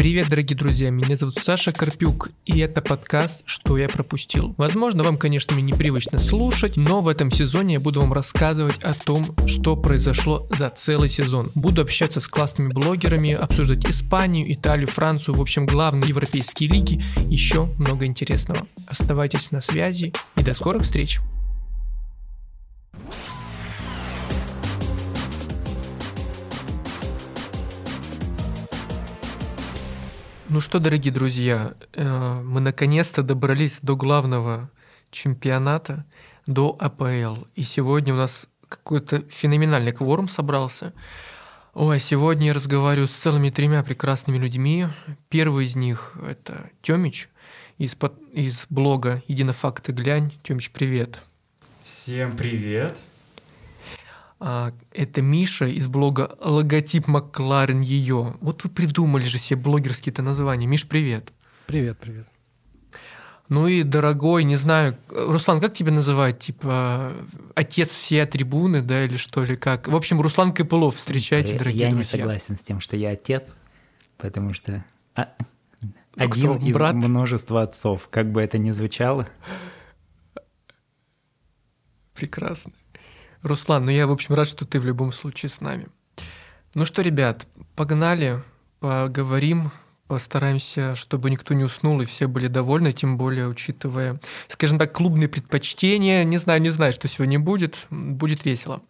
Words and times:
Привет, 0.00 0.30
дорогие 0.30 0.56
друзья, 0.56 0.88
меня 0.88 1.14
зовут 1.18 1.40
Саша 1.42 1.72
Карпюк, 1.72 2.30
и 2.46 2.58
это 2.60 2.80
подкаст 2.80 3.42
«Что 3.44 3.76
я 3.76 3.86
пропустил». 3.86 4.54
Возможно, 4.56 5.02
вам, 5.02 5.18
конечно, 5.18 5.54
мне 5.54 5.62
непривычно 5.62 6.18
слушать, 6.18 6.78
но 6.78 7.02
в 7.02 7.08
этом 7.08 7.30
сезоне 7.30 7.74
я 7.74 7.80
буду 7.80 8.00
вам 8.00 8.14
рассказывать 8.14 8.82
о 8.82 8.94
том, 8.94 9.22
что 9.46 9.76
произошло 9.76 10.46
за 10.56 10.70
целый 10.70 11.10
сезон. 11.10 11.44
Буду 11.54 11.82
общаться 11.82 12.22
с 12.22 12.28
классными 12.28 12.70
блогерами, 12.70 13.32
обсуждать 13.32 13.84
Испанию, 13.90 14.50
Италию, 14.50 14.88
Францию, 14.88 15.34
в 15.34 15.42
общем, 15.42 15.66
главные 15.66 16.08
европейские 16.08 16.70
лиги, 16.70 17.04
еще 17.28 17.64
много 17.76 18.06
интересного. 18.06 18.66
Оставайтесь 18.88 19.50
на 19.50 19.60
связи 19.60 20.14
и 20.34 20.42
до 20.42 20.54
скорых 20.54 20.84
встреч! 20.84 21.20
Ну 30.52 30.60
что, 30.60 30.80
дорогие 30.80 31.14
друзья, 31.14 31.74
э, 31.92 32.40
мы 32.42 32.60
наконец-то 32.60 33.22
добрались 33.22 33.78
до 33.82 33.94
главного 33.94 34.68
чемпионата, 35.12 36.04
до 36.44 36.76
АПЛ. 36.76 37.44
И 37.54 37.62
сегодня 37.62 38.14
у 38.14 38.16
нас 38.16 38.48
какой-то 38.68 39.20
феноменальный 39.30 39.92
кворум 39.92 40.28
собрался. 40.28 40.92
Ой, 41.72 42.00
сегодня 42.00 42.48
я 42.48 42.52
разговариваю 42.52 43.06
с 43.06 43.12
целыми 43.12 43.50
тремя 43.50 43.84
прекрасными 43.84 44.38
людьми. 44.38 44.88
Первый 45.28 45.66
из 45.66 45.76
них— 45.76 46.16
это 46.28 46.68
Тёмич 46.82 47.28
из, 47.78 47.96
из 48.32 48.66
блога 48.68 49.22
«Единофакты 49.28 49.92
глянь». 49.92 50.32
Тёмич, 50.42 50.72
привет. 50.72 51.20
Всем 51.84 52.36
привет. 52.36 52.98
А, 54.40 54.72
это 54.92 55.20
Миша 55.20 55.66
из 55.66 55.86
блога 55.86 56.34
«Логотип 56.40 57.06
Макларен 57.06 57.82
ее». 57.82 58.36
Вот 58.40 58.64
вы 58.64 58.70
придумали 58.70 59.24
же 59.24 59.38
себе 59.38 59.60
блогерские-то 59.60 60.22
названия. 60.22 60.66
Миш, 60.66 60.88
привет. 60.88 61.32
Привет, 61.66 61.98
привет. 62.00 62.26
Ну 63.50 63.66
и 63.66 63.82
дорогой, 63.82 64.44
не 64.44 64.56
знаю, 64.56 64.96
Руслан, 65.08 65.60
как 65.60 65.74
тебя 65.74 65.92
называть? 65.92 66.38
Типа 66.38 67.12
отец 67.54 67.90
всей 67.90 68.24
трибуны, 68.24 68.80
да, 68.80 69.04
или 69.04 69.16
что 69.16 69.44
ли, 69.44 69.56
как? 69.56 69.88
В 69.88 69.96
общем, 69.96 70.20
Руслан 70.20 70.52
Копылов, 70.52 70.96
встречайте, 70.96 71.58
дорогие 71.58 71.88
я 71.88 71.94
друзья. 71.94 72.18
Я 72.18 72.22
не 72.22 72.22
согласен 72.24 72.56
с 72.56 72.60
тем, 72.60 72.80
что 72.80 72.96
я 72.96 73.10
отец, 73.10 73.56
потому 74.18 74.54
что 74.54 74.84
а, 75.16 75.34
ну, 75.82 75.90
один 76.16 76.56
кто? 76.58 76.66
из 76.66 76.74
Брат? 76.74 76.94
множества 76.94 77.62
отцов, 77.62 78.08
как 78.08 78.30
бы 78.30 78.40
это 78.40 78.56
ни 78.56 78.70
звучало. 78.70 79.28
Прекрасно. 82.14 82.72
Руслан, 83.42 83.86
ну 83.86 83.90
я, 83.90 84.06
в 84.06 84.12
общем, 84.12 84.34
рад, 84.34 84.48
что 84.48 84.66
ты 84.66 84.80
в 84.80 84.84
любом 84.84 85.12
случае 85.12 85.48
с 85.48 85.60
нами. 85.60 85.88
Ну 86.74 86.84
что, 86.84 87.02
ребят, 87.02 87.46
погнали, 87.74 88.42
поговорим, 88.80 89.70
постараемся, 90.06 90.96
чтобы 90.96 91.30
никто 91.30 91.54
не 91.54 91.64
уснул 91.64 92.00
и 92.00 92.04
все 92.04 92.26
были 92.26 92.48
довольны, 92.48 92.92
тем 92.92 93.16
более 93.16 93.48
учитывая, 93.48 94.20
скажем 94.48 94.78
так, 94.78 94.92
клубные 94.92 95.28
предпочтения. 95.28 96.24
Не 96.24 96.38
знаю, 96.38 96.60
не 96.60 96.70
знаю, 96.70 96.92
что 96.92 97.08
сегодня 97.08 97.38
будет. 97.38 97.86
Будет 97.90 98.44
весело. 98.44 98.82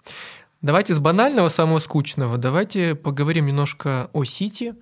Давайте 0.62 0.94
с 0.94 0.98
банального, 0.98 1.48
самого 1.48 1.78
скучного. 1.78 2.38
Давайте 2.38 2.94
поговорим 2.94 3.46
немножко 3.46 4.10
о 4.12 4.24
Сити. 4.24 4.74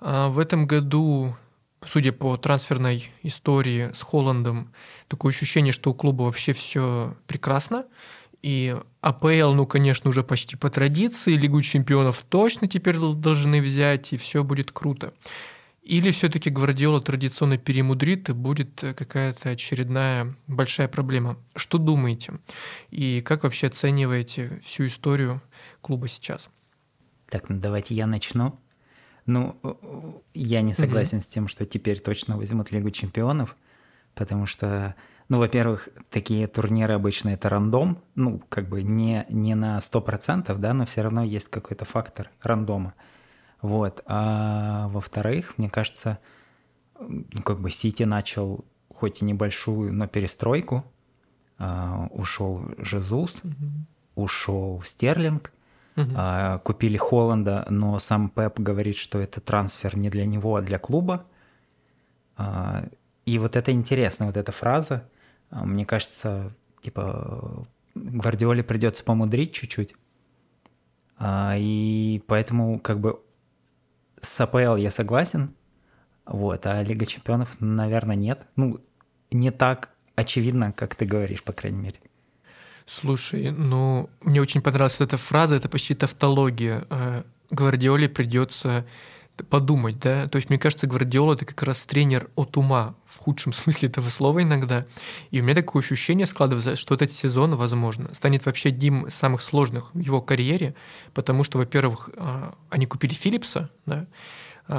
А, 0.00 0.28
в 0.28 0.38
этом 0.38 0.66
году, 0.66 1.36
судя 1.84 2.12
по 2.12 2.36
трансферной 2.36 3.10
истории 3.22 3.90
с 3.94 4.02
Холландом, 4.02 4.72
такое 5.08 5.32
ощущение, 5.32 5.72
что 5.72 5.90
у 5.90 5.94
клуба 5.94 6.22
вообще 6.22 6.52
все 6.52 7.16
прекрасно. 7.26 7.84
И 8.42 8.76
АПЛ, 9.02 9.52
ну, 9.52 9.66
конечно, 9.66 10.10
уже 10.10 10.22
почти 10.22 10.56
по 10.56 10.70
традиции, 10.70 11.34
Лигу 11.34 11.60
чемпионов 11.62 12.24
точно 12.28 12.68
теперь 12.68 12.96
должны 12.96 13.60
взять, 13.60 14.12
и 14.12 14.16
все 14.16 14.42
будет 14.44 14.72
круто. 14.72 15.12
Или 15.82 16.10
все-таки 16.10 16.50
Гвардиола 16.50 17.00
традиционно 17.00 17.58
перемудрит 17.58 18.28
и 18.28 18.32
будет 18.32 18.80
какая-то 18.80 19.50
очередная 19.50 20.34
большая 20.46 20.88
проблема? 20.88 21.36
Что 21.56 21.78
думаете? 21.78 22.34
И 22.90 23.22
как 23.22 23.42
вообще 23.42 23.66
оцениваете 23.66 24.60
всю 24.62 24.86
историю 24.86 25.42
клуба 25.80 26.06
сейчас? 26.08 26.48
Так, 27.28 27.48
ну 27.48 27.58
давайте 27.58 27.94
я 27.94 28.06
начну. 28.06 28.58
Ну, 29.26 30.22
я 30.34 30.60
не 30.62 30.74
согласен 30.74 31.18
угу. 31.18 31.24
с 31.24 31.28
тем, 31.28 31.48
что 31.48 31.64
теперь 31.66 32.00
точно 32.00 32.36
возьмут 32.36 32.72
Лигу 32.72 32.90
чемпионов, 32.90 33.56
потому 34.14 34.46
что 34.46 34.94
ну, 35.30 35.38
во-первых, 35.38 35.88
такие 36.10 36.48
турниры 36.48 36.94
обычно 36.94 37.28
это 37.28 37.48
рандом, 37.48 38.02
ну, 38.16 38.42
как 38.48 38.68
бы 38.68 38.82
не, 38.82 39.26
не 39.28 39.54
на 39.54 39.78
100%, 39.78 40.52
да, 40.58 40.74
но 40.74 40.86
все 40.86 41.02
равно 41.02 41.22
есть 41.22 41.48
какой-то 41.48 41.84
фактор 41.84 42.30
рандома. 42.42 42.94
Вот. 43.62 44.02
А 44.06 44.88
во-вторых, 44.88 45.54
мне 45.56 45.70
кажется, 45.70 46.18
ну, 46.98 47.42
как 47.42 47.60
бы 47.60 47.70
Сити 47.70 48.02
начал 48.02 48.64
хоть 48.92 49.22
и 49.22 49.24
небольшую, 49.24 49.92
но 49.94 50.08
перестройку. 50.08 50.84
А, 51.58 52.08
ушел 52.10 52.64
Жезус, 52.78 53.40
mm-hmm. 53.44 53.84
ушел 54.16 54.82
Стерлинг, 54.84 55.52
mm-hmm. 55.94 56.12
а, 56.16 56.58
купили 56.58 56.96
Холланда, 56.96 57.68
но 57.70 58.00
сам 58.00 58.30
Пеп 58.30 58.58
говорит, 58.58 58.96
что 58.96 59.20
это 59.20 59.40
трансфер 59.40 59.96
не 59.96 60.10
для 60.10 60.26
него, 60.26 60.56
а 60.56 60.60
для 60.60 60.80
клуба. 60.80 61.24
А, 62.36 62.84
и 63.26 63.38
вот 63.38 63.54
это 63.54 63.70
интересно, 63.70 64.26
вот 64.26 64.36
эта 64.36 64.50
фраза– 64.50 65.08
мне 65.50 65.84
кажется, 65.84 66.54
типа, 66.80 67.66
Гвардиоле 67.94 68.62
придется 68.62 69.04
помудрить 69.04 69.52
чуть-чуть. 69.52 69.94
А, 71.16 71.54
и 71.58 72.22
поэтому, 72.26 72.78
как 72.78 73.00
бы, 73.00 73.20
с 74.20 74.40
АПЛ 74.40 74.76
я 74.76 74.90
согласен, 74.90 75.54
вот, 76.26 76.66
а 76.66 76.82
Лига 76.82 77.06
Чемпионов, 77.06 77.56
наверное, 77.60 78.16
нет. 78.16 78.46
Ну, 78.56 78.80
не 79.30 79.50
так 79.50 79.90
очевидно, 80.14 80.72
как 80.72 80.94
ты 80.94 81.04
говоришь, 81.04 81.42
по 81.42 81.52
крайней 81.52 81.80
мере. 81.80 81.96
Слушай, 82.86 83.50
ну, 83.50 84.10
мне 84.20 84.40
очень 84.40 84.62
понравилась 84.62 84.98
вот 84.98 85.08
эта 85.08 85.16
фраза, 85.16 85.56
это 85.56 85.68
почти 85.68 85.94
тавтология. 85.94 86.86
Э, 86.90 87.22
Гвардиоле 87.50 88.08
придется 88.08 88.86
подумать, 89.48 89.98
да. 89.98 90.26
То 90.28 90.36
есть, 90.36 90.50
мне 90.50 90.58
кажется, 90.58 90.86
Гвардиола 90.86 91.34
это 91.34 91.44
как 91.44 91.62
раз 91.62 91.80
тренер 91.80 92.30
от 92.36 92.56
ума, 92.56 92.94
в 93.06 93.18
худшем 93.18 93.52
смысле 93.54 93.88
этого 93.88 94.08
слова 94.10 94.42
иногда. 94.42 94.86
И 95.30 95.40
у 95.40 95.44
меня 95.44 95.54
такое 95.54 95.82
ощущение 95.82 96.26
складывается, 96.26 96.76
что 96.76 96.94
этот 96.94 97.12
сезон, 97.12 97.54
возможно, 97.56 98.12
станет 98.14 98.46
вообще 98.46 98.70
одним 98.70 99.06
из 99.06 99.14
самых 99.14 99.42
сложных 99.42 99.94
в 99.94 99.98
его 99.98 100.20
карьере, 100.20 100.74
потому 101.14 101.44
что, 101.44 101.58
во-первых, 101.58 102.10
а, 102.16 102.54
они 102.68 102.86
купили 102.86 103.14
Филлипса, 103.14 103.70
да, 103.86 104.06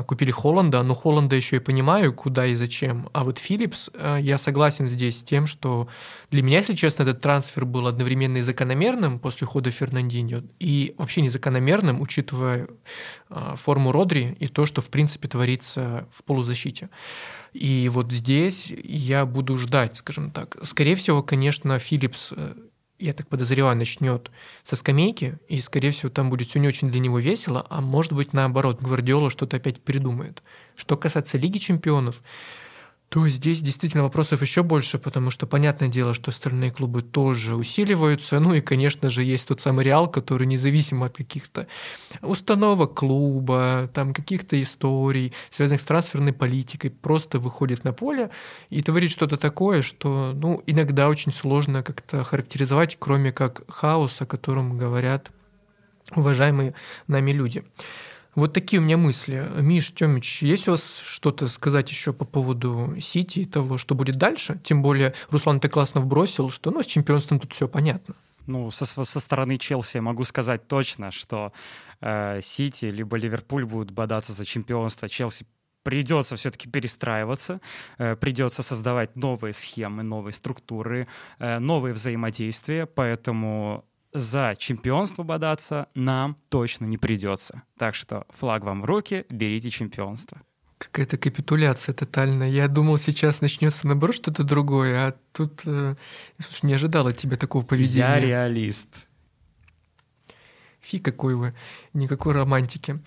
купили 0.03 0.31
Холланда, 0.31 0.84
но 0.84 0.94
Холланда 0.94 1.35
еще 1.35 1.57
и 1.57 1.59
понимаю, 1.59 2.13
куда 2.13 2.46
и 2.46 2.56
зачем. 2.56 3.09
А 3.13 3.24
вот 3.24 3.40
Филлипс, 3.40 3.90
а, 3.94 4.18
я 4.18 4.38
согласен 4.38 4.88
здесь 4.88 5.19
с 5.19 5.24
тем, 5.24 5.47
что 5.47 5.88
для 6.29 6.41
меня, 6.41 6.59
если 6.59 6.75
честно, 6.75 7.03
этот 7.03 7.22
трансфер 7.22 7.66
был 7.66 7.88
одновременно 7.88 8.38
и 8.38 8.41
закономерным 8.41 9.19
после 9.19 9.47
ухода 9.47 9.69
Фернандиньо, 9.69 10.44
и 10.59 10.96
вообще 10.97 11.22
незакономерным, 11.22 12.00
учитывая 12.00 12.68
а, 13.30 13.56
форму 13.56 13.91
Родри 13.91 14.38
и 14.40 14.47
то, 14.47 14.66
что 14.66 14.81
в 14.81 14.90
принципе 14.90 15.28
творится 15.28 16.07
в 16.12 16.24
полузащите. 16.24 16.90
И 17.53 17.90
вот 17.91 18.12
здесь 18.12 18.72
я 18.84 19.25
буду 19.25 19.57
ждать, 19.57 19.97
скажем 19.97 20.31
так. 20.31 20.57
Скорее 20.63 20.96
всего, 20.96 21.22
конечно, 21.22 21.78
Филлипс 21.80 22.31
э, 22.31 22.53
я 23.01 23.13
так 23.13 23.28
подозреваю, 23.28 23.75
начнет 23.75 24.31
со 24.63 24.75
скамейки, 24.75 25.38
и, 25.47 25.59
скорее 25.59 25.91
всего, 25.91 26.09
там 26.09 26.29
будет 26.29 26.50
все 26.50 26.59
не 26.59 26.67
очень 26.67 26.91
для 26.91 27.00
него 27.00 27.19
весело, 27.19 27.66
а 27.69 27.81
может 27.81 28.13
быть, 28.13 28.34
наоборот, 28.34 28.81
Гвардиола 28.81 29.29
что-то 29.29 29.57
опять 29.57 29.81
придумает. 29.81 30.44
Что 30.75 30.95
касается 30.97 31.38
Лиги 31.38 31.57
чемпионов, 31.57 32.22
то 33.11 33.27
здесь 33.27 33.61
действительно 33.61 34.03
вопросов 34.03 34.41
еще 34.41 34.63
больше, 34.63 34.97
потому 34.97 35.31
что 35.31 35.45
понятное 35.45 35.89
дело, 35.89 36.13
что 36.13 36.31
остальные 36.31 36.72
клубы 36.72 37.01
тоже 37.01 37.57
усиливаются. 37.57 38.39
Ну 38.39 38.53
и, 38.53 38.61
конечно 38.61 39.09
же, 39.09 39.22
есть 39.22 39.47
тот 39.47 39.59
самый 39.59 39.83
Реал, 39.83 40.09
который 40.09 40.47
независимо 40.47 41.07
от 41.07 41.17
каких-то 41.17 41.67
установок 42.21 42.94
клуба, 42.94 43.89
там 43.94 44.13
каких-то 44.13 44.61
историй, 44.61 45.33
связанных 45.50 45.81
с 45.81 45.83
трансферной 45.83 46.31
политикой, 46.31 46.89
просто 46.89 47.38
выходит 47.39 47.83
на 47.83 47.91
поле 47.91 48.30
и 48.69 48.81
творит 48.81 49.12
что-то 49.12 49.36
такое, 49.36 49.81
что 49.81 50.31
ну, 50.33 50.63
иногда 50.65 51.09
очень 51.09 51.33
сложно 51.33 51.83
как-то 51.83 52.24
характеризовать, 52.24 52.95
кроме 52.97 53.33
как 53.33 53.63
хаос, 53.68 54.21
о 54.21 54.25
котором 54.25 54.77
говорят 54.77 55.31
уважаемые 56.15 56.75
нами 57.07 57.31
люди. 57.31 57.65
Вот 58.33 58.54
такие 58.54 58.80
у 58.80 58.83
меня 58.83 58.98
мысли. 58.98 59.45
Миш, 59.60 59.92
Тёмич, 59.92 60.42
есть 60.42 60.68
у 60.68 60.72
вас 60.72 61.00
что-то 61.04 61.50
сказать 61.50 61.89
еще 61.89 62.13
по 62.13 62.24
поводу 62.24 62.95
Сити 63.01 63.39
и 63.39 63.45
того, 63.45 63.78
что 63.78 63.94
будет 63.94 64.16
дальше? 64.16 64.60
Тем 64.63 64.81
более 64.81 65.13
Руслан 65.30 65.60
ты 65.60 65.68
классно 65.68 66.00
вбросил, 66.00 66.50
что 66.50 66.72
ну, 66.72 66.81
с 66.81 66.86
чемпионством 66.86 67.39
тут 67.39 67.54
все 67.54 67.68
понятно. 67.68 68.16
Ну, 68.48 68.72
со, 68.72 68.86
со 68.86 69.19
стороны 69.19 69.57
Челси 69.57 70.00
могу 70.00 70.24
сказать 70.24 70.68
точно, 70.68 71.12
что 71.12 71.51
э, 72.00 72.39
Сити 72.42 72.86
либо 72.86 73.18
Ливерпуль 73.18 73.66
будут 73.66 73.92
бодаться 73.92 74.34
за 74.34 74.45
чемпионство. 74.45 75.10
Челси 75.10 75.45
придется 75.84 76.36
все-таки 76.36 76.69
перестраиваться, 76.69 77.60
э, 77.98 78.16
придется 78.16 78.63
создавать 78.63 79.16
новые 79.16 79.54
схемы, 79.54 80.04
новые 80.04 80.34
структуры, 80.34 81.07
э, 81.39 81.60
новые 81.60 81.94
взаимодействия, 81.94 82.86
поэтому 82.86 83.86
за 84.13 84.56
чемпионство 84.58 85.24
бодаться 85.24 85.88
нам 85.96 86.38
точно 86.50 86.86
не 86.86 86.98
придется. 86.98 87.63
Так 87.78 87.96
что 87.96 88.25
флаг 88.30 88.63
вам 88.63 88.81
в 88.81 88.86
руки, 88.86 89.25
берите 89.30 89.69
чемпионство. 89.69 90.42
Какая-то 90.78 91.18
капитуляция 91.18 91.94
тотальная. 91.94 92.50
Я 92.50 92.68
думал, 92.68 92.98
сейчас 92.98 93.42
начнется 93.42 93.86
наоборот 93.86 94.16
что-то 94.16 94.44
другое, 94.44 95.08
а 95.08 95.16
тут 95.31 95.62
э, 95.66 95.96
слушай, 96.40 96.66
не 96.66 96.74
ожидал 96.74 97.08
от 97.08 97.18
тебя 97.18 97.38
такого 97.38 97.63
поведения. 97.63 98.02
Я 98.02 98.19
реалист. 98.19 99.06
Фи 100.81 100.98
какой 100.98 101.36
вы, 101.36 101.54
никакой 101.94 102.34
романтики. 102.34 103.00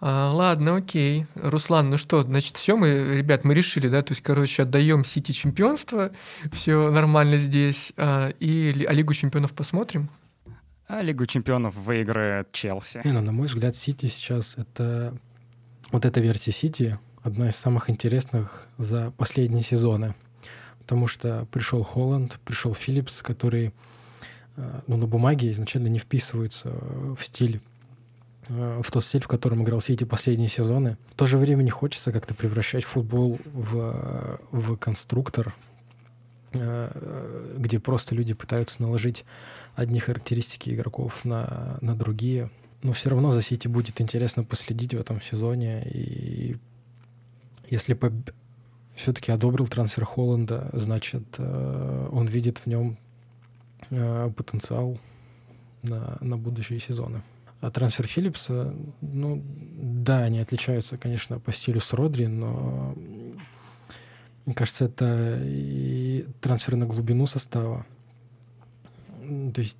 А, 0.00 0.32
ладно, 0.32 0.76
окей. 0.76 1.26
Руслан, 1.34 1.90
ну 1.90 1.98
что, 1.98 2.22
значит, 2.22 2.56
все 2.56 2.74
мы, 2.74 3.16
ребят, 3.16 3.44
мы 3.44 3.52
решили, 3.52 3.88
да, 3.88 4.00
то 4.00 4.12
есть, 4.12 4.22
короче, 4.22 4.62
отдаем 4.62 5.04
Сити 5.04 5.32
чемпионство, 5.32 6.12
все 6.50 6.90
нормально 6.90 7.36
здесь, 7.38 7.92
а, 7.98 8.30
и 8.40 8.86
а 8.88 8.92
Лигу 8.92 9.12
чемпионов 9.12 9.52
посмотрим. 9.52 10.08
А 10.88 11.02
Лигу 11.02 11.26
чемпионов 11.26 11.76
выиграет 11.76 12.50
Челси. 12.50 13.02
Не, 13.04 13.12
ну, 13.12 13.20
на 13.20 13.30
мой 13.30 13.46
взгляд, 13.46 13.76
Сити 13.76 14.06
сейчас 14.06 14.56
это... 14.56 15.14
Вот 15.90 16.06
эта 16.06 16.20
версия 16.20 16.50
Сити 16.50 16.98
одна 17.22 17.50
из 17.50 17.56
самых 17.56 17.90
интересных 17.90 18.66
за 18.78 19.10
последние 19.10 19.62
сезоны. 19.62 20.14
Потому 20.78 21.06
что 21.06 21.46
пришел 21.52 21.82
Холланд, 21.82 22.40
пришел 22.42 22.72
Филлипс, 22.72 23.20
который 23.20 23.74
э, 24.56 24.80
ну, 24.86 24.96
на 24.96 25.06
бумаге 25.06 25.50
изначально 25.50 25.88
не 25.88 25.98
вписываются 25.98 26.70
в 26.70 27.22
стиль 27.22 27.60
э, 28.48 28.80
в 28.82 28.90
тот 28.90 29.04
стиль, 29.04 29.22
в 29.22 29.28
котором 29.28 29.62
играл 29.62 29.82
Сити 29.82 30.04
последние 30.04 30.48
сезоны. 30.48 30.96
В 31.10 31.14
то 31.16 31.26
же 31.26 31.36
время 31.36 31.62
не 31.62 31.70
хочется 31.70 32.12
как-то 32.12 32.32
превращать 32.32 32.84
футбол 32.84 33.38
в, 33.44 34.40
в 34.52 34.76
конструктор, 34.78 35.54
э, 36.52 37.54
где 37.58 37.78
просто 37.78 38.14
люди 38.14 38.32
пытаются 38.32 38.80
наложить 38.80 39.26
одни 39.78 40.00
характеристики 40.00 40.70
игроков 40.70 41.24
на, 41.24 41.78
на 41.80 41.94
другие. 41.94 42.50
Но 42.82 42.92
все 42.92 43.10
равно 43.10 43.30
за 43.30 43.42
Сити 43.42 43.68
будет 43.68 44.00
интересно 44.00 44.42
последить 44.42 44.92
в 44.92 44.98
этом 44.98 45.22
сезоне. 45.22 45.88
И 45.88 46.56
если 47.70 47.94
по... 47.94 48.12
все-таки 48.96 49.30
одобрил 49.30 49.68
трансфер 49.68 50.04
Холланда, 50.04 50.68
значит, 50.72 51.22
э, 51.38 52.08
он 52.10 52.26
видит 52.26 52.58
в 52.58 52.66
нем 52.66 52.98
э, 53.90 54.30
потенциал 54.36 54.98
на, 55.82 56.18
на 56.20 56.36
будущие 56.36 56.80
сезоны. 56.80 57.22
А 57.60 57.70
трансфер 57.70 58.06
Филлипса, 58.08 58.74
ну, 59.00 59.44
да, 59.80 60.24
они 60.24 60.40
отличаются, 60.40 60.96
конечно, 60.96 61.38
по 61.38 61.52
стилю 61.52 61.78
с 61.78 61.92
Родри, 61.92 62.26
но 62.26 62.96
мне 64.44 64.54
кажется, 64.54 64.86
это 64.86 65.40
и 65.40 66.26
трансфер 66.40 66.74
на 66.74 66.86
глубину 66.86 67.26
состава. 67.28 67.86
То 69.52 69.60
есть, 69.60 69.76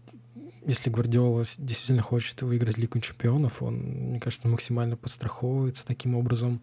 если 0.67 0.91
Гвардиола 0.91 1.45
действительно 1.57 2.03
хочет 2.03 2.43
выиграть 2.43 2.79
Лигу 2.79 3.01
чемпионов, 3.01 3.63
он, 3.63 3.77
мне 3.77 4.21
кажется, 4.21 4.49
максимально 4.49 4.97
подстраховывается 4.97 5.87
таким 5.87 6.15
образом. 6.15 6.61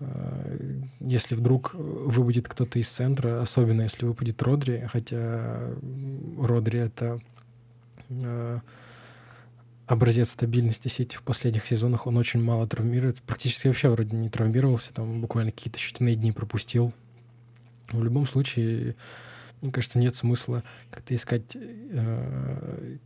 Э, 0.00 0.80
если 1.00 1.34
вдруг 1.34 1.74
выпадет 1.74 2.48
кто-то 2.48 2.78
из 2.78 2.88
центра, 2.88 3.40
особенно 3.40 3.82
если 3.82 4.04
выпадет 4.04 4.42
Родри, 4.42 4.86
хотя 4.92 5.70
Родри— 6.38 6.78
это 6.80 7.20
э, 8.10 8.60
образец 9.86 10.30
стабильности 10.30 10.88
сети 10.88 11.16
в 11.16 11.22
последних 11.22 11.66
сезонах, 11.66 12.06
он 12.06 12.16
очень 12.16 12.42
мало 12.42 12.66
травмирует, 12.66 13.20
практически 13.22 13.68
вообще 13.68 13.88
вроде 13.88 14.16
не 14.16 14.28
травмировался, 14.28 14.92
там 14.92 15.20
буквально 15.20 15.52
какие-то 15.52 15.78
считанные 15.78 16.14
дни 16.14 16.32
пропустил. 16.32 16.92
В 17.90 18.02
любом 18.02 18.26
случае, 18.26 18.96
мне 19.64 19.72
кажется, 19.72 19.98
нет 19.98 20.14
смысла 20.14 20.62
как-то 20.90 21.14
искать 21.14 21.56
э, 21.56 22.96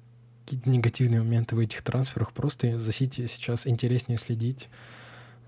какие-то 0.45 0.69
негативные 0.69 1.23
моменты 1.23 1.55
в 1.55 1.61
этих 1.61 1.83
трансферах. 1.83 2.33
Просто 2.33 2.81
за 2.81 2.91
Сити 2.91 3.29
сейчас 3.29 3.65
интереснее 3.65 4.19
следить. 4.19 4.69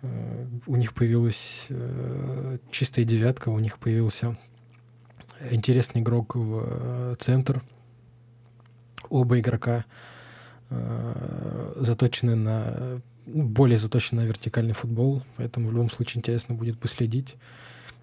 Э, 0.03 0.47
у 0.67 0.77
них 0.77 0.95
появилась 0.95 1.67
э, 1.69 2.59
чистая 2.71 3.05
девятка, 3.05 3.49
у 3.49 3.59
них 3.59 3.79
появился 3.79 4.39
интересный 5.51 6.01
игрок 6.01 6.37
в 6.37 6.63
э, 6.65 7.17
центр. 7.19 7.65
Оба 9.09 9.41
игрока 9.41 9.87
э, 10.69 11.73
заточены 11.81 12.37
на 12.37 13.03
более 13.27 13.79
заточены 13.79 14.23
на 14.23 14.27
вертикальный 14.27 14.75
футбол, 14.75 15.25
поэтому 15.37 15.69
в 15.69 15.73
любом 15.73 15.91
случае 15.91 16.21
интересно 16.21 16.55
будет 16.55 16.79
последить 16.79 17.35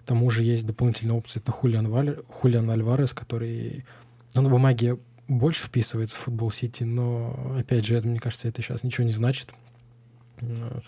тому 0.08 0.30
же 0.30 0.42
есть 0.42 0.64
дополнительная 0.64 1.16
опция, 1.16 1.40
это 1.42 1.52
Хулиан, 1.52 1.86
Валь... 1.88 2.16
Хулиан 2.28 2.70
Альварес, 2.70 3.12
который 3.12 3.84
ну, 4.34 4.40
на 4.40 4.48
бумаге 4.48 4.98
больше 5.28 5.66
вписывается 5.66 6.16
в 6.16 6.20
футбол 6.20 6.50
Сити, 6.50 6.82
но, 6.82 7.54
опять 7.58 7.84
же, 7.84 7.94
это, 7.94 8.08
мне 8.08 8.18
кажется, 8.18 8.48
это 8.48 8.62
сейчас 8.62 8.82
ничего 8.82 9.06
не 9.06 9.12
значит. 9.12 9.50
Э, 10.40 10.80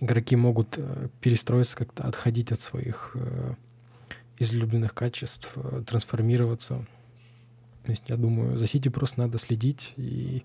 игроки 0.00 0.34
могут 0.34 0.74
э, 0.78 1.08
перестроиться, 1.20 1.76
как-то 1.76 2.02
отходить 2.02 2.50
от 2.50 2.60
своих 2.60 3.12
э, 3.14 3.54
излюбленных 4.40 4.94
качеств, 4.94 5.54
трансформироваться. 5.86 6.84
То 7.84 7.92
есть, 7.92 8.02
я 8.08 8.16
думаю, 8.16 8.58
за 8.58 8.66
Сити 8.66 8.88
просто 8.88 9.20
надо 9.20 9.38
следить 9.38 9.92
и 9.96 10.42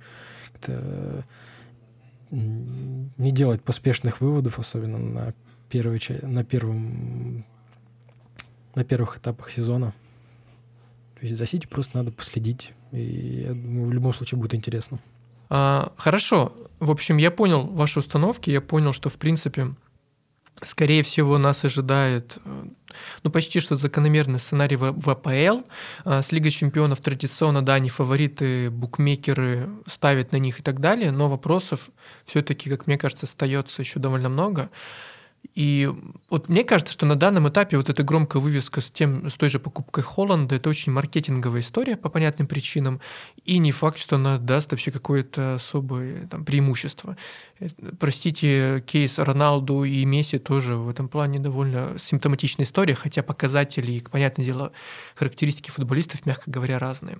не 2.31 3.31
делать 3.31 3.63
поспешных 3.63 4.21
выводов, 4.21 4.59
особенно 4.59 4.99
на, 4.99 5.33
первой, 5.69 5.99
на 6.21 6.43
первом 6.43 7.45
на 8.75 8.83
первых 8.83 9.17
этапах 9.17 9.49
сезона. 9.51 9.93
То 11.15 11.25
есть 11.25 11.37
за 11.37 11.45
Сити 11.45 11.65
просто 11.65 11.97
надо 11.97 12.11
последить. 12.11 12.73
И 12.91 13.43
я 13.47 13.53
думаю, 13.53 13.87
в 13.87 13.93
любом 13.93 14.13
случае 14.13 14.39
будет 14.39 14.53
интересно. 14.53 14.99
А, 15.49 15.93
хорошо. 15.97 16.53
В 16.79 16.91
общем, 16.91 17.17
я 17.17 17.31
понял 17.31 17.65
ваши 17.65 17.99
установки, 17.99 18.49
я 18.49 18.61
понял, 18.61 18.93
что, 18.93 19.09
в 19.09 19.17
принципе, 19.17 19.75
скорее 20.63 21.03
всего, 21.03 21.37
нас 21.37 21.63
ожидает 21.63 22.37
э, 22.43 22.65
ну, 23.23 23.31
почти 23.31 23.59
что 23.59 23.75
закономерный 23.75 24.39
сценарий 24.39 24.75
в, 24.75 25.09
АПЛ. 25.09 25.63
А, 26.03 26.21
с 26.21 26.31
Лигой 26.31 26.51
чемпионов 26.51 27.01
традиционно, 27.01 27.61
да, 27.61 27.75
они 27.75 27.89
фавориты, 27.89 28.69
букмекеры 28.69 29.69
ставят 29.87 30.31
на 30.31 30.37
них 30.37 30.59
и 30.59 30.63
так 30.63 30.79
далее, 30.79 31.11
но 31.11 31.29
вопросов 31.29 31.89
все-таки, 32.25 32.69
как 32.69 32.87
мне 32.87 32.97
кажется, 32.97 33.25
остается 33.25 33.81
еще 33.81 33.99
довольно 33.99 34.29
много. 34.29 34.69
И 35.53 35.91
вот 36.29 36.49
мне 36.49 36.63
кажется, 36.63 36.93
что 36.93 37.05
на 37.05 37.15
данном 37.15 37.47
этапе 37.49 37.77
вот 37.77 37.89
эта 37.89 38.03
громкая 38.03 38.41
вывеска 38.41 38.81
с, 38.81 38.89
тем, 38.89 39.29
с 39.29 39.35
той 39.35 39.49
же 39.49 39.59
покупкой 39.59 40.03
Холланда, 40.03 40.55
это 40.55 40.69
очень 40.69 40.91
маркетинговая 40.91 41.61
история 41.61 41.95
по 41.97 42.09
понятным 42.09 42.47
причинам, 42.47 42.99
и 43.43 43.57
не 43.57 43.71
факт, 43.71 43.99
что 43.99 44.15
она 44.15 44.37
даст 44.37 44.71
вообще 44.71 44.91
какое-то 44.91 45.55
особое 45.55 46.27
там, 46.27 46.43
преимущество. 46.45 47.17
Простите, 47.99 48.83
кейс 48.85 49.17
Роналду 49.17 49.85
и 49.85 50.03
Месси 50.03 50.39
тоже 50.39 50.75
в 50.75 50.89
этом 50.89 51.07
плане 51.07 51.39
довольно 51.39 51.95
симптоматичная 51.97 52.65
история, 52.65 52.95
хотя 52.95 53.23
показатели 53.23 53.93
и, 53.93 54.01
понятное 54.01 54.45
дело, 54.45 54.73
характеристики 55.15 55.69
футболистов, 55.69 56.25
мягко 56.25 56.51
говоря, 56.51 56.79
разные. 56.79 57.17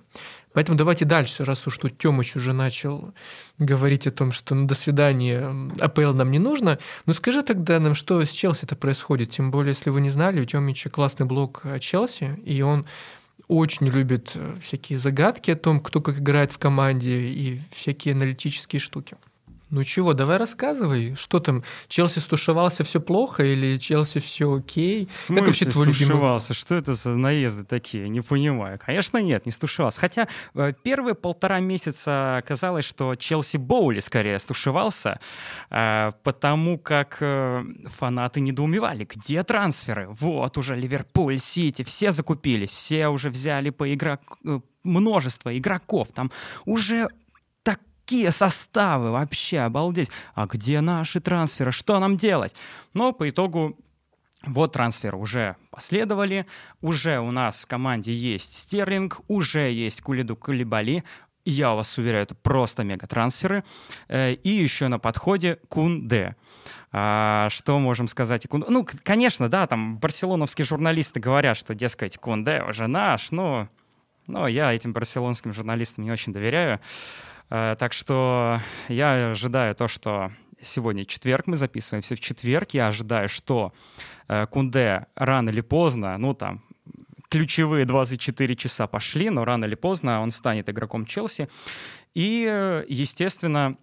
Поэтому 0.52 0.78
давайте 0.78 1.06
дальше, 1.06 1.46
раз 1.46 1.66
уж 1.68 1.78
тут 1.78 1.98
Тёмыч 1.98 2.36
уже 2.36 2.52
начал 2.52 3.14
говорить 3.60 4.08
о 4.08 4.12
том, 4.12 4.34
что 4.34 4.56
ну, 4.56 4.68
до 4.68 4.76
свидания, 4.76 5.72
АПЛ 5.80 6.12
нам 6.14 6.32
не 6.32 6.40
нужно, 6.40 6.80
ну 7.06 7.14
скажи 7.14 7.42
тогда 7.42 7.80
нам, 7.80 7.96
что 7.96 8.22
с 8.22 8.30
Челси 8.30 8.66
это 8.66 8.76
происходит. 8.76 9.32
Тем 9.32 9.52
более, 9.52 9.70
если 9.70 9.90
вы 9.90 10.02
не 10.02 10.10
знали, 10.10 10.42
у 10.42 10.46
Тёмича 10.46 10.90
классный 10.90 11.26
блог 11.26 11.62
о 11.64 11.80
Челси, 11.80 12.42
и 12.44 12.62
он 12.62 12.86
очень 13.48 13.88
любит 13.88 14.36
всякие 14.62 15.00
загадки 15.00 15.52
о 15.52 15.56
том, 15.56 15.80
кто 15.80 16.02
как 16.02 16.20
играет 16.20 16.52
в 16.52 16.58
команде 16.58 17.22
и 17.22 17.62
всякие 17.72 18.14
аналитические 18.16 18.82
штуки. 18.82 19.16
Ну 19.76 19.84
чего, 19.84 20.14
давай 20.14 20.38
рассказывай, 20.38 21.16
что 21.16 21.42
там, 21.42 21.66
Челси 21.90 22.20
стушевался, 22.20 22.86
все 22.86 23.02
плохо 23.02 23.44
или 23.44 23.78
Челси 23.78 24.22
все 24.22 24.54
окей? 24.56 25.06
В 25.12 25.18
смысле 25.18 25.70
стушевался? 25.70 26.54
Что 26.54 26.76
это 26.76 26.94
за 26.94 27.10
наезды 27.10 27.66
такие? 27.66 28.08
Не 28.08 28.22
понимаю. 28.22 28.80
Конечно, 28.80 29.18
нет, 29.18 29.46
не 29.46 29.52
стушевался. 29.52 30.00
Хотя 30.00 30.30
э, 30.54 30.72
первые 30.82 31.14
полтора 31.14 31.60
месяца 31.60 32.42
казалось, 32.48 32.86
что 32.86 33.16
Челси 33.16 33.58
Боули 33.58 34.00
скорее 34.00 34.40
стушевался, 34.40 35.20
э, 35.70 36.14
потому 36.24 36.80
как 36.80 37.18
э, 37.20 37.66
фанаты 37.98 38.40
недоумевали, 38.40 39.04
где 39.04 39.44
трансферы? 39.44 40.08
Вот 40.08 40.58
уже 40.58 40.76
Ливерпуль, 40.78 41.38
Сити, 41.38 41.84
все 41.84 42.14
закупились, 42.14 42.72
все 42.72 43.10
уже 43.10 43.30
взяли 43.30 43.72
по 43.72 43.94
игрок 43.94 44.22
множество 44.86 45.58
игроков, 45.58 46.10
там 46.14 46.32
уже 46.64 47.10
какие 48.06 48.30
составы 48.30 49.12
вообще, 49.12 49.60
обалдеть. 49.60 50.12
А 50.36 50.46
где 50.46 50.80
наши 50.82 51.20
трансферы? 51.20 51.72
Что 51.72 52.00
нам 52.00 52.18
делать? 52.18 52.56
Но 52.94 53.14
по 53.14 53.28
итогу 53.28 53.78
вот 54.46 54.74
трансферы 54.74 55.18
уже 55.18 55.56
последовали, 55.72 56.46
уже 56.82 57.20
у 57.20 57.32
нас 57.32 57.64
в 57.64 57.66
команде 57.66 58.14
есть 58.14 58.60
Стерлинг, 58.60 59.22
уже 59.28 59.72
есть 59.72 60.02
Кулиду 60.02 60.36
Кулибали, 60.36 61.04
я 61.46 61.74
вас 61.74 61.98
уверяю, 61.98 62.24
это 62.24 62.36
просто 62.36 62.84
мега-трансферы. 62.84 63.64
Э, 64.08 64.34
и 64.34 64.50
еще 64.50 64.88
на 64.88 64.98
подходе 64.98 65.60
Кунде. 65.70 66.36
А, 66.92 67.50
что 67.52 67.78
можем 67.80 68.08
сказать? 68.08 68.48
Ну, 68.52 68.88
конечно, 69.04 69.48
да, 69.48 69.68
там 69.68 70.00
барселоновские 70.00 70.66
журналисты 70.66 71.20
говорят, 71.20 71.56
что, 71.56 71.76
дескать, 71.76 72.18
Кунде 72.18 72.64
уже 72.68 72.88
наш, 72.88 73.30
но, 73.30 73.70
но 74.26 74.48
я 74.48 74.74
этим 74.74 74.94
барселонским 74.94 75.54
журналистам 75.54 76.04
не 76.04 76.12
очень 76.12 76.34
доверяю. 76.34 76.80
Э, 77.50 77.76
так 77.78 77.94
что 77.94 78.60
я 78.88 79.32
ожидаю 79.32 79.76
то, 79.76 79.88
что 79.88 80.32
сегодня 80.62 81.06
четверг, 81.06 81.48
мы 81.48 81.58
записываемся 81.58 82.16
в 82.16 82.20
четверг. 82.20 82.72
Я 82.72 82.88
ожидаю, 82.88 83.30
что 83.30 83.74
э, 84.28 84.48
Кунде 84.48 85.08
рано 85.16 85.50
или 85.50 85.62
поздно, 85.62 86.18
ну 86.18 86.34
там, 86.34 86.64
ключевые 87.30 87.86
24 87.86 88.56
часа 88.56 88.88
пошли, 88.88 89.30
но 89.30 89.46
рано 89.46 89.66
или 89.66 89.76
поздно 89.76 90.22
он 90.22 90.32
станет 90.32 90.70
игроком 90.70 91.06
Челси. 91.06 91.50
И, 92.14 92.84
естественно, 92.88 93.78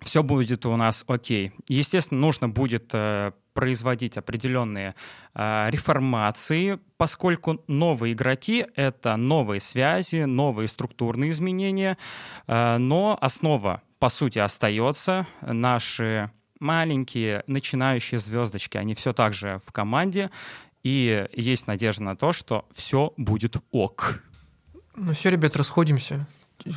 все 0.00 0.22
будет 0.22 0.64
у 0.66 0.76
нас 0.76 1.04
окей. 1.08 1.52
Естественно, 1.66 2.20
нужно 2.20 2.48
будет 2.48 2.90
э, 2.92 3.32
производить 3.58 4.16
определенные 4.16 4.94
э, 5.34 5.66
реформации, 5.70 6.78
поскольку 6.96 7.60
новые 7.66 8.12
игроки— 8.12 8.64
это 8.76 9.16
новые 9.16 9.58
связи, 9.58 10.26
новые 10.26 10.68
структурные 10.68 11.30
изменения, 11.30 11.98
э, 12.46 12.76
но 12.78 13.18
основа, 13.20 13.82
по 13.98 14.10
сути, 14.10 14.38
остается. 14.38 15.26
Наши 15.40 16.30
маленькие 16.60 17.42
начинающие 17.48 18.20
звездочки, 18.20 18.76
они 18.76 18.94
все 18.94 19.12
так 19.12 19.32
же 19.32 19.60
в 19.66 19.72
команде, 19.72 20.30
и 20.84 21.26
есть 21.32 21.66
надежда 21.66 22.04
на 22.04 22.16
то, 22.16 22.30
что 22.30 22.64
все 22.72 23.12
будет 23.16 23.56
ок. 23.72 24.22
Ну 24.94 25.12
все, 25.14 25.30
ребят, 25.30 25.56
расходимся 25.56 26.28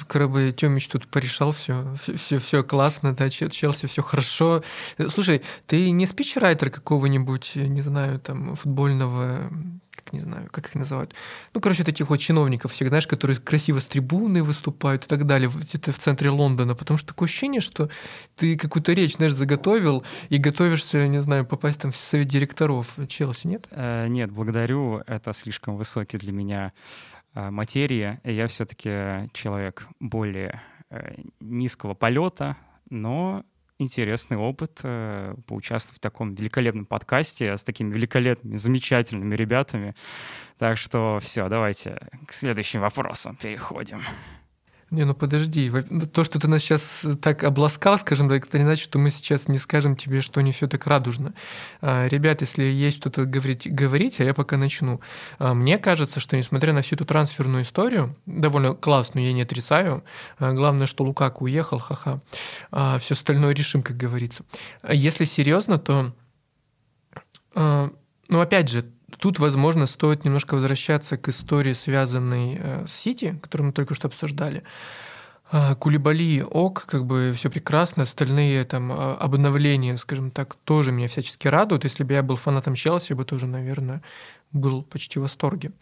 как 0.07 0.29
бы 0.29 0.51
Тёмич 0.51 0.87
тут 0.87 1.07
порешал 1.07 1.51
все, 1.51 1.95
все, 2.17 2.39
все 2.39 2.63
классно, 2.63 3.15
да, 3.15 3.29
Челси 3.29 3.87
все 3.87 4.01
хорошо. 4.01 4.63
Слушай, 5.09 5.41
ты 5.67 5.89
не 5.91 6.05
спичрайтер 6.05 6.69
какого-нибудь, 6.69 7.53
не 7.55 7.81
знаю, 7.81 8.19
там, 8.19 8.55
футбольного, 8.55 9.49
как 9.91 10.13
не 10.13 10.19
знаю, 10.19 10.49
как 10.51 10.69
их 10.69 10.75
называют. 10.75 11.13
Ну, 11.53 11.61
короче, 11.61 11.83
таких 11.83 12.09
вот 12.09 12.17
чиновников 12.17 12.71
всех, 12.73 12.89
знаешь, 12.89 13.07
которые 13.07 13.37
красиво 13.37 13.79
с 13.79 13.85
трибуны 13.85 14.43
выступают 14.43 15.05
и 15.05 15.07
так 15.07 15.25
далее, 15.25 15.49
где-то 15.53 15.91
в 15.91 15.99
центре 15.99 16.29
Лондона, 16.29 16.75
потому 16.75 16.97
что 16.97 17.09
такое 17.09 17.27
ощущение, 17.27 17.61
что 17.61 17.89
ты 18.35 18.57
какую-то 18.57 18.93
речь, 18.93 19.15
знаешь, 19.15 19.33
заготовил 19.33 20.03
и 20.29 20.37
готовишься, 20.37 21.07
не 21.07 21.21
знаю, 21.21 21.45
попасть 21.45 21.79
там 21.79 21.91
в 21.91 21.97
совет 21.97 22.27
директоров 22.27 22.87
Челси, 23.07 23.47
нет? 23.47 23.67
Э, 23.71 24.07
нет, 24.07 24.31
благодарю, 24.31 25.01
это 25.07 25.33
слишком 25.33 25.75
высокий 25.75 26.17
для 26.17 26.31
меня 26.31 26.73
материи. 27.33 28.19
Я 28.23 28.47
все-таки 28.47 29.29
человек 29.33 29.87
более 29.99 30.61
э, 30.89 31.15
низкого 31.39 31.93
полета, 31.93 32.57
но 32.89 33.43
интересный 33.81 34.37
опыт 34.37 34.79
э, 34.83 35.35
поучаствовать 35.47 35.97
в 35.97 36.01
таком 36.01 36.33
великолепном 36.35 36.85
подкасте 36.85 37.57
с 37.57 37.63
такими 37.63 37.93
великолепными, 37.93 38.55
замечательными 38.57 39.35
ребятами. 39.35 39.95
Так 40.57 40.77
что 40.77 41.19
все, 41.21 41.49
давайте 41.49 41.99
к 42.27 42.33
следующим 42.33 42.81
вопросам 42.81 43.35
переходим. 43.35 44.01
Не, 44.91 45.05
ну 45.05 45.15
подожди. 45.15 45.71
Ну, 45.89 46.05
то, 46.05 46.25
что 46.25 46.37
ты 46.37 46.49
нас 46.49 46.61
сейчас 46.61 47.05
так 47.21 47.45
обласкал, 47.45 47.97
скажем 47.97 48.27
так, 48.27 48.45
это 48.45 48.57
не 48.57 48.65
значит, 48.65 48.83
что 48.83 48.99
мы 48.99 49.09
сейчас 49.09 49.47
не 49.47 49.57
скажем 49.57 49.95
тебе, 49.95 50.19
что 50.19 50.41
не 50.41 50.51
все 50.51 50.67
так 50.67 50.85
радужно. 50.85 51.33
А, 51.79 52.07
ребят, 52.07 52.41
если 52.41 52.65
есть 52.65 52.97
что-то 52.97 53.23
говорить, 53.23 53.73
говорить, 53.73 54.19
а 54.19 54.25
я 54.25 54.33
пока 54.33 54.57
начну. 54.57 54.99
А, 55.39 55.53
мне 55.53 55.77
кажется, 55.77 56.19
что 56.19 56.35
несмотря 56.35 56.73
на 56.73 56.81
всю 56.81 56.95
эту 56.95 57.05
трансферную 57.05 57.63
историю, 57.63 58.17
довольно 58.25 58.73
классную, 58.73 59.25
я 59.25 59.31
не 59.31 59.43
отрицаю, 59.43 60.03
а, 60.37 60.51
главное, 60.51 60.87
что 60.87 61.05
Лукаку 61.05 61.45
уехал, 61.45 61.79
ха-ха, 61.79 62.19
все 62.99 63.13
остальное 63.13 63.53
решим, 63.53 63.83
как 63.83 63.95
говорится. 63.95 64.43
Если 64.87 65.23
серьезно, 65.23 65.79
то, 65.79 66.13
ну 67.55 68.39
опять 68.41 68.69
же, 68.69 68.91
Тут, 69.17 69.39
возможно, 69.39 69.87
стоит 69.87 70.25
немножко 70.25 70.55
возвращаться 70.55 71.17
к 71.17 71.29
истории, 71.29 71.73
связанной 71.73 72.57
э, 72.59 72.85
с 72.87 72.93
Сити, 72.93 73.37
которую 73.41 73.67
мы 73.67 73.73
только 73.73 73.93
что 73.95 74.07
обсуждали. 74.07 74.63
А, 75.53 75.75
Кулибали 75.75 76.41
ок, 76.41 76.85
как 76.85 77.05
бы 77.05 77.33
все 77.35 77.49
прекрасно, 77.49 78.03
остальные 78.03 78.63
там 78.63 78.91
а, 78.91 79.15
обновления, 79.15 79.97
скажем 79.97 80.31
так, 80.31 80.55
тоже 80.63 80.93
меня 80.93 81.09
всячески 81.09 81.47
радуют. 81.47 81.83
Если 81.83 82.05
бы 82.05 82.13
я 82.13 82.23
был 82.23 82.37
фанатом 82.37 82.75
Челси, 82.75 83.11
я 83.11 83.15
бы 83.17 83.25
тоже, 83.25 83.47
наверное, 83.47 84.01
был 84.53 84.83
почти 84.83 85.19
в 85.19 85.23
восторге. 85.23 85.73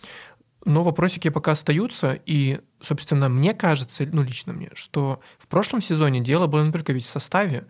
Но 0.66 0.84
вопросики 0.84 1.30
пока 1.30 1.52
остаются, 1.52 2.20
и, 2.26 2.60
собственно, 2.82 3.30
мне 3.30 3.54
кажется, 3.54 4.06
ну, 4.12 4.24
лично 4.24 4.52
мне, 4.52 4.70
что 4.74 5.22
в 5.38 5.48
прошлом 5.48 5.82
сезоне 5.82 6.20
дело 6.20 6.48
было 6.48 6.70
только 6.72 6.92
ведь 6.92 7.06
в 7.06 7.10
составе, 7.10 7.66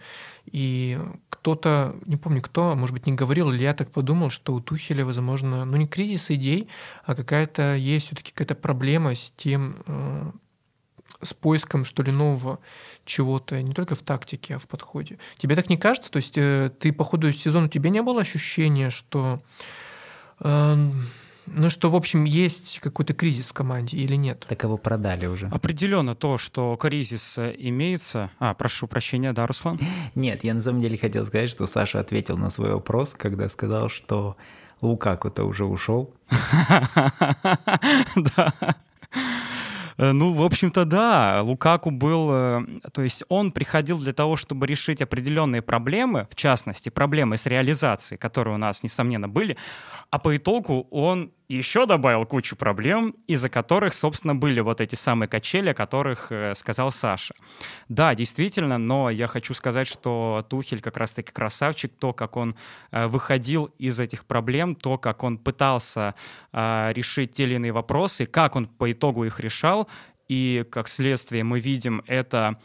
и 0.52 1.00
кто-то, 1.30 1.96
не 2.06 2.18
помню 2.18 2.42
кто, 2.42 2.76
может 2.76 2.94
быть, 2.94 3.06
не 3.06 3.14
говорил, 3.14 3.52
или 3.52 3.62
я 3.62 3.76
так 3.76 3.92
подумал, 3.92 4.32
что 4.32 4.56
у 4.56 4.60
Тухеля, 4.60 5.06
возможно, 5.06 5.66
ну, 5.66 5.78
не 5.78 5.88
кризис 5.88 6.32
идей, 6.32 6.68
а 7.06 7.14
какая-то 7.14 7.76
есть 7.76 8.08
все 8.08 8.16
таки 8.16 8.32
какая-то 8.32 8.56
проблема 8.56 9.14
с 9.14 9.32
тем, 9.38 9.78
э, 9.86 10.32
с 11.22 11.34
поиском, 11.36 11.86
что 11.86 12.02
ли, 12.02 12.12
нового 12.12 12.60
чего-то, 13.06 13.62
не 13.62 13.74
только 13.74 13.94
в 13.94 14.02
тактике, 14.02 14.56
а 14.56 14.60
в 14.60 14.68
подходе. 14.68 15.20
Тебе 15.38 15.56
так 15.56 15.70
не 15.70 15.78
кажется? 15.78 16.10
То 16.10 16.18
есть 16.18 16.38
э, 16.38 16.72
ты 16.80 16.92
по 16.92 17.04
ходу 17.04 17.32
сезона, 17.32 17.68
у 17.68 17.70
тебя 17.70 17.92
не 17.92 18.02
было 18.02 18.22
ощущения, 18.22 18.90
что... 18.90 19.42
Ну, 21.54 21.70
что, 21.70 21.90
в 21.90 21.96
общем, 21.96 22.24
есть 22.24 22.80
какой-то 22.80 23.14
кризис 23.14 23.48
в 23.48 23.54
команде 23.54 23.98
или 23.98 24.16
нет? 24.16 24.46
Так 24.48 24.64
его 24.64 24.78
продали 24.78 25.26
уже. 25.26 25.48
Определенно 25.48 26.16
то, 26.16 26.38
что 26.38 26.76
кризис 26.78 27.38
имеется... 27.38 28.30
А, 28.40 28.54
прошу 28.54 28.88
прощения, 28.88 29.34
да, 29.34 29.48
Руслан? 29.48 29.80
Нет, 30.16 30.44
я 30.44 30.54
на 30.54 30.62
самом 30.62 30.82
деле 30.82 30.98
хотел 30.98 31.26
сказать, 31.26 31.50
что 31.50 31.68
Саша 31.68 32.00
ответил 32.00 32.38
на 32.38 32.50
свой 32.50 32.74
вопрос, 32.74 33.16
когда 33.18 33.50
сказал, 33.50 33.90
что 33.90 34.38
Лукаку-то 34.82 35.44
уже 35.44 35.66
ушел. 35.66 36.14
Да. 38.16 38.54
Э, 40.00 40.14
ну, 40.14 40.34
в 40.34 40.44
общем-то, 40.44 40.86
да. 40.86 41.42
Лукаку 41.44 41.92
был... 41.92 42.30
Э, 42.32 42.66
то 42.94 43.02
есть 43.02 43.24
он 43.28 43.52
приходил 43.52 44.00
для 44.00 44.14
того, 44.14 44.38
чтобы 44.38 44.66
решить 44.66 45.02
определенные 45.02 45.62
проблемы, 45.62 46.28
в 46.32 46.36
частности, 46.36 46.90
проблемы 46.90 47.36
с 47.36 47.46
реализацией, 47.46 48.18
которые 48.18 48.56
у 48.56 48.58
нас, 48.58 48.82
несомненно, 48.82 49.28
были. 49.28 49.58
А 50.10 50.18
по 50.18 50.36
итогу 50.36 50.88
он 50.90 51.32
еще 51.50 51.86
добавил 51.86 52.26
кучу 52.26 52.56
проблем, 52.56 53.16
из-за 53.28 53.50
которых, 53.50 53.94
собственно, 53.94 54.36
были 54.36 54.62
вот 54.62 54.82
эти 54.82 54.96
самые 54.96 55.28
качели, 55.28 55.70
о 55.70 55.74
которых 55.74 56.32
э, 56.32 56.54
сказал 56.56 56.92
Саша. 56.92 57.34
Да, 57.90 58.16
действительно, 58.16 58.78
но 58.78 59.10
я 59.10 59.28
хочу 59.28 59.54
сказать, 59.54 59.88
что 59.88 60.46
Тухель 60.48 60.80
как 60.80 60.96
раз-таки 60.96 61.32
красавчик, 61.32 61.92
то, 62.00 62.14
как 62.14 62.38
он 62.38 62.56
выходил 62.92 63.66
из 63.80 64.00
этих 64.00 64.26
проблем, 64.26 64.76
то, 64.76 64.98
как 64.98 65.24
он 65.24 65.38
пытался 65.38 66.14
решить 66.54 67.34
те 67.34 67.44
или 67.44 67.56
иные 67.56 67.72
вопросы, 67.72 68.26
как 68.26 68.56
он 68.56 68.68
по 68.68 68.92
итогу 68.92 69.26
их 69.26 69.40
решал, 69.40 69.89
и 70.28 70.66
как 70.72 70.88
следствие 70.88 71.44
мы 71.44 71.60
видим 71.60 72.04
это 72.08 72.60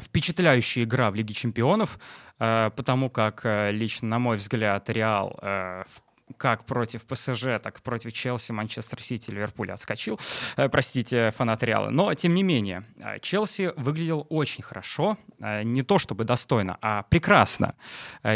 впечатляющая 0.00 0.84
игра 0.84 1.10
в 1.10 1.14
Лиге 1.14 1.34
чемпионов, 1.34 1.98
э, 2.38 2.70
потому 2.76 3.10
как 3.10 3.40
э, 3.44 3.72
лично, 3.72 4.08
на 4.08 4.18
мой 4.18 4.36
взгляд, 4.36 4.88
Реал 4.90 5.38
э, 5.42 5.84
в 5.84 6.07
как 6.36 6.64
против 6.64 7.04
ПСЖ, 7.04 7.60
так 7.62 7.78
и 7.78 7.82
против 7.82 8.12
Челси, 8.12 8.52
Манчестер 8.52 9.02
Сити, 9.02 9.30
Ливерпуля 9.30 9.74
отскочил. 9.74 10.18
Э, 10.56 10.68
простите, 10.68 11.32
фанат 11.36 11.62
Реала. 11.62 11.90
Но, 11.90 12.12
тем 12.14 12.34
не 12.34 12.42
менее, 12.42 12.84
э, 12.96 13.18
Челси 13.20 13.72
выглядел 13.76 14.26
очень 14.28 14.62
хорошо. 14.62 15.16
Э, 15.40 15.62
не 15.62 15.82
то 15.82 15.98
чтобы 15.98 16.24
достойно, 16.24 16.78
а 16.82 17.02
прекрасно. 17.04 17.74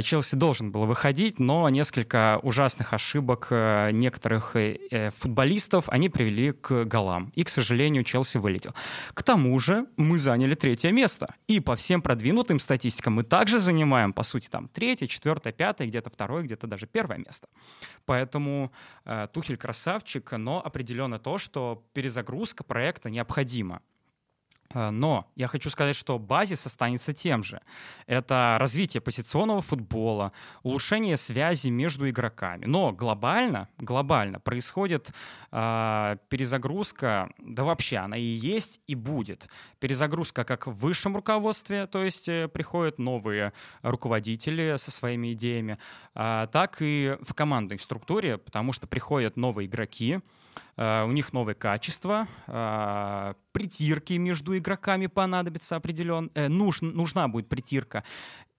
Челси 0.02 0.36
должен 0.36 0.72
был 0.72 0.86
выходить, 0.86 1.38
но 1.38 1.68
несколько 1.68 2.38
ужасных 2.42 2.92
ошибок 2.92 3.48
некоторых 3.50 4.56
футболистов, 5.16 5.88
они 5.88 6.08
привели 6.08 6.52
к 6.52 6.84
голам. 6.84 7.32
И, 7.34 7.44
к 7.44 7.48
сожалению, 7.48 8.04
Челси 8.04 8.38
вылетел. 8.38 8.74
К 9.14 9.22
тому 9.22 9.58
же 9.58 9.86
мы 9.96 10.18
заняли 10.18 10.54
третье 10.54 10.92
место. 10.92 11.34
И 11.48 11.60
по 11.60 11.76
всем 11.76 12.02
продвинутым 12.02 12.60
статистикам 12.60 13.14
мы 13.14 13.24
также 13.24 13.58
занимаем, 13.58 14.12
по 14.12 14.22
сути, 14.22 14.48
там 14.48 14.68
третье, 14.68 15.06
четвертое, 15.06 15.52
пятое, 15.52 15.88
где-то 15.88 16.10
второе, 16.10 16.42
где-то 16.42 16.66
даже 16.66 16.86
первое 16.86 17.18
место. 17.18 17.48
Поэтому 18.04 18.72
э, 19.04 19.28
Тухель 19.32 19.56
красавчик, 19.56 20.32
но 20.32 20.64
определенно 20.64 21.18
то, 21.18 21.38
что 21.38 21.84
перезагрузка 21.92 22.64
проекта 22.64 23.10
необходима. 23.10 23.82
Э, 24.74 24.90
но 24.90 25.30
я 25.36 25.46
хочу 25.46 25.70
сказать, 25.70 25.96
что 25.96 26.18
базис 26.18 26.66
останется 26.66 27.12
тем 27.12 27.42
же. 27.42 27.60
Это 28.06 28.56
развитие 28.60 29.00
позиционного 29.00 29.62
футбола, 29.62 30.32
улучшение 30.62 31.16
связи 31.16 31.68
между 31.68 32.08
игроками. 32.08 32.66
Но 32.66 32.92
глобально, 32.92 33.68
глобально 33.78 34.40
происходит 34.40 35.12
э, 35.50 36.16
перезагрузка, 36.28 37.30
да 37.38 37.64
вообще 37.64 37.98
она 37.98 38.16
и 38.16 38.22
есть, 38.22 38.80
и 38.86 38.94
будет. 38.94 39.48
Перезагрузка 39.78 40.44
как 40.44 40.66
в 40.66 40.72
высшем 40.72 41.16
руководстве, 41.16 41.86
то 41.86 42.02
есть 42.02 42.28
э, 42.28 42.48
приходят 42.48 42.98
новые 42.98 43.52
руководители 43.82 44.76
со 44.76 44.90
своими 44.90 45.32
идеями, 45.32 45.78
э, 46.14 46.46
так 46.52 46.76
и 46.80 47.16
в 47.20 47.34
командной 47.34 47.78
структуре, 47.78 48.38
потому 48.38 48.72
что 48.72 48.86
приходят 48.86 49.36
новые 49.36 49.66
игроки, 49.66 50.20
Э, 50.76 51.04
у 51.04 51.12
них 51.12 51.32
новые 51.32 51.54
качества, 51.54 52.26
э, 52.46 53.34
притирки 53.52 54.14
между 54.14 54.56
игроками 54.56 55.06
понадобится 55.06 55.76
определен, 55.76 56.30
э, 56.34 56.48
нуж, 56.48 56.80
нужна 56.80 57.28
будет 57.28 57.48
притирка. 57.48 58.04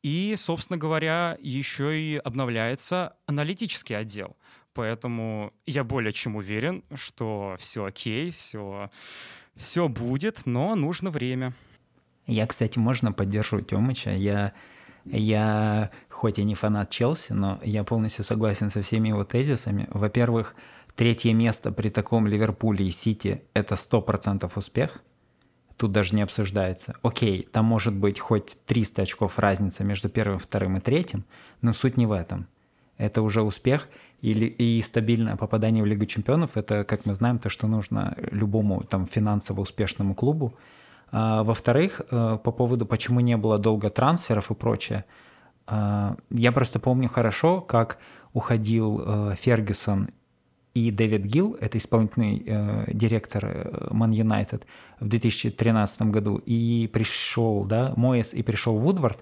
И, 0.03 0.35
собственно 0.38 0.77
говоря, 0.77 1.38
еще 1.39 1.97
и 2.00 2.17
обновляется 2.17 3.15
аналитический 3.25 3.97
отдел. 3.97 4.35
Поэтому 4.73 5.53
я 5.65 5.83
более 5.83 6.12
чем 6.13 6.35
уверен, 6.35 6.83
что 6.95 7.55
все 7.59 7.85
окей, 7.85 8.31
все, 8.31 8.89
все 9.55 9.88
будет, 9.88 10.45
но 10.45 10.75
нужно 10.75 11.09
время. 11.09 11.53
Я, 12.25 12.47
кстати, 12.47 12.79
можно 12.79 13.12
поддержу 13.12 13.62
Тёмыча. 13.62 14.12
Я 14.12 14.53
Я, 15.05 15.89
хоть 16.09 16.39
и 16.39 16.45
не 16.45 16.55
фанат 16.55 16.89
Челси, 16.89 17.33
но 17.33 17.59
я 17.63 17.83
полностью 17.83 18.23
согласен 18.23 18.69
со 18.69 18.81
всеми 18.81 19.09
его 19.09 19.25
тезисами. 19.25 19.88
Во-первых, 19.91 20.55
третье 20.95 21.33
место 21.33 21.71
при 21.71 21.89
таком 21.89 22.27
Ливерпуле 22.27 22.85
и 22.85 22.91
Сити– 22.91 23.43
это 23.53 23.75
100% 23.75 24.51
успех. 24.55 25.03
Тут 25.77 25.91
даже 25.91 26.15
не 26.15 26.21
обсуждается. 26.21 26.95
Окей, 27.01 27.47
там 27.51 27.65
может 27.65 27.95
быть 27.95 28.19
хоть 28.19 28.57
300 28.65 29.01
очков 29.01 29.39
разница 29.39 29.83
между 29.83 30.09
первым, 30.09 30.39
вторым 30.39 30.77
и 30.77 30.79
третьим, 30.79 31.25
но 31.62 31.73
суть 31.73 31.97
не 31.97 32.05
в 32.05 32.12
этом. 32.12 32.47
Это 32.97 33.21
уже 33.21 33.41
успех 33.41 33.89
или, 34.21 34.45
и 34.45 34.81
стабильное 34.81 35.35
попадание 35.35 35.83
в 35.83 35.88
Лигу 35.88 36.05
чемпионов. 36.05 36.55
Это, 36.55 36.83
как 36.83 37.05
мы 37.05 37.15
знаем, 37.15 37.39
то, 37.39 37.50
что 37.50 37.67
нужно 37.67 38.15
любому 38.31 38.83
там, 38.83 39.07
финансово 39.07 39.62
успешному 39.62 40.15
клубу– 40.15 40.57
а, 41.15 41.43
во-вторых, 41.43 42.01
э, 42.09 42.39
по 42.43 42.51
поводу, 42.51 42.88
почему 42.88 43.19
не 43.19 43.38
было 43.38 43.59
долго 43.59 43.91
трансферов 43.91 44.50
и 44.50 44.55
прочее, 44.55 45.05
а, 45.67 46.17
я 46.31 46.51
просто 46.51 46.79
помню 46.79 47.07
хорошо, 47.07 47.62
как 47.62 48.00
уходил 48.33 49.03
э, 49.05 49.35
Фергюсон 49.39 50.09
и 50.73 50.91
Дэвид 50.91 51.23
Гилл, 51.25 51.55
это 51.59 51.77
исполнительный 51.77 52.43
э, 52.45 52.85
директор 52.87 53.89
Ман 53.91 54.11
Юнайтед 54.11 54.65
в 54.99 55.07
2013 55.07 56.01
году, 56.03 56.41
и 56.45 56.89
пришел, 56.91 57.63
да, 57.63 57.93
Моэс, 57.95 58.33
и 58.33 58.41
пришел 58.41 58.77
Вудвард, 58.77 59.19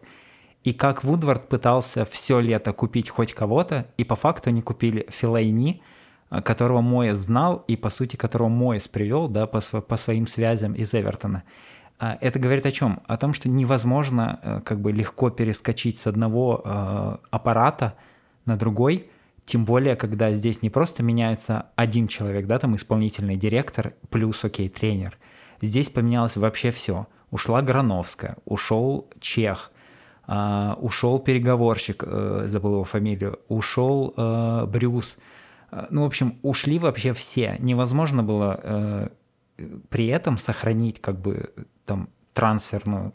и 0.64 0.74
как 0.74 1.04
Вудвард 1.04 1.50
пытался 1.50 2.06
все 2.06 2.40
лето 2.40 2.72
купить 2.72 3.10
хоть 3.10 3.34
кого-то, 3.34 3.88
и 3.98 4.04
по 4.04 4.16
факту 4.16 4.50
они 4.50 4.62
купили 4.62 5.08
Филайни, 5.10 5.82
которого 6.30 6.82
Моэс 6.82 7.18
знал, 7.18 7.66
и 7.68 7.76
по 7.76 7.90
сути 7.90 8.16
которого 8.16 8.48
Моэс 8.48 8.88
привел, 8.88 9.28
да, 9.28 9.48
по, 9.48 9.60
по 9.60 9.98
своим 9.98 10.28
связям 10.28 10.74
из 10.74 10.94
Эвертона. 10.94 11.44
А 12.00 12.18
это 12.22 12.40
говорит 12.40 12.66
о 12.66 12.72
чем? 12.72 13.02
О 13.06 13.18
том, 13.18 13.34
что 13.34 13.50
невозможно 13.50 14.40
э, 14.42 14.62
как 14.64 14.80
бы 14.80 14.92
легко 14.92 15.30
перескочить 15.30 16.00
с 16.00 16.08
одного 16.08 16.62
э, 16.64 17.18
аппарата 17.30 17.96
на 18.46 18.56
другой, 18.56 19.10
тем 19.46 19.66
более, 19.66 19.96
когда 19.96 20.32
здесь 20.32 20.62
не 20.62 20.70
просто 20.70 21.04
меняется 21.04 21.68
один 21.76 22.08
человек, 22.08 22.48
да, 22.48 22.60
там 22.60 22.76
исполнительный 22.76 23.36
директор 23.36 23.94
плюс, 24.10 24.44
окей, 24.46 24.70
тренер. 24.70 25.18
Здесь 25.62 25.90
поменялось 25.90 26.36
вообще 26.38 26.72
все. 26.72 27.08
Ушла 27.30 27.62
Грановская, 27.62 28.38
ушел 28.46 29.10
Чех, 29.20 29.72
э, 30.28 30.74
ушел 30.80 31.20
переговорщик, 31.20 32.04
э, 32.06 32.44
забыл 32.48 32.74
его 32.74 32.84
фамилию, 32.84 33.40
ушел 33.48 34.14
э, 34.16 34.66
Брюс. 34.68 35.18
Э, 35.72 35.88
ну, 35.90 36.04
в 36.04 36.06
общем, 36.06 36.38
ушли 36.42 36.80
вообще 36.80 37.14
все. 37.14 37.58
Невозможно 37.60 38.24
было 38.24 38.60
э, 38.62 39.10
при 39.90 40.08
этом 40.08 40.38
сохранить 40.38 41.00
как 41.02 41.20
бы 41.20 41.54
там 41.86 42.10
трансферную 42.34 43.14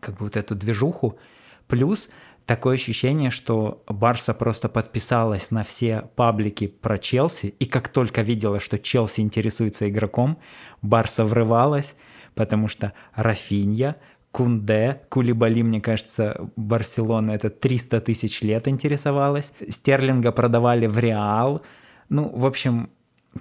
как 0.00 0.16
бы 0.16 0.24
вот 0.24 0.36
эту 0.36 0.54
движуху. 0.54 1.18
Плюс 1.66 2.10
такое 2.46 2.74
ощущение, 2.74 3.30
что 3.30 3.82
Барса 3.86 4.34
просто 4.34 4.68
подписалась 4.68 5.50
на 5.50 5.62
все 5.62 6.08
паблики 6.16 6.66
про 6.66 6.98
Челси, 6.98 7.54
и 7.58 7.66
как 7.66 7.88
только 7.88 8.22
видела, 8.22 8.60
что 8.60 8.78
Челси 8.78 9.20
интересуется 9.20 9.88
игроком, 9.88 10.38
Барса 10.82 11.24
врывалась, 11.24 11.94
потому 12.34 12.68
что 12.68 12.92
Рафинья, 13.14 13.96
Кунде, 14.30 15.02
Кулибали, 15.10 15.62
мне 15.62 15.80
кажется, 15.80 16.50
Барселона 16.56 17.32
это 17.32 17.50
300 17.50 18.00
тысяч 18.00 18.40
лет 18.40 18.66
интересовалась. 18.66 19.52
Стерлинга 19.68 20.32
продавали 20.32 20.86
в 20.86 20.98
Реал. 20.98 21.62
Ну, 22.08 22.28
в 22.34 22.46
общем, 22.46 22.90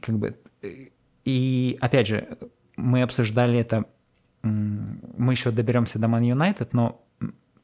как 0.02 0.18
бы... 0.18 0.38
И, 1.24 1.78
опять 1.80 2.08
же, 2.08 2.38
мы 2.76 3.04
обсуждали 3.04 3.60
это 3.60 3.86
мы 4.44 5.34
еще 5.34 5.52
доберемся 5.52 6.00
до 6.00 6.08
Man 6.08 6.24
United, 6.24 6.70
но 6.72 7.06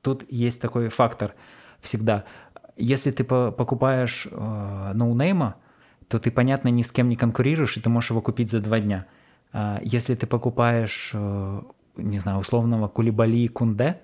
тут 0.07 0.23
есть 0.31 0.61
такой 0.61 0.87
фактор 0.87 1.35
всегда. 1.81 2.23
Если 2.77 3.11
ты 3.11 3.25
покупаешь 3.25 4.25
э, 4.31 4.91
ноунейма, 4.93 5.55
то 6.07 6.17
ты, 6.17 6.31
понятно, 6.31 6.69
ни 6.69 6.81
с 6.81 6.91
кем 6.93 7.09
не 7.09 7.17
конкурируешь, 7.17 7.75
и 7.75 7.81
ты 7.81 7.89
можешь 7.89 8.11
его 8.11 8.21
купить 8.21 8.49
за 8.49 8.61
два 8.61 8.79
дня. 8.79 9.05
А 9.51 9.81
если 9.83 10.15
ты 10.15 10.25
покупаешь, 10.25 11.11
э, 11.13 11.61
не 11.97 12.19
знаю, 12.19 12.39
условного 12.39 12.87
Кулибали 12.87 13.35
и 13.35 13.49
Кунде, 13.49 13.99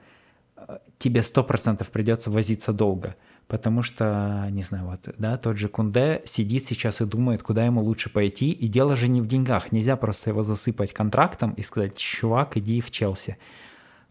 э, 0.58 0.80
тебе 0.98 1.22
100% 1.22 1.90
придется 1.90 2.30
возиться 2.30 2.74
долго 2.74 3.16
потому 3.48 3.84
что, 3.84 4.48
не 4.52 4.64
знаю, 4.64 4.86
вот, 4.86 5.14
да, 5.18 5.38
тот 5.38 5.58
же 5.58 5.68
Кунде 5.68 6.22
сидит 6.26 6.66
сейчас 6.66 7.02
и 7.02 7.06
думает, 7.06 7.44
куда 7.44 7.66
ему 7.66 7.84
лучше 7.84 8.10
пойти, 8.10 8.52
и 8.52 8.68
дело 8.68 8.96
же 8.96 9.08
не 9.08 9.22
в 9.22 9.28
деньгах, 9.28 9.72
нельзя 9.72 9.96
просто 9.96 10.30
его 10.30 10.44
засыпать 10.44 10.94
контрактом 10.94 11.52
и 11.52 11.62
сказать, 11.62 11.98
чувак, 11.98 12.58
иди 12.58 12.82
в 12.82 12.90
Челси. 12.90 13.38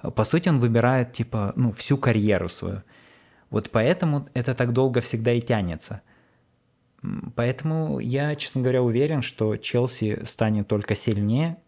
По 0.03 0.25
сути, 0.25 0.49
он 0.49 0.59
выбирает, 0.59 1.12
типа, 1.12 1.53
ну, 1.57 1.73
всю 1.73 1.97
карьеру 1.97 2.49
свою. 2.49 2.83
Вот 3.51 3.71
поэтому 3.71 4.29
это 4.35 4.55
так 4.55 4.73
долго 4.73 5.01
всегда 5.01 5.33
и 5.33 5.41
тянется. 5.41 6.03
Поэтому 7.35 7.99
я, 7.99 8.35
честно 8.37 8.62
говоря, 8.62 8.83
уверен, 8.83 9.23
что 9.23 9.57
Челси 9.57 10.25
станет 10.25 10.69
только 10.69 10.95
сильнее, 10.95 11.59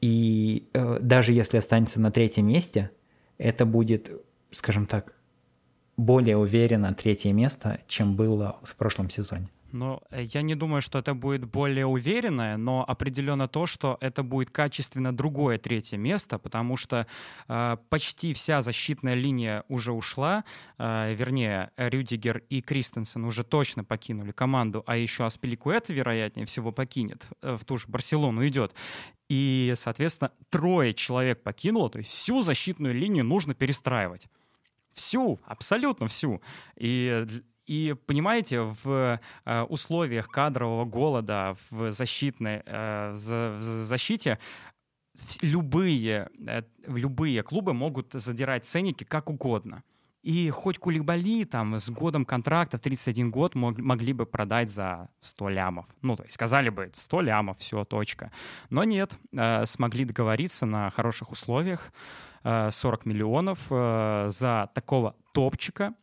и 0.00 0.68
э, 0.72 0.98
даже 1.00 1.32
если 1.32 1.58
останется 1.58 2.00
на 2.00 2.10
третьем 2.10 2.46
месте, 2.46 2.90
это 3.38 3.66
будет, 3.66 4.10
скажем 4.50 4.86
так, 4.86 5.14
более 5.96 6.36
уверенно 6.36 6.94
третье 6.94 7.32
место, 7.32 7.80
чем 7.86 8.16
было 8.16 8.58
в 8.62 8.76
прошлом 8.76 9.10
сезоне. 9.10 9.48
Э, 9.72 10.22
я 10.22 10.42
не 10.42 10.54
думаю, 10.54 10.80
что 10.80 10.98
это 10.98 11.14
будет 11.14 11.44
более 11.44 11.86
уверенное, 11.86 12.56
но 12.56 12.84
определенно 12.86 13.48
то, 13.48 13.66
что 13.66 13.98
это 14.00 14.22
будет 14.22 14.50
качественно 14.50 15.16
другое 15.16 15.58
третье 15.58 15.96
место, 15.96 16.38
потому 16.38 16.76
что 16.76 17.06
э, 17.48 17.76
почти 17.88 18.34
вся 18.34 18.62
защитная 18.62 19.14
линия 19.14 19.64
уже 19.68 19.92
ушла, 19.92 20.44
э, 20.78 21.14
вернее, 21.14 21.70
Рюдигер 21.76 22.42
и 22.48 22.60
Кристенсен 22.60 23.24
уже 23.24 23.44
точно 23.44 23.84
покинули 23.84 24.32
команду, 24.32 24.82
а 24.86 24.96
еще 24.96 25.24
Аспиликуэта, 25.24 25.92
вероятнее 25.92 26.46
всего, 26.46 26.72
покинет, 26.72 27.26
э, 27.42 27.56
в 27.60 27.64
ту 27.64 27.76
же 27.76 27.86
Барселону 27.88 28.46
идет. 28.46 28.74
И, 29.28 29.72
соответственно, 29.76 30.32
трое 30.48 30.92
человек 30.92 31.42
покинуло, 31.42 31.88
то 31.88 31.98
есть 31.98 32.10
всю 32.10 32.42
защитную 32.42 32.94
линию 32.94 33.24
нужно 33.24 33.54
перестраивать. 33.54 34.26
Всю, 34.92 35.38
абсолютно 35.44 36.08
всю. 36.08 36.42
И 36.76 37.24
и 37.70 37.94
понимаете, 38.06 38.62
в 38.62 39.20
э, 39.44 39.62
условиях 39.62 40.26
кадрового 40.28 40.84
голода, 40.84 41.56
в 41.70 41.92
защитной 41.92 42.62
э, 42.66 43.12
в 43.14 43.60
защите 43.60 44.40
любые, 45.40 46.30
э, 46.48 46.62
любые 46.88 47.44
клубы 47.44 47.72
могут 47.72 48.12
задирать 48.12 48.64
ценники 48.64 49.04
как 49.04 49.30
угодно. 49.30 49.84
И 50.24 50.50
хоть 50.50 50.78
Кулибали 50.78 51.44
там 51.44 51.78
с 51.78 51.88
годом 51.90 52.24
контракта 52.24 52.76
в 52.76 52.80
31 52.80 53.30
год 53.30 53.54
мог, 53.54 53.78
могли 53.78 54.14
бы 54.14 54.26
продать 54.26 54.68
за 54.68 55.08
100 55.20 55.48
лямов. 55.50 55.86
Ну, 56.02 56.16
то 56.16 56.24
есть 56.24 56.34
сказали 56.34 56.70
бы 56.70 56.90
100 56.92 57.20
лямов, 57.20 57.58
все, 57.60 57.84
точка. 57.84 58.32
Но 58.70 58.82
нет, 58.82 59.16
э, 59.32 59.64
смогли 59.64 60.04
договориться 60.04 60.66
на 60.66 60.90
хороших 60.90 61.30
условиях. 61.30 61.92
40 62.42 62.82
э, 62.82 63.08
миллионов 63.08 63.60
э, 63.70 64.26
за 64.30 64.70
такого 64.74 65.14
топчика, 65.32 65.94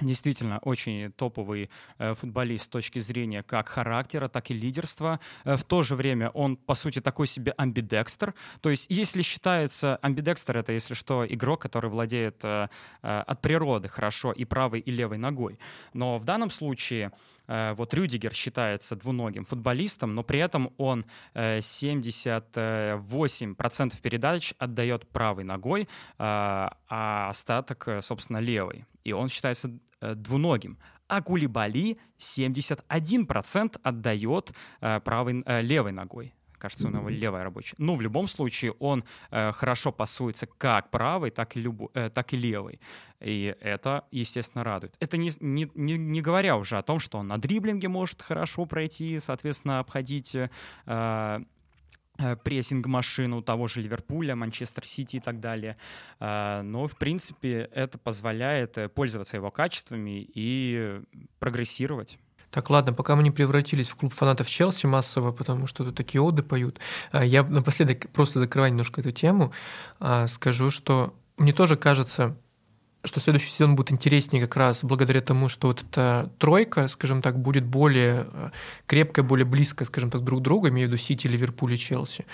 действительно 0.00 0.58
очень 0.62 1.12
топовый 1.12 1.70
э, 1.98 2.14
футболист 2.14 2.64
с 2.64 2.68
точки 2.68 3.00
зрения 3.00 3.42
как 3.42 3.68
характера, 3.68 4.28
так 4.28 4.50
и 4.50 4.54
лидерства. 4.54 5.20
Э, 5.44 5.56
в 5.56 5.64
то 5.64 5.82
же 5.82 5.94
время 5.94 6.30
он, 6.30 6.56
по 6.56 6.74
сути, 6.74 7.00
такой 7.00 7.26
себе 7.26 7.52
амбидекстер. 7.56 8.34
То 8.60 8.70
есть, 8.70 8.86
если 8.88 9.22
считается 9.22 9.96
амбидекстер, 9.96 10.58
это, 10.58 10.72
если 10.72 10.94
что, 10.94 11.26
игрок, 11.26 11.62
который 11.62 11.90
владеет 11.90 12.44
э, 12.44 12.68
от 13.02 13.40
природы 13.40 13.88
хорошо 13.88 14.32
и 14.32 14.44
правой, 14.44 14.80
и 14.80 14.90
левой 14.90 15.18
ногой. 15.18 15.58
Но 15.92 16.18
в 16.18 16.24
данном 16.24 16.50
случае 16.50 17.12
вот 17.48 17.94
Рюдигер 17.94 18.32
считается 18.32 18.94
двуногим 18.94 19.44
футболистом, 19.44 20.14
но 20.14 20.22
при 20.22 20.38
этом 20.38 20.72
он 20.76 21.04
78% 21.34 24.00
передач 24.00 24.54
отдает 24.58 25.08
правой 25.08 25.42
ногой, 25.42 25.88
а 26.16 27.28
остаток, 27.28 27.88
собственно, 28.02 28.38
левой. 28.38 28.84
И 29.02 29.12
он 29.12 29.28
считается 29.28 29.68
Э, 29.68 29.89
двуногим. 30.00 30.78
А 31.08 31.22
Кулибали 31.22 31.98
71% 32.18 33.80
отдает 33.82 34.52
э, 34.80 35.00
правой, 35.00 35.42
э, 35.44 35.62
левой 35.62 35.92
ногой 35.92 36.34
кажется, 36.60 36.88
у 36.88 36.90
него 36.90 37.08
левая 37.08 37.42
рабочая. 37.42 37.74
Ну, 37.78 37.96
в 37.96 38.02
любом 38.02 38.28
случае, 38.28 38.72
он 38.72 39.02
э, 39.30 39.50
хорошо 39.52 39.92
пасуется 39.92 40.46
как 40.46 40.90
правой, 40.90 41.30
так 41.30 41.56
и, 41.56 41.60
любо, 41.60 41.90
э, 41.94 42.10
так 42.10 42.32
и 42.34 42.36
левой. 42.36 42.80
И 43.18 43.56
это, 43.60 44.04
естественно, 44.10 44.62
радует. 44.62 44.94
Это 45.00 45.16
не, 45.16 45.30
не, 45.40 45.70
не, 45.74 45.96
не 45.96 46.20
говоря 46.20 46.56
уже 46.56 46.76
о 46.76 46.82
том, 46.82 46.98
что 46.98 47.18
он 47.18 47.28
на 47.28 47.38
дриблинге 47.38 47.88
может 47.88 48.22
хорошо 48.22 48.66
пройти, 48.66 49.20
соответственно, 49.20 49.80
обходить 49.80 50.34
э, 50.34 50.50
Э, 50.86 51.40
прессинг-машину 52.44 53.42
того 53.42 53.66
же 53.66 53.82
Ливерпуля, 53.82 54.36
Манчестер 54.36 54.84
Сити 54.84 55.16
и 55.16 55.20
так 55.20 55.40
далее. 55.40 55.76
Э, 56.18 56.62
но, 56.62 56.86
в 56.86 56.96
принципе, 56.96 57.68
это 57.74 57.98
позволяет 57.98 58.78
э, 58.78 58.88
пользоваться 58.88 59.36
его 59.36 59.50
качествами 59.50 60.26
и 60.34 61.00
прогрессировать. 61.38 62.18
Так, 62.50 62.68
ладно, 62.70 62.92
пока 62.92 63.14
мы 63.14 63.22
не 63.22 63.30
превратились 63.30 63.88
в 63.88 63.96
клуб 63.96 64.12
фанатов 64.12 64.48
Челси 64.48 64.86
массово, 64.86 65.30
потому 65.30 65.66
что 65.66 65.84
тут 65.84 65.96
такие 65.96 66.20
оды 66.20 66.42
поют, 66.42 66.80
я 67.12 67.44
напоследок, 67.44 68.10
просто 68.10 68.40
закрывая 68.40 68.70
немножко 68.70 69.00
эту 69.00 69.12
тему, 69.12 69.52
скажу, 70.26 70.70
что 70.72 71.14
мне 71.36 71.52
тоже 71.52 71.76
кажется, 71.76 72.36
что 73.04 73.20
следующий 73.20 73.50
сезон 73.50 73.76
будет 73.76 73.92
интереснее 73.92 74.42
как 74.42 74.56
раз 74.56 74.84
благодаря 74.84 75.20
тому, 75.20 75.48
что 75.48 75.68
вот 75.68 75.82
эта 75.82 76.30
тройка, 76.38 76.88
скажем 76.88 77.22
так, 77.22 77.38
будет 77.40 77.64
более 77.64 78.26
э, 78.32 78.50
крепкая, 78.86 79.24
более 79.24 79.46
близкая, 79.46 79.86
скажем 79.86 80.10
так, 80.10 80.22
друг 80.22 80.40
к 80.40 80.42
другу, 80.42 80.68
имею 80.68 80.88
в 80.88 80.92
виду 80.92 81.02
Сити, 81.02 81.26
Ливерпуль 81.26 81.74
и 81.74 81.78
Челси. 81.78 82.26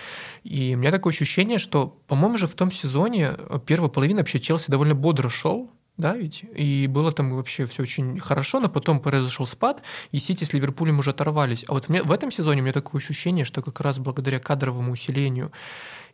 И 0.44 0.74
у 0.74 0.78
меня 0.78 0.90
такое 0.90 1.12
ощущение, 1.12 1.58
что, 1.58 1.98
по-моему 2.08 2.36
же, 2.38 2.46
в 2.46 2.54
том 2.54 2.72
сезоне 2.72 3.34
э, 3.38 3.60
первая 3.64 3.90
половина 3.90 4.20
вообще 4.20 4.40
Челси 4.40 4.70
довольно 4.70 4.94
бодро 4.94 5.28
шел, 5.28 5.70
да, 5.96 6.14
ведь? 6.14 6.44
И 6.54 6.86
было 6.88 7.10
там 7.10 7.34
вообще 7.34 7.64
все 7.64 7.82
очень 7.82 8.20
хорошо, 8.20 8.60
но 8.60 8.68
потом 8.68 9.00
произошел 9.00 9.46
спад, 9.46 9.82
и 10.12 10.18
Сити 10.18 10.44
с 10.44 10.52
Ливерпулем 10.52 10.98
уже 10.98 11.10
оторвались. 11.10 11.64
А 11.68 11.72
вот 11.72 11.88
мне, 11.88 12.02
в 12.02 12.12
этом 12.12 12.30
сезоне 12.30 12.60
у 12.60 12.64
меня 12.64 12.74
такое 12.74 13.00
ощущение, 13.00 13.46
что 13.46 13.62
как 13.62 13.80
раз 13.80 13.98
благодаря 13.98 14.38
кадровому 14.38 14.92
усилению 14.92 15.52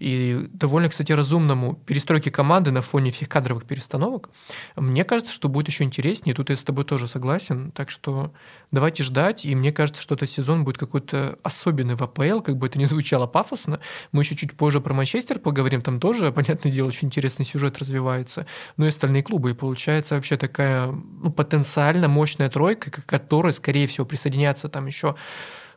и 0.03 0.49
довольно, 0.53 0.89
кстати, 0.89 1.13
разумному 1.13 1.77
перестройке 1.87 2.33
команды 2.33 2.73
на 2.73 2.83
фоне 2.83 3.13
всех 3.13 3.29
кадровых 3.29 3.65
перестановок, 3.65 4.31
мне 4.75 5.05
кажется, 5.05 5.33
что 5.33 5.49
будет 5.49 5.69
еще 5.69 5.85
интереснее. 5.85 6.35
Тут 6.35 6.51
я 6.51 6.57
с 6.57 6.65
тобой 6.65 6.85
тоже 6.85 7.07
согласен. 7.07 7.71
Так 7.71 7.89
что 7.89 8.33
давайте 8.73 9.05
ждать. 9.05 9.45
И 9.45 9.55
мне 9.55 9.71
кажется, 9.71 10.03
что 10.03 10.17
этот 10.17 10.29
сезон 10.29 10.65
будет 10.65 10.77
какой-то 10.77 11.39
особенный 11.45 11.95
в 11.95 12.03
АПЛ, 12.03 12.41
как 12.41 12.57
бы 12.57 12.67
это 12.67 12.81
ни 12.81 12.85
звучало 12.85 13.29
пафосно. 13.29 13.79
Мы 14.11 14.23
еще 14.23 14.35
чуть 14.35 14.57
позже 14.57 14.81
про 14.81 14.93
Манчестер 14.93 15.39
поговорим. 15.39 15.83
Там 15.83 16.01
тоже, 16.01 16.33
понятное 16.33 16.73
дело, 16.73 16.89
очень 16.89 17.07
интересный 17.07 17.45
сюжет 17.45 17.79
развивается. 17.79 18.47
Ну 18.77 18.87
и 18.87 18.89
остальные 18.89 19.23
клубы. 19.23 19.53
И 19.53 19.55
получается 19.55 20.17
вообще 20.17 20.37
такая 20.37 20.89
ну, 20.91 21.31
потенциально 21.31 22.09
мощная 22.09 22.51
тройка, 22.51 22.91
к 22.91 23.07
которой, 23.07 23.53
скорее 23.53 23.87
всего, 23.87 24.05
присоединятся 24.05 24.69
там 24.69 24.87
еще 24.87 25.15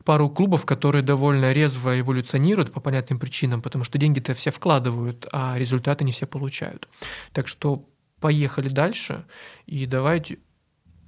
пару 0.06 0.30
клубов, 0.30 0.66
которые 0.66 1.02
довольно 1.02 1.52
резво 1.52 2.00
эволюционируют 2.00 2.72
по 2.72 2.80
понятным 2.80 3.20
причинам, 3.20 3.62
потому 3.62 3.84
что 3.84 3.98
деньги-то 3.98 4.34
все 4.36 4.52
вкладывают, 4.52 5.28
а 5.32 5.58
результаты 5.58 6.06
не 6.06 6.12
все 6.12 6.28
получают. 6.28 6.88
Так 7.34 7.48
что 7.48 7.90
поехали 8.22 8.70
дальше 8.70 9.26
и 9.66 9.86
давайте... 9.86 10.38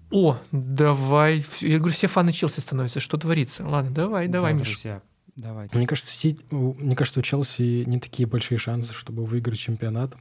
О, 0.10 0.38
давай. 0.52 1.44
Я 1.60 1.78
говорю, 1.80 1.94
все 1.94 2.08
фаны 2.08 2.32
Челси 2.32 2.60
становятся. 2.60 3.00
Что 3.00 3.18
творится? 3.18 3.66
Ладно, 3.68 3.92
давай, 3.92 4.28
давай, 4.28 4.54
да, 4.54 4.60
Миша. 4.60 4.72
Друзья, 4.72 5.02
давайте. 5.36 5.78
Мне 5.78 5.86
кажется, 5.86 6.12
мне 6.50 6.96
кажется, 6.96 7.20
у 7.20 7.24
Челси 7.24 7.84
не 7.86 8.00
такие 8.00 8.28
большие 8.28 8.58
шансы, 8.58 8.94
чтобы 8.94 9.26
выиграть 9.26 9.60
чемпионат. 9.60 10.16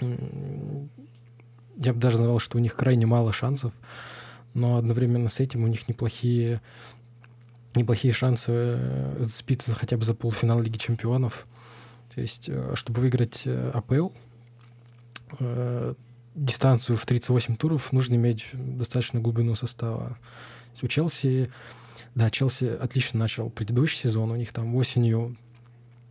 Я 0.00 1.94
бы 1.94 1.98
даже 1.98 2.18
назвал, 2.18 2.38
что 2.40 2.58
у 2.58 2.60
них 2.60 2.76
крайне 2.76 3.06
мало 3.06 3.32
шансов, 3.32 3.72
но 4.52 4.76
одновременно 4.76 5.30
с 5.30 5.40
этим 5.40 5.64
у 5.64 5.66
них 5.66 5.88
неплохие 5.88 6.60
неплохие 7.74 8.12
шансы 8.12 8.50
э, 8.52 9.16
зацепиться 9.20 9.74
хотя 9.74 9.96
бы 9.96 10.04
за 10.04 10.14
полуфинал 10.14 10.60
Лиги 10.60 10.78
Чемпионов. 10.78 11.46
То 12.14 12.20
есть, 12.20 12.48
э, 12.48 12.74
чтобы 12.74 13.00
выиграть 13.00 13.42
э, 13.44 13.70
АПЛ, 13.74 14.08
дистанцию 16.34 16.96
в 16.96 17.06
38 17.06 17.54
туров 17.54 17.92
нужно 17.92 18.16
иметь 18.16 18.46
достаточно 18.52 19.20
глубину 19.20 19.54
состава. 19.54 20.18
У 20.82 20.88
Челси, 20.88 21.52
да, 22.16 22.30
Челси 22.30 22.64
отлично 22.64 23.20
начал 23.20 23.48
предыдущий 23.48 24.00
сезон. 24.00 24.32
У 24.32 24.36
них 24.36 24.52
там 24.52 24.74
осенью 24.74 25.36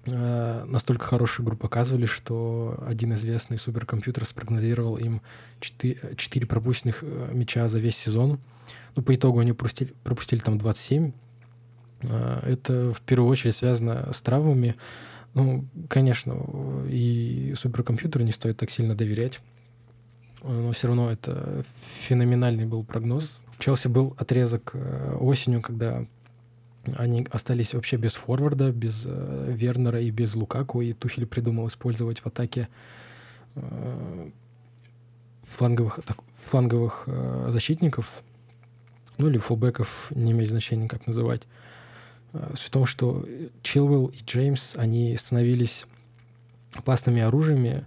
настолько 0.05 1.03
хорошую 1.03 1.45
игру 1.45 1.57
показывали, 1.57 2.05
что 2.05 2.81
один 2.87 3.13
известный 3.15 3.57
суперкомпьютер 3.57 4.23
спрогнозировал 4.23 4.95
им 4.95 5.21
4, 5.59 6.15
4 6.15 6.47
пропущенных 6.47 7.03
мяча 7.33 7.67
за 7.67 7.79
весь 7.79 7.97
сезон. 7.97 8.39
Ну, 8.95 9.01
по 9.01 9.13
итогу 9.13 9.39
они 9.39 9.51
пропустили, 9.51 9.93
пропустили 10.03 10.39
там 10.39 10.57
27 10.57 11.11
а, 11.11 11.28
это 12.01 12.93
в 12.93 13.01
первую 13.01 13.29
очередь 13.29 13.55
связано 13.55 14.11
с 14.13 14.21
травмами. 14.21 14.75
Ну, 15.33 15.65
конечно, 15.89 16.37
и 16.87 17.53
суперкомпьютеру 17.55 18.23
не 18.23 18.31
стоит 18.31 18.57
так 18.57 18.71
сильно 18.71 18.95
доверять, 18.95 19.39
но 20.43 20.71
все 20.71 20.87
равно 20.87 21.11
это 21.11 21.63
феноменальный 22.01 22.65
был 22.65 22.83
прогноз. 22.83 23.29
Челси 23.59 23.89
был 23.89 24.15
отрезок 24.17 24.71
э, 24.73 25.17
осенью, 25.19 25.61
когда 25.61 26.05
они 26.95 27.27
остались 27.29 27.73
вообще 27.73 27.97
без 27.97 28.15
форварда, 28.15 28.71
без 28.71 29.03
э, 29.05 29.53
Вернера 29.53 29.99
и 30.01 30.09
без 30.11 30.33
Лукаку, 30.33 30.81
и 30.81 30.93
Тухель 30.93 31.25
придумал 31.27 31.67
использовать 31.67 32.19
в 32.19 32.25
атаке 32.25 32.69
э, 33.55 34.29
фланговых, 35.43 35.99
фланговых 36.45 37.07
защитников, 37.49 38.09
ну 39.17 39.27
или 39.27 39.37
фулбеков, 39.37 40.09
не 40.11 40.31
имеет 40.31 40.49
значения, 40.49 40.87
как 40.87 41.05
называть. 41.05 41.41
Э, 42.33 42.53
в 42.55 42.69
том, 42.69 42.85
что 42.85 43.25
Чилвелл 43.61 44.07
и 44.07 44.17
Джеймс, 44.23 44.75
они 44.75 45.15
становились 45.17 45.85
опасными 46.73 47.21
оружиями 47.21 47.85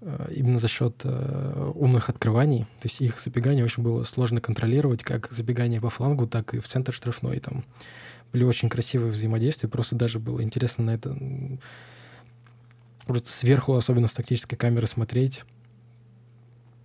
э, 0.00 0.32
именно 0.34 0.58
за 0.58 0.68
счет 0.68 1.00
э, 1.04 1.72
умных 1.74 2.08
открываний. 2.08 2.64
То 2.80 2.88
есть 2.88 3.00
их 3.00 3.20
забегание 3.20 3.64
очень 3.64 3.82
было 3.82 4.04
сложно 4.04 4.40
контролировать, 4.40 5.02
как 5.02 5.30
забегание 5.32 5.80
по 5.80 5.90
флангу, 5.90 6.26
так 6.26 6.54
и 6.54 6.60
в 6.60 6.68
центр 6.68 6.92
штрафной. 6.92 7.40
Там 7.40 7.64
были 8.32 8.44
очень 8.44 8.68
красивые 8.68 9.12
взаимодействия, 9.12 9.68
просто 9.68 9.96
даже 9.96 10.18
было 10.18 10.42
интересно 10.42 10.84
на 10.84 10.90
это 10.90 11.16
просто 13.06 13.30
сверху, 13.30 13.74
особенно 13.74 14.06
с 14.06 14.12
тактической 14.12 14.56
камеры, 14.56 14.86
смотреть. 14.86 15.42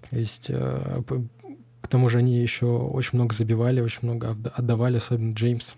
То 0.10 0.18
есть 0.18 0.48
к 0.48 1.88
тому 1.88 2.10
же 2.10 2.18
они 2.18 2.42
еще 2.42 2.66
очень 2.66 3.12
много 3.14 3.36
забивали, 3.36 3.80
очень 3.80 4.00
много 4.02 4.36
отдавали, 4.56 4.98
особенно 4.98 5.36
Джеймс. 5.36 5.74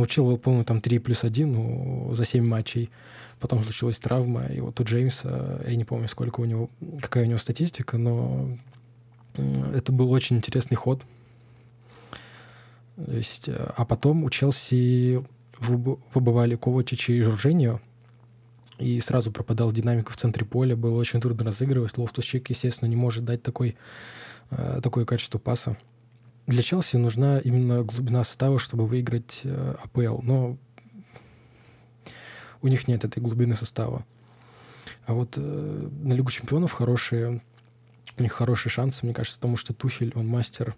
Научил 0.00 0.28
его, 0.28 0.38
помню, 0.38 0.64
там 0.64 0.80
3 0.80 0.98
плюс 1.00 1.24
1 1.24 1.52
ну, 1.52 2.14
за 2.14 2.24
7 2.24 2.42
матчей. 2.42 2.88
Потом 3.38 3.62
случилась 3.62 3.98
травма, 3.98 4.46
и 4.46 4.58
вот 4.60 4.80
у 4.80 4.84
Джеймса, 4.84 5.60
я 5.66 5.76
не 5.76 5.84
помню, 5.84 6.08
сколько 6.08 6.40
у 6.40 6.46
него, 6.46 6.70
какая 7.02 7.24
у 7.24 7.26
него 7.26 7.38
статистика, 7.38 7.98
но 7.98 8.56
это 9.74 9.92
был 9.92 10.10
очень 10.10 10.36
интересный 10.38 10.76
ход. 10.76 11.02
То 12.96 13.12
есть, 13.12 13.50
э, 13.50 13.72
а 13.76 13.84
потом 13.84 14.24
у 14.24 14.30
Челси 14.30 15.22
выбывали 15.58 16.56
Ковачича 16.56 17.12
и 17.12 17.20
Жоржиньо, 17.20 17.82
и 18.78 18.98
сразу 19.00 19.30
пропадал 19.30 19.70
динамика 19.70 20.12
в 20.12 20.16
центре 20.16 20.46
поля, 20.46 20.76
было 20.76 20.98
очень 20.98 21.20
трудно 21.20 21.44
разыгрывать. 21.44 21.98
Лофтус-Чик, 21.98 22.46
естественно, 22.48 22.88
не 22.88 22.96
может 22.96 23.26
дать 23.26 23.42
такой, 23.42 23.76
э, 24.50 24.80
такое 24.82 25.04
качество 25.04 25.38
паса 25.38 25.76
для 26.46 26.62
Челси 26.62 26.96
нужна 26.96 27.38
именно 27.38 27.82
глубина 27.82 28.24
состава, 28.24 28.58
чтобы 28.58 28.86
выиграть 28.86 29.40
э, 29.44 29.74
АПЛ. 29.84 30.22
Но 30.22 30.58
у 32.62 32.68
них 32.68 32.88
нет 32.88 33.04
этой 33.04 33.20
глубины 33.20 33.56
состава. 33.56 34.04
А 35.06 35.12
вот 35.12 35.34
э, 35.36 35.40
на 35.40 36.12
Лигу 36.12 36.30
чемпионов 36.30 36.72
хорошие, 36.72 37.42
у 38.18 38.22
них 38.22 38.32
хорошие 38.32 38.70
шансы, 38.70 39.00
мне 39.04 39.14
кажется, 39.14 39.38
потому 39.38 39.56
что 39.56 39.72
Тухель, 39.72 40.12
он 40.14 40.26
мастер 40.26 40.76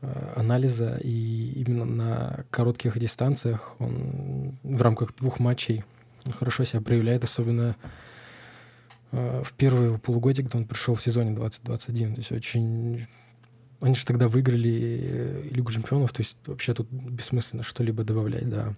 э, 0.00 0.32
анализа, 0.36 0.98
и 1.02 1.52
именно 1.60 1.84
на 1.84 2.44
коротких 2.50 2.98
дистанциях 2.98 3.74
он 3.78 4.58
в 4.62 4.82
рамках 4.82 5.14
двух 5.14 5.38
матчей 5.40 5.84
хорошо 6.32 6.64
себя 6.64 6.80
проявляет, 6.80 7.24
особенно 7.24 7.76
э, 9.12 9.42
в 9.44 9.52
первые 9.52 9.98
полугодие, 9.98 10.44
когда 10.44 10.58
он 10.58 10.66
пришел 10.66 10.94
в 10.94 11.02
сезоне 11.02 11.32
2021. 11.32 12.14
То 12.14 12.20
есть 12.20 12.32
очень 12.32 13.06
они 13.80 13.94
же 13.94 14.06
тогда 14.06 14.28
выиграли 14.28 15.00
э, 15.02 15.48
Лигу 15.50 15.70
чемпионов, 15.70 16.12
то 16.12 16.20
есть 16.20 16.36
вообще 16.46 16.74
тут 16.74 16.90
бессмысленно 16.90 17.62
что-либо 17.62 18.04
добавлять, 18.04 18.48
да. 18.48 18.74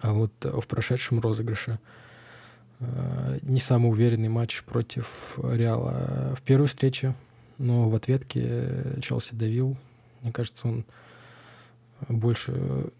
А 0.00 0.12
вот 0.12 0.32
э, 0.42 0.50
в 0.50 0.66
прошедшем 0.66 1.20
розыгрыше 1.20 1.78
э, 2.80 3.38
не 3.42 3.60
самый 3.60 3.90
уверенный 3.90 4.28
матч 4.28 4.62
против 4.64 5.38
Реала 5.42 6.34
в 6.36 6.42
первой 6.42 6.66
встрече, 6.66 7.14
но 7.58 7.88
в 7.88 7.94
ответке 7.94 8.98
Челси 9.00 9.34
давил. 9.34 9.76
Мне 10.22 10.32
кажется, 10.32 10.68
он 10.68 10.84
больше... 12.08 12.90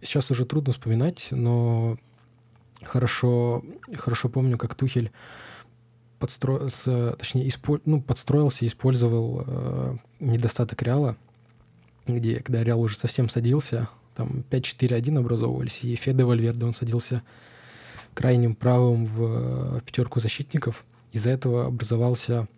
Сейчас 0.00 0.30
уже 0.30 0.44
трудно 0.44 0.72
вспоминать, 0.72 1.28
но 1.32 1.98
хорошо, 2.84 3.64
хорошо 3.96 4.28
помню, 4.28 4.56
как 4.56 4.74
Тухель 4.74 5.10
подстроился, 6.18 7.12
точнее, 7.12 7.48
испо, 7.48 7.80
ну, 7.84 8.00
подстроился, 8.00 8.66
использовал 8.66 9.44
э, 9.46 9.96
недостаток 10.20 10.82
Реала, 10.82 11.16
где, 12.06 12.40
когда 12.40 12.62
Реал 12.64 12.80
уже 12.80 12.96
совсем 12.96 13.28
садился, 13.28 13.88
там 14.16 14.44
5-4-1 14.50 15.18
образовывались, 15.18 15.84
и 15.84 15.94
Феде 15.94 16.24
Вальверде, 16.24 16.66
он 16.66 16.74
садился 16.74 17.22
крайним 18.14 18.54
правым 18.54 19.06
в, 19.06 19.78
в 19.78 19.80
пятерку 19.82 20.18
защитников. 20.20 20.84
Из-за 21.12 21.30
этого 21.30 21.66
образовался 21.66 22.48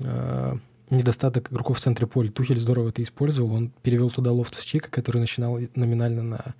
э, 0.00 0.56
недостаток 0.90 1.52
игроков 1.52 1.78
в 1.78 1.80
центре 1.80 2.06
поля. 2.06 2.30
Тухель 2.30 2.58
здорово 2.58 2.88
это 2.88 3.02
использовал. 3.02 3.54
Он 3.54 3.70
перевел 3.82 4.10
туда 4.10 4.32
Лофтус 4.32 4.64
Чика, 4.64 4.90
который 4.90 5.18
начинал 5.18 5.58
номинально 5.76 6.22
на 6.22 6.54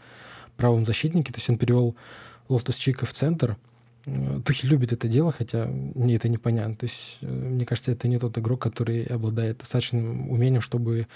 правом 0.56 0.86
защитнике. 0.86 1.32
То 1.32 1.38
есть 1.38 1.50
он 1.50 1.58
перевел 1.58 1.96
Лофтус 2.48 2.76
Чика 2.76 3.04
в 3.04 3.12
центр— 3.12 3.56
Тухель 4.04 4.68
любит 4.68 4.92
это 4.92 5.08
дело, 5.08 5.32
хотя 5.32 5.66
мне 5.66 6.16
это 6.16 6.28
непонятно. 6.28 6.76
То 6.76 6.84
есть, 6.84 7.18
э, 7.22 7.26
мне 7.26 7.64
кажется, 7.64 7.92
это 7.92 8.06
не 8.06 8.18
тот 8.18 8.36
игрок, 8.36 8.60
который 8.60 9.04
обладает 9.04 9.58
достаточным 9.58 10.30
умением, 10.30 10.60
чтобы 10.60 11.06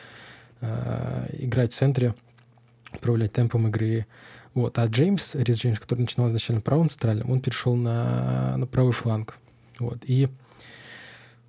э, 0.61 1.27
играть 1.39 1.73
в 1.73 1.77
центре, 1.77 2.15
управлять 2.95 3.33
темпом 3.33 3.69
игры. 3.69 4.07
Вот. 4.55 4.79
А 4.79 4.87
Джеймс, 4.87 5.35
Рис 5.35 5.59
Джеймс, 5.59 5.79
который 5.79 6.01
начинал 6.01 6.29
изначально 6.29 6.63
правым 6.63 6.89
центральным, 6.89 7.31
он 7.31 7.41
перешел 7.41 7.77
на, 7.77 8.57
на 8.57 8.67
правый 8.67 8.93
фланг. 8.93 9.37
Вот. 9.79 9.99
И 10.05 10.29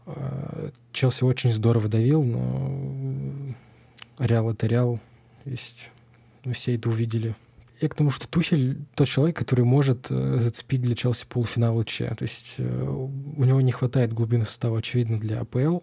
э, 0.05 0.69
Челси 0.91 1.23
очень 1.23 1.53
здорово 1.53 1.87
давил, 1.87 2.21
но 2.21 3.55
Реал— 4.19 4.51
это 4.51 4.67
Реал. 4.67 4.99
Есть, 5.45 5.89
мы 6.43 6.51
все 6.51 6.75
это 6.75 6.89
увидели. 6.89 7.33
Я 7.81 7.89
к 7.89 7.95
тому, 7.95 8.09
что 8.09 8.27
Тухель 8.27 8.85
тот 8.95 9.07
человек, 9.07 9.37
который 9.37 9.65
может 9.65 10.07
э, 10.09 10.37
зацепить 10.39 10.81
для 10.81 10.95
Челси 10.95 11.25
полуфинал 11.27 11.83
ЧА. 11.83 12.15
То 12.15 12.23
есть 12.23 12.55
э, 12.57 12.83
у 12.83 13.43
него 13.43 13.61
не 13.61 13.71
хватает 13.71 14.13
глубины 14.13 14.45
состава, 14.45 14.79
очевидно, 14.79 15.19
для 15.19 15.41
АПЛ, 15.41 15.79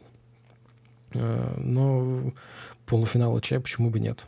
но 1.12 2.34
полуфинала 2.84 3.40
ЧА 3.40 3.60
почему 3.60 3.90
бы 3.90 4.00
нет? 4.00 4.26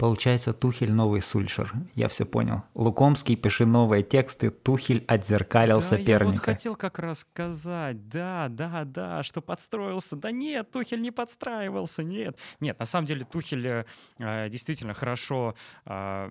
Получается, 0.00 0.54
Тухель 0.54 0.92
новый 0.92 1.20
Сульшер. 1.20 1.74
Я 1.94 2.08
все 2.08 2.24
понял. 2.24 2.62
Лукомский, 2.74 3.36
пиши 3.36 3.66
новые 3.66 4.02
тексты. 4.02 4.48
Тухель 4.48 5.04
отзеркалил 5.06 5.76
да, 5.76 5.82
соперника. 5.82 6.22
Я 6.22 6.30
вот 6.30 6.38
хотел 6.38 6.74
как 6.74 6.98
раз 6.98 7.18
сказать, 7.18 8.08
да, 8.08 8.48
да, 8.48 8.84
да, 8.86 9.22
что 9.22 9.42
подстроился. 9.42 10.16
Да 10.16 10.30
нет, 10.30 10.70
Тухель 10.70 11.02
не 11.02 11.10
подстраивался, 11.10 12.02
нет. 12.02 12.38
Нет, 12.60 12.78
на 12.78 12.86
самом 12.86 13.06
деле 13.06 13.26
Тухель 13.30 13.84
э, 14.16 14.48
действительно 14.48 14.94
хорошо 14.94 15.54
э, 15.84 16.30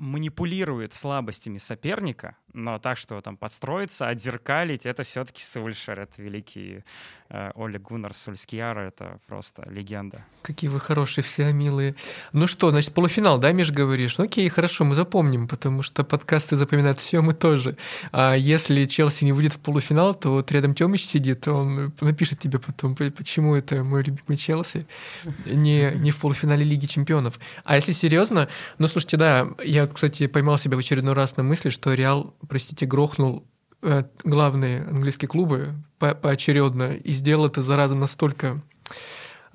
манипулирует 0.00 0.94
слабостями 0.94 1.58
соперника, 1.58 2.36
но 2.52 2.78
так, 2.78 2.98
что 2.98 3.20
там 3.20 3.36
подстроиться, 3.36 4.08
отзеркалить, 4.08 4.86
это 4.86 5.02
все-таки 5.02 5.42
Сульшер, 5.42 6.00
это 6.00 6.22
великий 6.22 6.84
э, 7.28 7.50
Оли 7.54 7.78
Гуннар 7.78 8.14
Сульскияр, 8.14 8.78
это 8.78 9.18
просто 9.26 9.68
легенда. 9.70 10.24
Какие 10.42 10.70
вы 10.70 10.80
хорошие 10.80 11.24
все, 11.24 11.52
милые. 11.52 11.94
Ну 12.32 12.46
что, 12.46 12.70
значит, 12.70 12.92
полуфинал, 12.92 13.38
да, 13.38 13.52
Миш, 13.52 13.70
говоришь? 13.70 14.18
Ну 14.18 14.24
окей, 14.24 14.48
хорошо, 14.48 14.84
мы 14.84 14.94
запомним, 14.94 15.48
потому 15.48 15.82
что 15.82 16.04
подкасты 16.04 16.56
запоминают 16.56 16.98
все, 16.98 17.20
мы 17.20 17.34
тоже. 17.34 17.76
А 18.12 18.34
если 18.34 18.84
Челси 18.84 19.24
не 19.24 19.32
выйдет 19.32 19.54
в 19.54 19.58
полуфинал, 19.58 20.14
то 20.14 20.30
вот 20.30 20.50
рядом 20.52 20.74
Тёмыч 20.74 21.04
сидит, 21.04 21.46
он 21.48 21.92
напишет 22.00 22.38
тебе 22.40 22.58
потом, 22.58 22.94
почему 22.94 23.54
это 23.54 23.84
мой 23.84 24.02
любимый 24.02 24.36
Челси 24.36 24.86
не, 25.46 25.92
не 25.96 26.10
в 26.10 26.16
полуфинале 26.18 26.64
Лиги 26.64 26.86
Чемпионов. 26.86 27.38
А 27.64 27.76
если 27.76 27.92
серьезно, 27.92 28.48
ну 28.78 28.88
слушайте, 28.88 29.16
да, 29.16 29.48
я, 29.64 29.86
кстати, 29.86 30.26
поймал 30.26 30.58
себя 30.58 30.76
в 30.76 30.80
очередной 30.80 31.14
раз 31.14 31.36
на 31.36 31.42
мысли, 31.42 31.70
что 31.70 31.94
Реал 31.94 32.34
простите, 32.48 32.86
грохнул 32.86 33.46
э, 33.82 34.04
главные 34.24 34.82
английские 34.82 35.28
клубы 35.28 35.74
по 35.98 36.14
поочередно 36.14 36.94
и 36.94 37.12
сделал 37.12 37.46
это, 37.46 37.62
зараза, 37.62 37.94
настолько 37.94 38.62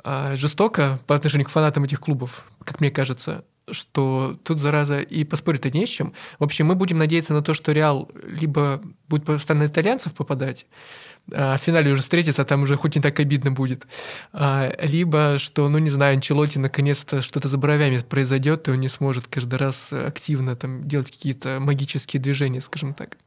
э, 0.04 0.36
жестоко 0.36 1.00
по 1.08 1.16
отношению 1.16 1.48
к 1.48 1.52
фанатам 1.52 1.84
этих 1.84 2.00
клубов, 2.00 2.46
как 2.64 2.80
мне 2.80 2.92
кажется, 2.92 3.46
что 3.72 4.38
тут, 4.44 4.60
зараза, 4.60 5.02
и 5.02 5.24
поспорить-то 5.24 5.72
не 5.72 5.86
с 5.86 5.90
чем. 5.90 6.14
В 6.40 6.44
общем, 6.44 6.68
мы 6.68 6.76
будем 6.76 6.98
надеяться 6.98 7.34
на 7.34 7.42
то, 7.42 7.54
что 7.54 7.72
Реал 7.72 8.12
либо 8.24 8.82
будет 9.08 9.26
постоянно 9.26 9.68
итальянцев 9.68 10.14
попадать, 10.14 10.68
а 11.15 11.15
в 11.28 11.58
финале 11.58 11.92
уже 11.92 12.02
встретиться, 12.02 12.44
а 12.44 12.46
там 12.46 12.64
уже 12.64 12.76
хоть 12.78 12.96
не 12.96 13.02
так 13.02 13.20
обидно 13.20 13.52
будет. 13.52 13.88
А, 14.32 14.72
либо, 14.80 15.38
что, 15.40 15.68
ну, 15.70 15.80
не 15.80 15.90
знаю, 15.90 16.14
Анчелоти 16.14 16.58
наконец-то 16.58 17.22
что-то 17.22 17.50
за 17.50 17.58
бровями 17.58 18.00
произойдет, 18.00 18.68
и 18.68 18.72
он 18.72 18.80
не 18.80 18.90
сможет 18.90 19.28
каждый 19.28 19.56
раз 19.56 19.92
активно 19.92 20.56
там 20.56 20.88
делать 20.88 21.12
какие-то 21.12 21.60
магические 21.60 22.22
движения, 22.22 22.62
скажем 22.62 22.94
так. 22.94 23.18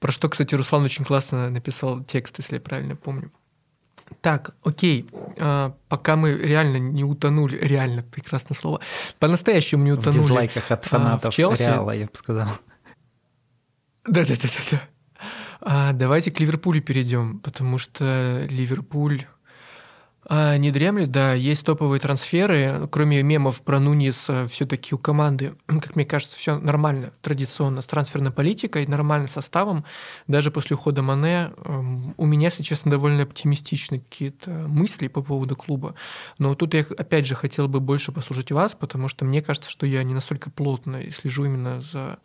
Про 0.00 0.12
что, 0.12 0.28
кстати, 0.28 0.54
Руслан 0.54 0.84
очень 0.84 1.04
классно 1.04 1.50
написал 1.50 2.02
текст, 2.02 2.38
если 2.38 2.54
я 2.54 2.60
правильно 2.60 2.96
помню. 2.96 3.30
Так, 4.20 4.54
окей, 4.62 5.08
а, 5.38 5.74
пока 5.88 6.16
мы 6.16 6.34
реально 6.34 6.76
не 6.76 7.04
утонули, 7.04 7.56
реально 7.56 8.02
прекрасное 8.02 8.56
слово, 8.56 8.80
по-настоящему 9.18 9.84
не 9.84 9.92
утонули. 9.92 10.20
В 10.20 10.22
дизлайках 10.22 10.70
от 10.70 10.84
фанатов 10.84 11.24
а, 11.26 11.30
в 11.30 11.34
Челси. 11.34 11.62
Реала, 11.62 11.90
я 11.92 12.06
бы 12.06 12.12
сказал. 12.14 12.48
Да-да-да-да. 14.06 14.82
А 15.64 15.92
давайте 15.92 16.32
к 16.32 16.40
Ливерпулю 16.40 16.82
перейдем, 16.82 17.38
потому 17.38 17.78
что 17.78 18.46
Ливерпуль 18.50 19.26
а, 20.24 20.56
не 20.56 20.72
дремлет, 20.72 21.12
да, 21.12 21.34
есть 21.34 21.64
топовые 21.64 22.00
трансферы, 22.00 22.88
кроме 22.90 23.22
мемов 23.22 23.62
про 23.62 23.78
Нунис, 23.78 24.28
все-таки 24.48 24.92
у 24.92 24.98
команды, 24.98 25.54
как 25.66 25.94
мне 25.94 26.04
кажется, 26.04 26.36
все 26.36 26.58
нормально, 26.58 27.12
традиционно, 27.22 27.80
с 27.80 27.86
трансферной 27.86 28.32
политикой, 28.32 28.88
нормальным 28.88 29.28
составом, 29.28 29.84
даже 30.26 30.50
после 30.50 30.74
ухода 30.74 31.00
Мане, 31.00 31.52
эм, 31.64 32.14
у 32.16 32.26
меня, 32.26 32.48
если 32.48 32.64
честно, 32.64 32.90
довольно 32.90 33.22
оптимистичны 33.22 34.00
какие-то 34.00 34.50
мысли 34.50 35.06
по 35.06 35.22
поводу 35.22 35.54
клуба, 35.54 35.94
но 36.38 36.56
тут 36.56 36.74
я, 36.74 36.80
опять 36.80 37.26
же, 37.26 37.36
хотел 37.36 37.68
бы 37.68 37.78
больше 37.78 38.10
послушать 38.10 38.50
вас, 38.50 38.74
потому 38.74 39.08
что 39.08 39.24
мне 39.24 39.42
кажется, 39.42 39.70
что 39.70 39.86
я 39.86 40.02
не 40.02 40.12
настолько 40.14 40.50
плотно 40.50 41.00
слежу 41.12 41.44
именно 41.44 41.82
за 41.82 42.18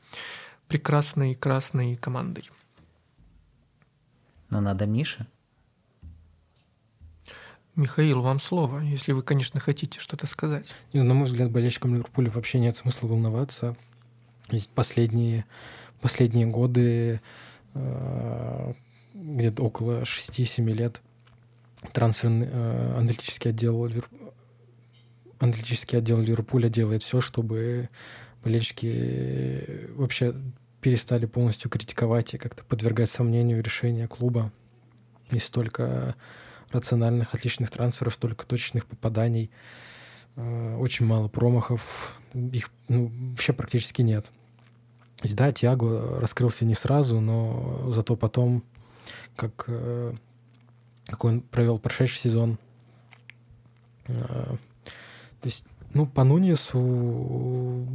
прекрасной 0.67 1.35
красной 1.35 1.95
командой 1.97 2.49
но 4.49 4.61
надо 4.61 4.85
Мише. 4.85 5.27
Михаил, 7.75 8.21
вам 8.21 8.39
слово, 8.39 8.79
если 8.79 9.11
вы, 9.11 9.21
конечно, 9.21 9.59
хотите 9.59 9.99
что-то 9.99 10.25
сказать. 10.25 10.73
И, 10.93 10.99
на 10.99 11.13
мой 11.13 11.25
взгляд, 11.25 11.51
болельщикам 11.51 11.93
Ливерпуля 11.93 12.31
вообще 12.31 12.59
нет 12.59 12.75
смысла 12.75 13.07
волноваться. 13.07 13.75
Ведь 14.49 14.67
последние, 14.69 15.45
последние 16.01 16.47
годы, 16.47 17.21
э, 17.75 18.73
где-то 19.13 19.63
около 19.63 20.01
6-7 20.01 20.65
лет, 20.73 21.01
трансферный 21.93 22.47
э, 22.49 22.95
аналитический 22.97 23.51
отдел 23.51 23.87
аналитический 25.39 25.99
отдел 25.99 26.19
Ливерпуля 26.19 26.69
делает 26.69 27.03
все, 27.03 27.21
чтобы 27.21 27.89
болельщики 28.43 29.87
вообще 29.93 30.33
перестали 30.81 31.25
полностью 31.25 31.69
критиковать 31.69 32.33
и 32.33 32.37
как-то 32.37 32.63
подвергать 32.63 33.09
сомнению 33.09 33.63
решения 33.63 34.07
клуба. 34.07 34.51
И 35.31 35.39
столько 35.39 36.15
рациональных, 36.71 37.33
отличных 37.33 37.71
трансферов, 37.71 38.13
столько 38.13 38.45
точечных 38.45 38.85
попаданий, 38.85 39.49
э, 40.35 40.75
очень 40.77 41.05
мало 41.05 41.27
промахов, 41.27 42.19
их 42.33 42.69
ну, 42.87 43.11
вообще 43.31 43.53
практически 43.53 44.01
нет. 44.01 44.25
да, 45.23 45.51
Тиаго 45.51 46.19
раскрылся 46.19 46.65
не 46.65 46.75
сразу, 46.75 47.19
но 47.19 47.91
зато 47.91 48.15
потом, 48.15 48.63
как, 49.35 49.65
э, 49.67 50.13
как 51.07 51.25
он 51.25 51.41
провел 51.41 51.79
прошедший 51.79 52.19
сезон, 52.19 52.59
э, 54.07 54.13
то 54.13 55.45
есть, 55.45 55.65
ну, 55.93 56.05
по 56.05 56.23
Нунису 56.23 57.87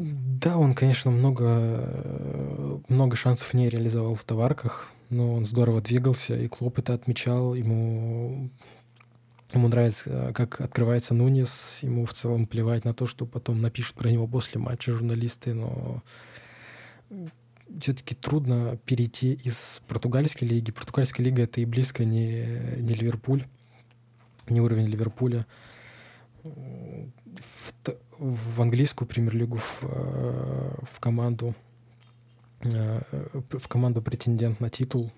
да, 0.00 0.56
он, 0.56 0.72
конечно, 0.72 1.10
много, 1.10 2.82
много 2.88 3.16
шансов 3.16 3.52
не 3.52 3.68
реализовал 3.68 4.14
в 4.14 4.24
товарках, 4.24 4.90
но 5.10 5.34
он 5.34 5.44
здорово 5.44 5.82
двигался, 5.82 6.36
и 6.36 6.48
Клоп 6.48 6.78
это 6.78 6.94
отмечал. 6.94 7.52
Ему, 7.54 8.48
ему 9.52 9.68
нравится, 9.68 10.32
как 10.34 10.62
открывается 10.62 11.12
Нунес, 11.12 11.80
ему 11.82 12.06
в 12.06 12.14
целом 12.14 12.46
плевать 12.46 12.86
на 12.86 12.94
то, 12.94 13.06
что 13.06 13.26
потом 13.26 13.60
напишут 13.60 13.96
про 13.96 14.08
него 14.08 14.26
после 14.26 14.58
матча 14.58 14.92
журналисты, 14.92 15.52
но 15.52 16.02
все-таки 17.78 18.14
трудно 18.14 18.78
перейти 18.86 19.34
из 19.34 19.82
португальской 19.86 20.48
лиги. 20.48 20.70
Португальская 20.70 21.26
лига— 21.26 21.42
это 21.44 21.60
и 21.60 21.66
близко 21.66 22.06
не, 22.06 22.46
не 22.78 22.94
Ливерпуль, 22.94 23.44
не 24.48 24.62
уровень 24.62 24.86
Ливерпуля. 24.86 25.46
В, 26.42 27.72
в 28.20 28.60
английскую 28.60 29.08
премьер-лигу 29.08 29.56
в, 29.56 29.78
э, 29.82 30.74
в 30.92 31.00
команду 31.00 31.54
э, 32.60 33.00
в 33.32 33.66
команду 33.66 34.02
претендент 34.02 34.60
на 34.60 34.68
титул. 34.68 35.10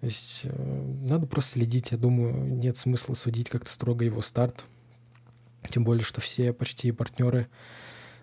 То 0.00 0.06
есть 0.06 0.40
э, 0.44 0.82
надо 1.02 1.26
просто 1.26 1.52
следить. 1.52 1.92
Я 1.92 1.98
думаю, 1.98 2.34
нет 2.44 2.76
смысла 2.76 3.14
судить 3.14 3.48
как-то 3.48 3.70
строго 3.70 4.04
его 4.04 4.20
старт. 4.20 4.64
Тем 5.70 5.84
более, 5.84 6.04
что 6.04 6.20
все 6.20 6.52
почти 6.52 6.92
партнеры 6.92 7.48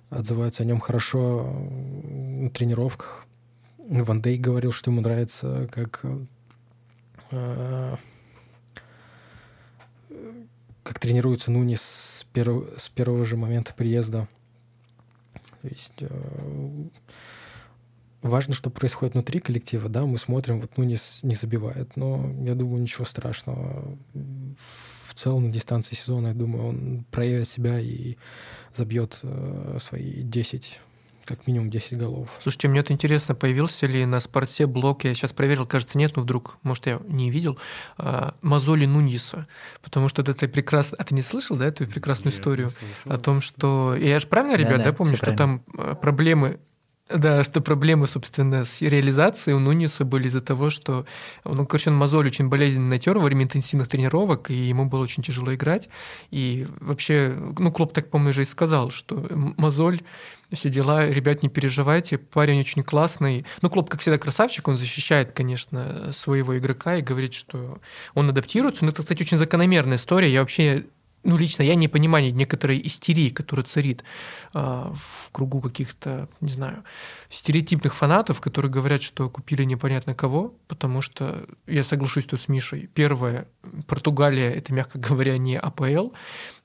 отзываются 0.09 0.61
о 0.63 0.65
нем 0.65 0.79
хорошо 0.79 1.43
на 1.43 2.49
тренировках. 2.51 3.25
Ван 3.77 4.21
Дейк 4.21 4.41
говорил, 4.41 4.71
что 4.71 4.91
ему 4.91 5.01
нравится, 5.01 5.67
как 5.71 6.03
как 10.87 10.99
тренируется 10.99 11.51
Нунис 11.51 11.81
с, 11.81 12.23
перв, 12.31 12.63
с 12.77 12.87
первого 12.87 13.25
же 13.25 13.35
момента 13.35 13.73
приезда. 13.73 14.29
То 15.61 15.67
есть 15.67 15.93
э, 15.99 16.87
важно, 18.21 18.53
что 18.53 18.69
происходит 18.69 19.13
внутри 19.13 19.41
коллектива, 19.41 19.89
да, 19.89 20.05
мы 20.05 20.17
смотрим, 20.17 20.61
вот 20.61 20.77
Нунис 20.77 21.19
не 21.23 21.35
забивает, 21.35 21.97
но 21.97 22.33
я 22.45 22.55
думаю, 22.55 22.81
ничего 22.81 23.03
страшного. 23.03 23.97
В 24.13 25.13
целом 25.13 25.47
на 25.47 25.51
дистанции 25.51 25.95
сезона, 25.95 26.27
я 26.27 26.33
думаю, 26.33 26.67
он 26.67 27.05
проявит 27.11 27.49
себя 27.49 27.79
и 27.79 28.15
забьет 28.73 29.19
э, 29.23 29.79
свои 29.81 30.21
10 30.21 30.79
как 31.27 31.45
минимум 31.45 31.69
10 31.69 31.97
голов. 31.97 32.29
Слушайте, 32.41 32.69
мне 32.69 32.79
это 32.79 32.93
интересно, 32.93 33.35
появился 33.35 33.85
ли 33.85 34.05
на 34.05 34.19
спорте 34.19 34.65
блок, 34.65 35.03
я 35.03 35.13
сейчас 35.13 35.33
проверил, 35.33 35.65
кажется, 35.65 35.97
нет, 35.97 36.15
но 36.15 36.21
вдруг, 36.21 36.57
может, 36.63 36.87
я 36.87 37.01
не 37.07 37.29
видел, 37.29 37.59
а, 37.97 38.33
Мозоли 38.41 38.85
Нуньеса, 38.85 39.47
потому 39.81 40.07
что 40.07 40.21
это 40.21 40.47
прекрасно... 40.47 40.95
А 40.99 41.03
ты 41.03 41.13
не 41.13 41.21
слышал, 41.21 41.57
да, 41.57 41.67
эту 41.67 41.85
прекрасную 41.85 42.31
нет, 42.31 42.39
историю 42.39 42.69
о 43.03 43.17
том, 43.17 43.41
что... 43.41 43.95
Я 43.95 44.19
же 44.19 44.27
правильно, 44.27 44.55
ребят, 44.55 44.77
да, 44.77 44.85
да 44.85 44.93
помню, 44.93 45.17
что 45.17 45.27
правильно. 45.27 45.61
там 45.63 45.63
а, 45.77 45.95
проблемы 45.95 46.59
Да, 47.09 47.43
что 47.43 47.61
проблемы, 47.61 48.05
собственно, 48.05 48.65
с 48.65 48.81
реализацией 48.81 49.55
у 49.55 49.59
Нуниса 49.59 50.03
были 50.03 50.27
из-за 50.27 50.41
того, 50.41 50.69
что, 50.69 51.05
ну, 51.45 51.65
короче, 51.65 51.89
он 51.89 51.95
мозоль 51.95 52.27
очень 52.27 52.49
болезненно 52.49 52.89
натер 52.89 53.17
во 53.17 53.23
время 53.23 53.45
интенсивных 53.45 53.87
тренировок, 53.87 54.49
и 54.49 54.53
ему 54.53 54.85
было 54.85 55.03
очень 55.03 55.23
тяжело 55.23 55.53
играть. 55.55 55.87
И 56.31 56.67
вообще, 56.81 57.33
ну, 57.57 57.71
Клоп 57.71 57.93
так, 57.93 58.09
по-моему, 58.09 58.33
же 58.33 58.41
и 58.41 58.45
сказал, 58.45 58.91
что 58.91 59.25
мозоль 59.31 60.01
все 60.51 60.69
дела, 60.69 61.07
ребят, 61.07 61.43
не 61.43 61.49
переживайте, 61.49 62.17
парень 62.17 62.59
очень 62.59 62.83
классный. 62.83 63.45
Ну, 63.61 63.69
Клоп, 63.69 63.89
как 63.89 64.01
всегда, 64.01 64.17
красавчик, 64.17 64.67
он 64.67 64.77
защищает, 64.77 65.31
конечно, 65.31 66.11
своего 66.11 66.57
игрока 66.57 66.97
и 66.97 67.01
говорит, 67.01 67.33
что 67.33 67.79
он 68.15 68.29
адаптируется. 68.29 68.83
Но 68.83 68.91
это, 68.91 69.01
кстати, 69.01 69.23
очень 69.23 69.37
закономерная 69.37 69.97
история. 69.97 70.31
Я 70.31 70.41
вообще 70.41 70.85
ну, 71.23 71.37
лично 71.37 71.63
я 71.63 71.75
не 71.75 71.87
понимаю 71.87 72.33
некоторой 72.33 72.81
истерии, 72.85 73.29
которая 73.29 73.65
царит 73.65 74.03
э, 74.53 74.59
в 74.59 75.31
кругу 75.31 75.59
каких-то, 75.59 76.29
не 76.39 76.49
знаю, 76.49 76.83
стереотипных 77.29 77.95
фанатов, 77.95 78.39
которые 78.39 78.71
говорят, 78.71 79.01
что 79.01 79.29
купили 79.29 79.63
непонятно 79.63 80.15
кого, 80.15 80.53
потому 80.67 81.01
что 81.01 81.45
я 81.65 81.83
соглашусь 81.83 82.25
тут 82.25 82.39
с 82.39 82.47
Мишей. 82.47 82.87
Первое, 82.93 83.47
Португалия— 83.87 84.51
это, 84.55 84.73
мягко 84.73 84.99
говоря, 84.99 85.37
не 85.37 85.57
АПЛ. 85.57 86.11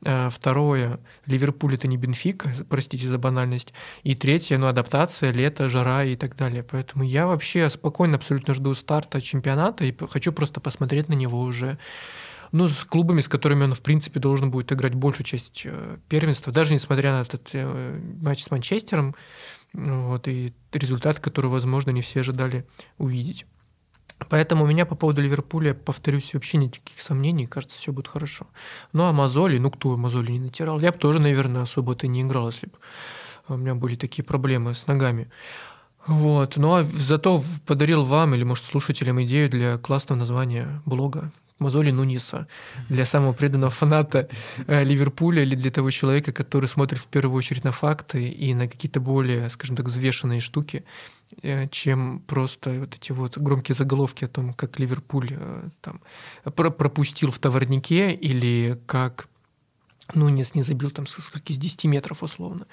Э, 0.05 0.29
второе, 0.31 1.01
Ливерпуль— 1.27 1.75
это 1.77 1.89
не 1.89 1.97
Бенфика, 1.97 2.55
простите 2.69 3.09
за 3.09 3.19
банальность. 3.19 3.73
И 4.05 4.15
третье, 4.15 4.59
ну, 4.59 4.69
адаптация, 4.69 5.33
лето, 5.33 5.69
жара 5.69 6.05
и 6.05 6.15
так 6.15 6.37
далее. 6.37 6.63
Поэтому 6.63 7.03
я 7.05 7.27
вообще 7.27 7.69
спокойно 7.69 8.17
абсолютно 8.17 8.55
жду 8.55 8.75
старта 8.75 9.21
чемпионата 9.21 9.85
и 9.85 9.95
хочу 10.11 10.33
просто 10.33 10.61
посмотреть 10.61 11.09
на 11.09 11.15
него 11.15 11.41
уже 11.41 11.79
ну, 12.53 12.69
с 12.69 12.85
клубами, 12.85 13.21
с 13.21 13.29
которыми 13.29 13.65
он, 13.65 13.75
в 13.75 13.81
принципе, 13.81 14.21
должен 14.21 14.51
будет 14.51 14.73
играть 14.73 14.95
большую 14.95 15.25
часть 15.25 15.63
э, 15.65 15.97
первенства, 16.09 16.53
даже 16.53 16.75
несмотря 16.75 17.13
на 17.13 17.23
этот 17.23 17.49
э, 17.55 18.01
матч 18.21 18.45
с 18.45 18.51
Манчестером, 18.51 19.15
вот, 19.73 20.29
и 20.29 20.53
результат, 20.73 21.19
который, 21.19 21.51
возможно, 21.51 21.91
не 21.91 22.03
все 22.03 22.21
ожидали 22.21 22.67
увидеть. 22.99 23.47
Поэтому 24.29 24.65
у 24.65 24.67
меня 24.67 24.87
по 24.87 24.95
поводу 24.95 25.23
Ливерпуля, 25.23 25.75
повторюсь, 25.75 26.35
вообще 26.35 26.59
никаких 26.59 27.01
сомнений, 27.01 27.47
кажется, 27.47 27.79
все 27.79 27.91
будет 27.91 28.07
хорошо. 28.07 28.47
Ну, 28.93 29.05
а 29.05 29.13
мозоли, 29.13 29.59
ну, 29.59 29.71
кто 29.71 29.97
мозоли 29.97 30.33
не 30.33 30.41
натирал? 30.41 30.79
Я 30.79 30.93
бы 30.93 30.99
тоже, 30.99 31.19
наверное, 31.19 31.63
особо-то 31.63 32.07
не 32.07 32.23
играл, 32.23 32.51
если 32.51 32.67
бы 32.67 32.75
у 33.49 33.57
меня 33.57 33.75
были 33.75 33.97
такие 33.97 34.23
проблемы 34.25 34.75
с 34.75 34.87
ногами. 34.87 35.31
Вот. 36.07 36.57
Ну, 36.57 36.75
а 36.75 36.85
зато 36.85 37.43
подарил 37.67 38.05
вам 38.05 38.35
или, 38.35 38.45
может, 38.45 38.65
слушателям 38.65 39.23
идею 39.23 39.49
для 39.51 39.79
классного 39.79 40.19
названия 40.19 40.83
блога 40.85 41.33
Мозоли 41.63 41.91
Нуниса, 41.93 42.47
для 42.89 43.07
самого 43.07 43.33
преданного 43.33 43.71
фаната 43.71 44.29
э, 44.67 44.85
Ливерпуля 44.85 45.43
или 45.43 45.55
для 45.55 45.71
того 45.71 45.91
человека, 45.91 46.33
который 46.33 46.67
смотрит 46.67 47.01
в 47.01 47.07
первую 47.07 47.39
очередь 47.39 47.65
на 47.65 47.73
факты 47.73 48.29
и 48.29 48.55
на 48.55 48.69
какие-то 48.69 49.01
более, 49.01 49.49
скажем 49.51 49.77
так, 49.77 49.87
взвешенные 49.87 50.41
штуки, 50.41 50.85
э, 51.43 51.69
чем 51.69 52.21
просто 52.27 52.81
вот 52.81 52.97
эти 52.97 53.13
вот 53.13 53.39
громкие 53.39 53.75
заголовки 53.75 54.25
о 54.25 54.29
том, 54.29 54.55
как 54.55 54.79
Ливерпуль 54.79 55.29
э, 55.31 55.69
там 55.81 56.01
пропустил 56.53 57.31
в 57.31 57.39
товарнике 57.39 58.13
или 58.13 58.79
как 58.87 59.29
Нунес 60.15 60.55
не 60.55 60.63
забил 60.63 60.91
там 60.91 61.07
скольки, 61.07 61.53
с 61.53 61.59
10 61.59 61.85
метров 61.85 62.23
условно. 62.23 62.67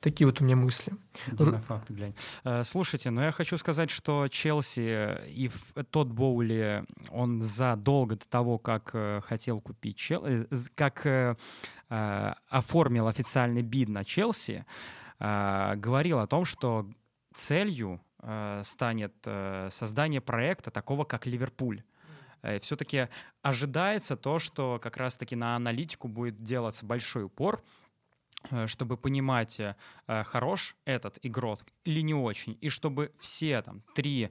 Такие 0.00 0.26
вот 0.26 0.40
у 0.40 0.44
меня 0.44 0.56
мысли. 0.56 0.92
На 1.26 1.60
факты 1.60 1.92
глянь. 1.92 2.14
Э, 2.44 2.64
слушайте, 2.64 3.10
но 3.10 3.20
ну 3.20 3.26
я 3.26 3.32
хочу 3.32 3.58
сказать, 3.58 3.90
что 3.90 4.28
Челси 4.28 5.18
и 5.28 5.50
тот 5.90 6.08
Боули, 6.08 6.84
он 7.10 7.42
задолго 7.42 8.16
до 8.16 8.28
того, 8.28 8.58
как 8.58 8.90
э, 8.94 9.20
хотел 9.24 9.60
купить 9.60 9.96
Челси, 9.96 10.46
э, 10.50 10.56
как 10.74 11.38
оформил 11.88 13.06
официальный 13.06 13.62
бид 13.62 13.88
на 13.88 14.04
Челси, 14.04 14.66
говорил 15.20 16.18
о 16.18 16.26
том, 16.26 16.44
что 16.44 16.90
целью 17.32 18.00
станет 18.64 19.14
создание 19.70 20.20
проекта 20.20 20.72
такого, 20.72 21.04
как 21.04 21.26
Ливерпуль. 21.26 21.84
Э, 22.46 22.60
все-таки 22.60 23.08
ожидается 23.42 24.16
то, 24.16 24.38
что 24.38 24.78
как 24.80 24.96
раз-таки 24.96 25.34
на 25.36 25.56
аналитику 25.56 26.08
будет 26.08 26.42
делаться 26.42 26.86
большой 26.86 27.24
упор, 27.24 27.62
э, 28.50 28.66
чтобы 28.68 28.96
понимать, 28.96 29.58
э, 29.58 29.74
хорош 30.06 30.76
этот 30.84 31.18
игрок 31.22 31.60
или 31.84 32.00
не 32.00 32.14
очень, 32.14 32.56
и 32.60 32.68
чтобы 32.68 33.12
все 33.18 33.60
там 33.62 33.82
три 33.94 34.30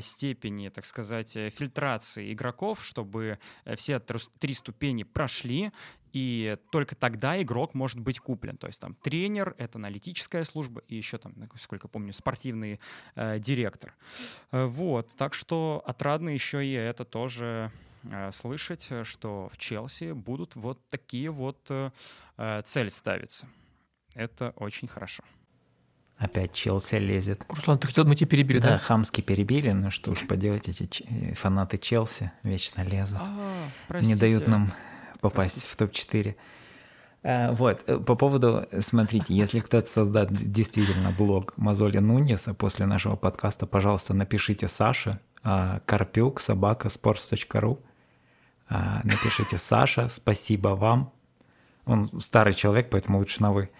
степени, 0.00 0.68
так 0.68 0.84
сказать, 0.84 1.32
фильтрации 1.32 2.32
игроков, 2.32 2.84
чтобы 2.84 3.38
все 3.76 4.00
три 4.00 4.54
ступени 4.54 5.02
прошли, 5.02 5.72
и 6.12 6.56
только 6.70 6.94
тогда 6.94 7.40
игрок 7.40 7.74
может 7.74 7.98
быть 7.98 8.20
куплен. 8.20 8.56
То 8.56 8.66
есть 8.66 8.80
там 8.80 8.94
тренер, 8.94 9.54
это 9.58 9.78
аналитическая 9.78 10.44
служба, 10.44 10.82
и 10.88 10.96
еще 10.96 11.18
там, 11.18 11.34
сколько 11.56 11.88
помню, 11.88 12.12
спортивный 12.12 12.80
э, 13.14 13.38
директор. 13.38 13.94
Э, 14.50 14.66
вот, 14.66 15.12
так 15.16 15.34
что 15.34 15.82
отрадно 15.86 16.28
еще 16.28 16.64
и 16.64 16.72
это 16.72 17.04
тоже 17.04 17.72
э, 18.04 18.30
слышать, 18.32 18.90
что 19.04 19.48
в 19.52 19.56
Челси 19.56 20.12
будут 20.12 20.54
вот 20.56 20.86
такие 20.88 21.30
вот 21.30 21.58
э, 21.70 21.90
э 22.36 22.62
цели 22.62 22.88
ставиться. 22.90 23.48
Это 24.14 24.52
очень 24.56 24.88
хорошо. 24.88 25.22
Опять 26.18 26.52
Челси 26.52 26.96
лезет. 26.96 27.42
Руслан, 27.48 27.78
ты 27.78 27.86
хотел, 27.86 28.04
мы 28.04 28.14
тебя 28.14 28.28
перебили, 28.28 28.58
да? 28.58 28.70
Да, 28.70 28.78
хамски 28.78 29.22
перебили, 29.22 29.72
ну 29.72 29.90
что 29.90 30.12
уж 30.12 30.26
поделать, 30.26 30.68
эти 30.68 31.34
фанаты 31.34 31.78
Челси 31.78 32.30
вечно 32.42 32.82
лезут. 32.82 33.18
А, 33.22 34.00
не 34.00 34.14
дают 34.14 34.46
нам 34.46 34.72
попасть 35.22 35.64
в 35.64 35.76
топ-4. 35.76 36.34
А, 37.22 37.52
вот, 37.52 37.82
э, 37.86 37.98
по 37.98 38.16
поводу, 38.16 38.66
смотрите, 38.80 39.32
если 39.34 39.60
кто-то 39.60 39.88
создаст 39.88 40.32
действительно 40.32 41.12
блог 41.12 41.54
Мозоли 41.56 41.98
Нунеса 41.98 42.52
после 42.52 42.84
нашего 42.86 43.16
подкаста, 43.16 43.66
пожалуйста, 43.66 44.12
напишите 44.12 44.68
Саше, 44.68 45.20
а, 45.44 45.80
Карпюк, 45.86 46.40
собака, 46.40 46.88
sports.ru. 46.88 47.78
А, 48.68 49.00
напишите 49.04 49.58
Саша, 49.58 50.08
спасибо 50.08 50.70
вам. 50.70 51.12
Он 51.86 52.20
старый 52.20 52.54
человек, 52.54 52.90
поэтому 52.90 53.18
лучше 53.18 53.42
на 53.42 53.52
вы. 53.52 53.70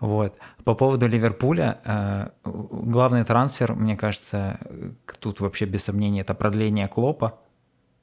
Вот. 0.00 0.36
По 0.64 0.74
поводу 0.74 1.06
Ливерпуля, 1.06 2.32
главный 2.42 3.24
трансфер, 3.24 3.74
мне 3.74 3.96
кажется, 3.96 4.58
тут 5.18 5.40
вообще 5.40 5.66
без 5.66 5.84
сомнения, 5.84 6.22
это 6.22 6.32
продление 6.32 6.88
Клопа. 6.88 7.38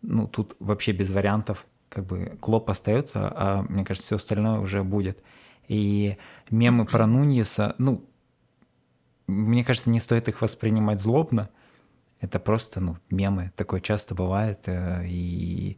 Ну, 0.03 0.27
тут 0.27 0.55
вообще 0.59 0.91
без 0.91 1.09
вариантов 1.09 1.65
как 1.89 2.05
бы 2.05 2.37
Клоп 2.41 2.69
остается, 2.69 3.31
а 3.35 3.65
мне 3.69 3.85
кажется, 3.85 4.07
все 4.07 4.15
остальное 4.17 4.59
уже 4.59 4.83
будет. 4.83 5.21
И 5.67 6.17
мемы 6.49 6.85
про 6.85 7.05
Нуньеса, 7.07 7.75
ну, 7.77 8.05
мне 9.27 9.63
кажется, 9.63 9.89
не 9.89 9.99
стоит 9.99 10.27
их 10.29 10.41
воспринимать 10.41 11.01
злобно. 11.01 11.49
Это 12.21 12.39
просто, 12.39 12.79
ну, 12.79 12.97
мемы. 13.09 13.51
Такое 13.55 13.81
часто 13.81 14.15
бывает. 14.15 14.61
Э, 14.65 15.03
и 15.05 15.77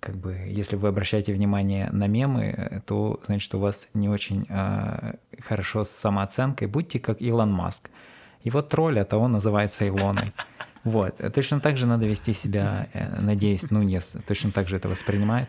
как 0.00 0.16
бы, 0.16 0.32
если 0.32 0.76
вы 0.76 0.88
обращаете 0.88 1.32
внимание 1.32 1.90
на 1.90 2.06
мемы, 2.06 2.82
то 2.86 3.20
значит, 3.26 3.52
у 3.54 3.58
вас 3.58 3.88
не 3.94 4.08
очень 4.08 4.46
э, 4.48 5.14
хорошо 5.40 5.84
с 5.84 5.90
самооценкой. 5.90 6.68
Будьте 6.68 7.00
как 7.00 7.20
Илон 7.20 7.52
Маск. 7.52 7.90
Его 8.42 8.62
тролль, 8.62 9.00
а 9.00 9.04
того 9.04 9.26
называется 9.26 9.86
Илоной. 9.86 10.32
Вот. 10.84 11.20
Точно 11.34 11.60
так 11.60 11.76
же 11.76 11.86
надо 11.86 12.06
вести 12.06 12.32
себя, 12.32 12.88
э, 12.92 13.20
надеюсь, 13.20 13.70
Нуньес 13.70 14.12
точно 14.26 14.50
так 14.50 14.68
же 14.68 14.76
это 14.76 14.88
воспринимает. 14.88 15.48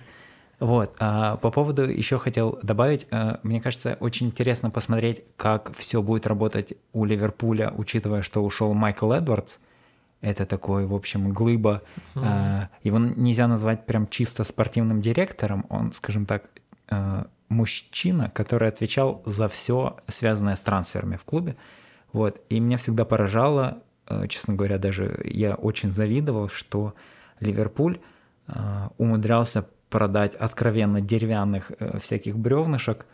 Вот. 0.60 0.96
А 1.00 1.38
по 1.38 1.52
поводу 1.52 1.84
еще 1.84 2.20
хотел 2.20 2.60
добавить, 2.64 3.08
э, 3.12 3.38
мне 3.44 3.62
кажется, 3.62 3.98
очень 4.00 4.28
интересно 4.28 4.70
посмотреть, 4.70 5.24
как 5.38 5.74
все 5.78 6.02
будет 6.02 6.28
работать 6.28 6.74
у 6.94 7.06
Ливерпуля, 7.06 7.74
учитывая, 7.76 8.22
что 8.22 8.44
ушел 8.44 8.74
Майкл 8.74 9.12
Эдвардс. 9.12 9.58
Это 10.22 10.46
такой, 10.46 10.86
в 10.86 10.94
общем, 10.94 11.32
глыба. 11.32 11.82
Mm. 12.16 12.68
Его 12.84 12.98
нельзя 13.00 13.48
назвать 13.48 13.86
прям 13.86 14.06
чисто 14.06 14.44
спортивным 14.44 15.00
директором. 15.00 15.66
Он, 15.70 15.94
скажем 15.94 16.26
так, 16.26 16.44
мужчина, 17.48 18.30
который 18.30 18.68
отвечал 18.68 19.22
за 19.26 19.48
все 19.48 19.96
связанное 20.10 20.58
с 20.58 20.60
трансферами 20.60 21.16
в 21.16 21.24
клубе. 21.24 21.56
Вот. 22.12 22.42
И 22.50 22.60
меня 22.60 22.76
всегда 22.76 23.06
поражало, 23.06 23.82
Э, 23.82 23.89
честно 24.28 24.56
говоря, 24.56 24.78
даже 24.78 25.22
я 25.26 25.56
очень 25.56 25.94
завидовал, 25.94 26.50
что 26.50 26.94
Ливерпуль 27.40 28.00
э, 28.48 28.90
умудрялся 28.98 29.68
продать 29.90 30.36
откровенно 30.36 31.02
деревянных 31.02 31.72
э, 31.80 32.00
всяких 32.00 32.38
бревнышек 32.38 33.06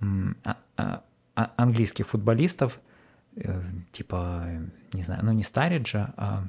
а, 0.00 0.56
а, 0.76 1.02
а, 1.34 1.50
английских 1.56 2.08
футболистов, 2.08 2.80
типа, 3.92 4.44
не 4.92 5.02
знаю, 5.02 5.24
ну 5.24 5.32
не 5.32 5.42
Стариджа, 5.42 6.12
а 6.16 6.44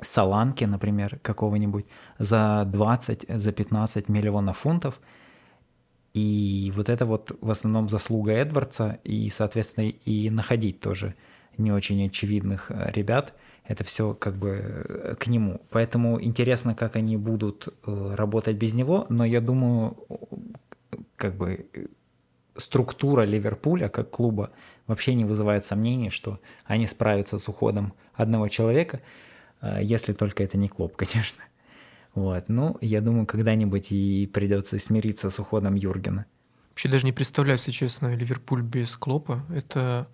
Саланки, 0.00 0.64
например, 0.64 1.18
какого-нибудь, 1.22 1.86
за 2.18 2.64
20, 2.66 3.26
за 3.28 3.52
15 3.52 4.08
миллионов 4.08 4.58
фунтов. 4.58 5.00
И 6.12 6.72
вот 6.74 6.88
это 6.88 7.06
вот 7.06 7.36
в 7.40 7.50
основном 7.50 7.88
заслуга 7.88 8.32
Эдвардса, 8.32 8.98
и, 9.04 9.28
соответственно, 9.30 9.86
и 9.88 10.30
находить 10.30 10.80
тоже 10.80 11.14
не 11.58 11.72
очень 11.72 12.06
очевидных 12.06 12.70
э, 12.70 12.90
ребят, 12.92 13.34
это 13.64 13.84
все 13.84 14.14
как 14.14 14.36
бы 14.36 14.48
э, 14.48 15.14
к 15.18 15.26
нему. 15.26 15.60
Поэтому 15.70 16.22
интересно, 16.22 16.74
как 16.74 16.96
они 16.96 17.16
будут 17.16 17.68
э, 17.68 18.14
работать 18.14 18.56
без 18.56 18.74
него, 18.74 19.06
но 19.08 19.24
я 19.24 19.40
думаю, 19.40 19.96
как 21.16 21.36
бы 21.36 21.66
структура 22.56 23.22
Ливерпуля 23.22 23.88
как 23.88 24.10
клуба 24.10 24.50
вообще 24.86 25.14
не 25.14 25.24
вызывает 25.24 25.64
сомнений, 25.64 26.10
что 26.10 26.40
они 26.64 26.86
справятся 26.86 27.38
с 27.38 27.48
уходом 27.48 27.92
одного 28.14 28.48
человека, 28.48 29.02
если 29.80 30.12
только 30.12 30.42
это 30.44 30.56
не 30.56 30.68
Клоп, 30.68 30.96
конечно. 30.96 31.42
Вот. 32.14 32.48
Ну, 32.48 32.78
я 32.80 33.02
думаю, 33.02 33.26
когда-нибудь 33.26 33.92
и 33.92 34.26
придется 34.32 34.78
смириться 34.78 35.28
с 35.28 35.38
уходом 35.38 35.74
Юргена. 35.74 36.24
Вообще 36.76 36.90
даже 36.90 37.06
не 37.06 37.12
представляю, 37.12 37.56
если 37.56 37.70
честно, 37.70 38.14
Ливерпуль 38.14 38.60
без 38.60 38.96
Клопа. 38.96 39.42
Это, 39.48 40.08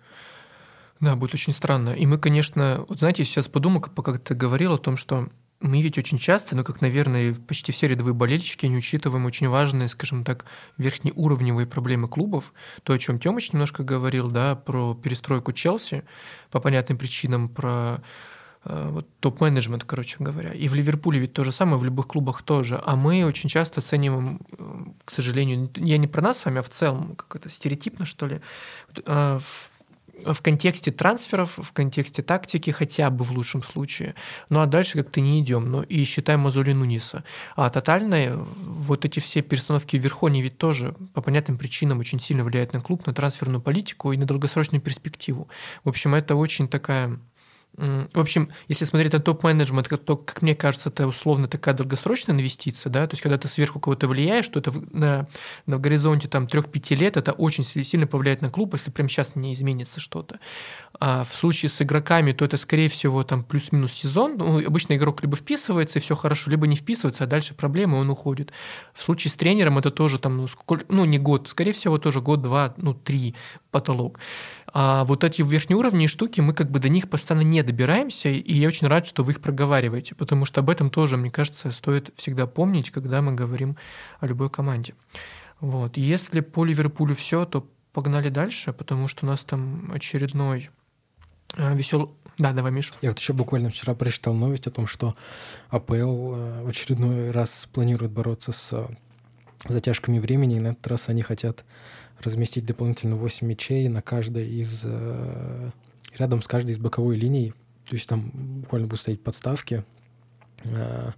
да, 1.03 1.15
будет 1.15 1.33
очень 1.33 1.53
странно. 1.53 1.89
И 1.89 2.05
мы, 2.05 2.17
конечно, 2.17 2.85
вот 2.87 2.99
знаете, 2.99 3.23
сейчас 3.25 3.47
подумал, 3.47 3.81
пока 3.81 4.17
ты 4.17 4.33
говорил 4.33 4.73
о 4.73 4.77
том, 4.77 4.97
что 4.97 5.29
мы 5.63 5.81
ведь 5.81 5.97
очень 5.97 6.17
часто, 6.17 6.55
ну, 6.55 6.63
как, 6.63 6.81
наверное, 6.81 7.33
почти 7.33 7.71
все 7.71 7.87
рядовые 7.87 8.13
болельщики, 8.13 8.65
не 8.65 8.75
учитываем 8.75 9.25
очень 9.25 9.47
важные, 9.47 9.87
скажем 9.87 10.25
так, 10.25 10.45
верхнеуровневые 10.77 11.65
проблемы 11.65 12.09
клубов. 12.09 12.53
То, 12.83 12.93
о 12.93 12.99
чем 12.99 13.17
Тёмыч 13.17 13.53
немножко 13.53 13.83
говорил, 13.83 14.29
да, 14.29 14.55
про 14.55 14.93
перестройку 14.93 15.53
Челси 15.53 16.03
по 16.51 16.59
понятным 16.59 16.97
причинам, 16.97 17.47
про 17.47 18.03
э, 18.65 18.89
вот, 18.91 19.07
топ-менеджмент, 19.21 19.85
короче 19.85 20.17
говоря. 20.19 20.51
И 20.51 20.67
в 20.67 20.73
Ливерпуле 20.73 21.19
ведь 21.19 21.31
то 21.31 21.45
же 21.45 21.53
самое, 21.53 21.77
в 21.77 21.85
любых 21.85 22.07
клубах 22.07 22.41
тоже. 22.41 22.81
А 22.85 22.97
мы 22.97 23.25
очень 23.25 23.47
часто 23.47 23.79
оцениваем, 23.79 24.41
э, 24.57 24.83
к 25.05 25.11
сожалению, 25.11 25.69
я 25.77 25.97
не 25.97 26.07
про 26.07 26.21
нас 26.21 26.39
с 26.39 26.45
вами, 26.45 26.59
а 26.59 26.61
в 26.61 26.69
целом, 26.69 27.15
как 27.15 27.37
это 27.37 27.47
стереотипно, 27.47 28.03
что 28.03 28.27
ли, 28.27 28.41
э, 29.05 29.39
в 30.25 30.33
в 30.33 30.41
контексте 30.41 30.91
трансферов, 30.91 31.57
в 31.57 31.71
контексте 31.71 32.21
тактики 32.21 32.69
хотя 32.71 33.09
бы 33.09 33.23
в 33.23 33.31
лучшем 33.31 33.63
случае. 33.63 34.15
Ну 34.49 34.59
а 34.59 34.65
дальше 34.65 34.97
как-то 34.97 35.21
не 35.21 35.39
идем. 35.41 35.69
Ну 35.69 35.81
и 35.81 36.03
считаем 36.05 36.41
Мозоли 36.41 36.73
Нуниса. 36.73 37.23
А 37.55 37.69
тотальные 37.69 38.35
вот 38.35 39.05
эти 39.05 39.19
все 39.19 39.41
перестановки 39.41 39.97
вверху, 39.97 40.27
они 40.27 40.41
ведь 40.41 40.57
тоже 40.57 40.95
по 41.13 41.21
понятным 41.21 41.57
причинам 41.57 41.99
очень 41.99 42.19
сильно 42.19 42.43
влияют 42.43 42.73
на 42.73 42.81
клуб, 42.81 43.05
на 43.07 43.13
трансферную 43.13 43.61
политику 43.61 44.11
и 44.11 44.17
на 44.17 44.25
долгосрочную 44.25 44.81
перспективу. 44.81 45.47
В 45.83 45.89
общем, 45.89 46.15
это 46.15 46.35
очень 46.35 46.67
такая 46.67 47.19
в 47.75 48.19
общем, 48.19 48.51
если 48.67 48.85
смотреть 48.85 49.13
на 49.13 49.19
топ-менеджмент, 49.19 49.89
то, 50.05 50.17
как 50.17 50.41
мне 50.43 50.53
кажется, 50.53 50.89
это 50.89 51.07
условно 51.07 51.47
такая 51.47 51.73
долгосрочная 51.73 52.35
инвестиция, 52.35 52.91
да, 52.91 53.07
то 53.07 53.13
есть 53.13 53.23
когда 53.23 53.37
ты 53.37 53.47
сверху 53.47 53.79
кого-то 53.79 54.07
влияешь, 54.07 54.45
что 54.45 54.59
это 54.59 54.71
на, 54.91 55.27
на 55.65 55.79
горизонте 55.79 56.27
там 56.27 56.45
3-5 56.45 56.95
лет, 56.95 57.17
это 57.17 57.31
очень 57.31 57.63
сильно 57.63 58.05
повлияет 58.05 58.41
на 58.41 58.51
клуб, 58.51 58.73
если 58.73 58.91
прямо 58.91 59.09
сейчас 59.09 59.35
не 59.35 59.53
изменится 59.53 59.99
что-то. 59.99 60.39
А 60.99 61.23
в 61.23 61.33
случае 61.33 61.69
с 61.69 61.81
игроками, 61.81 62.31
то 62.31 62.45
это, 62.45 62.57
скорее 62.57 62.89
всего, 62.89 63.23
там 63.23 63.43
плюс-минус 63.43 63.91
сезон. 63.91 64.37
Ну, 64.37 64.65
обычно 64.65 64.95
игрок 64.95 65.23
либо 65.23 65.35
вписывается, 65.35 65.97
и 65.97 66.01
все 66.01 66.15
хорошо, 66.15 66.51
либо 66.51 66.67
не 66.67 66.75
вписывается, 66.75 67.23
а 67.23 67.27
дальше 67.27 67.55
проблемы, 67.55 67.97
он 67.97 68.09
уходит. 68.09 68.53
В 68.93 69.01
случае 69.01 69.31
с 69.31 69.33
тренером 69.33 69.79
это 69.79 69.89
тоже 69.89 70.19
там, 70.19 70.37
ну, 70.37 70.47
сколько, 70.47 70.85
ну 70.89 71.05
не 71.05 71.17
год, 71.17 71.47
скорее 71.47 71.73
всего, 71.73 71.97
тоже 71.97 72.21
год, 72.21 72.41
два, 72.43 72.73
ну, 72.77 72.93
три 72.93 73.35
потолок. 73.71 74.19
А 74.75 75.05
вот 75.05 75.23
эти 75.23 75.43
верхнеуровневые 75.43 76.07
штуки, 76.07 76.41
мы 76.41 76.53
как 76.53 76.71
бы 76.71 76.79
до 76.79 76.89
них 76.89 77.07
постоянно 77.07 77.43
не 77.43 77.61
добираемся, 77.61 78.29
и 78.29 78.53
я 78.53 78.67
очень 78.67 78.87
рад, 78.87 79.05
что 79.05 79.23
вы 79.23 79.33
их 79.33 79.39
проговариваете, 79.39 80.15
потому 80.15 80.45
что 80.45 80.61
об 80.61 80.69
этом 80.71 80.89
тоже, 80.89 81.15
мне 81.15 81.29
кажется, 81.29 81.71
стоит 81.71 82.11
всегда 82.15 82.47
помнить, 82.47 82.89
когда 82.89 83.21
мы 83.21 83.35
говорим 83.35 83.77
о 84.19 84.25
любой 84.25 84.49
команде. 84.49 84.95
Вот. 85.59 85.95
Если 85.95 86.39
по 86.39 86.65
Ливерпулю 86.65 87.15
все, 87.15 87.45
то 87.45 87.69
погнали 87.93 88.29
дальше, 88.29 88.73
потому 88.73 89.07
что 89.07 89.25
у 89.25 89.29
нас 89.29 89.43
там 89.43 89.91
очередной 89.93 90.71
а, 91.55 91.75
весел... 91.75 92.15
Да, 92.39 92.51
давай, 92.51 92.71
Миш. 92.71 92.91
Я 93.03 93.09
вот 93.09 93.19
еще 93.19 93.33
буквально 93.33 93.69
вчера 93.69 93.93
прочитал 93.93 94.33
новость 94.33 94.65
о 94.65 94.71
том, 94.71 94.87
что 94.87 95.15
АПЛ 95.69 95.93
э, 95.93 96.63
в 96.63 96.67
очередной 96.67 97.29
раз 97.29 97.69
планирует 97.71 98.11
бороться 98.11 98.51
с 98.51 98.73
э, 98.73 98.87
затяжками 99.67 100.17
времени, 100.17 100.55
и 100.55 100.59
на 100.59 100.69
этот 100.69 100.87
раз 100.87 101.09
они 101.09 101.21
хотят 101.21 101.63
разместить 102.23 102.65
дополнительно 102.65 103.15
8 103.15 103.45
мячей 103.47 103.87
на 103.87 104.01
каждой 104.01 104.47
из... 104.47 104.83
Э, 104.85 105.71
рядом 106.17 106.41
с 106.41 106.47
каждой 106.47 106.71
из 106.71 106.77
боковой 106.77 107.15
линий. 107.17 107.53
То 107.87 107.95
есть 107.95 108.07
там 108.07 108.31
буквально 108.61 108.87
будут 108.87 109.01
стоять 109.01 109.21
подставки. 109.21 109.83
Э, 110.63 111.11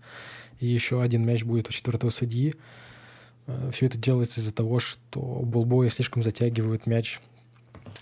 и 0.60 0.68
еще 0.68 1.02
один 1.02 1.26
мяч 1.26 1.44
будет 1.44 1.70
у 1.70 1.72
четвертого 1.72 2.10
судьи. 2.10 2.56
Э, 3.48 3.72
Все 3.74 3.86
это 3.88 3.98
делается 3.98 4.40
из-за 4.40 4.52
того, 4.52 4.80
что 4.80 5.20
болбои 5.44 5.90
слишком 5.90 6.24
затягивают 6.24 6.88
мяч, 6.88 7.20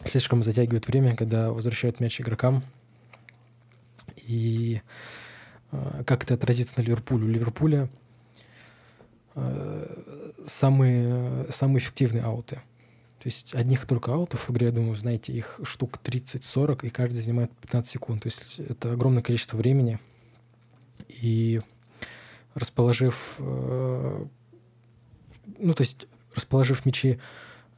слишком 0.06 0.44
затягивают 0.44 0.88
время, 0.88 1.16
когда 1.16 1.52
возвращают 1.52 2.00
мяч 2.00 2.20
игрокам. 2.22 2.64
И 4.26 4.82
как 6.06 6.24
это 6.24 6.36
отразится 6.36 6.76
на 6.78 6.84
Ливерпуле? 6.84 7.26
У 7.26 7.28
Ливерпуля 7.28 7.90
самые, 10.46 11.48
самые 11.52 11.80
эффективные 11.80 12.24
ауты– 12.24 12.62
то 13.24 13.30
есть 13.30 13.56
одних 13.56 13.86
только 13.86 14.14
аутов 14.14 14.50
в 14.50 14.52
игре, 14.52 14.68
я 14.68 14.74
думаю, 14.74 14.96
знаете, 14.96 15.32
их 15.32 15.58
штук 15.64 15.98
30-40, 16.04 16.88
и 16.88 16.90
каждый 16.90 17.22
занимает 17.22 17.56
15 17.56 17.90
секунд. 17.90 18.24
То 18.24 18.28
есть 18.28 18.60
это 18.60 18.92
огромное 18.92 19.24
количество 19.24 19.56
времени. 19.56 19.98
И 21.08 21.62
расположив, 22.54 23.36
э, 23.38 24.26
ну, 25.58 25.74
то 25.74 25.84
есть 25.84 26.06
расположив 26.36 26.86
мячи 26.86 27.18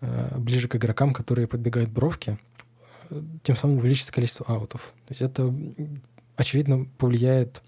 э, 0.01 0.35
ближе 0.39 0.67
к 0.67 0.77
игрокам, 0.77 1.13
которые 1.13 1.47
подбегают 1.47 1.91
бровки, 1.91 2.39
э, 3.11 3.21
тем 3.43 3.55
самым 3.55 3.77
увеличится 3.77 4.11
количество 4.11 4.47
аутов. 4.47 4.95
То 5.05 5.11
есть 5.11 5.21
это, 5.21 5.53
очевидно, 6.37 6.87
повлияет 6.97 7.61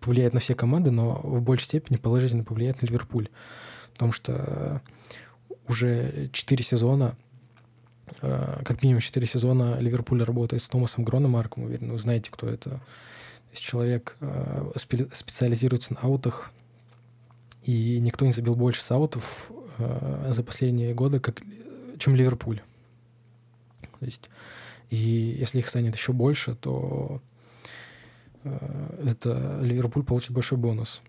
повлияет 0.00 0.34
на 0.34 0.40
все 0.40 0.54
команды, 0.54 0.92
но 0.92 1.20
в 1.24 1.42
большей 1.42 1.64
степени 1.64 1.96
положительно 1.96 2.44
повлияет 2.44 2.80
на 2.80 2.86
Ливерпуль. 2.86 3.28
Потому 3.92 4.12
что 4.12 4.82
уже 5.68 6.28
4 6.32 6.64
сезона, 6.64 7.16
э, 8.20 8.62
как 8.64 8.82
минимум 8.82 9.00
4 9.00 9.26
сезона 9.26 9.78
Ливерпуль 9.78 10.22
работает 10.22 10.62
с 10.62 10.68
Томасом 10.68 11.04
Грономарком, 11.04 11.64
уверен, 11.64 11.92
вы 11.92 11.98
знаете, 11.98 12.30
кто 12.30 12.48
это. 12.48 12.80
человек 13.52 14.16
э, 14.20 14.72
специализируется 15.12 15.94
на 15.94 16.00
аутах, 16.00 16.50
и 17.62 17.98
никто 18.00 18.26
не 18.26 18.32
забил 18.32 18.56
больше 18.56 18.82
с 18.82 18.90
аутов 18.90 19.50
э, 19.78 20.32
за 20.32 20.42
последние 20.42 20.92
годы, 20.94 21.20
как, 21.20 21.42
чем 21.98 22.14
Ливерпуль. 22.14 22.60
То 24.00 24.06
есть, 24.06 24.28
и 24.90 24.96
если 24.96 25.60
их 25.60 25.68
станет 25.68 25.94
еще 25.94 26.12
больше, 26.12 26.54
то 26.56 27.22
это 28.42 29.58
Ливерпуль 29.62 30.04
получит 30.04 30.32
большой 30.32 30.58
бонус. 30.58 31.00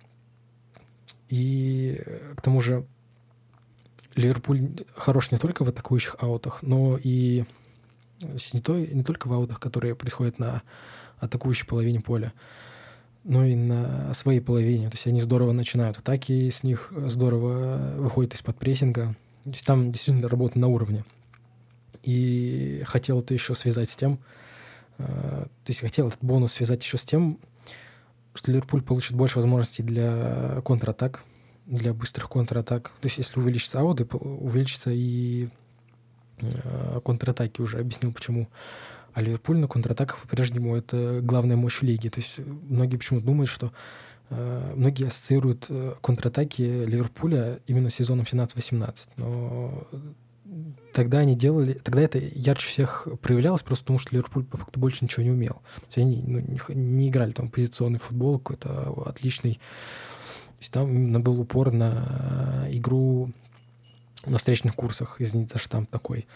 И 1.28 2.02
к 2.38 2.42
тому 2.42 2.62
же 2.62 2.86
Ливерпуль 4.16 4.70
хорош 4.96 5.32
не 5.32 5.38
только 5.38 5.64
в 5.64 5.70
атакующих 5.70 6.16
аутах, 6.20 6.62
но 6.62 6.98
и 7.02 7.46
не, 8.54 8.62
то, 8.62 8.74
не 8.78 9.04
только 9.04 9.28
в 9.28 9.34
аутах, 9.34 9.60
которые 9.60 9.96
происходят 9.96 10.40
на 10.40 10.62
атакующей 11.20 11.66
половине 11.66 12.00
поля, 12.00 12.34
но 13.24 13.44
и 13.44 13.56
на 13.56 14.14
своей 14.14 14.40
половине. 14.40 14.90
То 14.90 14.96
есть 14.96 15.08
они 15.08 15.22
здорово 15.22 15.52
начинают 15.52 15.98
атаки, 15.98 16.50
с 16.50 16.64
них 16.64 16.92
здорово 16.96 17.96
выходят 17.98 18.34
из-под 18.34 18.58
прессинга. 18.58 19.16
То 19.44 19.50
есть 19.50 19.66
там 19.66 19.92
действительно 19.92 20.30
работа 20.30 20.60
на 20.60 20.68
уровне. 20.68 21.06
И 22.04 22.84
хотел 22.86 23.20
это 23.20 23.34
еще 23.34 23.56
связать 23.56 23.90
с 23.90 23.96
тем, 23.96 24.20
э, 25.00 25.04
то 25.06 25.70
есть 25.70 25.82
хотел 25.82 26.08
этот 26.08 26.24
бонус 26.24 26.54
связать 26.54 26.84
еще 26.84 26.98
с 26.98 27.02
тем, 27.02 27.40
что 28.36 28.52
Ливерпуль 28.52 28.84
получит 28.84 29.16
больше 29.16 29.38
возможностей 29.38 29.82
для 29.82 30.62
контратак, 30.64 31.24
для 31.66 31.94
быстрых 31.94 32.30
контратак. 32.30 32.92
То 33.02 33.06
есть 33.06 33.18
если 33.18 33.40
увеличится 33.40 33.80
ауды, 33.80 34.06
увеличится 34.06 34.92
и 34.92 35.50
э, 36.40 37.00
контратаки 37.04 37.62
уже. 37.62 37.80
Объяснил, 37.80 38.14
почему. 38.14 38.48
А 39.14 39.22
Ливерпуль 39.22 39.58
на 39.58 39.68
контратаках 39.68 40.20
по-прежнему 40.20 40.76
это 40.76 41.20
главная 41.22 41.56
мощь 41.56 41.80
в 41.80 41.84
лиге. 41.84 42.10
То 42.10 42.20
есть 42.20 42.38
многие 42.38 42.98
почему 42.98 43.22
думают, 43.22 43.50
что 43.50 43.72
э, 44.30 44.74
многие 44.76 45.08
ассоциируют 45.08 45.66
э, 45.70 45.96
контратаки 46.02 46.62
Ливерпуля 46.62 47.60
именно 47.66 47.90
с 47.90 47.96
сезоном 47.96 48.26
17-18. 48.30 48.96
Но 49.18 49.88
тогда 50.94 51.20
они 51.20 51.36
делали, 51.36 51.74
тогда 51.74 52.02
это 52.02 52.20
ярче 52.20 52.68
всех 52.68 53.08
проявлялось 53.22 53.62
просто 53.62 53.86
потому, 53.86 54.00
что 54.00 54.12
Ливерпуль 54.12 54.44
по 54.44 54.58
факту 54.58 54.80
больше 54.80 55.04
ничего 55.04 55.24
не 55.24 55.32
умел. 55.32 55.62
То 55.76 55.86
есть 55.88 55.98
они 55.98 56.24
ну, 56.26 56.40
не, 56.40 56.60
не 56.76 57.10
играли 57.10 57.32
там 57.32 57.50
позиционный 57.50 58.00
футбол, 58.00 58.40
какой-то 58.40 59.04
отличный 59.06 59.60
есть 60.60 60.72
там 60.72 61.22
был 61.22 61.40
упор 61.42 61.72
на 61.72 62.68
игру 62.70 63.32
на 64.26 64.38
встречных 64.38 64.76
курсах, 64.76 65.18
извините 65.20 65.54
за 65.54 65.60
штамп 65.60 65.90
такой. 65.90 66.28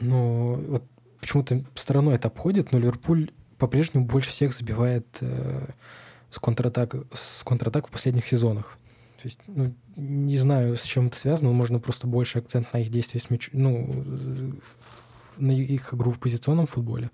Но 0.00 0.54
вот 0.54 0.84
почему-то 1.20 1.64
стороной 1.74 2.14
это 2.16 2.28
обходит, 2.28 2.72
но 2.72 2.78
Ливерпуль 2.78 3.30
по-прежнему 3.58 4.06
больше 4.06 4.30
всех 4.30 4.54
забивает 4.54 5.06
э, 5.20 5.66
с 6.30 6.38
контратак, 6.38 6.94
с 7.12 7.44
контратак 7.44 7.88
в 7.88 7.90
последних 7.90 8.26
сезонах. 8.26 8.78
То 9.20 9.28
есть, 9.28 9.38
ну, 9.46 9.74
не 9.96 10.38
знаю, 10.38 10.76
с 10.76 10.82
чем 10.82 11.08
это 11.08 11.18
связано, 11.18 11.50
но 11.50 11.54
можно 11.54 11.78
просто 11.78 12.06
больше 12.06 12.38
акцент 12.38 12.72
на 12.72 12.78
их 12.78 12.90
действия 12.90 13.20
с 13.20 13.28
мяч, 13.28 13.50
ну, 13.52 13.92
на 15.36 15.50
их 15.50 15.92
игру 15.92 16.10
в 16.10 16.18
позиционном 16.18 16.66
футболе. 16.66 17.10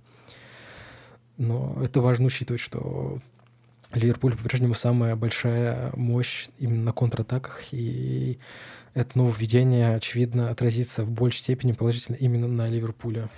Но 1.37 1.77
это 1.83 2.01
важно 2.01 2.27
учитывать, 2.27 2.61
что 2.61 3.21
Ливерпуль 3.95 4.37
по-прежнему 4.37 4.75
самая 4.75 5.17
большая 5.17 5.93
мощь 5.95 6.49
именно 6.59 6.85
на 6.85 6.93
контратаках, 6.93 7.63
и 7.71 8.39
это 8.95 9.19
нововведение, 9.19 9.95
очевидно, 9.95 10.51
отразится 10.51 11.05
в 11.05 11.11
большей 11.11 11.39
степени 11.39 11.73
положительно 11.73 12.17
именно 12.17 12.49
на 12.49 12.69
Ливерпуле. 12.69 13.29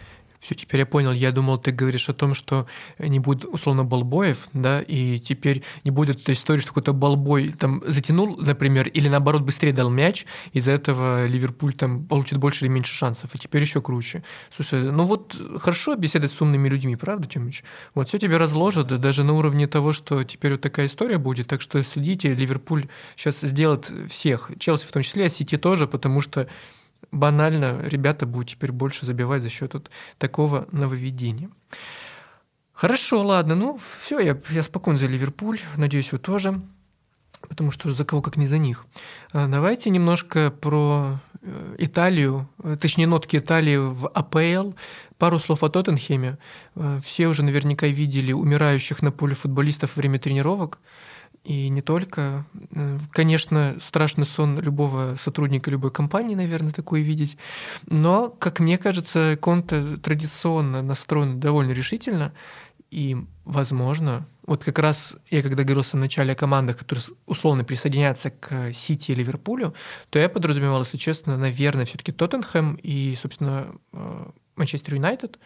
Все, 0.41 0.55
теперь 0.55 0.81
я 0.81 0.87
понял. 0.87 1.13
Я 1.13 1.33
думал, 1.33 1.59
ты 1.59 1.73
говоришь 1.73 2.09
о 2.09 2.15
том, 2.15 2.35
что 2.35 2.67
не 2.99 3.19
будет 3.19 3.45
условно 3.45 3.85
балбоев, 3.85 4.49
да, 4.53 4.81
и 4.81 5.19
теперь 5.19 5.65
не 5.85 5.91
будет 5.91 6.21
этой 6.21 6.35
истории, 6.35 6.61
что 6.61 6.69
какой-то 6.69 6.93
балбой 6.93 7.53
там 7.53 7.83
затянул, 7.87 8.37
например, 8.37 8.89
или 8.89 9.09
наоборот 9.09 9.43
быстрее 9.43 9.73
дал 9.73 9.91
мяч, 9.91 10.27
из-за 10.53 10.73
этого 10.73 11.27
Ливерпуль 11.27 11.75
там 11.75 12.05
получит 12.05 12.39
больше 12.39 12.65
или 12.65 12.73
меньше 12.73 12.95
шансов, 12.95 13.35
и 13.35 13.39
теперь 13.39 13.63
еще 13.63 13.83
круче. 13.83 14.23
Слушай, 14.55 14.93
ну 14.93 15.05
вот 15.05 15.37
хорошо 15.59 15.97
беседовать 15.97 16.33
с 16.33 16.41
умными 16.41 16.69
людьми, 16.69 16.95
правда, 16.97 17.27
Тёмыч? 17.27 17.65
Вот 17.95 18.09
все 18.09 18.19
тебе 18.19 18.37
разложат, 18.37 18.87
даже 19.01 19.25
на 19.25 19.33
уровне 19.33 19.67
того, 19.67 19.93
что 19.93 20.23
теперь 20.23 20.53
вот 20.53 20.61
такая 20.61 20.87
история 20.87 21.19
будет, 21.19 21.49
так 21.49 21.61
что 21.61 21.83
следите, 21.83 22.33
Ливерпуль 22.33 22.87
сейчас 23.17 23.41
сделает 23.41 23.91
всех, 24.09 24.51
Челси 24.59 24.87
в 24.87 24.93
том 24.93 25.03
числе, 25.03 25.27
а 25.27 25.29
Сити 25.29 25.57
тоже, 25.57 25.87
потому 25.87 26.21
что 26.21 26.49
банально 27.13 27.81
ребята 27.83 28.27
будут 28.27 28.51
теперь 28.51 28.73
больше 28.73 29.07
забивать 29.07 29.43
за 29.43 29.49
счет 29.49 29.75
вот 29.75 29.91
такого 30.19 30.67
нововведения. 30.73 31.51
Хорошо, 32.73 33.25
ладно, 33.25 33.57
ну 33.57 33.79
все, 34.01 34.21
я, 34.21 34.39
я 34.51 34.63
спокоен 34.63 34.99
за 34.99 35.07
Ливерпуль, 35.07 35.59
надеюсь, 35.77 36.13
вы 36.13 36.19
тоже, 36.19 36.61
потому 37.49 37.73
что 37.73 37.91
за 37.91 38.05
кого 38.05 38.23
как 38.23 38.37
не 38.37 38.47
за 38.47 38.59
них. 38.59 38.87
А, 39.33 39.49
давайте 39.49 39.91
немножко 39.91 40.51
про 40.51 41.19
э, 41.43 41.75
Италию, 41.79 42.49
э, 42.63 42.77
точнее 42.81 43.09
нотки 43.09 43.37
Италии 43.37 43.77
в 43.77 44.07
АПЛ, 44.07 44.75
пару 45.17 45.41
слов 45.41 45.65
о 45.65 45.69
Тоттенхеме. 45.69 46.39
Э, 46.77 47.01
все 47.05 47.27
уже 47.27 47.43
наверняка 47.43 47.89
видели 47.89 48.33
умирающих 48.33 49.03
на 49.03 49.11
поле 49.11 49.35
футболистов 49.35 49.97
во 49.97 50.01
время 50.01 50.21
тренировок 50.21 50.79
и 51.45 51.69
не 51.69 51.83
только. 51.83 52.47
Э, 52.73 52.99
конечно, 53.13 53.77
страшный 53.81 54.27
сон 54.27 54.61
любого 54.61 55.17
сотрудника 55.17 55.71
любой 55.71 55.91
компании, 55.91 56.35
наверное, 56.35 56.73
такое 56.73 57.01
видеть. 57.01 57.37
Но, 57.87 58.31
как 58.31 58.61
мне 58.61 58.79
кажется, 58.79 59.39
Конте 59.41 59.97
традиционно 59.97 60.83
настроен 60.83 61.41
довольно 61.41 61.73
решительно. 61.73 62.33
И, 62.91 63.17
возможно, 63.45 64.27
вот 64.47 64.65
как 64.65 64.79
раз 64.79 65.15
я 65.31 65.43
когда 65.43 65.63
говорил 65.63 65.83
в 65.83 65.87
самом 65.87 66.05
начале 66.05 66.33
о 66.33 66.37
командах, 66.37 66.79
которые 66.79 67.05
условно 67.27 67.65
присоединятся 67.65 68.31
к 68.31 68.73
Сити 68.73 69.13
и 69.13 69.15
Ливерпулю, 69.15 69.75
то 70.09 70.19
я 70.19 70.31
подразумевал, 70.31 70.81
если 70.81 70.97
честно, 70.97 71.37
наверное, 71.37 71.85
все-таки 71.85 72.13
Тоттенхэм 72.13 72.79
и, 72.83 73.17
собственно, 73.21 73.75
э, 73.93 74.27
Манчестер 74.57 74.95
Юнайтед. 74.95 75.39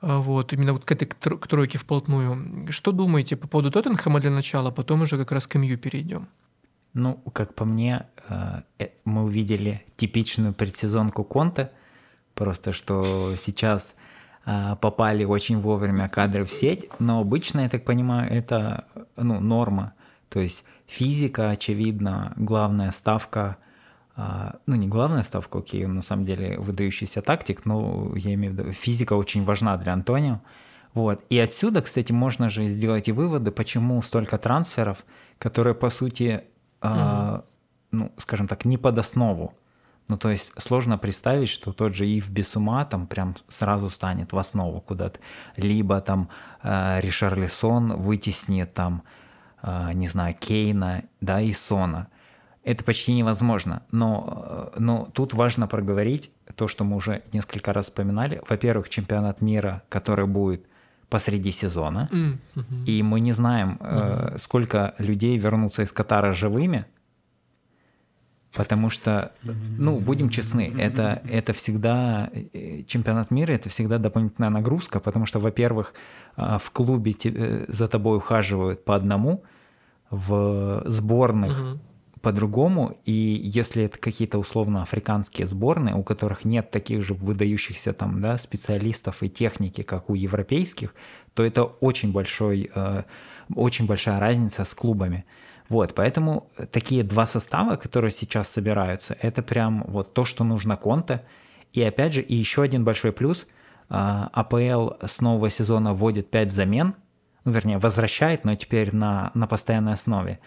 Вот, 0.00 0.52
именно 0.52 0.72
вот 0.72 0.84
к 0.84 0.92
этой 0.92 1.06
к 1.06 1.46
тройке 1.46 1.78
вплотную. 1.78 2.66
Что 2.70 2.92
думаете 2.92 3.36
по 3.36 3.46
поводу 3.46 3.70
Тоттенхэма 3.70 4.20
для 4.20 4.30
начала, 4.30 4.68
а 4.68 4.72
потом 4.72 5.02
уже 5.02 5.16
как 5.16 5.32
раз 5.32 5.46
к 5.46 5.58
МЮ 5.58 5.76
перейдем? 5.76 6.28
Ну, 6.94 7.22
как 7.32 7.54
по 7.54 7.64
мне, 7.64 8.06
э, 8.28 8.62
э, 8.78 8.88
мы 9.04 9.24
увидели 9.24 9.84
типичную 9.96 10.54
предсезонку 10.54 11.22
Конта, 11.22 11.70
просто 12.34 12.72
что 12.72 13.34
сейчас 13.36 13.94
э, 14.46 14.76
попали 14.80 15.24
очень 15.24 15.60
вовремя 15.60 16.08
кадры 16.08 16.44
в 16.44 16.50
сеть, 16.50 16.88
но 16.98 17.20
обычно, 17.20 17.60
я 17.60 17.68
так 17.68 17.84
понимаю, 17.84 18.30
это 18.30 18.86
ну, 19.16 19.38
норма. 19.40 19.92
То 20.30 20.40
есть 20.40 20.64
физика, 20.86 21.50
очевидно, 21.50 22.32
главная 22.36 22.90
ставка– 22.90 23.56
а, 23.66 23.69
ну, 24.16 24.74
не 24.74 24.88
главная 24.88 25.22
ставка, 25.22 25.58
окей, 25.58 25.84
он 25.84 25.94
на 25.94 26.02
самом 26.02 26.26
деле 26.26 26.58
выдающийся 26.58 27.22
тактик, 27.22 27.64
но 27.64 28.12
я 28.16 28.34
имею 28.34 28.52
в 28.52 28.58
виду, 28.58 28.72
физика 28.72 29.14
очень 29.14 29.44
важна 29.44 29.76
для 29.76 29.92
Антонио. 29.92 30.40
Вот. 30.94 31.24
И 31.30 31.38
отсюда, 31.38 31.82
кстати, 31.82 32.12
можно 32.12 32.48
же 32.48 32.66
сделать 32.66 33.08
и 33.08 33.12
выводы, 33.12 33.50
почему 33.50 34.02
столько 34.02 34.38
трансферов, 34.38 35.04
которые, 35.38 35.74
по 35.74 35.88
сути, 35.88 36.44
mm-hmm. 36.80 37.44
ну, 37.92 38.12
скажем 38.16 38.48
так, 38.48 38.64
не 38.64 38.76
под 38.76 38.98
основу. 38.98 39.54
Ну, 40.08 40.18
то 40.18 40.28
есть 40.28 40.52
сложно 40.60 40.98
представить, 40.98 41.48
что 41.48 41.72
тот 41.72 41.94
же 41.94 42.04
Ив 42.04 42.28
Бесума 42.28 42.84
там 42.84 43.06
прям 43.06 43.36
сразу 43.46 43.88
станет 43.88 44.32
в 44.32 44.38
основу 44.38 44.80
куда-то. 44.80 45.20
Либо 45.56 46.00
там 46.00 46.28
э, 46.64 47.00
Ришарлисон 47.00 48.02
вытеснит 48.02 48.74
там, 48.74 49.04
э, 49.62 49.92
не 49.94 50.08
знаю, 50.08 50.34
Кейна, 50.34 51.04
да, 51.20 51.40
и 51.40 51.52
Сона 51.52 52.08
это 52.62 52.84
почти 52.84 53.14
невозможно. 53.14 53.82
Но, 53.90 54.70
э, 54.74 54.78
но 54.78 55.08
тут 55.12 55.34
важно 55.34 55.66
проговорить 55.66 56.30
то, 56.56 56.68
что 56.68 56.84
мы 56.84 56.96
уже 56.96 57.22
несколько 57.32 57.72
раз 57.72 57.86
вспоминали. 57.86 58.42
Во-первых, 58.48 58.88
чемпионат 58.88 59.40
мира, 59.40 59.82
который 59.88 60.26
будет 60.26 60.66
посреди 61.08 61.50
сезона, 61.50 62.08
mm-hmm. 62.12 62.84
и 62.86 63.02
мы 63.02 63.20
не 63.20 63.32
знаем, 63.32 63.78
mm-hmm. 63.80 64.38
сколько 64.38 64.94
людей 64.98 65.36
вернутся 65.38 65.82
из 65.82 65.90
Катара 65.90 66.32
живыми, 66.32 66.84
потому 68.54 68.90
что, 68.90 69.32
ну, 69.42 69.98
будем 69.98 70.28
честны, 70.28 70.72
это, 70.78 71.20
это 71.28 71.52
всегда, 71.52 72.30
э, 72.32 72.82
чемпионат 72.84 73.32
мира, 73.32 73.52
это 73.52 73.68
всегда 73.70 73.98
дополнительная 73.98 74.50
нагрузка, 74.50 75.00
потому 75.00 75.26
что, 75.26 75.40
во-первых, 75.40 75.94
в 76.36 76.70
клубе 76.72 77.66
за 77.66 77.88
тобой 77.88 78.18
ухаживают 78.18 78.84
по 78.84 78.94
одному, 78.94 79.42
в 80.10 80.82
сборных 80.86 81.58
mm-hmm 81.58 81.89
по-другому, 82.22 82.98
и 83.04 83.12
если 83.12 83.84
это 83.84 83.98
какие-то 83.98 84.38
условно 84.38 84.82
африканские 84.82 85.46
сборные, 85.46 85.94
у 85.94 86.02
которых 86.02 86.44
нет 86.44 86.70
таких 86.70 87.02
же 87.02 87.14
выдающихся 87.14 87.92
там, 87.92 88.20
да, 88.20 88.36
специалистов 88.36 89.22
и 89.22 89.30
техники, 89.30 89.82
как 89.82 90.10
у 90.10 90.14
европейских, 90.14 90.94
то 91.34 91.44
это 91.44 91.64
очень 91.64 92.12
большой, 92.12 92.70
э, 92.74 93.02
очень 93.54 93.86
большая 93.86 94.20
разница 94.20 94.64
с 94.64 94.74
клубами. 94.74 95.24
Вот, 95.68 95.94
поэтому 95.94 96.50
такие 96.72 97.04
два 97.04 97.26
состава, 97.26 97.76
которые 97.76 98.10
сейчас 98.10 98.48
собираются, 98.48 99.16
это 99.20 99.40
прям 99.42 99.84
вот 99.86 100.12
то, 100.12 100.24
что 100.24 100.44
нужно 100.44 100.76
Конте. 100.76 101.24
И 101.72 101.82
опять 101.82 102.12
же, 102.12 102.22
и 102.22 102.34
еще 102.34 102.62
один 102.62 102.84
большой 102.84 103.12
плюс, 103.12 103.46
э, 103.88 103.94
АПЛ 104.32 105.06
с 105.06 105.20
нового 105.20 105.48
сезона 105.48 105.94
вводит 105.94 106.30
5 106.30 106.52
замен, 106.52 106.94
ну, 107.44 107.52
вернее, 107.52 107.78
возвращает, 107.78 108.44
но 108.44 108.54
теперь 108.54 108.94
на, 108.94 109.30
на 109.34 109.46
постоянной 109.46 109.94
основе. 109.94 110.40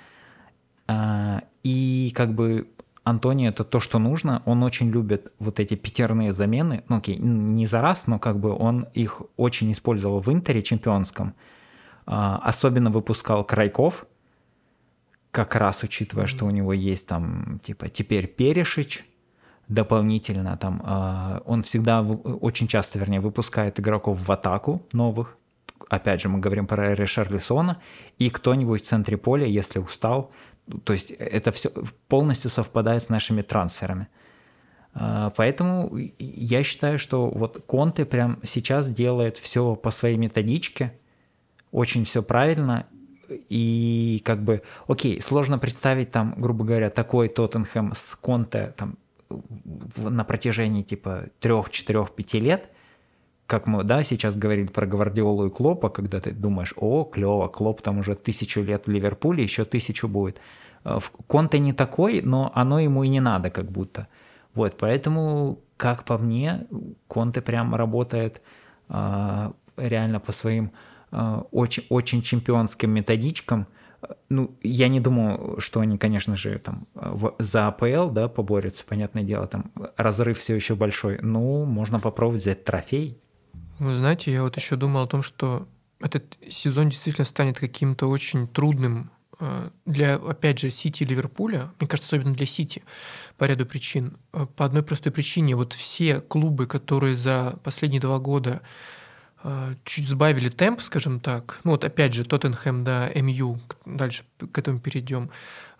Э, 0.88 1.42
и 1.64 2.12
как 2.16 2.34
бы 2.34 2.68
Антони 3.04 3.48
это 3.48 3.64
то, 3.64 3.80
что 3.80 4.00
нужно. 4.00 4.42
Он 4.46 4.64
очень 4.64 4.90
любит 4.90 5.34
вот 5.40 5.60
эти 5.60 5.76
пятерные 5.76 6.32
замены. 6.32 6.84
Ну, 6.88 6.98
окей, 6.98 7.18
не 7.18 7.66
за 7.66 7.82
раз, 7.82 8.08
но 8.08 8.18
как 8.18 8.40
бы 8.40 8.56
он 8.56 8.88
их 8.94 9.22
очень 9.36 9.72
использовал 9.72 10.20
в 10.20 10.32
Интере 10.32 10.64
чемпионском. 10.64 11.34
А, 12.06 12.38
особенно 12.44 12.90
выпускал 12.90 13.44
Крайков, 13.44 14.06
как 15.32 15.56
раз 15.56 15.84
учитывая, 15.84 16.28
что 16.28 16.46
у 16.46 16.50
него 16.50 16.74
есть 16.74 17.08
там, 17.08 17.60
типа, 17.64 17.90
теперь 17.90 18.28
Перешич, 18.28 19.06
дополнительно 19.68 20.58
там, 20.58 20.82
а, 20.86 21.42
он 21.46 21.64
всегда, 21.64 22.02
очень 22.02 22.68
часто, 22.68 23.00
вернее, 23.00 23.20
выпускает 23.20 23.80
игроков 23.80 24.20
в 24.20 24.32
атаку 24.32 24.86
новых, 24.92 25.38
опять 25.90 26.22
же, 26.22 26.30
мы 26.30 26.40
говорим 26.40 26.68
про 26.68 26.96
Решарлисона, 26.96 27.82
и 28.18 28.30
кто-нибудь 28.30 28.84
в 28.84 28.86
центре 28.86 29.18
поля, 29.18 29.46
если 29.46 29.80
устал, 29.80 30.32
то 30.84 30.94
есть 30.94 31.12
это 31.12 31.52
все 31.52 31.72
полностью 32.08 32.50
совпадает 32.50 33.04
с 33.04 33.10
нашими 33.10 33.42
трансферами. 33.42 34.08
А, 34.94 35.32
поэтому 35.32 35.96
я 36.20 36.64
считаю, 36.64 37.00
что 37.00 37.30
вот 37.30 37.64
Конте 37.66 38.06
прям 38.06 38.40
сейчас 38.44 38.90
делает 38.90 39.38
все 39.38 39.76
по 39.76 39.92
своей 39.92 40.18
методичке, 40.18 40.94
очень 41.72 42.06
все 42.06 42.22
правильно, 42.22 42.86
и 43.30 44.22
как 44.24 44.44
бы, 44.44 44.62
окей, 44.88 45.22
сложно 45.22 45.58
представить 45.58 46.12
там, 46.12 46.36
грубо 46.38 46.66
говоря, 46.66 46.90
такой 46.90 47.30
Тоттенхэм 47.30 47.94
с 47.96 48.16
Конте 48.16 48.74
там 48.78 48.98
на 49.98 50.24
протяжении 50.24 50.84
типа 50.84 51.30
трех, 51.40 51.70
четырех, 51.72 52.12
пяти 52.12 52.40
лет, 52.40 52.70
как 53.54 53.68
мы, 53.68 53.84
да, 53.84 54.02
сейчас 54.02 54.36
говорили 54.36 54.66
про 54.66 54.88
Гвардиолу 54.88 55.46
и 55.46 55.50
Клопа, 55.52 55.90
когда 55.90 56.20
ты 56.20 56.32
думаешь, 56.32 56.74
о, 56.76 57.04
клево, 57.04 57.48
Клоп 57.50 57.84
там 57.84 58.00
уже 58.00 58.16
тысячу 58.16 58.64
лет 58.64 58.88
в 58.88 58.92
Ливерпуле, 58.92 59.44
еще 59.44 59.64
тысячу 59.64 60.08
будет. 60.08 60.42
Э, 60.84 60.98
Конте 61.28 61.60
не 61.60 61.72
такой, 61.72 62.24
но 62.24 62.52
оно 62.56 62.80
ему 62.80 63.04
и 63.04 63.10
не 63.10 63.20
надо 63.20 63.52
как 63.52 63.72
будто. 63.72 64.08
Вот, 64.56 64.78
поэтому, 64.80 65.60
как 65.78 66.04
по 66.04 66.18
мне, 66.18 66.66
Конте 67.08 67.42
прям 67.42 67.76
работает 67.76 68.42
э, 68.90 69.52
реально 69.78 70.20
по 70.20 70.32
своим 70.32 70.72
э, 71.12 71.44
очень, 71.52 71.84
очень 71.90 72.24
чемпионским 72.24 72.90
методичкам. 72.90 73.68
Ну, 74.30 74.56
я 74.64 74.88
не 74.88 75.00
думаю, 75.00 75.60
что 75.60 75.80
они, 75.82 76.00
конечно 76.00 76.36
же, 76.36 76.58
там 76.58 76.88
в, 76.96 77.36
за 77.38 77.68
АПЛ, 77.68 78.10
да, 78.10 78.30
поборются, 78.30 78.84
понятное 78.84 79.22
дело, 79.22 79.46
там 79.46 79.72
разрыв 79.96 80.40
все 80.40 80.56
еще 80.56 80.74
большой. 80.74 81.20
Ну, 81.22 81.66
можно 81.66 82.00
попробовать 82.00 82.42
взять 82.42 82.64
трофей. 82.64 83.20
Вы 83.84 83.98
знаете, 83.98 84.32
я 84.32 84.44
вот 84.44 84.56
еще 84.56 84.78
думал 84.78 85.02
о 85.02 85.08
том, 85.08 85.24
что 85.24 85.68
этот 86.00 86.38
сезон 86.50 86.88
действительно 86.90 87.26
станет 87.26 87.60
каким-то 87.60 88.08
очень 88.08 88.48
трудным 88.48 89.12
э, 89.42 89.72
для, 89.86 90.16
опять 90.16 90.60
же, 90.60 90.72
Сити 90.72 91.04
и 91.04 91.06
Ливерпуля, 91.06 91.74
мне 91.80 91.90
кажется, 91.90 92.16
особенно 92.16 92.34
для 92.34 92.46
Сити, 92.46 92.84
по 93.38 93.44
ряду 93.44 93.66
причин. 93.66 94.16
Э, 94.32 94.46
по 94.56 94.64
одной 94.64 94.84
простой 94.84 95.12
причине, 95.12 95.58
вот 95.58 95.74
все 95.74 96.22
клубы, 96.22 96.66
которые 96.66 97.18
за 97.18 97.60
последние 97.66 98.00
два 98.00 98.20
года 98.20 98.62
э, 99.44 99.76
чуть 99.84 100.08
сбавили 100.08 100.48
темп, 100.48 100.82
скажем 100.82 101.20
так. 101.20 101.60
Ну 101.66 101.72
вот 101.72 101.84
опять 101.84 102.14
же, 102.14 102.24
Тоттенхэм, 102.24 102.86
да, 102.86 103.10
МЮ, 103.14 103.60
дальше 103.86 104.24
к 104.38 104.58
этому 104.58 104.80
перейдем. 104.80 105.30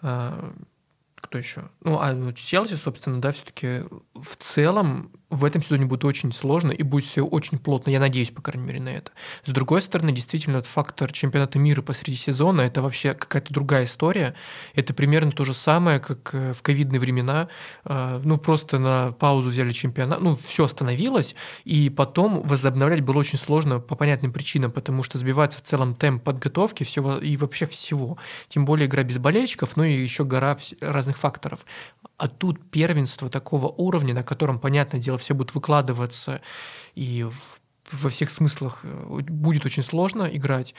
Кто 0.02 1.38
еще? 1.38 1.70
Ну, 1.80 2.00
а 2.00 2.12
ну, 2.12 2.34
Челси, 2.34 2.74
собственно, 2.76 3.22
да, 3.22 3.32
все-таки 3.32 3.84
в 4.14 4.36
целом 4.36 5.10
в 5.34 5.46
этом 5.46 5.62
сезоне 5.62 5.86
будет 5.86 6.06
очень 6.06 6.32
сложно 6.32 6.72
и 6.72 6.84
будет 6.84 7.06
все 7.06 7.26
очень 7.26 7.58
плотно. 7.58 7.90
Я 7.90 8.00
надеюсь, 8.00 8.32
по 8.32 8.42
крайней 8.42 8.68
мере, 8.68 8.80
на 8.80 8.90
это. 8.90 9.12
С 9.46 9.52
другой 9.52 9.82
стороны, 9.82 10.12
действительно, 10.12 10.58
этот 10.58 10.68
фактор 10.68 11.12
чемпионата 11.12 11.60
мира 11.60 11.82
посреди 11.82 12.18
сезона– 12.18 12.62
это 12.64 12.82
вообще 12.82 13.14
какая-то 13.14 13.54
другая 13.54 13.86
история. 13.86 14.36
Это 14.76 14.94
примерно 14.94 15.32
то 15.32 15.46
же 15.46 15.54
самое, 15.54 16.00
как 16.00 16.30
э, 16.34 16.54
в 16.54 16.62
ковидные 16.62 17.00
времена. 17.00 17.50
А, 17.86 18.22
ну, 18.24 18.38
просто 18.38 18.80
на 18.80 19.12
паузу 19.12 19.50
взяли 19.50 19.72
чемпионат, 19.72 20.22
ну, 20.22 20.38
все 20.46 20.66
остановилось, 20.66 21.36
и 21.66 21.90
потом 21.90 22.44
возобновлять 22.44 23.02
было 23.02 23.18
очень 23.18 23.40
сложно 23.40 23.80
по 23.80 23.96
понятным 23.96 24.32
причинам, 24.32 24.72
потому 24.72 25.04
что 25.04 25.18
сбивается 25.18 25.60
в 25.60 25.62
целом 25.62 25.96
темп 25.96 26.24
подготовки 26.24 26.84
всего 26.84 27.18
и 27.18 27.38
вообще 27.38 27.66
всего. 27.66 28.18
Тем 28.48 28.66
более 28.66 28.88
игра 28.88 29.04
без 29.04 29.18
болельщиков, 29.18 29.76
ну 29.78 29.84
и 29.84 29.94
еще 29.94 30.24
гора 30.24 30.58
разных 30.82 31.18
факторов. 31.18 31.66
А 32.18 32.28
тут 32.28 32.70
первенство 32.70 33.30
такого 33.30 33.68
уровня, 33.68 34.14
на 34.14 34.24
котором, 34.24 34.60
понятное 34.60 35.00
дело, 35.00 35.18
все 35.18 35.34
будут 35.34 35.56
выкладываться 35.56 36.42
и 36.96 37.28
во 37.92 38.10
всех 38.10 38.30
смыслах 38.30 38.80
э, 38.84 39.22
будет 39.28 39.66
очень 39.66 39.84
сложно 39.84 40.24
играть. 40.24 40.74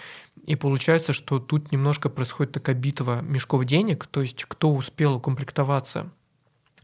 И 0.47 0.57
получается, 0.57 1.13
что 1.13 1.39
тут 1.39 1.73
немножко 1.73 2.09
происходит 2.09 2.53
такая 2.53 2.75
битва 2.75 3.21
мешков 3.23 3.65
денег, 3.65 4.07
то 4.07 4.23
есть 4.23 4.45
кто 4.45 4.73
успел 4.73 5.15
укомплектоваться 5.15 6.11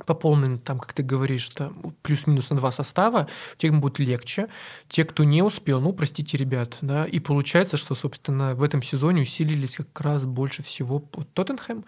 по 0.05 0.15
полной, 0.15 0.59
там, 0.59 0.79
как 0.79 0.93
ты 0.93 1.03
говоришь, 1.03 1.49
там, 1.51 1.95
плюс-минус 2.03 2.51
на 2.51 2.57
два 2.57 2.71
состава, 2.71 3.29
тем 3.57 3.81
будет 3.81 3.99
легче. 3.99 4.49
Те, 4.89 5.05
кто 5.05 5.25
не 5.25 5.43
успел, 5.43 5.81
ну, 5.81 5.93
простите, 5.93 6.37
ребят, 6.37 6.77
да, 6.81 7.05
и 7.05 7.21
получается, 7.21 7.77
что, 7.77 7.95
собственно, 7.95 8.55
в 8.55 8.63
этом 8.63 8.83
сезоне 8.83 9.23
усилились 9.23 9.77
как 9.77 10.01
раз 10.01 10.25
больше 10.25 10.63
всего 10.63 11.01
Тоттенхэм. 11.35 11.85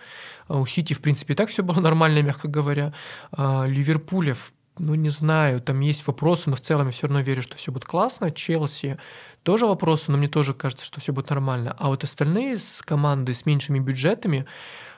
А 0.49 0.59
у 0.59 0.67
Сити, 0.67 0.95
в 0.95 1.01
принципе, 1.01 1.35
и 1.35 1.37
так 1.37 1.49
все 1.49 1.63
было 1.63 1.81
нормально, 1.81 2.23
мягко 2.23 2.49
говоря. 2.49 2.93
А 3.31 3.67
Ливерпуля, 3.67 4.37
ну, 4.79 4.95
не 4.95 5.11
знаю, 5.11 5.61
там 5.61 5.81
есть 5.81 6.07
вопросы, 6.07 6.49
но 6.49 6.57
в 6.57 6.61
целом 6.61 6.87
я 6.87 6.93
все 6.93 7.07
равно 7.07 7.21
верю, 7.21 7.43
что 7.43 7.57
все 7.57 7.73
будет 7.73 7.85
классно. 7.85 8.31
Челси 8.31 8.99
тоже 9.43 9.67
вопросы, 9.67 10.11
но 10.11 10.19
мне 10.19 10.29
тоже 10.29 10.55
кажется, 10.55 10.87
что 10.87 11.01
все 11.01 11.13
будет 11.13 11.31
нормально. 11.31 11.77
А 11.79 11.89
вот 11.89 12.05
остальные 12.05 12.59
с 12.59 12.81
команды 12.83 13.35
с 13.35 13.45
меньшими 13.45 13.79
бюджетами, 13.79 14.47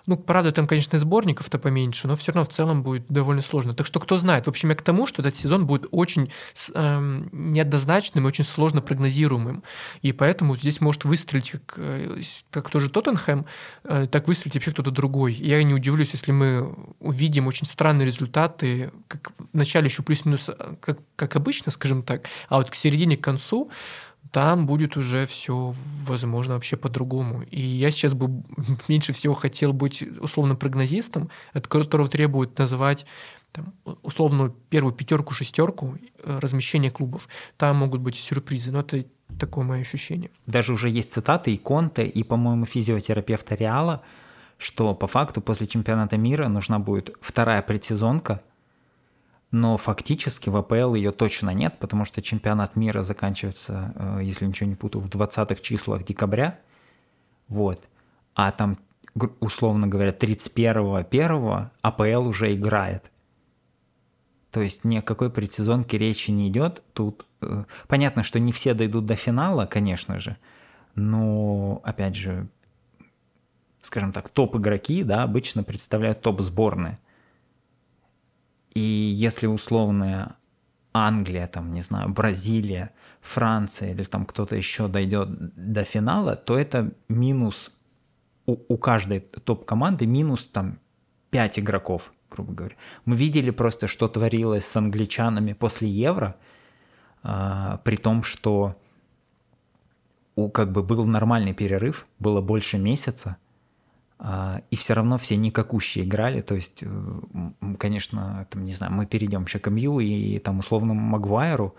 ну, 0.06 0.16
правда, 0.16 0.52
там, 0.52 0.66
конечно, 0.66 0.98
сборников-то 0.98 1.58
поменьше, 1.58 2.06
но 2.06 2.16
все 2.16 2.32
равно 2.32 2.48
в 2.48 2.54
целом 2.54 2.82
будет 2.82 3.06
довольно 3.08 3.42
сложно. 3.42 3.74
Так 3.74 3.86
что 3.86 4.00
кто 4.00 4.18
знает. 4.18 4.46
В 4.46 4.48
общем, 4.48 4.68
я 4.68 4.74
к 4.74 4.82
тому, 4.82 5.06
что 5.06 5.22
этот 5.22 5.36
сезон 5.36 5.66
будет 5.66 5.86
очень 5.90 6.30
эм, 6.74 7.28
неоднозначным 7.32 8.26
очень 8.26 8.44
сложно 8.44 8.82
прогнозируемым. 8.82 9.62
И 10.02 10.12
поэтому 10.12 10.56
здесь 10.56 10.80
может 10.80 11.04
выстрелить 11.04 11.52
как, 11.52 11.74
э, 11.78 12.20
как 12.50 12.68
тоже 12.70 12.90
Тоттенхэм, 12.90 13.46
э, 13.84 14.06
так 14.10 14.28
выстрелить 14.28 14.54
вообще 14.54 14.72
кто-то 14.72 14.90
другой. 14.90 15.32
Я 15.32 15.62
не 15.62 15.72
удивлюсь, 15.72 16.12
если 16.12 16.32
мы 16.32 16.74
увидим 17.00 17.46
очень 17.46 17.66
странные 17.66 18.06
результаты, 18.06 18.92
как 19.08 19.32
в 19.38 19.56
начале 19.56 19.86
еще 19.86 20.02
плюс-минус, 20.02 20.50
э, 20.50 20.74
как, 20.80 20.98
как 21.16 21.36
обычно, 21.36 21.72
скажем 21.72 22.02
так, 22.02 22.28
а 22.48 22.58
вот 22.58 22.70
к 22.70 22.74
середине, 22.74 23.16
к 23.16 23.24
концу 23.24 23.70
там 24.30 24.66
будет 24.66 24.96
уже 24.96 25.26
все, 25.26 25.74
возможно, 26.04 26.54
вообще 26.54 26.76
по-другому. 26.76 27.42
И 27.42 27.60
я 27.60 27.90
сейчас 27.90 28.14
бы 28.14 28.42
меньше 28.88 29.12
всего 29.12 29.34
хотел 29.34 29.72
быть 29.72 30.02
условно 30.20 30.56
прогнозистом, 30.56 31.30
от 31.52 31.68
которого 31.68 32.08
требует 32.08 32.58
называть 32.58 33.06
там, 33.52 33.72
условную 34.02 34.50
первую 34.70 34.92
пятерку, 34.92 35.34
шестерку 35.34 35.96
э, 36.24 36.38
размещения 36.40 36.90
клубов. 36.90 37.28
Там 37.56 37.76
могут 37.76 38.00
быть 38.00 38.16
сюрпризы, 38.16 38.72
но 38.72 38.80
это 38.80 39.04
такое 39.38 39.64
мое 39.64 39.80
ощущение. 39.80 40.30
Даже 40.46 40.72
уже 40.72 40.90
есть 40.90 41.12
цитаты 41.12 41.52
и 41.52 41.56
Конте, 41.56 42.06
и, 42.06 42.22
по-моему, 42.22 42.66
физиотерапевта 42.66 43.54
Реала, 43.54 44.02
что 44.58 44.94
по 44.94 45.06
факту 45.06 45.40
после 45.40 45.66
чемпионата 45.66 46.16
мира 46.16 46.48
нужна 46.48 46.78
будет 46.78 47.10
вторая 47.20 47.62
предсезонка– 47.62 48.42
но 49.54 49.76
фактически 49.76 50.48
в 50.48 50.56
АПЛ 50.56 50.94
ее 50.94 51.12
точно 51.12 51.50
нет, 51.50 51.78
потому 51.78 52.04
что 52.04 52.20
чемпионат 52.20 52.74
мира 52.74 53.04
заканчивается, 53.04 53.92
э, 53.94 54.18
если 54.24 54.46
ничего 54.46 54.68
не 54.68 54.74
путаю, 54.74 55.04
в 55.04 55.08
20-х 55.08 55.62
числах 55.62 56.04
декабря. 56.04 56.58
Вот. 57.46 57.88
А 58.34 58.50
там, 58.50 58.78
условно 59.38 59.86
говоря, 59.86 60.10
31-1 60.10 61.70
АПЛ 61.82 62.26
уже 62.26 62.52
играет. 62.52 63.12
То 64.50 64.60
есть 64.60 64.82
ни 64.82 64.96
о 64.96 65.02
какой 65.02 65.30
предсезонке 65.30 65.98
речи 65.98 66.32
не 66.32 66.48
идет. 66.48 66.82
Тут 66.92 67.24
э, 67.40 67.62
понятно, 67.86 68.24
что 68.24 68.40
не 68.40 68.50
все 68.50 68.74
дойдут 68.74 69.06
до 69.06 69.14
финала, 69.14 69.66
конечно 69.66 70.18
же, 70.18 70.36
но, 70.96 71.80
опять 71.84 72.16
же, 72.16 72.48
скажем 73.82 74.10
так, 74.10 74.30
топ-игроки, 74.30 75.04
да, 75.04 75.22
обычно 75.22 75.62
представляют 75.62 76.22
топ-сборные. 76.22 76.98
И 78.74 78.80
если 78.80 79.46
условная 79.46 80.36
Англия, 80.92 81.46
там, 81.46 81.72
не 81.72 81.80
знаю, 81.80 82.08
Бразилия, 82.08 82.92
Франция 83.20 83.92
или 83.92 84.04
там 84.04 84.26
кто-то 84.26 84.56
еще 84.56 84.88
дойдет 84.88 85.28
до 85.56 85.84
финала, 85.84 86.36
то 86.36 86.58
это 86.58 86.92
минус 87.08 87.72
у, 88.46 88.56
у 88.68 88.76
каждой 88.76 89.20
топ-команды 89.20 90.06
минус 90.06 90.46
там 90.46 90.78
5 91.30 91.58
игроков, 91.60 92.12
грубо 92.30 92.52
говоря. 92.52 92.76
Мы 93.04 93.16
видели 93.16 93.50
просто, 93.50 93.86
что 93.88 94.08
творилось 94.08 94.66
с 94.66 94.76
англичанами 94.76 95.52
после 95.52 95.88
Евро, 95.88 96.36
а, 97.22 97.78
при 97.78 97.96
том, 97.96 98.22
что 98.22 98.76
у 100.36 100.48
как 100.50 100.72
бы 100.72 100.82
был 100.82 101.04
нормальный 101.04 101.54
перерыв, 101.54 102.06
было 102.18 102.40
больше 102.40 102.78
месяца, 102.78 103.36
и 104.70 104.76
все 104.76 104.94
равно 104.94 105.18
все 105.18 105.36
никакущие 105.36 106.06
играли, 106.06 106.40
то 106.40 106.54
есть, 106.54 106.78
э, 106.82 107.20
конечно, 107.78 108.46
там, 108.50 108.64
не 108.64 108.72
знаю, 108.72 108.92
мы 108.92 109.04
перейдем 109.04 109.44
еще 109.44 109.58
к 109.58 109.70
МЮ 109.70 110.00
и 110.00 110.38
там 110.38 110.60
условному 110.60 110.98
Магуайру, 110.98 111.74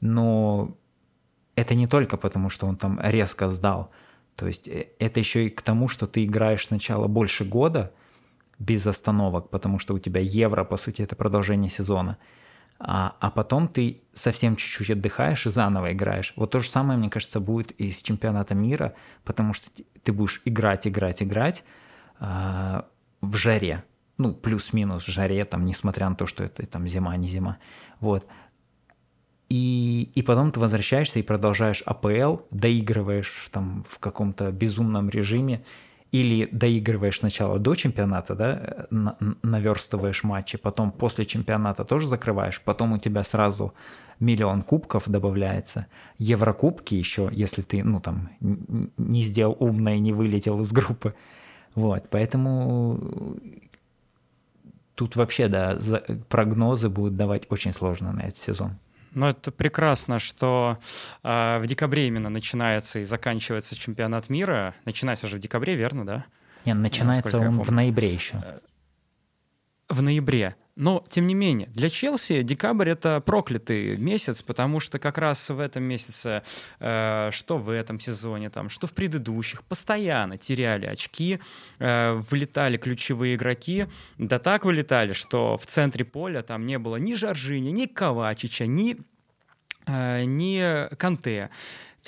но 0.00 0.76
это 1.56 1.74
не 1.74 1.88
только 1.88 2.16
потому, 2.16 2.50
что 2.50 2.68
он 2.68 2.76
там 2.76 3.00
резко 3.02 3.48
сдал, 3.48 3.90
то 4.36 4.46
есть 4.46 4.68
э, 4.68 4.90
это 5.00 5.18
еще 5.18 5.46
и 5.46 5.50
к 5.50 5.60
тому, 5.62 5.88
что 5.88 6.06
ты 6.06 6.24
играешь 6.24 6.66
сначала 6.66 7.08
больше 7.08 7.44
года 7.44 7.92
без 8.60 8.86
остановок, 8.86 9.50
потому 9.50 9.80
что 9.80 9.94
у 9.94 9.98
тебя 9.98 10.20
евро, 10.20 10.62
по 10.62 10.76
сути, 10.76 11.02
это 11.02 11.16
продолжение 11.16 11.68
сезона, 11.68 12.16
а, 12.78 13.16
а 13.18 13.30
потом 13.32 13.66
ты 13.66 14.02
совсем 14.14 14.54
чуть-чуть 14.54 14.90
отдыхаешь 14.90 15.46
и 15.46 15.50
заново 15.50 15.92
играешь. 15.92 16.32
Вот 16.36 16.52
то 16.52 16.60
же 16.60 16.68
самое, 16.68 16.96
мне 16.96 17.10
кажется, 17.10 17.40
будет 17.40 17.72
и 17.72 17.90
с 17.90 18.02
чемпионата 18.02 18.54
мира, 18.54 18.94
потому 19.24 19.52
что 19.52 19.68
ты 20.04 20.12
будешь 20.12 20.42
играть, 20.44 20.86
играть, 20.86 21.22
играть, 21.24 21.64
а, 22.18 22.86
в 23.20 23.36
жаре, 23.36 23.84
ну, 24.16 24.34
плюс-минус 24.34 25.04
в 25.04 25.10
жаре, 25.10 25.44
там, 25.44 25.64
несмотря 25.64 26.08
на 26.08 26.16
то, 26.16 26.26
что 26.26 26.44
это 26.44 26.66
там 26.66 26.86
зима, 26.88 27.16
не 27.16 27.28
зима, 27.28 27.58
вот. 28.00 28.26
И, 29.48 30.10
и 30.14 30.22
потом 30.22 30.52
ты 30.52 30.60
возвращаешься 30.60 31.18
и 31.18 31.22
продолжаешь 31.22 31.82
АПЛ, 31.86 32.38
доигрываешь 32.50 33.48
там 33.50 33.84
в 33.88 33.98
каком-то 33.98 34.50
безумном 34.52 35.08
режиме, 35.08 35.64
или 36.12 36.48
доигрываешь 36.50 37.18
сначала 37.18 37.58
до 37.58 37.74
чемпионата, 37.74 38.34
да, 38.34 38.86
наверстываешь 39.42 40.24
матчи, 40.24 40.56
потом 40.56 40.90
после 40.90 41.26
чемпионата 41.26 41.84
тоже 41.84 42.06
закрываешь, 42.06 42.60
потом 42.62 42.92
у 42.92 42.98
тебя 42.98 43.24
сразу 43.24 43.74
миллион 44.18 44.62
кубков 44.62 45.04
добавляется, 45.06 45.86
еврокубки 46.16 46.94
еще, 46.94 47.28
если 47.32 47.62
ты, 47.62 47.84
ну, 47.84 48.00
там, 48.00 48.30
не 48.40 49.22
сделал 49.22 49.56
умно 49.60 49.90
и 49.90 49.98
не 49.98 50.12
вылетел 50.12 50.60
из 50.60 50.72
группы, 50.72 51.14
вот, 51.74 52.08
поэтому 52.10 53.36
тут 54.94 55.16
вообще, 55.16 55.48
да, 55.48 55.78
прогнозы 56.28 56.88
будут 56.88 57.16
давать 57.16 57.46
очень 57.50 57.72
сложно 57.72 58.12
на 58.12 58.22
этот 58.22 58.38
сезон. 58.38 58.78
Ну, 59.12 59.26
это 59.26 59.50
прекрасно, 59.50 60.18
что 60.18 60.78
э, 61.22 61.58
в 61.58 61.66
декабре 61.66 62.08
именно 62.08 62.28
начинается 62.28 62.98
и 62.98 63.04
заканчивается 63.04 63.74
чемпионат 63.76 64.28
мира. 64.28 64.74
Начинается 64.84 65.26
уже 65.26 65.36
в 65.36 65.40
декабре, 65.40 65.76
верно, 65.76 66.04
да? 66.04 66.26
Нет, 66.64 66.76
начинается 66.76 67.38
он 67.38 67.62
в 67.62 67.70
ноябре 67.70 68.12
еще. 68.12 68.42
Э, 68.44 68.58
в 69.88 70.02
ноябре. 70.02 70.56
Но, 70.78 71.04
тем 71.08 71.26
не 71.26 71.34
менее, 71.34 71.68
для 71.74 71.90
Челси 71.90 72.42
декабрь— 72.42 72.88
это 72.90 73.20
проклятый 73.20 73.96
месяц, 73.96 74.42
потому 74.42 74.78
что 74.78 75.00
как 75.00 75.18
раз 75.18 75.50
в 75.50 75.58
этом 75.58 75.82
месяце, 75.82 76.44
э, 76.78 77.30
что 77.32 77.58
в 77.58 77.68
этом 77.68 77.98
сезоне, 77.98 78.48
там, 78.48 78.68
что 78.68 78.86
в 78.86 78.92
предыдущих, 78.92 79.64
постоянно 79.64 80.38
теряли 80.38 80.86
очки, 80.86 81.40
э, 81.80 82.12
вылетали 82.30 82.76
ключевые 82.76 83.34
игроки, 83.34 83.86
да 84.18 84.38
так 84.38 84.64
вылетали, 84.64 85.14
что 85.14 85.56
в 85.56 85.66
центре 85.66 86.04
поля 86.04 86.42
там 86.42 86.64
не 86.64 86.78
было 86.78 86.94
ни 86.94 87.14
Жоржини, 87.14 87.70
ни 87.70 87.86
Ковачича, 87.86 88.66
ни, 88.66 88.98
э, 89.88 90.22
ни 90.26 90.94
Канте 90.94 91.50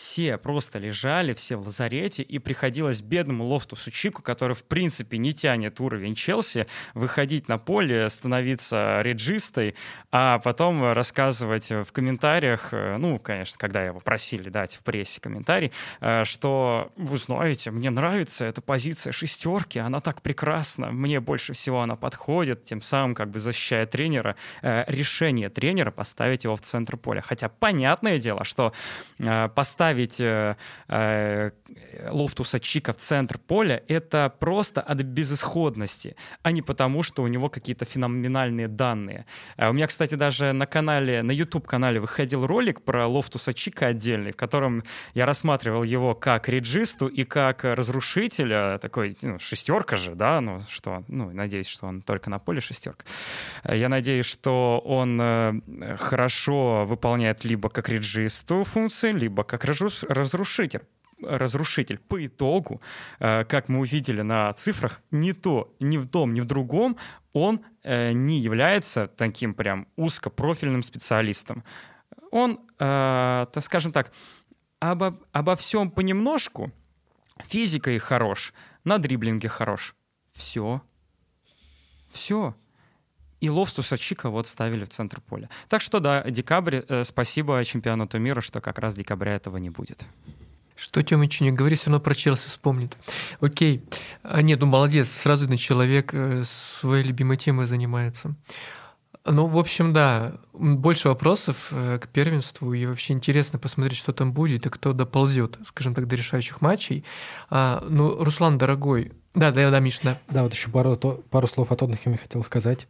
все 0.00 0.38
просто 0.38 0.78
лежали, 0.78 1.34
все 1.34 1.56
в 1.56 1.66
лазарете, 1.66 2.22
и 2.22 2.38
приходилось 2.38 3.02
бедному 3.02 3.44
Лофтусу 3.44 3.90
Чику, 3.90 4.22
который, 4.22 4.56
в 4.56 4.64
принципе, 4.64 5.18
не 5.18 5.34
тянет 5.34 5.78
уровень 5.78 6.14
Челси, 6.14 6.66
выходить 6.94 7.48
на 7.48 7.58
поле, 7.58 8.08
становиться 8.08 9.02
реджистой, 9.02 9.74
а 10.10 10.38
потом 10.38 10.92
рассказывать 10.92 11.68
в 11.70 11.92
комментариях, 11.92 12.70
э, 12.72 12.96
ну, 12.96 13.18
конечно, 13.18 13.58
когда 13.58 13.84
его 13.84 14.00
просили 14.00 14.48
дать 14.48 14.74
в 14.74 14.80
прессе 14.80 15.20
комментарий, 15.20 15.70
э, 16.00 16.24
что, 16.24 16.90
вы 16.96 17.18
знаете, 17.18 17.70
мне 17.70 17.90
нравится 17.90 18.46
эта 18.46 18.62
позиция 18.62 19.12
шестерки, 19.12 19.78
она 19.78 20.00
так 20.00 20.22
прекрасна, 20.22 20.90
мне 20.92 21.20
больше 21.20 21.52
всего 21.52 21.82
она 21.82 21.96
подходит, 21.96 22.64
тем 22.64 22.80
самым 22.80 23.14
как 23.14 23.30
бы 23.30 23.38
защищая 23.38 23.84
тренера, 23.84 24.34
э, 24.62 24.84
решение 24.86 25.50
тренера 25.50 25.90
поставить 25.90 26.44
его 26.44 26.56
в 26.56 26.62
центр 26.62 26.96
поля. 26.96 27.20
Хотя 27.20 27.50
понятное 27.50 28.16
дело, 28.16 28.44
что 28.44 28.72
поставить 29.54 29.89
Лофтуса 32.10 32.60
Чика 32.60 32.92
в 32.92 32.96
центр 32.96 33.38
поля— 33.38 33.82
это 33.88 34.32
просто 34.38 34.80
от 34.80 35.02
безысходности, 35.02 36.16
а 36.42 36.52
не 36.52 36.62
потому, 36.62 37.02
что 37.02 37.22
у 37.22 37.26
него 37.28 37.48
какие-то 37.48 37.84
феноменальные 37.84 38.68
данные. 38.68 39.26
У 39.58 39.72
меня, 39.72 39.86
кстати, 39.86 40.14
даже 40.14 40.52
на 40.52 40.66
канале, 40.66 41.22
на 41.22 41.32
YouTube-канале 41.32 42.00
выходил 42.00 42.46
ролик 42.46 42.82
про 42.82 43.06
Лофтуса 43.06 43.52
Чика 43.54 43.86
отдельный, 43.86 44.32
в 44.32 44.36
котором 44.36 44.82
я 45.14 45.26
рассматривал 45.26 45.82
его 45.82 46.14
как 46.14 46.48
реджисту 46.48 47.06
и 47.06 47.24
как 47.24 47.64
разрушителя, 47.64 48.78
такой, 48.78 49.16
ну, 49.22 49.38
шестерка 49.38 49.96
же, 49.96 50.14
да, 50.14 50.40
ну, 50.40 50.60
что, 50.68 51.04
ну, 51.08 51.30
надеюсь, 51.32 51.68
что 51.68 51.86
он 51.86 52.02
только 52.02 52.30
на 52.30 52.38
поле 52.38 52.60
шестерка. 52.60 53.04
Я 53.64 53.88
надеюсь, 53.88 54.26
что 54.26 54.82
он 54.84 55.20
э, 55.20 55.96
хорошо 55.98 56.84
выполняет 56.86 57.44
либо 57.44 57.68
как 57.68 57.88
реджисту 57.88 58.64
функции, 58.64 59.12
либо 59.12 59.44
как 59.44 59.64
разрушитель 60.08 60.82
разрушитель. 61.22 61.98
По 61.98 62.24
итогу, 62.24 62.80
э, 63.18 63.44
как 63.44 63.68
мы 63.68 63.80
увидели 63.80 64.22
на 64.22 64.52
цифрах, 64.54 65.00
ни 65.10 65.32
то, 65.32 65.74
ни 65.80 65.98
в 65.98 66.08
том, 66.08 66.34
ни 66.34 66.40
в 66.40 66.44
другом 66.44 66.96
он 67.32 67.60
э, 67.82 68.12
не 68.12 68.38
является 68.38 69.06
таким 69.06 69.54
прям 69.54 69.86
узкопрофильным 69.96 70.82
специалистом. 70.82 71.64
Он, 72.30 72.58
э, 72.78 73.46
так 73.52 73.62
скажем 73.62 73.92
так, 73.92 74.12
обо, 74.78 75.18
обо 75.32 75.56
всем 75.56 75.90
понемножку, 75.90 76.72
физикой 77.46 77.98
хорош, 77.98 78.52
на 78.84 78.98
дриблинге 78.98 79.48
хорош. 79.48 79.94
Все. 80.32 80.82
Все. 82.10 82.54
И 83.40 83.48
Ловстуса 83.48 83.96
Чика 83.96 84.30
вот 84.30 84.46
ставили 84.46 84.84
в 84.84 84.90
центр 84.90 85.20
поля. 85.20 85.48
Так 85.68 85.80
что 85.80 86.00
да, 86.00 86.22
декабрь, 86.24 86.82
э, 86.86 87.04
спасибо 87.04 87.64
чемпионату 87.64 88.18
мира, 88.18 88.40
что 88.40 88.60
как 88.60 88.78
раз 88.78 88.94
декабря 88.94 89.34
этого 89.34 89.56
не 89.56 89.70
будет. 89.70 90.04
Что 90.76 91.02
Тёмыч 91.02 91.40
не 91.40 91.52
говори, 91.52 91.76
все 91.76 91.90
равно 91.90 92.00
про 92.00 92.14
Челси 92.14 92.48
вспомнит. 92.48 92.96
Окей. 93.40 93.84
А, 94.22 94.40
нет, 94.40 94.60
ну 94.60 94.66
молодец, 94.66 95.10
сразу 95.10 95.42
видно, 95.42 95.58
человек 95.58 96.14
э, 96.14 96.44
своей 96.44 97.04
любимой 97.04 97.36
темой 97.36 97.66
занимается. 97.66 98.34
Ну, 99.26 99.46
в 99.46 99.58
общем, 99.58 99.92
да, 99.92 100.36
больше 100.54 101.08
вопросов 101.08 101.68
э, 101.70 101.98
к 101.98 102.08
первенству, 102.08 102.72
и 102.72 102.86
вообще 102.86 103.12
интересно 103.12 103.58
посмотреть, 103.58 103.98
что 103.98 104.14
там 104.14 104.32
будет, 104.32 104.64
и 104.64 104.70
кто 104.70 104.94
доползет, 104.94 105.58
скажем 105.66 105.94
так, 105.94 106.06
до 106.06 106.16
решающих 106.16 106.62
матчей. 106.62 107.04
А, 107.50 107.84
ну, 107.86 108.24
Руслан, 108.24 108.56
дорогой, 108.56 109.12
да, 109.34 109.52
да, 109.52 109.70
да, 109.70 109.78
Миш, 109.78 110.00
да. 110.02 110.18
Да, 110.28 110.42
вот 110.42 110.54
еще 110.54 110.70
пару, 110.70 110.96
пару 110.96 111.46
слов 111.46 111.70
о 111.70 111.76
Тоттенхэме 111.76 112.16
хотел 112.16 112.42
сказать. 112.42 112.88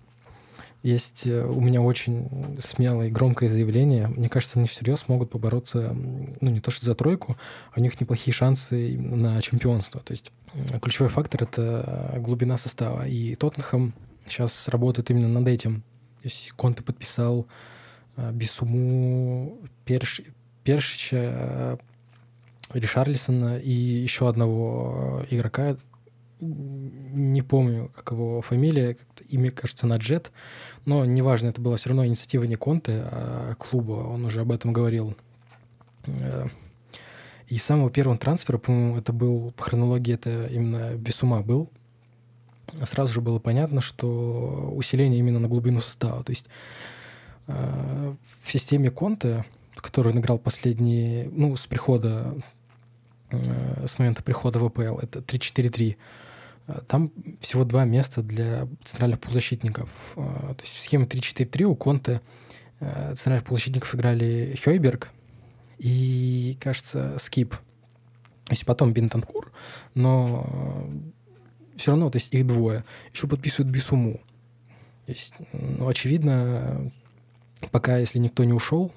Есть 0.82 1.26
э, 1.26 1.44
у 1.44 1.60
меня 1.60 1.82
очень 1.82 2.58
смелое 2.58 3.08
и 3.08 3.10
громкое 3.10 3.48
заявление. 3.48 4.08
Мне 4.08 4.28
кажется, 4.28 4.58
они 4.58 4.66
всерьез 4.66 5.08
могут 5.08 5.30
побороться, 5.30 5.94
ну, 5.94 6.50
не 6.50 6.60
то 6.60 6.70
что 6.70 6.86
за 6.86 6.94
тройку, 6.94 7.36
а 7.72 7.80
у 7.80 7.82
них 7.82 8.00
неплохие 8.00 8.32
шансы 8.32 8.96
на 8.98 9.40
чемпионство. 9.42 10.00
То 10.00 10.12
есть 10.12 10.32
ключевой 10.80 11.10
фактор— 11.10 11.42
это 11.44 12.14
глубина 12.18 12.56
состава. 12.56 13.06
И 13.06 13.34
Тоттенхэм 13.34 13.92
сейчас 14.26 14.68
работает 14.68 15.10
именно 15.10 15.28
над 15.28 15.48
этим. 15.48 15.82
То 16.22 16.24
есть 16.24 16.52
Конте 16.52 16.82
подписал 16.82 17.46
э, 18.16 18.32
Бисуму, 18.32 19.58
Перш, 19.84 20.22
Першича, 20.64 21.16
э, 21.16 21.76
Ришарлисона 22.72 23.58
и 23.58 23.70
еще 23.70 24.28
одного 24.28 25.24
игрока, 25.30 25.76
не 26.40 27.42
помню, 27.42 27.90
как 27.94 28.12
его 28.12 28.40
фамилия, 28.42 28.96
имя, 29.28 29.50
кажется, 29.50 29.86
Наджет, 29.86 30.32
но 30.86 31.04
неважно, 31.04 31.48
это 31.48 31.60
была 31.60 31.76
все 31.76 31.90
равно 31.90 32.06
инициатива 32.06 32.44
не 32.44 32.56
Конте, 32.56 33.02
а 33.04 33.54
клуба, 33.58 33.92
он 33.92 34.24
уже 34.24 34.40
об 34.40 34.52
этом 34.52 34.72
говорил. 34.72 35.16
Э, 36.06 36.46
и 37.48 37.58
самого 37.58 37.90
первого 37.90 38.16
трансфера, 38.16 38.58
по-моему, 38.58 38.96
это 38.96 39.12
был, 39.12 39.52
по 39.56 39.64
хронологии 39.64 40.14
это 40.14 40.46
именно 40.46 40.94
без 40.94 41.22
ума 41.22 41.40
был, 41.40 41.68
сразу 42.86 43.12
же 43.12 43.20
было 43.20 43.38
понятно, 43.38 43.80
что 43.80 44.72
усиление 44.74 45.18
именно 45.18 45.40
на 45.40 45.48
глубину 45.48 45.80
состава. 45.80 46.22
То 46.22 46.30
есть 46.30 46.46
э, 47.48 48.14
в 48.42 48.52
системе 48.52 48.90
Конте, 48.90 49.44
который 49.76 50.12
он 50.12 50.20
играл 50.20 50.38
последние, 50.38 51.28
ну, 51.30 51.56
с 51.56 51.66
прихода, 51.66 52.34
э, 53.30 53.86
с 53.86 53.98
момента 53.98 54.22
прихода 54.22 54.58
в 54.58 54.64
АПЛ, 54.66 54.98
это 54.98 55.20
3-4-3, 55.20 55.96
там 56.86 57.12
всего 57.40 57.64
два 57.64 57.84
места 57.84 58.22
для 58.22 58.68
центральных 58.84 59.20
полузащитников. 59.20 59.88
А, 60.16 60.54
то 60.54 60.62
есть 60.62 60.74
в 60.74 60.80
схеме 60.80 61.06
3-4-3 61.06 61.64
у 61.64 61.76
Конте 61.76 62.20
э, 62.80 63.14
центральных 63.14 63.44
полузащитников 63.44 63.94
играли 63.94 64.56
Хойберг 64.62 65.10
и, 65.78 66.56
кажется, 66.60 67.16
Скип. 67.18 67.50
То 67.50 68.52
есть 68.52 68.66
потом 68.66 68.92
Бентанкур, 68.92 69.52
но 69.94 70.90
все 71.76 71.92
равно, 71.92 72.10
то 72.10 72.16
есть 72.16 72.34
их 72.34 72.46
двое. 72.46 72.84
Еще 73.12 73.26
подписывают 73.26 73.72
Бисуму. 73.72 74.20
То 75.06 75.12
есть, 75.12 75.32
ну, 75.52 75.88
очевидно, 75.88 76.92
пока, 77.70 77.98
если 77.98 78.18
никто 78.18 78.44
не 78.44 78.52
ушел, 78.52 78.92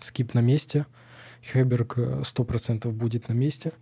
Скип 0.00 0.34
на 0.34 0.40
месте, 0.40 0.86
Хойберг 1.52 1.98
100% 1.98 2.90
будет 2.90 3.28
на 3.28 3.32
месте, 3.32 3.72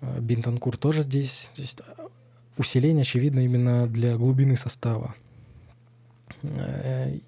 Бинтанкур 0.00 0.76
тоже 0.76 1.02
здесь. 1.02 1.50
То 1.54 1.62
есть 1.62 1.78
усиление, 2.58 3.02
очевидно, 3.02 3.40
именно 3.40 3.86
для 3.86 4.16
глубины 4.16 4.56
состава. 4.56 5.14
Э, 6.42 7.18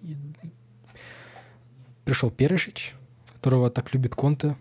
пришел 2.04 2.30
Перешич, 2.30 2.94
которого 3.34 3.70
так 3.70 3.92
любит 3.94 4.14
Конте, 4.14 4.56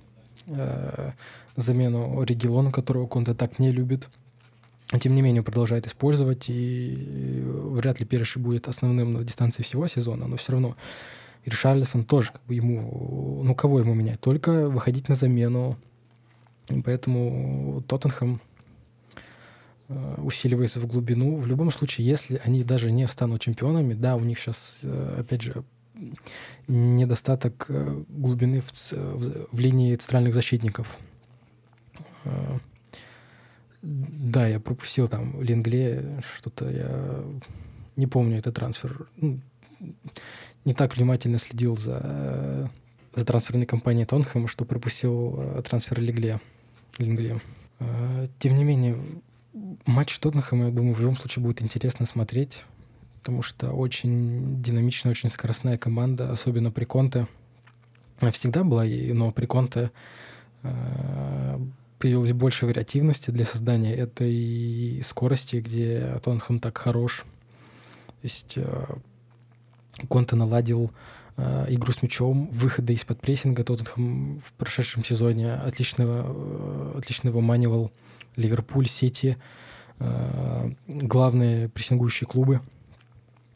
э, 0.47 1.11
замену 1.55 2.23
Регилона, 2.23 2.71
которого 2.71 3.07
Конте 3.07 3.33
так 3.33 3.59
не 3.59 3.71
любит. 3.71 4.07
Тем 4.99 5.15
не 5.15 5.21
менее, 5.23 5.41
продолжает 5.41 5.87
использовать, 5.87 6.45
и 6.49 7.41
вряд 7.45 7.99
ли 7.99 8.05
Перешич 8.05 8.37
будет 8.37 8.67
основным 8.67 9.13
на 9.13 9.23
дистанции 9.23 9.63
всего 9.63 9.87
сезона, 9.87 10.27
но 10.27 10.37
все 10.37 10.51
равно 10.51 10.75
Ришарлисон 11.45 12.05
тоже 12.05 12.31
как 12.31 12.43
бы 12.45 12.53
ему, 12.53 13.41
ну 13.43 13.55
кого 13.55 13.79
ему 13.79 13.93
менять? 13.95 14.19
Только 14.21 14.69
выходить 14.69 15.09
на 15.09 15.15
замену. 15.15 15.77
И 16.69 16.79
поэтому 16.81 17.83
Тоттенхэм 17.87 18.39
Э, 18.39 18.52
усиливается 20.17 20.79
в 20.79 20.87
глубину. 20.87 21.37
В 21.37 21.47
любом 21.47 21.71
случае, 21.71 22.07
если 22.07 22.41
они 22.43 22.63
даже 22.63 22.91
не 22.91 23.07
станут 23.07 23.41
чемпионами, 23.41 23.93
да, 23.93 24.15
у 24.15 24.21
них 24.21 24.39
сейчас, 24.39 24.79
э, 24.83 25.17
опять 25.19 25.41
же, 25.41 25.63
недостаток 26.67 27.65
э, 27.69 28.03
глубины 28.07 28.61
в, 28.61 28.91
в, 28.91 29.47
в 29.51 29.59
линии 29.59 29.95
центральных 29.95 30.33
защитников. 30.33 30.97
Да, 33.81 34.47
я 34.47 34.61
пропустил 34.61 35.09
там 35.09 35.41
Лингле, 35.41 36.23
что-то 36.37 36.69
я 36.69 37.23
не 37.97 38.07
помню 38.07 38.37
этот 38.37 38.55
трансфер. 38.55 39.07
Ну, 39.17 39.41
не 40.63 40.73
так 40.73 40.95
внимательно 40.95 41.37
следил 41.37 41.75
за, 41.75 42.71
за 43.13 43.25
трансферной 43.25 43.65
компанией 43.65 44.05
Тонхэма, 44.05 44.47
что 44.47 44.63
пропустил 44.63 45.61
трансфер 45.63 45.99
Лингле. 45.99 46.39
Лингле. 46.97 47.41
Тем 48.39 48.55
не 48.55 48.63
менее, 48.63 48.97
матч 49.85 50.17
Тоттенхэма, 50.19 50.65
я 50.65 50.71
думаю, 50.71 50.93
в 50.93 50.99
любом 50.99 51.15
случае 51.15 51.43
будет 51.43 51.61
интересно 51.61 52.05
смотреть, 52.05 52.63
потому 53.19 53.41
что 53.41 53.71
очень 53.71 54.61
динамичная, 54.61 55.11
очень 55.11 55.29
скоростная 55.29 55.77
команда, 55.77 56.31
особенно 56.31 56.71
при 56.71 56.85
Конте. 56.85 57.27
Всегда 58.31 58.63
была, 58.63 58.85
но 58.85 59.31
при 59.31 59.45
Конте 59.45 59.91
э, 60.63 61.59
появилось 61.99 62.31
больше 62.33 62.65
вариативности 62.65 63.31
для 63.31 63.45
создания 63.45 63.93
этой 63.93 65.01
скорости, 65.03 65.57
где 65.57 66.19
Тоттенхэм 66.23 66.59
так 66.59 66.77
хорош. 66.77 67.25
То 68.21 68.23
есть 68.23 68.53
э, 68.55 68.85
Конте 70.07 70.35
наладил 70.35 70.91
э, 71.37 71.65
игру 71.69 71.91
с 71.91 72.01
мячом, 72.01 72.49
выходы 72.51 72.93
из-под 72.93 73.19
прессинга. 73.19 73.63
Тоттенхэм 73.63 74.39
в 74.39 74.53
прошедшем 74.53 75.03
сезоне 75.03 75.53
отлично, 75.53 76.23
э, 76.25 76.95
отлично 76.97 77.31
выманивал 77.31 77.91
Ливерпуль, 78.35 78.87
Сити, 78.87 79.37
э, 79.99 80.71
главные 80.87 81.69
прессингующие 81.69 82.27
клубы. 82.27 82.61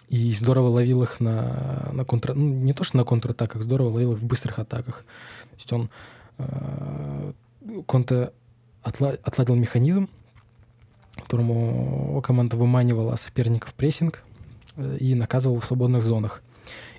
И 0.10 0.34
здорово 0.34 0.70
ловил 0.70 1.04
их 1.04 1.20
на, 1.20 1.90
на 1.92 2.06
контр... 2.06 2.34
Ну, 2.34 2.48
не 2.48 2.74
то, 2.74 2.84
что 2.84 2.98
на 2.98 3.04
контратаках, 3.04 3.62
здорово 3.62 3.90
ловил 3.90 4.14
их 4.14 4.20
в 4.20 4.26
быстрых 4.26 4.60
атаках. 4.60 5.06
То 5.52 5.56
есть 5.56 5.74
он 5.74 5.90
э, 6.38 7.34
Конте 7.86 8.32
отладил 8.84 9.56
механизм, 9.56 10.10
которому 11.16 12.22
команда 12.22 12.56
выманивала 12.56 13.16
соперников 13.16 13.74
прессинг 13.74 14.24
э, 14.76 14.98
и 15.00 15.16
наказывала 15.16 15.60
в 15.60 15.66
свободных 15.66 16.04
зонах. 16.04 16.42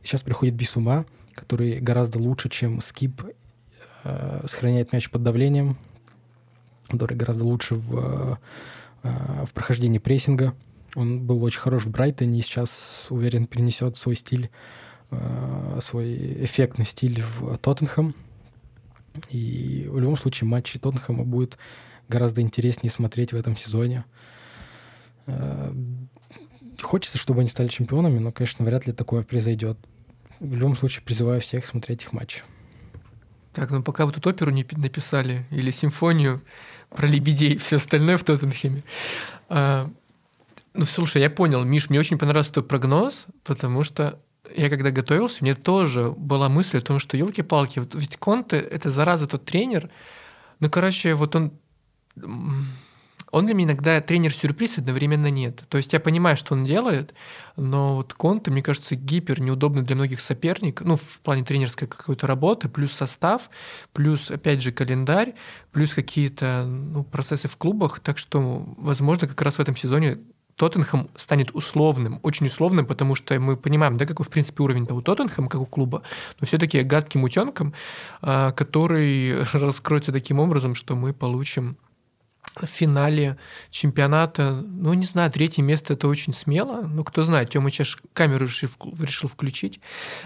И 0.03 0.07
сейчас 0.07 0.23
приходит 0.23 0.55
Бисума, 0.55 1.07
который 1.35 1.81
гораздо 1.81 2.19
лучше, 2.19 2.49
чем 2.49 2.81
Скип, 2.83 3.23
э, 4.05 4.47
сохраняет 4.47 4.93
мяч 4.93 5.09
под 5.11 5.23
давлением, 5.23 5.79
который 6.89 7.17
гораздо 7.17 7.45
лучше 7.45 7.75
в, 7.75 8.39
э, 9.03 9.45
в 9.45 9.53
прохождении 9.53 9.99
прессинга. 9.99 10.55
Он 10.95 11.21
был 11.21 11.43
очень 11.45 11.61
хорош 11.61 11.85
в 11.85 11.91
Брайтоне 11.91 12.41
и 12.41 12.43
сейчас, 12.43 13.07
уверен, 13.11 13.47
перенесет 13.47 13.97
свой 13.97 14.17
стиль, 14.17 14.51
э, 15.11 15.79
свой 15.83 16.45
эффектный 16.45 16.85
стиль 16.85 17.23
в 17.23 17.59
Тоттенхэм. 17.59 18.15
И 19.31 19.87
в 19.89 19.99
любом 19.99 20.17
случае 20.17 20.49
матчи 20.49 20.79
Тоттенхэма 20.79 21.25
будет 21.25 21.59
гораздо 22.09 22.41
интереснее 22.41 22.91
смотреть 22.91 23.33
в 23.33 23.37
этом 23.37 23.57
сезоне. 23.57 24.05
Э, 25.27 25.73
хочется, 26.81 27.19
чтобы 27.19 27.41
они 27.41 27.49
стали 27.49 27.69
чемпионами, 27.69 28.19
но, 28.19 28.33
конечно, 28.33 28.65
вряд 28.65 28.87
ли 28.87 28.93
такое 28.93 29.23
произойдет. 29.23 29.79
В 30.41 30.55
любом 30.55 30.77
случае, 30.77 31.03
призываю 31.05 31.41
всех 31.41 31.67
смотреть 31.67 32.05
их 32.05 32.13
матчи. 32.13 32.43
Так, 33.53 33.71
ну 33.71 33.83
пока 33.83 34.07
вы 34.07 34.13
тут 34.13 34.27
оперу 34.27 34.51
не 34.53 34.65
написали 34.73 35.45
или 35.51 35.71
симфонию 35.71 36.43
про 36.91 37.07
лебедей, 37.07 37.59
все 37.59 37.77
остальное 37.77 38.19
в 38.19 38.25
Тоттенхеме. 38.25 38.83
А, 39.49 39.91
ну, 40.75 40.85
слушай, 40.85 41.21
я 41.23 41.31
понял, 41.31 41.65
Миш, 41.65 41.91
мне 41.91 41.99
очень 42.01 42.19
понравился 42.19 42.53
твой 42.55 42.65
прогноз, 42.65 43.27
потому 43.45 43.83
что 43.83 44.21
я 44.57 44.71
когда 44.71 44.91
готовился, 44.91 45.39
мне 45.41 45.55
тоже 45.55 46.11
была 46.17 46.49
мысль 46.49 46.79
о 46.79 46.83
том, 46.83 46.99
что 46.99 47.17
елки-палки, 47.17 47.81
вот 47.81 47.95
ведь 47.95 48.17
Конте— 48.17 48.57
это 48.59 48.91
зараза 48.91 49.27
тот 49.27 49.45
тренер, 49.45 49.91
ну, 50.61 50.71
короче, 50.71 51.15
вот 51.15 51.37
он 51.37 51.53
он 53.31 53.47
для 53.47 53.55
меня 53.55 53.69
иногда 53.69 54.01
тренер-сюрприз 54.01 54.79
одновременно 54.79 55.31
нет. 55.31 55.63
То 55.69 55.77
есть 55.77 55.93
я 55.93 56.01
понимаю, 56.01 56.37
что 56.37 56.55
он 56.55 56.65
делает, 56.65 57.15
но 57.57 57.97
вот 57.97 58.15
Конте, 58.15 58.51
мне 58.51 58.63
кажется, 58.63 58.95
гипер 58.95 59.41
неудобный 59.41 59.83
для 59.83 59.97
многих 59.97 60.21
соперников, 60.21 60.87
ну, 60.87 60.97
в 60.97 61.21
плане 61.21 61.45
тренерской 61.45 61.89
какой-то 61.89 62.27
работы, 62.27 62.69
плюс 62.69 62.93
состав, 62.93 63.51
плюс, 63.93 64.31
опять 64.31 64.63
же, 64.63 64.73
календарь, 64.73 65.35
плюс 65.73 65.93
какие-то 65.93 66.65
ну, 66.67 67.05
процессы 67.05 67.49
в 67.49 67.57
клубах. 67.57 68.01
Так 68.01 68.19
что, 68.19 68.65
возможно, 68.77 69.29
как 69.29 69.41
раз 69.43 69.57
в 69.57 69.61
этом 69.61 69.77
сезоне 69.77 70.19
Тоттенхэм 70.59 71.11
станет 71.15 71.55
условным, 71.55 72.19
очень 72.23 72.47
условным, 72.47 72.85
потому 72.85 73.15
что 73.15 73.39
мы 73.39 73.57
понимаем, 73.57 73.97
да, 73.97 74.07
какой, 74.07 74.27
в 74.27 74.29
принципе, 74.29 74.63
уровень 74.65 74.87
того 74.87 75.01
Тоттенхэма, 75.01 75.49
как 75.49 75.61
у 75.61 75.67
клуба, 75.67 76.03
но 76.41 76.47
все-таки 76.47 76.83
гадким 76.83 77.23
утенком, 77.23 77.75
а, 78.21 78.51
который 78.53 79.45
раскроется 79.53 80.13
таким 80.13 80.41
образом, 80.41 80.75
что 80.75 80.97
мы 80.97 81.15
получим 81.15 81.79
в 82.57 82.67
финале 82.67 83.37
чемпионата, 83.71 84.53
ну, 84.53 84.93
не 84.95 85.05
знаю, 85.05 85.31
третье 85.31 85.63
место 85.63 85.95
это 85.95 86.09
очень 86.09 86.33
смело, 86.33 86.83
ну, 86.83 87.05
кто 87.05 87.23
знает, 87.23 87.51
Тёма 87.51 87.71
Чеш 87.71 87.99
камеру 88.13 88.47
решил, 88.47 88.71
решил 89.01 89.29
включить 89.29 89.81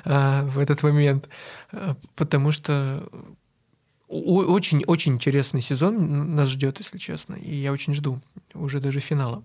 э, 0.04 0.42
в 0.42 0.58
этот 0.58 0.82
момент, 0.82 1.28
э, 1.72 1.94
потому 2.14 2.52
что 2.52 3.08
очень-очень 4.08 5.14
интересный 5.14 5.62
сезон 5.62 6.34
нас 6.34 6.50
ждет, 6.50 6.78
если 6.80 6.98
честно, 6.98 7.34
и 7.34 7.54
я 7.54 7.72
очень 7.72 7.94
жду 7.94 8.20
уже 8.52 8.78
даже 8.80 9.00
финала. 9.00 9.42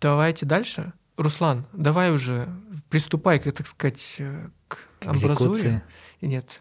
Давайте 0.00 0.46
дальше. 0.46 0.92
Руслан, 1.16 1.66
давай 1.72 2.12
уже 2.12 2.48
приступай, 2.90 3.38
как 3.38 3.54
так 3.54 3.66
сказать, 3.66 4.16
э, 4.18 4.48
к, 4.66 4.78
амбразуре. 5.04 5.82
Нет, 6.20 6.60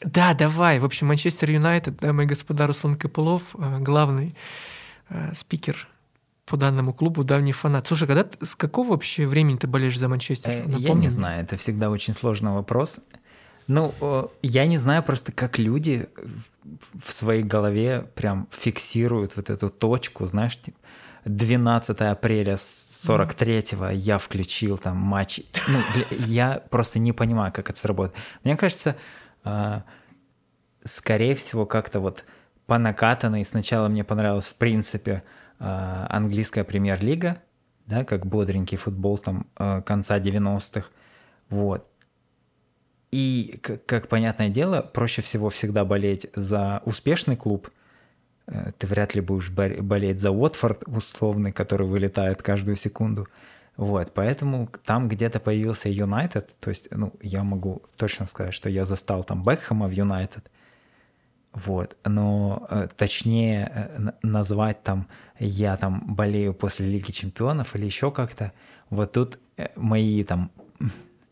да, 0.00 0.34
давай. 0.34 0.78
В 0.78 0.84
общем, 0.84 1.06
Манчестер 1.06 1.50
Юнайтед, 1.50 1.96
дамы 1.96 2.24
и 2.24 2.26
господа, 2.26 2.66
Руслан 2.66 2.96
Копылов, 2.96 3.42
э, 3.54 3.78
главный 3.80 4.34
э, 5.08 5.32
спикер 5.34 5.88
по 6.44 6.56
данному 6.56 6.92
клубу, 6.92 7.24
давний 7.24 7.52
фанат. 7.52 7.86
Слушай, 7.86 8.06
когда 8.06 8.26
с 8.40 8.54
какого 8.54 8.90
вообще 8.90 9.26
времени 9.26 9.56
ты 9.56 9.66
болеешь 9.66 9.98
за 9.98 10.08
Манчестер? 10.08 10.50
Э, 10.50 10.62
Напомни 10.64 10.86
я 10.86 10.94
не 10.94 11.08
знаю, 11.08 11.42
это 11.42 11.56
всегда 11.56 11.90
очень 11.90 12.14
сложный 12.14 12.52
вопрос. 12.52 13.00
Ну, 13.68 14.30
я 14.42 14.66
не 14.66 14.78
знаю 14.78 15.02
просто, 15.02 15.32
как 15.32 15.58
люди 15.58 16.08
в 17.04 17.12
своей 17.12 17.42
голове 17.42 18.08
прям 18.14 18.46
фиксируют 18.52 19.34
вот 19.34 19.50
эту 19.50 19.70
точку, 19.70 20.24
знаешь, 20.26 20.60
12 21.24 21.88
типа, 21.88 22.10
апреля 22.12 22.54
43-го 22.54 23.88
я 23.90 24.18
включил 24.18 24.78
там 24.78 24.96
матч. 24.98 25.40
Ну, 25.66 25.78
я 26.26 26.62
просто 26.70 27.00
не 27.00 27.12
понимаю, 27.12 27.52
как 27.52 27.70
это 27.70 27.78
сработает. 27.78 28.16
Мне 28.44 28.56
кажется, 28.56 28.90
а, 28.90 28.96
скорее 30.84 31.34
всего, 31.34 31.66
как-то 31.66 32.00
вот 32.00 32.24
по 32.66 32.78
накатанной. 32.78 33.44
Сначала 33.44 33.88
мне 33.88 34.04
понравилась, 34.04 34.46
в 34.46 34.54
принципе, 34.54 35.22
а, 35.58 36.06
английская 36.10 36.64
премьер-лига, 36.64 37.42
да, 37.86 38.04
как 38.04 38.26
бодренький 38.26 38.76
футбол 38.76 39.18
там 39.18 39.46
а, 39.56 39.82
конца 39.82 40.18
90-х. 40.18 40.88
Вот. 41.48 41.86
И, 43.12 43.60
как 43.86 44.08
понятное 44.08 44.48
дело, 44.48 44.82
проще 44.82 45.22
всего 45.22 45.48
всегда 45.48 45.84
болеть 45.84 46.26
за 46.34 46.82
успешный 46.84 47.36
клуб. 47.36 47.70
Э, 48.46 48.72
ты 48.76 48.86
вряд 48.86 49.14
ли 49.14 49.20
будешь 49.20 49.50
болеть 49.50 50.20
за 50.20 50.32
Уотфорд 50.32 50.82
условный, 50.86 51.52
который 51.52 51.86
вылетает 51.86 52.42
каждую 52.42 52.76
секунду. 52.76 53.28
Вот, 53.76 54.14
поэтому 54.14 54.70
там 54.84 55.08
где-то 55.08 55.38
появился 55.38 55.90
Юнайтед, 55.90 56.54
то 56.60 56.70
есть, 56.70 56.88
ну, 56.90 57.12
я 57.20 57.44
могу 57.44 57.82
точно 57.96 58.26
сказать, 58.26 58.54
что 58.54 58.70
я 58.70 58.86
застал 58.86 59.22
там 59.22 59.44
Бекхэма 59.44 59.86
в 59.86 59.90
Юнайтед, 59.90 60.50
вот, 61.52 61.96
но 62.04 62.66
э, 62.70 62.88
точнее 62.96 63.70
э, 63.74 64.10
назвать 64.22 64.82
там 64.82 65.08
я 65.38 65.76
там 65.76 66.14
болею 66.14 66.54
после 66.54 66.86
Лиги 66.86 67.10
Чемпионов 67.10 67.76
или 67.76 67.84
еще 67.84 68.10
как-то, 68.10 68.52
вот 68.88 69.12
тут 69.12 69.38
э, 69.58 69.68
мои 69.76 70.24
там 70.24 70.50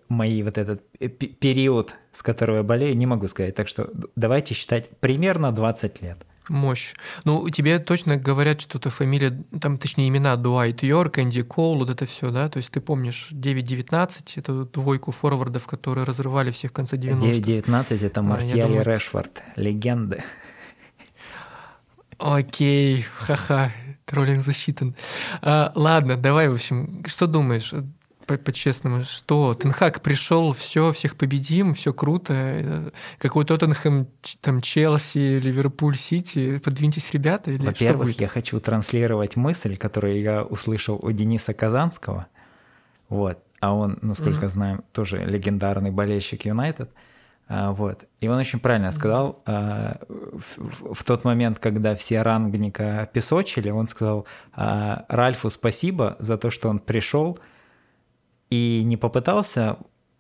мои 0.09 0.43
вот 0.43 0.59
этот 0.59 0.83
период, 0.99 1.95
с 2.13 2.23
которого 2.23 2.57
я 2.59 2.63
болею, 2.63 2.97
не 2.97 3.07
могу 3.07 3.27
сказать. 3.29 3.55
Так 3.55 3.69
что 3.69 3.91
давайте 4.17 4.55
считать 4.55 4.91
примерно 4.99 5.51
20 5.51 6.03
лет. 6.03 6.19
Мощь. 6.49 6.95
Ну, 7.25 7.49
тебе 7.49 7.79
точно 7.79 8.17
говорят 8.17 8.61
что-то 8.61 8.91
фамилия, 8.91 9.43
там, 9.61 9.79
точнее, 9.79 10.09
имена 10.09 10.37
Дуайт 10.37 10.83
Йорк, 10.83 11.19
Энди 11.19 11.43
Коул, 11.43 11.79
вот 11.79 11.91
это 11.91 12.05
все, 12.05 12.31
да? 12.31 12.49
То 12.49 12.59
есть 12.59 12.71
ты 12.71 12.81
помнишь 12.81 13.29
9-19, 13.33 14.09
это 14.37 14.65
двойку 14.67 15.11
форвардов, 15.11 15.67
которые 15.67 16.05
разрывали 16.05 16.51
всех 16.51 16.71
в 16.71 16.75
конце 16.75 16.97
90-х. 16.97 17.27
9-19 17.27 18.07
это 18.07 18.23
Марсиаль 18.23 18.61
а, 18.61 18.69
думаю... 18.69 18.85
Решфорд, 18.85 19.43
легенды. 19.57 20.23
Окей, 22.19 23.07
ха-ха, 23.17 23.73
троллинг 24.05 24.45
засчитан. 24.45 24.95
А, 25.41 25.73
ладно, 25.75 26.17
давай, 26.17 26.49
в 26.49 26.55
общем, 26.55 27.05
что 27.07 27.27
думаешь? 27.27 27.73
По-честному, 28.27 29.05
что 29.05 29.55
Тенхак 29.55 30.01
пришел, 30.01 30.53
все, 30.53 30.93
всех 30.93 31.17
победим, 31.17 31.75
все 31.75 31.93
круто. 31.93 32.93
Какой 33.19 33.45
Тоттенхэм, 33.45 34.09
там, 34.41 34.61
Челси, 34.61 35.41
Ливерпуль, 35.41 35.97
Сити. 35.97 36.59
Подвиньтесь, 36.59 37.13
ребята. 37.13 37.51
Или 37.51 37.67
Во-первых, 37.67 38.21
я 38.21 38.29
хочу 38.29 38.61
транслировать 38.61 39.37
мысль, 39.37 39.77
которую 39.77 40.21
я 40.21 40.43
услышал 40.43 40.99
у 41.03 41.11
Дениса 41.13 41.55
Казанского. 41.55 42.27
Вот. 43.09 43.39
А 43.61 43.75
он, 43.75 43.99
насколько 44.03 44.47
mm-hmm. 44.47 44.49
знаем, 44.49 44.85
тоже 44.93 45.25
легендарный 45.25 45.91
болельщик 45.91 46.45
Юнайтед. 46.45 46.91
А, 47.47 47.73
вот. 47.73 48.05
И 48.21 48.29
он 48.29 48.39
очень 48.39 48.59
правильно 48.59 48.91
сказал, 48.91 49.43
а, 49.47 50.01
в, 50.09 50.95
в 50.95 51.05
тот 51.05 51.25
момент, 51.25 51.59
когда 51.59 51.95
все 51.95 52.23
рангника 52.23 53.09
песочили, 53.13 53.71
он 53.71 53.89
сказал 53.89 54.27
а, 54.53 55.05
Ральфу 55.09 55.51
спасибо 55.51 56.17
за 56.19 56.39
то, 56.39 56.51
что 56.51 56.69
он 56.69 56.79
пришел, 56.79 57.39
и 58.55 58.85
не 58.85 58.97
попытался, 58.97 59.77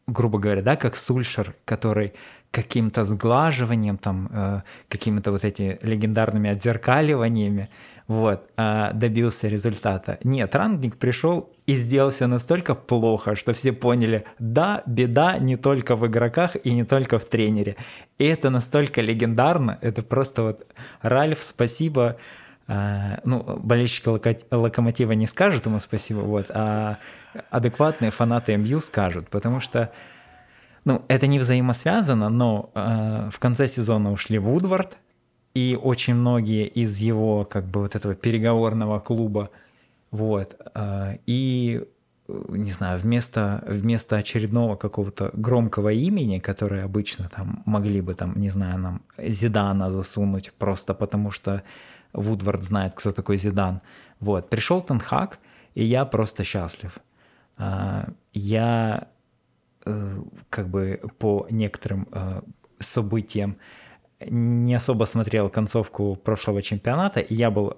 грубо 0.06 0.38
говоря, 0.38 0.62
да, 0.62 0.76
как 0.76 0.96
Сульшер, 0.96 1.54
который 1.64 2.12
каким-то 2.50 3.04
сглаживанием, 3.04 3.96
там, 3.98 4.28
э, 4.32 4.62
какими-то 4.88 5.32
вот 5.32 5.44
эти 5.44 5.78
легендарными 5.82 6.50
отзеркаливаниями, 6.50 7.68
вот, 8.08 8.50
э, 8.56 8.90
добился 8.94 9.48
результата. 9.48 10.18
Нет, 10.24 10.54
Рангник 10.54 10.96
пришел 10.96 11.50
и 11.66 11.74
сделал 11.76 12.10
все 12.10 12.26
настолько 12.26 12.74
плохо, 12.74 13.34
что 13.34 13.52
все 13.52 13.72
поняли, 13.72 14.24
да, 14.38 14.82
беда 14.86 15.38
не 15.38 15.56
только 15.56 15.96
в 15.96 16.06
игроках 16.06 16.56
и 16.64 16.72
не 16.72 16.84
только 16.84 17.18
в 17.18 17.24
тренере. 17.24 17.76
И 18.18 18.24
это 18.24 18.50
настолько 18.50 19.00
легендарно, 19.00 19.78
это 19.80 20.02
просто 20.02 20.42
вот, 20.42 20.66
Ральф, 21.02 21.42
спасибо, 21.42 22.16
ну, 22.66 23.60
болельщики 23.62 24.08
Локомотива 24.54 25.12
не 25.12 25.26
скажут 25.26 25.66
ему 25.66 25.80
спасибо, 25.80 26.20
вот, 26.20 26.46
а 26.50 26.98
адекватные 27.50 28.10
фанаты 28.10 28.56
МЮ 28.56 28.80
скажут, 28.80 29.28
потому 29.28 29.60
что 29.60 29.90
ну, 30.84 31.02
это 31.08 31.26
не 31.26 31.38
взаимосвязано, 31.38 32.28
но 32.28 32.70
э, 32.74 33.30
в 33.32 33.38
конце 33.38 33.66
сезона 33.66 34.12
ушли 34.12 34.38
Вудвард, 34.38 34.98
и 35.54 35.78
очень 35.80 36.14
многие 36.14 36.66
из 36.66 36.98
его, 36.98 37.44
как 37.44 37.66
бы, 37.66 37.80
вот 37.80 37.94
этого 37.94 38.14
переговорного 38.14 39.00
клуба, 39.00 39.50
вот, 40.10 40.56
э, 40.74 41.18
и 41.26 41.84
не 42.26 42.70
знаю, 42.70 42.98
вместо, 42.98 43.62
вместо 43.66 44.16
очередного 44.16 44.76
какого-то 44.76 45.30
громкого 45.34 45.92
имени, 45.92 46.38
которое 46.38 46.84
обычно 46.84 47.28
там 47.28 47.62
могли 47.66 48.00
бы 48.00 48.14
там, 48.14 48.34
не 48.36 48.48
знаю, 48.48 48.78
нам 48.78 49.02
Зидана 49.18 49.90
засунуть 49.90 50.52
просто 50.58 50.94
потому, 50.94 51.30
что 51.30 51.62
Вудвард 52.14 52.62
знает, 52.62 52.94
кто 52.94 53.12
такой 53.12 53.36
Зидан. 53.36 53.80
Вот, 54.20 54.48
пришел 54.48 54.80
Тенхак, 54.80 55.38
и 55.74 55.84
я 55.84 56.04
просто 56.04 56.44
счастлив. 56.44 56.98
А, 57.56 58.08
я 58.32 59.08
э, 59.84 60.22
как 60.48 60.68
бы 60.68 61.00
по 61.18 61.46
некоторым 61.50 62.08
э, 62.12 62.42
событиям 62.78 63.56
не 64.20 64.74
особо 64.74 65.04
смотрел 65.04 65.50
концовку 65.50 66.16
прошлого 66.16 66.62
чемпионата, 66.62 67.20
и 67.20 67.34
я 67.34 67.50
был 67.50 67.76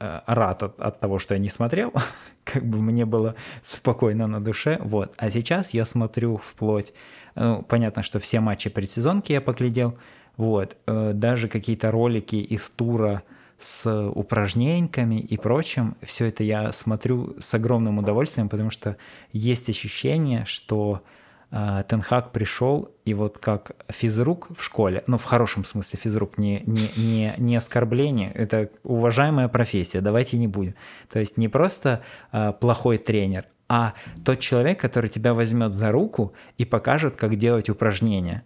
э, 0.00 0.20
рад 0.26 0.62
от, 0.62 0.80
от 0.80 1.00
того, 1.00 1.18
что 1.18 1.34
я 1.34 1.40
не 1.40 1.48
смотрел, 1.48 1.92
как 2.44 2.64
бы 2.64 2.82
мне 2.82 3.06
было 3.06 3.34
спокойно 3.62 4.26
на 4.26 4.40
душе, 4.40 4.78
вот. 4.82 5.14
А 5.16 5.30
сейчас 5.30 5.70
я 5.70 5.84
смотрю 5.84 6.36
вплоть, 6.36 6.92
ну, 7.34 7.62
понятно, 7.62 8.02
что 8.02 8.18
все 8.18 8.40
матчи 8.40 8.68
предсезонки 8.68 9.32
я 9.32 9.40
поглядел, 9.40 9.96
вот, 10.36 10.76
даже 10.86 11.48
какие-то 11.48 11.90
ролики 11.90 12.36
из 12.36 12.70
тура, 12.70 13.22
с 13.58 13.90
упражнениями 14.14 15.20
и 15.20 15.36
прочим. 15.36 15.96
Все 16.02 16.26
это 16.26 16.44
я 16.44 16.72
смотрю 16.72 17.36
с 17.40 17.52
огромным 17.54 17.98
удовольствием, 17.98 18.48
потому 18.48 18.70
что 18.70 18.96
есть 19.32 19.68
ощущение, 19.68 20.44
что 20.44 21.02
э, 21.50 21.82
Тенхак 21.88 22.30
пришел, 22.30 22.92
и 23.04 23.14
вот 23.14 23.38
как 23.38 23.72
физрук 23.88 24.48
в 24.56 24.62
школе, 24.62 25.02
ну 25.08 25.18
в 25.18 25.24
хорошем 25.24 25.64
смысле 25.64 25.98
физрук, 26.00 26.38
не, 26.38 26.62
не, 26.66 26.88
не, 26.96 27.34
не 27.36 27.56
оскорбление, 27.56 28.30
это 28.32 28.70
уважаемая 28.84 29.48
профессия, 29.48 30.00
давайте 30.00 30.38
не 30.38 30.46
будем. 30.46 30.74
То 31.10 31.18
есть 31.18 31.36
не 31.36 31.48
просто 31.48 32.02
э, 32.30 32.52
плохой 32.60 32.98
тренер, 32.98 33.46
а 33.68 33.94
тот 34.24 34.38
человек, 34.38 34.80
который 34.80 35.10
тебя 35.10 35.34
возьмет 35.34 35.72
за 35.72 35.90
руку 35.90 36.32
и 36.58 36.64
покажет, 36.64 37.16
как 37.16 37.36
делать 37.36 37.68
упражнения. 37.68 38.44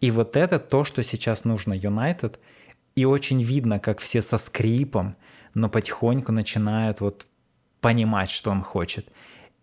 И 0.00 0.10
вот 0.10 0.36
это 0.36 0.58
то, 0.58 0.82
что 0.82 1.04
сейчас 1.04 1.44
нужно 1.44 1.74
Юнайтед– 1.74 2.40
и 2.98 3.04
очень 3.04 3.40
видно, 3.40 3.78
как 3.78 4.00
все 4.00 4.22
со 4.22 4.38
скрипом, 4.38 5.14
но 5.54 5.68
потихоньку 5.68 6.32
начинают 6.32 7.00
вот 7.00 7.28
понимать, 7.80 8.28
что 8.28 8.50
он 8.50 8.62
хочет. 8.62 9.06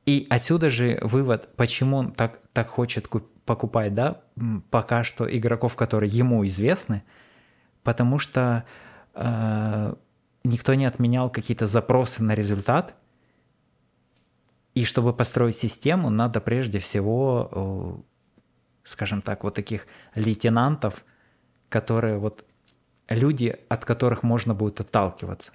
И 0.05 0.25
отсюда 0.29 0.69
же 0.69 0.99
вывод, 1.01 1.53
почему 1.57 1.97
он 1.97 2.13
так, 2.13 2.39
так 2.53 2.69
хочет 2.69 3.09
покупать, 3.43 3.93
да, 3.93 4.21
пока 4.69 5.03
что 5.03 5.25
игроков, 5.25 5.75
которые 5.75 6.09
ему 6.09 6.45
известны, 6.45 7.03
потому 7.83 8.19
что 8.19 8.63
э, 9.15 9.95
никто 10.45 10.73
не 10.73 10.85
отменял 10.85 11.29
какие-то 11.29 11.67
запросы 11.67 12.23
на 12.23 12.35
результат, 12.35 12.95
и 14.75 14.85
чтобы 14.85 15.11
построить 15.11 15.57
систему, 15.57 16.09
надо 16.09 16.39
прежде 16.39 16.79
всего, 16.79 17.49
э, 17.51 18.41
скажем 18.85 19.21
так, 19.21 19.43
вот 19.43 19.55
таких 19.55 19.87
лейтенантов, 20.15 21.03
которые 21.67 22.17
вот 22.17 22.45
люди, 23.09 23.57
от 23.69 23.85
которых 23.85 24.23
можно 24.23 24.53
будет 24.53 24.79
отталкиваться. 24.79 25.51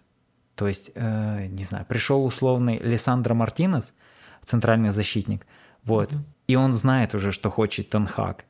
То 0.54 0.68
есть, 0.68 0.90
э, 0.94 1.46
не 1.46 1.64
знаю, 1.64 1.86
пришел 1.86 2.24
условный 2.24 2.78
Лиссандро 2.78 3.34
Мартинес, 3.34 3.92
центральный 4.44 4.90
защитник, 4.90 5.46
вот, 5.84 6.12
mm-hmm. 6.12 6.18
и 6.48 6.56
он 6.56 6.74
знает 6.74 7.14
уже, 7.14 7.32
что 7.32 7.50
хочет 7.50 7.90
Тенхак. 7.90 8.44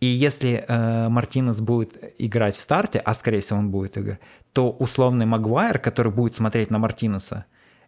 И 0.00 0.06
если 0.06 0.64
э, 0.66 1.08
Мартинес 1.08 1.60
будет 1.60 2.14
играть 2.18 2.56
в 2.56 2.60
старте, 2.60 2.98
а 2.98 3.14
скорее 3.14 3.40
всего 3.40 3.58
он 3.58 3.70
будет 3.70 3.98
играть, 3.98 4.20
то 4.52 4.70
условный 4.70 5.26
Магуайр, 5.26 5.78
который 5.78 6.10
будет 6.10 6.34
смотреть 6.34 6.70
на 6.70 6.78
Мартинеса, 6.78 7.44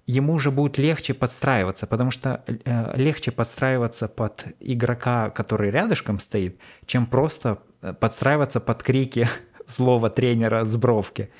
ему 0.06 0.34
уже 0.34 0.50
будет 0.50 0.76
легче 0.78 1.14
подстраиваться, 1.14 1.86
потому 1.86 2.10
что 2.10 2.44
э, 2.46 2.96
легче 2.96 3.30
подстраиваться 3.30 4.08
под 4.08 4.44
игрока, 4.60 5.30
который 5.30 5.70
рядышком 5.70 6.20
стоит, 6.20 6.58
чем 6.84 7.06
просто 7.06 7.58
э, 7.80 7.94
подстраиваться 7.94 8.60
под 8.60 8.82
крики 8.82 9.26
злого 9.66 10.10
тренера 10.10 10.64
с 10.64 10.76
бровки. 10.76 11.30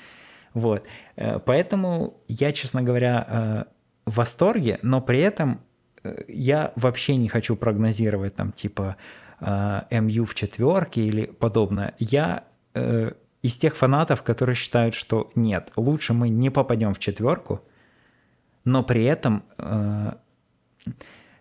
Вот. 0.53 0.85
Э, 1.15 1.39
поэтому 1.39 2.21
я, 2.27 2.51
честно 2.51 2.81
говоря, 2.81 3.27
э, 3.27 3.63
в 4.05 4.15
восторге, 4.15 4.79
но 4.81 5.01
при 5.01 5.19
этом 5.19 5.61
э, 6.03 6.23
я 6.27 6.73
вообще 6.75 7.15
не 7.15 7.29
хочу 7.29 7.55
прогнозировать 7.55 8.35
там 8.35 8.51
типа 8.51 8.97
МЮ 9.91 10.23
в 10.23 10.35
четверке 10.35 11.01
или 11.01 11.25
подобное. 11.25 11.95
Я 11.99 12.45
из 13.41 13.57
тех 13.57 13.75
фанатов, 13.75 14.23
которые 14.23 14.55
считают, 14.55 14.95
что 14.95 15.31
нет, 15.35 15.69
лучше 15.75 16.13
мы 16.13 16.29
не 16.29 16.49
попадем 16.49 16.93
в 16.93 16.99
четверку, 16.99 17.61
но 18.63 18.83
при 18.83 19.03
этом 19.03 19.43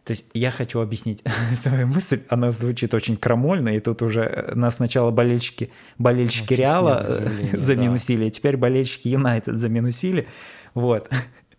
то 0.04 0.12
есть 0.12 0.24
я 0.34 0.50
хочу 0.50 0.80
объяснить 0.80 1.22
свою 1.56 1.86
мысль, 1.86 2.22
она 2.28 2.50
звучит 2.50 2.92
очень 2.94 3.16
крамольно, 3.16 3.68
и 3.68 3.80
тут 3.80 4.02
уже 4.02 4.22
э, 4.22 4.54
нас 4.54 4.76
сначала 4.76 5.10
болельщики, 5.10 5.70
болельщики 5.98 6.54
Реала 6.54 7.06
э, 7.08 7.56
заминусили, 7.60 8.24
да. 8.24 8.26
а 8.26 8.30
теперь 8.30 8.56
болельщики 8.56 9.08
Юнайтед 9.08 9.56
заминусили. 9.56 10.26
Вот. 10.74 11.08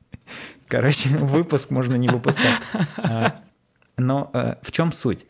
Короче, 0.68 1.10
выпуск 1.10 1.70
можно 1.70 1.96
не 1.96 2.10
выпускать. 2.10 2.60
А, 2.98 3.41
но 3.98 4.30
э, 4.34 4.56
в 4.62 4.72
чем 4.72 4.91
суть? 4.91 5.26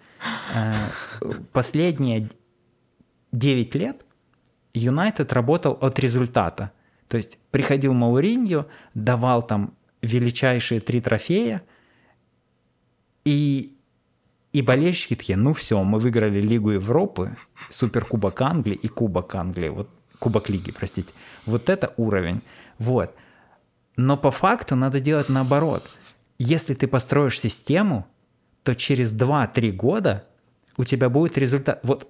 Последние 1.52 2.30
9 3.32 3.76
лет 3.76 4.06
Юнайтед 4.74 5.34
работал 5.34 5.78
от 5.82 6.00
результата. 6.00 6.72
То 7.10 7.18
есть 7.18 7.38
приходил 7.52 7.94
Мауриньо, 7.94 8.66
давал 8.96 9.46
там 9.46 9.76
величайшие 10.02 10.80
три 10.82 11.00
трофея– 11.00 11.62
и, 13.26 13.76
и 14.52 14.62
болельщики 14.62 15.16
такие, 15.16 15.38
ну 15.38 15.54
все, 15.54 15.82
мы 15.84 16.00
выиграли 16.00 16.42
Лигу 16.42 16.72
Европы, 16.72 17.36
Суперкубок 17.70 18.42
Англии 18.42 18.76
и 18.76 18.88
Кубок 18.88 19.34
Англии, 19.36 19.70
вот 19.70 19.90
Кубок 20.20 20.50
Лиги, 20.50 20.72
простите. 20.72 21.12
Вот 21.46 21.70
это 21.70 21.94
уровень. 21.98 22.42
Вот. 22.78 23.14
Но 23.98 24.18
по 24.18 24.32
факту 24.32 24.76
надо 24.76 25.00
делать 25.00 25.30
наоборот. 25.30 25.84
Если 26.38 26.74
ты 26.74 26.88
построишь 26.88 27.40
систему, 27.40 28.08
то 28.64 28.76
через 28.76 29.14
2-3 29.14 29.72
года 29.72 30.26
у 30.78 30.86
тебя 30.86 31.10
будет 31.10 31.38
результат. 31.38 31.80
Вот 31.84 32.10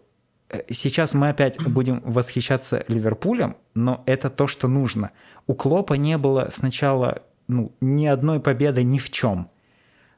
э, 0.49 0.61
сейчас 0.71 1.13
мы 1.13 1.29
опять 1.29 1.59
будем 1.67 2.01
восхищаться 2.01 2.85
Ливерпулем, 2.87 3.57
но 3.73 4.03
это 4.05 4.29
то, 4.29 4.47
что 4.47 4.67
нужно. 4.67 5.11
У 5.47 5.55
Клопа 5.55 5.95
не 5.95 6.17
было 6.17 6.49
сначала 6.53 7.23
ну, 7.47 7.73
ни 7.81 8.05
одной 8.05 8.39
победы 8.39 8.83
ни 8.83 8.99
в 8.99 9.09
чем 9.09 9.49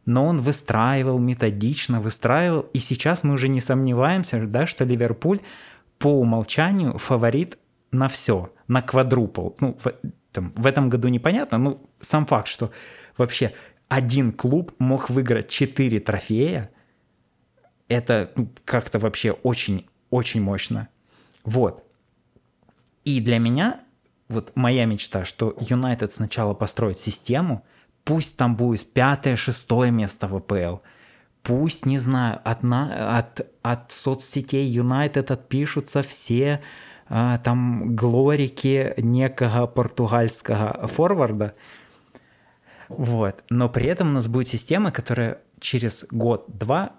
но 0.05 0.25
он 0.25 0.41
выстраивал 0.41 1.17
методично, 1.17 1.99
выстраивал, 1.99 2.61
и 2.73 2.79
сейчас 2.79 3.23
мы 3.23 3.33
уже 3.33 3.49
не 3.49 3.59
сомневаемся, 3.59 4.45
да, 4.45 4.67
что 4.67 4.85
Ливерпуль 4.85 5.41
по 5.97 6.07
умолчанию 6.07 6.97
фаворит 6.97 7.57
на 7.91 8.07
все, 8.07 8.53
на 8.67 8.81
квадрупл. 8.81 9.51
Ну, 9.59 9.77
в, 9.83 9.93
там, 10.31 10.53
в 10.55 10.65
этом 10.65 10.89
году 10.89 11.07
непонятно, 11.07 11.57
но 11.57 11.81
сам 12.01 12.25
факт, 12.25 12.47
что 12.47 12.71
вообще 13.17 13.53
один 13.87 14.31
клуб 14.31 14.73
мог 14.77 15.09
выиграть 15.09 15.49
4 15.49 15.99
трофея, 15.99 16.69
это 17.87 18.31
ну, 18.35 18.49
как-то 18.63 18.99
вообще 18.99 19.31
очень-очень 19.31 20.41
мощно. 20.41 20.89
Вот. 21.43 21.83
И 23.05 23.21
для 23.21 23.39
меня 23.39 23.81
вот 24.27 24.51
моя 24.55 24.85
мечта, 24.85 25.25
что 25.25 25.55
Юнайтед 25.59 26.13
сначала 26.13 26.53
построит 26.53 26.99
систему– 26.99 27.63
Пусть 28.05 28.37
там 28.37 28.55
будет 28.55 28.93
пятое, 28.93 29.35
шестое 29.35 29.91
место 29.91 30.27
в 30.27 30.35
АПЛ. 30.35 30.77
Пусть, 31.43 31.85
не 31.85 31.99
знаю, 31.99 32.39
от, 32.43 32.63
на, 32.63 33.17
от, 33.17 33.41
от 33.61 33.91
соцсетей 33.91 34.67
Юнайтед 34.67 35.31
отпишутся 35.31 36.01
все 36.01 36.61
а, 37.07 37.39
там 37.39 37.95
глорики 37.95 38.93
некого 38.97 39.67
португальского 39.67 40.87
форварда. 40.87 41.55
Вот. 42.89 43.43
Но 43.49 43.69
при 43.69 43.87
этом 43.87 44.09
у 44.09 44.13
нас 44.13 44.27
будет 44.27 44.47
система, 44.47 44.91
которая 44.91 45.41
через 45.59 46.05
год-два 46.09 46.93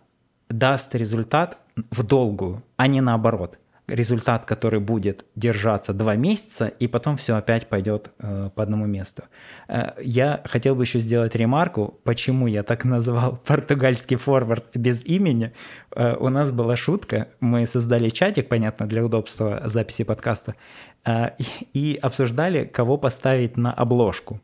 даст 0.49 0.95
результат 0.95 1.59
в 1.91 2.03
долгую, 2.03 2.63
а 2.77 2.89
не 2.89 3.01
наоборот 3.01 3.59
результат, 3.89 4.45
который 4.45 4.81
будет 4.81 5.25
держаться 5.37 5.93
два 5.93 6.17
месяца, 6.17 6.67
и 6.67 6.87
потом 6.87 7.17
все 7.17 7.37
опять 7.37 7.69
пойдет 7.69 8.11
э, 8.19 8.51
по 8.55 8.63
одному 8.63 8.87
месту. 8.87 9.25
Э, 9.69 9.93
я 10.03 10.41
хотел 10.45 10.75
бы 10.75 10.83
еще 10.83 10.99
сделать 10.99 11.35
ремарку, 11.35 11.99
почему 12.05 12.47
я 12.47 12.63
так 12.63 12.85
назвал 12.85 13.37
португальский 13.47 14.17
форвард 14.17 14.65
без 14.75 15.05
имени. 15.05 15.53
Э, 15.95 16.17
у 16.19 16.29
нас 16.29 16.51
была 16.51 16.77
шутка, 16.77 17.29
мы 17.41 17.67
создали 17.67 18.09
чатик, 18.09 18.49
понятно, 18.49 18.87
для 18.87 19.05
удобства 19.05 19.63
записи 19.67 20.05
подкаста, 20.05 20.57
э, 21.05 21.31
и 21.73 21.99
обсуждали, 22.03 22.65
кого 22.65 22.99
поставить 22.99 23.57
на 23.57 23.73
обложку. 23.73 24.41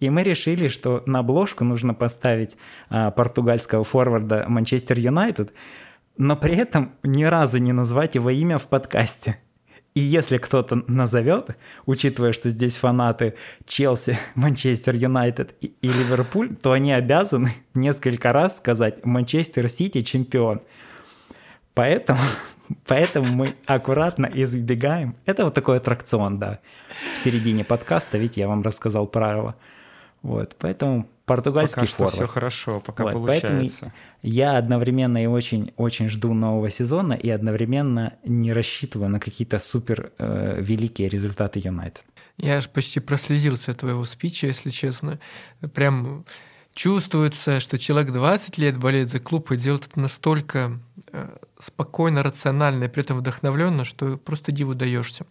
И 0.00 0.10
мы 0.10 0.22
решили, 0.22 0.68
что 0.68 1.02
на 1.06 1.20
обложку 1.20 1.64
нужно 1.64 1.94
поставить 1.94 2.56
э, 2.90 3.10
португальского 3.10 3.84
форварда 3.84 4.44
Манчестер 4.48 4.98
Юнайтед, 4.98 5.52
но 6.18 6.36
при 6.36 6.56
этом 6.56 6.92
ни 7.02 7.24
разу 7.24 7.58
не 7.58 7.72
назвать 7.72 8.16
его 8.16 8.30
имя 8.30 8.58
в 8.58 8.66
подкасте. 8.66 9.38
И 9.94 10.00
если 10.00 10.38
кто-то 10.38 10.82
назовет, 10.86 11.56
учитывая, 11.86 12.32
что 12.32 12.50
здесь 12.50 12.76
фанаты 12.76 13.34
Челси, 13.66 14.18
Манчестер 14.34 14.94
Юнайтед 14.94 15.54
и, 15.60 15.74
Ливерпуль, 15.82 16.54
то 16.56 16.72
они 16.72 16.92
обязаны 16.92 17.52
несколько 17.74 18.32
раз 18.32 18.58
сказать 18.58 19.04
«Манчестер 19.04 19.68
Сити 19.68 20.02
чемпион». 20.02 20.60
Поэтому, 21.74 22.20
поэтому 22.86 23.26
мы 23.28 23.54
аккуратно 23.66 24.30
избегаем. 24.32 25.16
Это 25.24 25.44
вот 25.44 25.54
такой 25.54 25.78
аттракцион, 25.78 26.38
да. 26.38 26.60
В 27.14 27.18
середине 27.18 27.64
подкаста, 27.64 28.18
ведь 28.18 28.36
я 28.36 28.48
вам 28.48 28.62
рассказал 28.62 29.06
правила. 29.06 29.56
Вот, 30.22 30.56
поэтому 30.58 31.08
португальский 31.28 31.74
пока 31.76 31.86
что 31.86 31.96
форвард. 31.98 32.14
все 32.14 32.26
хорошо, 32.26 32.80
пока 32.80 33.04
Вот, 33.04 33.12
получается. 33.12 33.48
поэтому 33.48 33.92
Я 34.22 34.56
одновременно 34.56 35.22
и 35.22 35.26
очень, 35.26 35.72
очень 35.76 36.08
жду 36.08 36.34
нового 36.34 36.70
сезона, 36.70 37.12
и 37.12 37.30
одновременно 37.30 38.14
не 38.24 38.52
рассчитываю 38.52 39.08
на 39.10 39.20
какие-то 39.20 39.58
супер 39.58 40.12
э, 40.18 40.58
великие 40.60 41.08
результаты 41.08 41.60
Юнайтед. 41.62 42.02
Я 42.38 42.58
аж 42.58 42.68
почти 42.68 43.00
прослезился 43.00 43.72
от 43.72 43.78
твоего 43.78 44.04
спича, 44.04 44.46
если 44.46 44.70
честно. 44.70 45.18
Прям 45.74 46.24
чувствуется, 46.74 47.58
что 47.58 47.78
человек 47.78 48.12
20 48.12 48.58
лет 48.58 48.78
болеет 48.78 49.10
за 49.10 49.18
клуб 49.18 49.50
и 49.50 49.56
делает 49.56 49.88
это 49.88 49.98
настолько 50.00 50.78
э, 51.12 51.36
спокойно, 51.58 52.22
рационально 52.22 52.84
и 52.84 52.88
при 52.88 53.02
этом 53.02 53.18
вдохновленно, 53.18 53.84
что 53.84 54.16
просто 54.16 54.52
диву 54.52 54.74
даешься. 54.74 55.26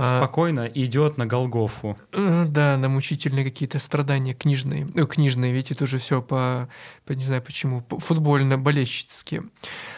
А, 0.00 0.18
Спокойно 0.18 0.66
идет 0.66 1.18
на 1.18 1.26
Голгофу. 1.26 1.98
Да, 2.12 2.76
на 2.76 2.88
мучительные 2.88 3.44
какие-то 3.44 3.80
страдания 3.80 4.32
книжные. 4.32 4.88
Ну, 4.94 5.06
книжные, 5.06 5.52
ведь 5.52 5.72
это 5.72 5.84
уже 5.84 5.98
все 5.98 6.22
по, 6.22 6.68
по, 7.04 7.12
не 7.12 7.24
знаю 7.24 7.42
почему, 7.42 7.80
по- 7.80 7.98
футбольно-болельщические. 7.98 9.42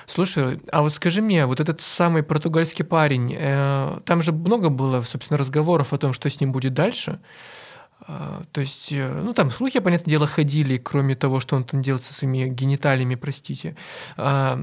Слушай, 0.07 0.61
а 0.73 0.81
вот 0.81 0.95
скажи 0.95 1.21
мне, 1.21 1.45
вот 1.45 1.61
этот 1.61 1.83
самый 1.83 2.23
португальский 2.23 2.85
парень, 2.85 3.37
э, 3.39 4.01
там 4.07 4.23
же 4.23 4.33
много 4.33 4.71
было, 4.71 5.03
собственно, 5.03 5.37
разговоров 5.37 5.93
о 5.93 5.99
том, 5.99 6.15
что 6.15 6.31
с 6.31 6.41
ним 6.41 6.53
будет 6.53 6.73
дальше. 6.73 7.21
А, 8.07 8.43
То 8.53 8.61
есть, 8.61 8.93
э, 8.93 9.21
ну 9.23 9.35
там 9.35 9.51
слухи, 9.51 9.79
понятное 9.81 10.11
дело, 10.11 10.27
ходили, 10.27 10.79
кроме 10.79 11.15
того, 11.15 11.41
что 11.41 11.57
он 11.57 11.65
там 11.65 11.83
делает 11.83 12.05
со 12.05 12.15
своими 12.15 12.49
гениталиями, 12.49 13.15
простите. 13.15 13.77
А, 14.17 14.59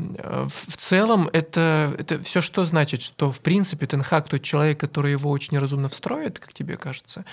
в 0.47 0.77
целом, 0.77 1.29
это, 1.33 1.95
это 1.97 2.21
все 2.23 2.41
что 2.41 2.65
значит? 2.65 3.01
Что, 3.01 3.31
в 3.31 3.39
принципе, 3.39 3.85
Тенхак 3.85 4.27
тот 4.27 4.41
человек, 4.41 4.79
который 4.79 5.11
его 5.11 5.29
очень 5.29 5.57
разумно 5.59 5.89
встроит, 5.89 6.39
как 6.39 6.53
тебе 6.53 6.77
кажется? 6.77 7.25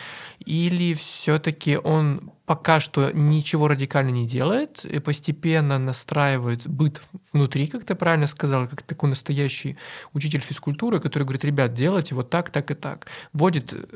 Или 0.45 0.95
все-таки 0.95 1.77
он 1.77 2.31
пока 2.47 2.79
что 2.79 3.11
ничего 3.13 3.69
радикально 3.69 4.11
не 4.11 4.27
делает 4.27 4.85
и 4.85 4.99
постепенно 4.99 5.79
настраивает 5.79 6.67
быт 6.69 7.01
внутри, 7.33 7.67
как 7.67 7.85
ты 7.85 7.95
правильно 7.95 8.27
сказал, 8.27 8.69
как 8.69 8.83
такой 8.83 9.09
настоящий 9.09 9.79
учитель 10.13 10.41
физкультуры, 10.41 11.01
который 11.01 11.25
говорит, 11.25 11.45
ребят, 11.45 11.73
делайте 11.73 12.15
вот 12.15 12.29
так, 12.29 12.51
так 12.51 12.71
и 12.71 12.75
так. 12.75 13.07
Вводит 13.33 13.73
э, 13.73 13.87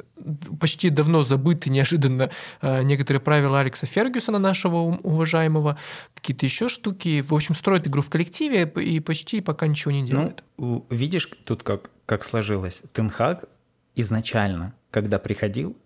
почти 0.59 0.89
давно 0.89 1.25
забытые 1.25 1.73
неожиданно 1.73 2.31
э, 2.63 2.83
некоторые 2.83 3.21
правила 3.21 3.61
Алекса 3.61 3.87
Фергюсона, 3.87 4.39
нашего 4.39 4.77
уважаемого, 4.77 5.79
какие-то 6.15 6.47
еще 6.47 6.69
штуки. 6.69 7.21
В 7.21 7.35
общем, 7.35 7.55
строит 7.55 7.87
игру 7.87 8.01
в 8.01 8.09
коллективе 8.09 8.71
и 8.77 9.01
почти 9.01 9.43
пока 9.43 9.67
ничего 9.67 9.93
не 9.93 10.07
делает. 10.07 10.43
Ну, 10.57 10.87
видишь, 10.89 11.29
тут 11.45 11.63
как, 11.63 11.91
как 12.07 12.25
сложилось. 12.25 12.83
Тенхаг 12.93 13.45
изначально, 13.95 14.75
когда 14.91 15.19
приходил, 15.19 15.77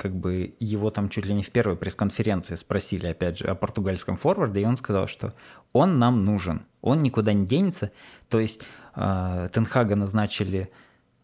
как 0.00 0.16
бы 0.16 0.54
его 0.60 0.90
там 0.90 1.10
чуть 1.10 1.26
ли 1.26 1.34
не 1.34 1.42
в 1.42 1.50
первой 1.50 1.76
пресс-конференции 1.76 2.54
спросили, 2.54 3.06
опять 3.06 3.36
же, 3.38 3.44
о 3.44 3.54
португальском 3.54 4.16
форварде, 4.16 4.62
и 4.62 4.64
он 4.64 4.78
сказал, 4.78 5.06
что 5.06 5.34
он 5.74 5.98
нам 5.98 6.24
нужен, 6.24 6.62
он 6.80 7.02
никуда 7.02 7.34
не 7.34 7.44
денется. 7.44 7.92
То 8.30 8.40
есть 8.40 8.62
э, 8.96 9.48
Тенхага 9.52 9.96
назначили 9.96 10.70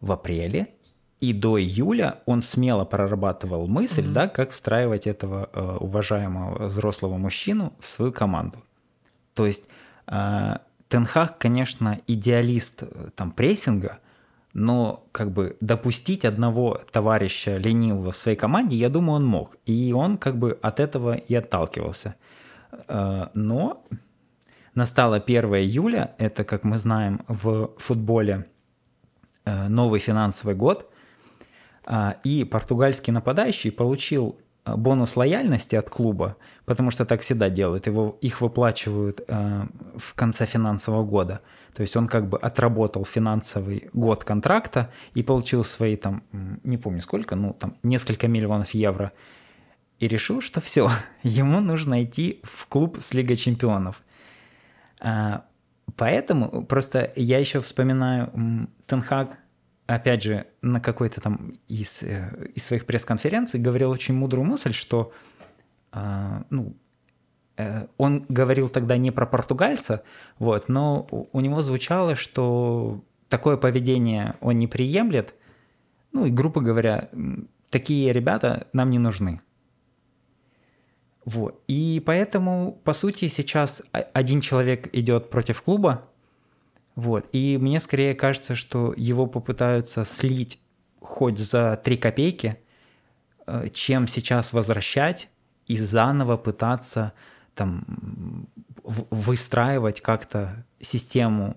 в 0.00 0.12
апреле, 0.12 0.74
и 1.20 1.32
до 1.32 1.58
июля 1.58 2.18
он 2.26 2.42
смело 2.42 2.84
прорабатывал 2.84 3.66
мысль, 3.66 4.06
да, 4.06 4.28
как 4.28 4.50
встраивать 4.50 5.06
этого 5.06 5.48
э, 5.54 5.76
уважаемого 5.80 6.66
взрослого 6.66 7.16
мужчину 7.16 7.72
в 7.80 7.88
свою 7.88 8.12
команду. 8.12 8.62
То 9.32 9.46
есть 9.46 9.64
э, 10.06 10.58
Тенхаг, 10.88 11.38
конечно, 11.38 11.98
идеалист 12.06 12.82
э, 12.82 13.08
там 13.16 13.30
прессинга, 13.30 14.00
но 14.58 15.06
как 15.12 15.32
бы 15.32 15.58
допустить 15.60 16.24
одного 16.24 16.80
товарища 16.90 17.58
ленивого 17.58 18.10
в 18.10 18.16
своей 18.16 18.38
команде, 18.38 18.74
я 18.76 18.88
думаю, 18.88 19.16
он 19.16 19.26
мог. 19.26 19.56
И 19.66 19.92
он 19.92 20.16
как 20.16 20.38
бы 20.38 20.58
от 20.62 20.80
этого 20.80 21.14
и 21.14 21.34
отталкивался. 21.34 22.14
Э, 22.88 23.26
Но 23.34 23.84
настало 24.74 25.16
1 25.16 25.44
июля, 25.56 26.14
это, 26.16 26.42
как 26.44 26.64
мы 26.64 26.78
знаем, 26.78 27.20
в 27.28 27.72
футболе 27.76 28.46
э, 29.44 29.68
новый 29.68 30.00
финансовый 30.00 30.54
год, 30.54 30.90
а, 31.84 32.16
и 32.24 32.44
португальский 32.44 33.12
нападающий 33.12 33.70
получил 33.70 34.38
э, 34.38 34.45
бонус 34.74 35.16
лояльности 35.16 35.76
от 35.76 35.90
клуба, 35.90 36.36
потому 36.64 36.90
что 36.90 37.04
так 37.04 37.20
всегда 37.20 37.50
делают, 37.50 37.86
его, 37.86 38.18
их 38.20 38.40
выплачивают 38.40 39.20
э, 39.28 39.66
в 39.96 40.14
конце 40.14 40.46
финансового 40.46 41.04
года. 41.04 41.40
То 41.74 41.82
есть 41.82 41.96
он 41.96 42.08
как 42.08 42.28
бы 42.28 42.38
отработал 42.38 43.04
финансовый 43.04 43.90
год 43.92 44.24
контракта 44.24 44.90
и 45.14 45.22
получил 45.22 45.62
свои 45.62 45.96
там, 45.96 46.22
не 46.64 46.78
помню 46.78 47.02
сколько, 47.02 47.36
ну 47.36 47.52
там 47.52 47.76
несколько 47.82 48.28
миллионов 48.28 48.70
евро. 48.70 49.12
И 49.98 50.08
решил, 50.08 50.40
что 50.40 50.60
все, 50.60 50.90
ему 51.22 51.60
нужно 51.60 52.02
идти 52.02 52.40
в 52.42 52.66
клуб 52.66 52.98
с 53.00 53.14
Лигой 53.14 53.36
Чемпионов. 53.36 54.02
А, 55.00 55.44
Поэтому 55.94 56.64
просто 56.64 57.12
я 57.14 57.38
еще 57.38 57.60
вспоминаю 57.60 58.30
м, 58.34 58.70
Тенхаг, 58.86 59.38
опять 59.86 60.22
же, 60.22 60.46
на 60.62 60.80
какой-то 60.80 61.20
там 61.20 61.54
из, 61.68 62.02
э, 62.02 62.50
из 62.54 62.64
своих 62.64 62.86
пресс-конференций 62.86 63.60
говорил 63.60 63.90
очень 63.90 64.14
мудрую 64.14 64.44
мысль, 64.44 64.72
что 64.72 65.12
а, 65.92 66.44
ну, 66.50 66.76
э, 67.56 67.86
он 67.96 68.26
говорил 68.28 68.68
тогда 68.68 68.96
не 68.96 69.10
про 69.10 69.26
португальца, 69.26 70.02
вот, 70.38 70.68
но 70.68 71.06
у 71.10 71.26
у 71.32 71.40
него 71.40 71.62
звучало, 71.62 72.16
что 72.16 73.04
такое 73.28 73.56
поведение 73.56 74.34
он 74.40 74.58
не 74.58 74.66
приемлет, 74.66 75.34
ну 76.12 76.26
и, 76.26 76.30
грубо 76.30 76.60
говоря, 76.60 77.08
такие 77.70 78.12
ребята 78.12 78.68
нам 78.72 78.90
не 78.90 78.98
нужны. 78.98 79.40
Вот. 81.24 81.60
И 81.66 82.00
поэтому, 82.06 82.80
по 82.84 82.92
сути, 82.92 83.28
сейчас 83.28 83.82
один 83.90 84.40
человек 84.40 84.88
идет 84.94 85.28
против 85.28 85.60
клуба, 85.60 86.08
вот. 86.96 87.28
И 87.32 87.58
мне 87.60 87.78
скорее 87.78 88.14
кажется, 88.14 88.56
что 88.56 88.94
его 88.96 89.26
попытаются 89.26 90.04
слить 90.04 90.58
хоть 91.00 91.38
за 91.38 91.80
три 91.84 91.98
копейки, 91.98 92.58
э, 93.46 93.68
чем 93.72 94.08
сейчас 94.08 94.52
возвращать 94.54 95.28
и 95.66 95.76
заново 95.76 96.38
пытаться 96.38 97.12
там 97.54 98.48
выстраивать 98.82 100.00
как-то 100.00 100.64
систему 100.80 101.56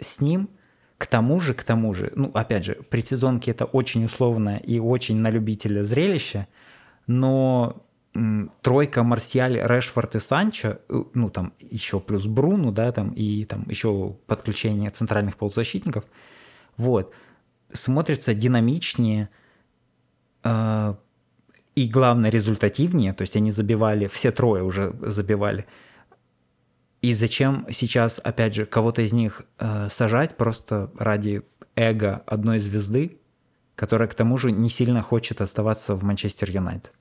с 0.00 0.20
ним. 0.20 0.48
К 0.96 1.06
тому 1.06 1.38
же, 1.38 1.54
к 1.54 1.62
тому 1.62 1.94
же, 1.94 2.10
ну, 2.16 2.30
опять 2.34 2.64
же, 2.64 2.74
предсезонки 2.74 3.50
это 3.50 3.66
очень 3.66 4.04
условное 4.04 4.56
и 4.56 4.78
очень 4.78 5.16
на 5.18 5.30
любителя 5.30 5.84
зрелище, 5.84 6.48
но 7.06 7.84
тройка 8.62 9.02
Марсиаль, 9.02 9.58
Решфорд 9.62 10.16
и 10.16 10.20
Санчо, 10.20 10.78
э, 10.88 11.02
ну 11.14 11.30
там 11.30 11.52
еще 11.58 12.00
плюс 12.00 12.26
Бруну, 12.26 12.72
да, 12.72 12.92
там 12.92 13.10
и 13.10 13.44
там 13.44 13.64
еще 13.68 14.16
подключение 14.26 14.90
центральных 14.90 15.36
полузащитников, 15.36 16.04
вот, 16.76 17.12
смотрится 17.72 18.34
динамичнее 18.34 19.28
э, 20.44 20.94
и, 21.74 21.88
главное, 21.88 22.30
результативнее, 22.30 23.12
то 23.12 23.22
есть 23.22 23.36
они 23.36 23.50
забивали, 23.50 24.06
все 24.06 24.32
трое 24.32 24.62
уже 24.64 24.94
забивали. 25.02 25.66
И 27.02 27.14
зачем 27.14 27.66
сейчас, 27.70 28.20
опять 28.24 28.54
же, 28.54 28.66
кого-то 28.66 29.02
из 29.02 29.12
них 29.12 29.42
э, 29.58 29.88
сажать 29.88 30.36
просто 30.36 30.90
ради 30.98 31.42
эго 31.76 32.22
одной 32.26 32.58
звезды, 32.58 33.20
которая 33.76 34.08
к 34.08 34.14
тому 34.14 34.36
же 34.38 34.50
не 34.50 34.68
сильно 34.68 35.02
хочет 35.02 35.40
оставаться 35.40 35.94
в 35.94 36.02
Манчестер 36.02 36.50
Юнайтед? 36.50 36.92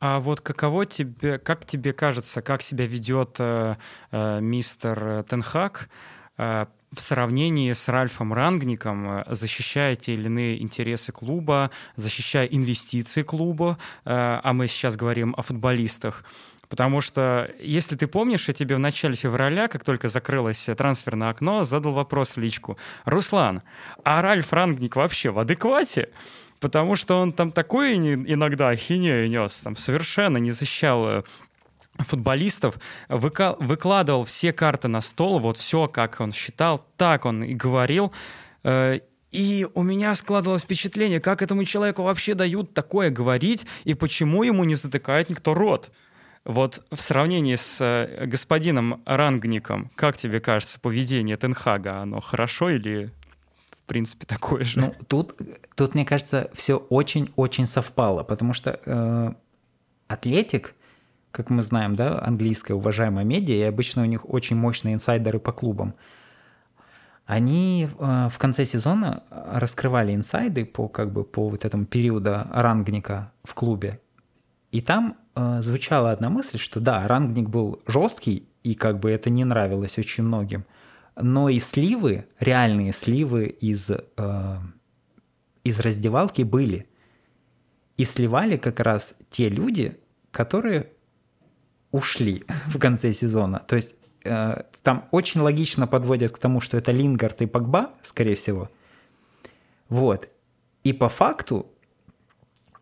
А 0.00 0.20
вот 0.20 0.40
каково 0.40 0.86
тебе, 0.86 1.38
как 1.38 1.64
тебе 1.66 1.92
кажется, 1.92 2.40
как 2.40 2.62
себя 2.62 2.86
ведет 2.86 3.36
э, 3.38 3.76
э, 4.12 4.40
мистер 4.40 5.24
Тенхак 5.24 5.88
э, 6.36 6.66
в 6.92 7.00
сравнении 7.00 7.72
с 7.72 7.88
Ральфом 7.88 8.32
Рангником, 8.32 9.10
э, 9.10 9.24
защищая 9.28 9.96
те 9.96 10.14
или 10.14 10.26
иные 10.26 10.62
интересы 10.62 11.10
клуба, 11.10 11.70
защищая 11.96 12.46
инвестиции 12.46 13.22
клуба, 13.22 13.78
э, 14.04 14.40
а 14.42 14.52
мы 14.52 14.68
сейчас 14.68 14.96
говорим 14.96 15.34
о 15.36 15.42
футболистах, 15.42 16.24
Потому 16.68 17.00
что, 17.00 17.50
если 17.60 17.96
ты 17.96 18.06
помнишь, 18.06 18.48
я 18.48 18.54
тебе 18.54 18.76
в 18.76 18.78
начале 18.78 19.14
февраля, 19.14 19.68
как 19.68 19.84
только 19.84 20.08
закрылось 20.08 20.68
трансферное 20.76 21.30
окно, 21.30 21.64
задал 21.64 21.92
вопрос 21.92 22.36
в 22.36 22.40
личку. 22.40 22.76
«Руслан, 23.04 23.62
а 24.04 24.20
Ральф 24.20 24.52
Рангник 24.52 24.96
вообще 24.96 25.30
в 25.30 25.38
адеквате?» 25.38 26.10
Потому 26.60 26.96
что 26.96 27.20
он 27.20 27.32
там 27.32 27.52
такое 27.52 27.94
иногда 27.94 28.68
ахинею 28.68 29.28
нес, 29.28 29.60
там 29.60 29.76
совершенно 29.76 30.38
не 30.38 30.52
защищал 30.52 31.08
э, 31.08 31.22
футболистов, 31.98 32.78
выкладывал 33.08 34.24
все 34.24 34.52
карты 34.52 34.88
на 34.88 35.00
стол, 35.00 35.38
вот 35.38 35.56
все, 35.56 35.88
как 35.88 36.20
он 36.20 36.32
считал, 36.32 36.84
так 36.96 37.24
он 37.26 37.44
и 37.44 37.54
говорил. 37.54 38.12
Э, 38.64 38.98
И 39.30 39.66
у 39.74 39.82
меня 39.82 40.14
складывалось 40.14 40.62
впечатление, 40.62 41.20
как 41.20 41.42
этому 41.42 41.64
человеку 41.64 42.02
вообще 42.02 42.34
дают 42.34 42.72
такое 42.72 43.10
говорить, 43.10 43.66
и 43.84 43.94
почему 43.94 44.42
ему 44.42 44.64
не 44.64 44.74
затыкает 44.74 45.28
никто 45.30 45.54
рот. 45.54 45.90
Вот 46.44 46.82
в 46.90 47.00
сравнении 47.00 47.56
с 47.56 47.76
э, 47.80 48.24
господином 48.26 49.02
Рангником, 49.04 49.90
как 49.94 50.16
тебе 50.16 50.40
кажется, 50.40 50.80
поведение 50.80 51.36
Тенхага, 51.36 52.00
оно 52.00 52.20
хорошо 52.20 52.70
или 52.70 53.10
принципе 53.88 54.26
такое 54.26 54.62
же? 54.64 54.80
Ну, 54.80 54.94
тут, 55.08 55.34
тут 55.74 55.94
мне 55.94 56.04
кажется, 56.04 56.50
все 56.54 56.76
очень-очень 56.76 57.66
совпало, 57.66 58.22
потому 58.22 58.52
что 58.52 58.80
э, 58.84 59.32
Атлетик, 60.06 60.74
как 61.32 61.50
мы 61.50 61.62
знаем, 61.62 61.96
да, 61.96 62.22
английская 62.22 62.74
уважаемая 62.74 63.24
медиа, 63.24 63.54
и 63.54 63.62
обычно 63.62 64.02
у 64.02 64.06
них 64.06 64.28
очень 64.28 64.56
мощные 64.56 64.94
инсайдеры 64.94 65.40
по 65.40 65.52
клубам– 65.52 65.94
они 67.28 67.86
э, 67.98 68.28
в 68.32 68.38
конце 68.38 68.64
сезона 68.64 69.22
раскрывали 69.30 70.14
инсайды 70.14 70.64
по 70.64 70.88
как 70.88 71.12
бы 71.12 71.24
по 71.24 71.50
вот 71.50 71.66
этому 71.66 71.84
периоду 71.84 72.46
рангника 72.50 73.32
в 73.44 73.52
клубе. 73.52 74.00
И 74.72 74.80
там 74.80 75.18
э, 75.34 75.60
звучала 75.60 76.10
одна 76.10 76.30
мысль, 76.30 76.56
что 76.58 76.80
да, 76.80 77.06
рангник 77.06 77.50
был 77.50 77.82
жесткий, 77.86 78.48
и 78.62 78.74
как 78.74 78.98
бы 78.98 79.10
это 79.10 79.28
не 79.28 79.44
нравилось 79.44 79.98
очень 79.98 80.24
многим. 80.24 80.64
Но 81.20 81.48
и 81.48 81.58
сливы, 81.58 82.26
реальные 82.38 82.92
сливы 82.92 83.46
из, 83.46 83.90
э, 83.90 84.58
из 85.64 85.80
раздевалки 85.80 86.42
были. 86.42 86.88
И 87.96 88.04
сливали 88.04 88.56
как 88.56 88.80
раз 88.80 89.14
те 89.30 89.48
люди, 89.48 89.98
которые 90.30 90.92
ушли 91.90 92.44
в 92.66 92.78
конце 92.78 93.12
сезона. 93.12 93.58
То 93.58 93.76
есть 93.76 93.94
Э, 94.28 94.64
там 94.82 95.08
очень 95.10 95.40
логично 95.40 95.86
подводят 95.86 96.32
к 96.32 96.38
тому, 96.38 96.60
что 96.60 96.76
это 96.76 96.92
Лингард 96.92 97.42
и 97.42 97.46
Погба, 97.46 97.94
скорее 98.02 98.34
всего. 98.34 98.70
Вот. 99.88 100.28
И 100.84 100.92
по 100.92 101.08
факту 101.08 101.66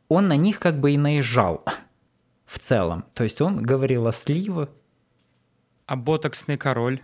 он 0.08 0.28
на 0.28 0.36
них 0.36 0.58
как 0.58 0.80
бы 0.80 0.92
и 0.92 0.98
наезжал 0.98 1.64
в 2.46 2.58
целом. 2.58 3.04
То 3.14 3.24
есть 3.24 3.40
он 3.40 3.62
говорил 3.62 4.06
о 4.06 4.12
сливах. 4.12 4.70
А 5.86 5.94
ботоксный 5.94 6.56
король? 6.56 7.00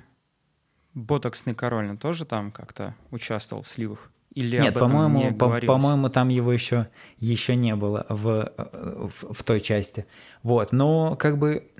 Ботоксный 0.94 1.54
король, 1.54 1.96
тоже 1.96 2.24
там 2.24 2.50
как-то 2.52 2.94
участвовал 3.10 3.62
в 3.62 3.68
сливах? 3.68 4.10
Или 4.34 4.58
Нет, 4.58 4.74
по-моему, 4.74 5.34
по- 5.34 5.60
по-моему, 5.60 6.08
там 6.08 6.28
его 6.28 6.52
еще, 6.52 6.88
еще 7.18 7.54
не 7.54 7.76
было 7.76 8.06
в, 8.08 8.52
в, 8.56 9.34
в 9.34 9.44
той 9.44 9.60
части. 9.60 10.06
Вот, 10.42 10.72
но 10.72 11.16
как 11.16 11.38
бы 11.38 11.70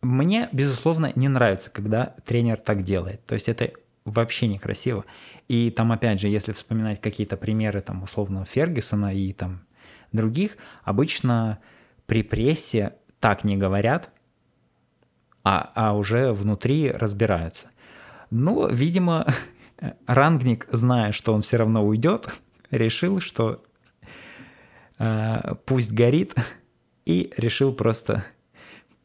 мне, 0.00 0.48
безусловно, 0.52 1.12
не 1.14 1.28
нравится, 1.28 1.70
когда 1.70 2.16
тренер 2.24 2.58
так 2.58 2.82
делает. 2.82 3.24
То 3.24 3.34
есть 3.34 3.48
это 3.48 3.70
вообще 4.04 4.48
некрасиво. 4.48 5.04
И 5.46 5.70
там, 5.70 5.92
опять 5.92 6.20
же, 6.20 6.28
если 6.28 6.52
вспоминать 6.52 7.00
какие-то 7.00 7.36
примеры, 7.36 7.80
там, 7.82 8.02
условно, 8.02 8.44
Фергюсона 8.44 9.14
и 9.14 9.32
там 9.32 9.64
других, 10.10 10.56
обычно 10.82 11.60
при 12.06 12.22
прессе 12.24 12.94
так 13.20 13.44
не 13.44 13.56
говорят, 13.56 14.10
а, 15.44 15.70
а 15.74 15.92
уже 15.94 16.32
внутри 16.32 16.90
разбираются. 16.90 17.68
Ну, 18.34 18.66
видимо, 18.66 19.26
Рангник, 20.06 20.66
зная, 20.72 21.12
что 21.12 21.34
он 21.34 21.42
все 21.42 21.58
равно 21.58 21.86
уйдет, 21.86 22.28
решил, 22.70 23.20
что 23.20 23.62
э, 24.98 25.54
пусть 25.66 25.92
горит, 25.92 26.34
и 27.04 27.30
решил 27.36 27.74
просто 27.74 28.24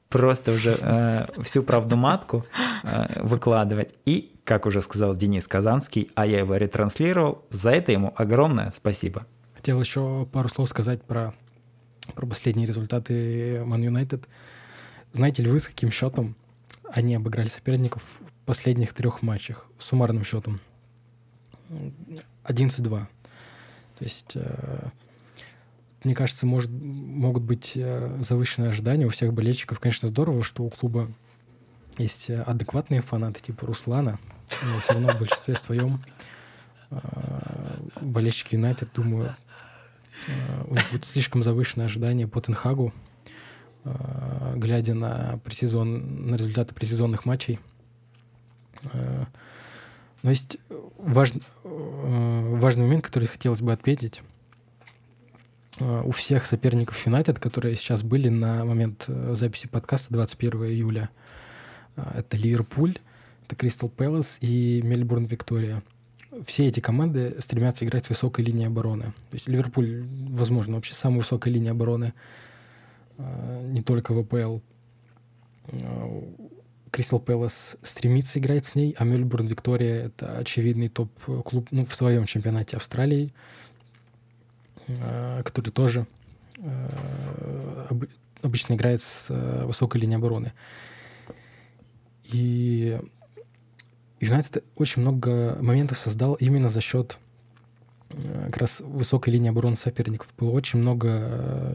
просто 0.08 0.54
уже 0.54 0.78
э, 0.80 1.41
всю 1.44 1.62
правду 1.64 1.98
матку 1.98 2.45
э, 2.84 3.22
выкладывать. 3.22 3.95
И, 4.06 4.40
как 4.45 4.66
уже 4.66 4.82
сказал 4.82 5.14
Денис 5.14 5.45
Казанский, 5.45 6.10
а 6.16 6.26
я 6.26 6.40
его 6.40 6.56
ретранслировал, 6.56 7.44
за 7.49 7.72
это 7.72 7.91
ему 7.91 8.14
огромное 8.16 8.72
спасибо. 8.72 9.28
Хотел 9.56 9.82
еще 9.82 10.26
пару 10.32 10.48
слов 10.48 10.70
сказать 10.70 11.04
про, 11.04 11.34
про 12.16 12.26
последние 12.26 12.66
результаты 12.66 13.58
Man 13.58 13.82
United. 13.82 14.24
Знаете 15.12 15.44
ли 15.44 15.52
вы, 15.52 15.60
с 15.60 15.68
каким 15.68 15.91
счетом 15.91 16.36
они 16.90 17.16
обыграли 17.16 17.49
соперников 17.49 18.22
последних 18.48 18.94
трех 18.94 19.22
матчах 19.22 19.68
суммарным 19.78 20.24
счетом? 20.24 20.60
11-2. 22.45 22.82
То 22.90 24.03
есть 24.03 24.32
э, 24.36 24.90
мне 26.03 26.15
кажется, 26.15 26.45
может, 26.45 26.72
могут 26.72 27.44
быть 27.44 27.74
э, 27.76 28.18
завышенные 28.22 28.69
ожидания 28.69 29.06
у 29.06 29.10
всех 29.10 29.34
болельщиков. 29.34 29.80
Конечно, 29.80 30.07
здорово, 30.07 30.44
что 30.44 30.64
у 30.64 30.69
клуба 30.69 31.11
есть 31.98 32.30
э, 32.30 32.41
адекватные 32.41 33.02
фанаты 33.02 33.41
типа 33.41 33.65
Руслана, 33.65 34.18
но 34.64 34.80
все 34.80 34.94
равно 34.94 35.11
в 35.11 35.19
большинстве 35.19 35.56
своем 35.56 36.03
болельщики 37.99 38.56
Юнайтед, 38.56 38.88
думаю, 38.95 39.36
у 40.68 40.74
них 40.74 40.90
будет 40.90 41.03
слишком 41.03 41.44
завышенное 41.44 41.88
ожидание 41.88 42.30
по 42.30 42.40
Тенхагу, 42.40 42.94
глядя 44.56 44.94
на, 44.94 45.34
на 45.34 46.36
результаты 46.36 46.74
предсезонных 46.74 47.26
матчей. 47.26 47.60
Но 48.84 50.30
есть 50.30 50.58
важный, 50.98 51.41
важный 51.64 52.84
момент, 52.84 53.06
который 53.06 53.28
хотелось 53.28 53.62
бы 53.62 53.72
отметить– 53.72 54.22
Э, 55.80 56.02
у 56.04 56.12
всех 56.12 56.45
соперников 56.45 57.06
Юнайтед, 57.06 57.40
которые 57.40 57.76
сейчас 57.76 58.04
были 58.04 58.30
на 58.30 58.66
момент 58.66 59.06
э, 59.08 59.34
записи 59.36 59.68
подкаста 59.68 60.14
21 60.14 60.66
июля. 60.66 61.10
Э, 61.95 62.20
это 62.20 62.38
Ливерпуль, 62.38 62.98
это 63.45 63.56
Кристал 63.56 63.90
Пэлас 63.90 64.38
и 64.41 64.82
Мельбурн 64.84 65.26
Виктория. 65.26 65.84
Все 66.45 66.68
эти 66.68 66.80
команды 66.80 67.36
стремятся 67.40 67.86
играть 67.86 68.06
с 68.06 68.10
высокой 68.10 68.44
линией 68.44 68.68
обороны. 68.68 69.06
То 69.06 69.34
есть 69.34 69.48
Ливерпуль, 69.48 70.04
возможно, 70.30 70.76
вообще 70.76 70.94
самая 70.94 71.20
высокая 71.20 71.54
линия 71.54 71.72
обороны 71.72 72.14
не 73.18 73.82
только 73.82 74.12
в 74.12 74.20
АПЛ. 74.20 74.60
Кристал 76.92 77.20
Пэлас 77.20 77.78
стремится 77.84 78.40
играть 78.40 78.66
с 78.66 78.76
ней, 78.76 78.96
а 78.98 79.04
Мельбурн 79.04 79.48
Виктория— 79.48 80.06
это 80.08 80.38
очевидный 80.38 80.88
топ-клуб 80.88 81.68
ну, 81.72 81.86
в 81.86 81.94
своем 81.94 82.26
чемпионате 82.26 82.78
Австралии— 82.78 83.34
Э, 84.88 85.42
который 85.44 85.72
тоже 85.72 86.08
э, 86.60 87.90
обычно 88.42 88.74
играет 88.76 89.02
с 89.02 89.26
э, 89.30 89.66
высокой 89.66 90.00
линией 90.00 90.18
обороны. 90.18 90.54
И 92.24 92.98
Юнайтед 94.22 94.64
очень 94.76 95.02
много 95.02 95.58
моментов 95.62 95.98
создал 95.98 96.36
именно 96.36 96.70
за 96.70 96.82
счет 96.82 97.18
как 98.10 98.58
раз 98.58 98.80
высокой 98.80 99.34
линии 99.34 99.50
обороны 99.50 99.76
соперников. 99.76 100.34
Было 100.38 100.52
очень 100.52 100.80
много 100.80 101.68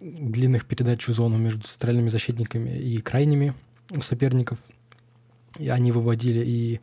длинных 0.00 0.64
передач 0.64 1.06
в 1.06 1.12
зону 1.12 1.36
между 1.36 1.66
центральными 1.66 2.08
защитниками 2.08 2.70
и 2.70 2.98
крайними 3.00 3.54
у 3.90 4.00
соперников. 4.00 4.58
И 5.58 5.68
они 5.68 5.92
выводили 5.92 6.44
и 6.44 6.80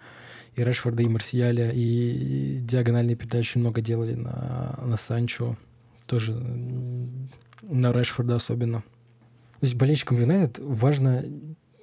и 0.55 0.63
Решфорда, 0.63 1.03
и 1.03 1.07
Марсиаля, 1.07 1.71
и 1.71 2.59
диагональные 2.61 3.15
передачи 3.15 3.57
много 3.57 3.81
делали 3.81 4.15
на, 4.15 4.77
на 4.83 4.97
Санчо, 4.97 5.57
тоже 6.05 6.33
на 7.61 7.91
Решфорда 7.91 8.35
особенно. 8.35 8.81
То 8.81 9.65
есть 9.65 9.75
болельщикам 9.75 10.19
Юнайтед 10.19 10.59
важно 10.59 11.23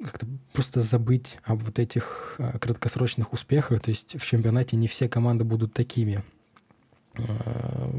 как-то 0.02 0.26
просто 0.52 0.82
забыть 0.82 1.38
об 1.44 1.62
вот 1.62 1.78
этих 1.78 2.36
а, 2.38 2.58
краткосрочных 2.58 3.32
успехах. 3.32 3.82
То 3.82 3.90
есть 3.90 4.20
в 4.20 4.26
чемпионате 4.26 4.76
не 4.76 4.88
все 4.88 5.08
команды 5.08 5.44
будут 5.44 5.72
такими. 5.72 6.22
А, 7.14 7.90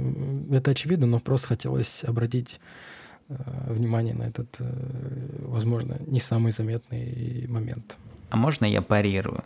это 0.51 0.71
очевидно, 0.71 1.07
но 1.07 1.19
просто 1.19 1.47
хотелось 1.47 2.03
обратить 2.03 2.59
внимание 3.29 4.13
на 4.13 4.23
этот, 4.23 4.55
э, 4.59 5.45
возможно, 5.47 5.97
не 6.05 6.19
самый 6.19 6.51
заметный 6.51 7.45
момент. 7.47 7.97
А 8.29 8.37
можно 8.37 8.65
я 8.65 8.81
парирую? 8.81 9.43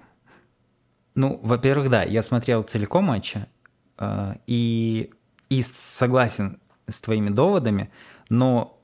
Ну, 1.16 1.40
во-первых, 1.44 1.90
да, 1.90 2.04
я 2.04 2.24
смотрел 2.24 2.64
целиком 2.64 3.06
матча 3.06 3.48
э, 3.98 4.36
и, 4.48 5.12
и 5.50 5.64
согласен 5.64 6.60
с 6.88 7.02
твоими 7.02 7.30
доводами, 7.30 7.92
но 8.30 8.80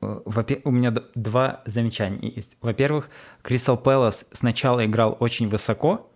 э, 0.00 0.20
у 0.64 0.70
меня 0.70 0.94
два 1.14 1.62
замечания 1.66 2.30
есть. 2.30 2.56
Во-первых, 2.60 3.10
Кристал 3.42 3.76
Пэлас 3.76 4.26
сначала 4.32 4.84
играл 4.84 5.16
очень 5.20 5.48
высоко, 5.48 6.10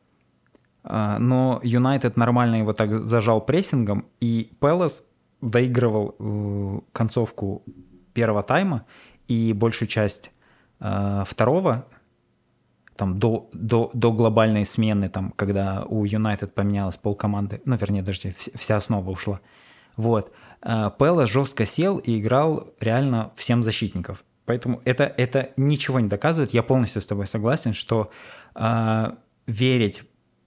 э, 0.84 1.16
но 1.18 1.60
Юнайтед 1.64 2.16
нормально 2.16 2.56
его 2.56 2.72
так 2.72 3.06
зажал 3.08 3.40
прессингом, 3.40 4.06
и 4.20 4.52
Пэлас 4.60 5.02
доигрывал 5.40 6.14
э, 6.18 6.80
концовку 6.92 7.64
первого 8.12 8.42
тайма 8.42 8.84
и 9.28 9.52
большую 9.52 9.88
часть 9.88 10.30
э, 10.80 11.24
второго 11.26 11.86
там 12.96 13.18
до, 13.18 13.48
до, 13.52 13.90
до 13.94 14.12
глобальной 14.12 14.64
смены, 14.64 15.08
там, 15.08 15.32
когда 15.32 15.84
у 15.88 16.04
Юнайтед 16.04 16.54
поменялось 16.54 16.96
полкоманды, 16.96 17.60
ну, 17.64 17.76
вернее, 17.76 18.02
даже 18.02 18.34
вся 18.54 18.76
основа 18.76 19.10
ушла. 19.10 19.40
Вот. 19.96 20.32
А, 20.60 20.90
Пелла 20.90 21.26
жестко 21.26 21.66
сел 21.66 21.98
и 21.98 22.20
играл 22.20 22.72
реально 22.80 23.32
всем 23.34 23.62
защитников. 23.62 24.24
Поэтому 24.44 24.80
это, 24.84 25.04
это 25.04 25.50
ничего 25.56 26.00
не 26.00 26.08
доказывает. 26.08 26.52
Я 26.52 26.62
полностью 26.62 27.00
с 27.00 27.06
тобой 27.06 27.26
согласен, 27.26 27.74
что 27.74 28.10
э, 28.54 29.12
верить 29.46 30.02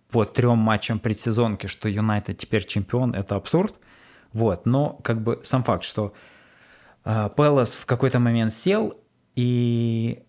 по 0.09 0.25
трем 0.25 0.57
матчам 0.57 0.99
предсезонки, 0.99 1.67
что 1.67 1.89
Юнайтед 1.89 2.37
теперь 2.37 2.65
чемпион, 2.65 3.15
это 3.15 3.35
абсурд. 3.35 3.75
Вот, 4.33 4.65
но 4.65 4.99
как 5.01 5.21
бы 5.21 5.41
сам 5.43 5.63
факт, 5.63 5.83
что 5.83 6.07
э, 6.07 6.34
Пелос 7.05 7.75
в 7.75 7.85
какой-то 7.85 8.19
момент 8.19 8.51
сел, 8.51 8.99
и 9.35 10.25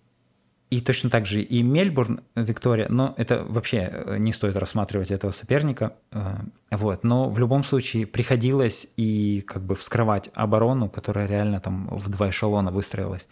и 0.69 0.81
точно 0.81 1.11
так 1.11 1.27
же 1.27 1.43
и 1.43 1.63
Мельбурн, 1.63 2.23
Виктория, 2.35 2.89
но 2.89 3.15
это 3.17 3.45
вообще 3.45 3.89
э, 3.91 4.17
не 4.19 4.33
стоит 4.33 4.57
рассматривать 4.57 5.13
этого 5.13 5.31
соперника. 5.31 5.95
Э, 6.11 6.39
вот. 6.73 7.05
Но 7.05 7.29
в 7.29 7.39
любом 7.39 7.63
случае 7.63 8.05
приходилось 8.07 8.89
и 8.97 9.45
как 9.47 9.63
бы 9.63 9.77
вскрывать 9.77 10.29
оборону, 10.35 10.91
которая 10.91 11.29
реально 11.29 11.61
там 11.61 11.87
в 11.89 12.09
два 12.09 12.31
эшелона 12.31 12.73
выстроилась. 12.73 13.29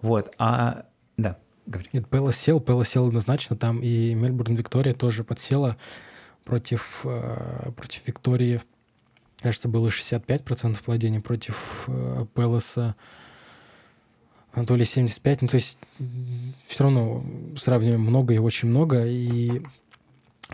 Вот. 0.00 0.34
А, 0.38 0.86
да, 1.16 1.38
говори. 1.66 1.88
Нет, 1.92 2.08
Пелос 2.08 2.36
сел, 2.36 2.58
Пелос 2.58 2.88
сел 2.88 3.06
однозначно 3.06 3.56
там, 3.56 3.80
и 3.80 4.14
Мельбурн, 4.14 4.56
Виктория 4.56 4.92
тоже 4.92 5.22
подсела 5.22 5.76
против, 6.44 7.02
э, 7.04 7.70
против 7.76 8.08
Виктории. 8.08 8.60
Кажется, 9.42 9.68
было 9.68 9.88
65% 9.88 10.78
владения 10.86 11.20
против 11.20 11.88
Пелоса. 12.34 12.94
Анатолий 14.52 14.84
75, 14.84 15.42
ну 15.42 15.48
то 15.48 15.54
есть 15.54 15.78
все 16.66 16.84
равно 16.84 17.24
сравниваем 17.56 18.02
много 18.02 18.34
и 18.34 18.38
очень 18.38 18.68
много, 18.68 19.06
и 19.06 19.62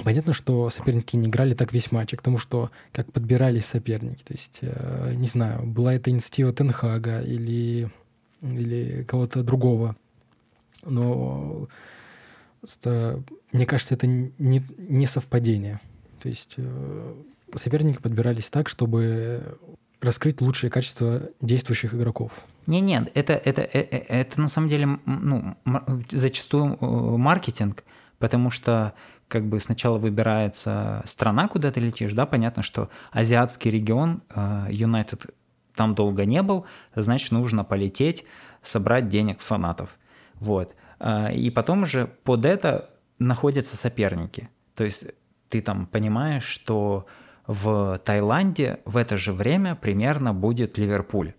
понятно, 0.05 0.33
что 0.33 0.71
соперники 0.71 1.17
не 1.17 1.27
играли 1.27 1.55
так 1.55 1.73
весь 1.73 1.91
матч, 1.91 2.15
а 2.15 2.17
к 2.17 2.23
тому, 2.23 2.39
что 2.39 2.71
как 2.93 3.13
подбирались 3.13 3.67
соперники, 3.67 4.23
то 4.23 4.33
есть, 4.33 4.59
э, 4.63 5.15
не 5.17 5.27
знаю, 5.27 5.67
была 5.67 5.95
это 5.95 6.11
инициатива 6.11 6.53
Тенхага 6.53 7.23
или, 7.23 7.91
или 8.41 9.03
кого-то 9.03 9.43
другого, 9.43 9.97
но 10.85 11.67
просто, 12.61 13.21
мне 13.53 13.67
кажется, 13.67 13.95
это 13.95 14.07
не, 14.07 14.65
не 14.79 15.07
совпадение, 15.07 15.81
то 16.21 16.29
есть 16.29 16.55
э, 16.57 17.15
соперники 17.55 18.01
подбирались 18.01 18.51
так, 18.51 18.69
чтобы 18.69 19.59
раскрыть 20.01 20.41
лучшие 20.41 20.71
качества 20.71 21.23
действующих 21.41 21.95
игроков. 21.95 22.33
Не, 22.67 22.81
нет, 22.81 23.11
это, 23.15 23.33
это, 23.33 23.63
это, 23.63 23.79
э, 23.79 24.05
это 24.09 24.41
на 24.41 24.49
самом 24.49 24.69
деле 24.69 24.99
ну, 25.07 25.57
зачастую 26.11 26.77
э, 26.81 26.87
маркетинг, 27.17 27.85
потому 28.19 28.51
что 28.51 28.95
как 29.27 29.47
бы 29.47 29.61
сначала 29.61 29.99
выбирается 29.99 31.03
страна, 31.05 31.49
куда 31.49 31.71
ты 31.71 31.81
летишь, 31.81 32.13
да, 32.13 32.27
понятно, 32.27 32.63
что 32.63 32.89
азиатский 33.13 33.71
регион, 33.71 34.23
Юнайтед 34.71 35.27
там 35.75 35.95
долго 35.95 36.25
не 36.25 36.43
был, 36.43 36.65
значит, 36.95 37.31
нужно 37.31 37.63
полететь, 37.63 38.25
собрать 38.63 39.09
денег 39.09 39.43
с 39.43 39.45
фанатов. 39.45 39.99
Вот. 40.37 40.75
И 41.35 41.53
потом 41.55 41.83
уже 41.83 42.07
под 42.25 42.47
это 42.47 42.89
находятся 43.19 43.77
соперники. 43.77 44.49
То 44.75 44.85
есть 44.85 45.05
ты 45.51 45.61
там 45.61 45.87
понимаешь, 45.87 46.45
что 46.45 47.07
в 47.49 47.99
Таиланде 48.05 48.81
в 48.85 48.99
это 48.99 49.17
же 49.17 49.33
время 49.33 49.75
примерно 49.75 50.35
будет 50.35 50.77
Ливерпуль. 50.77 51.33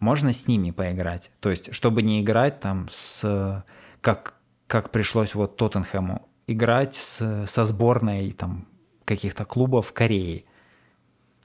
Можно 0.00 0.32
с 0.32 0.48
ними 0.48 0.70
поиграть. 0.70 1.30
То 1.40 1.50
есть, 1.50 1.74
чтобы 1.74 2.02
не 2.02 2.22
играть 2.22 2.58
там 2.58 2.88
с... 2.90 3.64
Как, 4.00 4.34
как 4.66 4.90
пришлось 4.90 5.34
вот 5.34 5.56
Тоттенхэму. 5.58 6.26
Играть 6.46 6.94
с, 6.94 7.46
со 7.46 7.64
сборной 7.66 8.32
там 8.32 8.66
каких-то 9.04 9.44
клубов 9.44 9.88
в 9.88 9.92
Корее. 9.92 10.44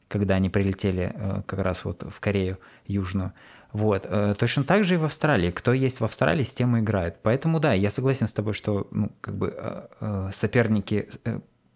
Когда 0.08 0.36
они 0.36 0.50
прилетели 0.50 1.12
э, 1.14 1.42
как 1.46 1.60
раз 1.60 1.84
вот 1.84 2.04
в 2.10 2.20
Корею 2.22 2.60
Южную. 2.86 3.34
Вот. 3.74 4.08
Э, 4.10 4.36
точно 4.40 4.64
так 4.64 4.86
же 4.86 4.94
и 4.94 4.98
в 4.98 5.04
Австралии. 5.04 5.52
Кто 5.52 5.74
есть 5.74 6.00
в 6.00 6.06
Австралии, 6.06 6.44
с 6.44 6.52
тем 6.52 6.78
и 6.78 6.80
играет. 6.80 7.18
Поэтому 7.24 7.60
да, 7.60 7.74
я 7.74 7.92
согласен 7.92 8.28
с 8.28 8.34
тобой, 8.34 8.54
что 8.54 8.88
ну, 8.90 9.12
как 9.20 9.38
бы 9.38 9.54
э, 9.54 10.30
соперники 10.34 11.10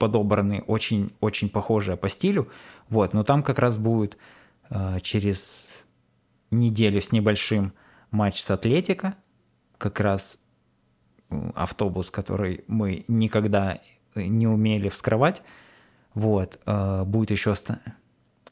подобраны 0.02 0.64
очень-очень 0.66 1.50
похожие 1.50 1.96
по 1.96 2.10
стилю. 2.10 2.50
Вот, 2.90 3.14
но 3.14 3.24
там 3.24 3.44
как 3.44 3.60
раз 3.60 3.78
будет 3.78 4.18
э, 4.72 4.98
через 5.04 5.46
неделю 6.50 7.00
с 7.00 7.12
небольшим 7.12 7.74
матч 8.10 8.42
с 8.42 8.50
Атлетика, 8.50 9.14
как 9.78 10.00
раз 10.00 10.40
э, 11.30 11.52
автобус, 11.54 12.10
который 12.10 12.64
мы 12.68 13.06
никогда 13.08 13.80
не 14.16 14.48
умели 14.48 14.90
вскрывать. 14.90 15.44
Вот, 16.16 16.60
э, 16.66 17.04
будет 17.06 17.30
еще... 17.30 17.54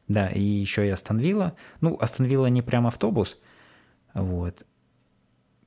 Да, 0.08 0.28
и 0.28 0.42
еще 0.42 0.86
и 0.86 0.90
Остановила. 0.90 1.56
Ну, 1.82 1.98
Остановила 2.00 2.46
не 2.46 2.62
прям 2.62 2.86
автобус, 2.86 3.40
вот. 4.14 4.68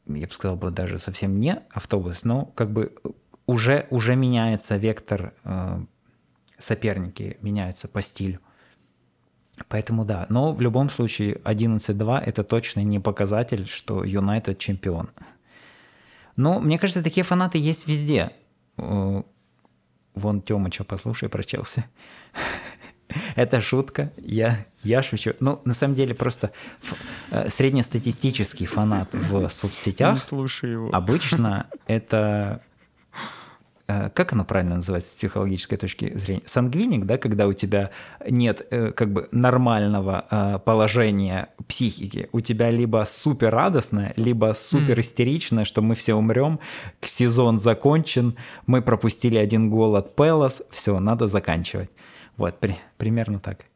Я 0.07 0.27
бы 0.29 0.33
сказал 0.33 0.57
бы 0.57 0.71
даже 0.71 1.01
совсем 1.01 1.41
не 1.41 1.61
автобус, 1.71 2.23
но 2.23 2.47
как 2.47 2.73
бы 2.73 2.95
уже, 3.47 3.87
уже 3.91 4.17
меняется 4.17 4.77
вектор, 4.77 5.35
э, 5.45 5.81
соперники 6.59 7.39
меняются 7.43 7.89
по 7.89 8.03
стилю. 8.03 8.41
Поэтому 9.69 10.05
да, 10.05 10.27
но 10.29 10.53
в 10.53 10.61
любом 10.61 10.91
случае 10.91 11.35
11-2 11.45 12.21
это 12.21 12.43
точно 12.45 12.81
не 12.81 12.99
показатель, 12.99 13.67
что 13.69 14.05
Юнайтед 14.05 14.59
чемпион. 14.59 15.11
Но 16.37 16.59
мне 16.61 16.79
кажется, 16.79 17.03
такие 17.03 17.25
фанаты 17.25 17.59
есть 17.59 17.87
везде. 17.87 18.31
Э, 18.79 19.23
вон 20.15 20.43
Тёмыча, 20.43 20.85
послушай 20.85 21.29
про 21.29 21.43
Челси. 21.43 21.85
Это 23.37 23.61
шутка, 23.61 24.11
я, 24.17 24.65
я 24.83 25.03
шучу. 25.03 25.35
Ну, 25.41 25.61
на 25.67 25.75
самом 25.75 25.95
деле, 25.95 26.15
просто 26.15 26.51
э, 27.31 27.49
среднестатистический 27.51 28.67
фанат 28.67 29.13
в 29.13 29.49
соцсетях 29.49 30.15
Не 30.15 30.19
слушай 30.19 30.71
его. 30.73 30.89
обычно 30.93 31.67
это 31.87 32.63
как 34.15 34.33
оно 34.33 34.45
правильно 34.45 34.77
называется 34.77 35.11
с 35.11 35.15
психологической 35.15 35.79
точки 35.79 36.17
зрения? 36.17 36.43
Сангвиник, 36.47 37.05
да, 37.05 37.19
когда 37.19 37.47
у 37.47 37.53
тебя 37.53 37.91
нет 38.29 38.67
э, 38.71 38.93
как 38.93 39.13
бы 39.13 39.29
нормального 39.33 40.27
э, 40.31 40.59
положения 40.65 41.49
психики, 41.67 42.29
у 42.33 42.41
тебя 42.41 42.71
либо 42.71 43.05
супер 43.07 43.51
радостное, 43.51 44.13
либо 44.17 44.53
супер 44.55 45.01
истеричное, 45.01 45.65
что 45.65 45.83
мы 45.83 45.95
все 45.95 46.15
умрем, 46.15 46.61
сезон 47.01 47.59
закончен, 47.59 48.37
мы 48.67 48.83
пропустили 48.83 49.37
один 49.37 49.71
гол 49.71 49.97
от 49.97 50.17
Пелос, 50.17 50.63
все, 50.71 50.99
надо 51.01 51.27
заканчивать. 51.27 51.91
Вот, 52.37 52.59
при, 52.61 52.77
примерно 52.97 53.39
так 53.39 53.67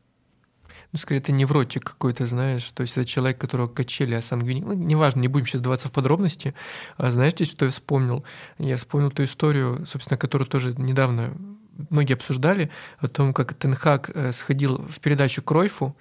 ну, 0.96 0.98
скорее, 0.98 1.20
это 1.20 1.30
невротик 1.30 1.84
какой-то, 1.84 2.26
знаешь, 2.26 2.64
то 2.70 2.80
есть 2.80 2.96
это 2.96 3.04
человек, 3.04 3.36
которого 3.38 3.68
качели, 3.68 4.14
а 4.14 4.22
сангвиник, 4.22 4.64
ну, 4.64 4.72
неважно, 4.72 5.20
не 5.20 5.28
будем 5.28 5.46
сейчас 5.46 5.60
даваться 5.60 5.88
в 5.88 5.92
подробности. 5.92 6.54
А 6.96 7.10
знаете, 7.10 7.44
что 7.44 7.66
я 7.66 7.70
вспомнил? 7.70 8.24
Я 8.56 8.78
вспомнил 8.78 9.10
ту 9.10 9.22
историю, 9.24 9.84
собственно, 9.84 10.16
которую 10.16 10.48
тоже 10.48 10.74
недавно 10.78 11.36
многие 11.90 12.14
обсуждали, 12.14 12.70
о 12.98 13.08
том, 13.08 13.34
как 13.34 13.52
Тенхак 13.52 14.10
э, 14.14 14.32
сходил 14.32 14.86
в 14.88 14.98
передачу 15.00 15.42
Кройфу, 15.42 15.94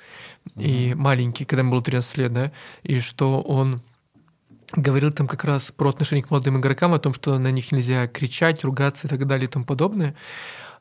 mm-hmm. 0.46 0.64
и 0.64 0.94
маленький, 0.94 1.44
когда 1.44 1.60
ему 1.60 1.72
было 1.72 1.82
13 1.82 2.18
лет, 2.18 2.32
да, 2.32 2.54
и 2.84 3.02
что 3.02 3.42
он 3.42 3.82
говорил 4.72 5.12
там 5.12 5.28
как 5.28 5.44
раз 5.44 5.74
про 5.76 5.90
отношение 5.90 6.24
к 6.24 6.32
молодым 6.32 6.58
игрокам, 6.58 6.94
о 6.94 7.00
том, 7.00 7.14
что 7.14 7.38
на 7.38 7.52
них 7.52 7.74
нельзя 7.74 8.08
кричать, 8.08 8.64
ругаться 8.64 9.08
и 9.08 9.10
так 9.10 9.28
далее 9.28 9.50
и 9.50 9.52
тому 9.52 9.66
подобное. 9.66 10.16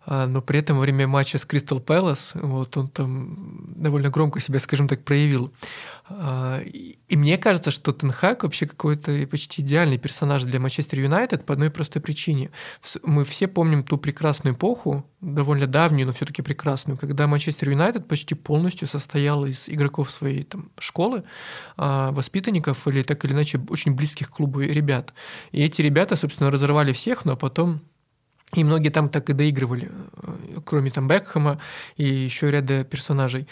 А, 0.06 0.26
но 0.26 0.42
при 0.42 0.58
этом 0.60 0.76
во 0.76 0.82
время 0.82 1.06
матча 1.06 1.38
с 1.38 1.44
Кристал 1.44 1.80
Пэлас 1.80 2.32
вот 2.34 2.76
он 2.76 2.88
там 2.88 3.74
довольно 3.76 4.10
громко 4.10 4.40
себя, 4.40 4.58
скажем 4.58 4.88
так, 4.88 5.04
проявил. 5.04 5.52
А, 6.06 6.60
и 6.60 7.16
мне 7.16 7.38
кажется, 7.38 7.70
что 7.70 7.92
Тенхак 7.92 8.42
вообще 8.42 8.66
какой-то 8.66 9.26
почти 9.26 9.62
идеальный 9.62 9.98
персонаж 9.98 10.42
для 10.42 10.60
Манчестер 10.60 11.00
Юнайтед 11.00 11.46
по 11.46 11.54
одной 11.54 11.70
простой 11.70 12.02
причине. 12.02 12.50
Мы 13.02 13.24
все 13.24 13.48
помним 13.48 13.84
ту 13.84 13.96
прекрасную 13.96 14.54
эпоху, 14.54 15.06
довольно 15.20 15.66
давнюю, 15.66 16.06
но 16.06 16.12
все 16.12 16.26
таки 16.26 16.42
прекрасную, 16.42 16.98
когда 16.98 17.26
Манчестер 17.26 17.70
Юнайтед 17.70 18.06
почти 18.06 18.34
полностью 18.34 18.86
состоял 18.86 19.46
из 19.46 19.68
игроков 19.68 20.10
своей 20.10 20.44
там, 20.44 20.70
школы, 20.78 21.24
а, 21.76 22.12
воспитанников 22.12 22.86
или 22.86 23.02
так 23.02 23.24
или 23.24 23.32
иначе 23.32 23.60
очень 23.68 23.94
близких 23.94 24.30
к 24.30 24.36
клубу 24.36 24.60
ребят. 24.60 25.14
И 25.52 25.62
эти 25.62 25.80
ребята, 25.80 26.16
собственно, 26.16 26.50
разорвали 26.50 26.92
всех, 26.92 27.24
но 27.24 27.36
потом 27.36 27.80
и 28.54 28.64
многие 28.64 28.90
там 28.90 29.08
так 29.08 29.30
и 29.30 29.32
доигрывали, 29.32 29.90
э, 30.22 30.60
кроме 30.64 30.90
там 30.90 31.08
Бекхэма 31.08 31.60
и 31.96 32.04
еще 32.04 32.50
ряда 32.50 32.84
персонажей. 32.84 33.48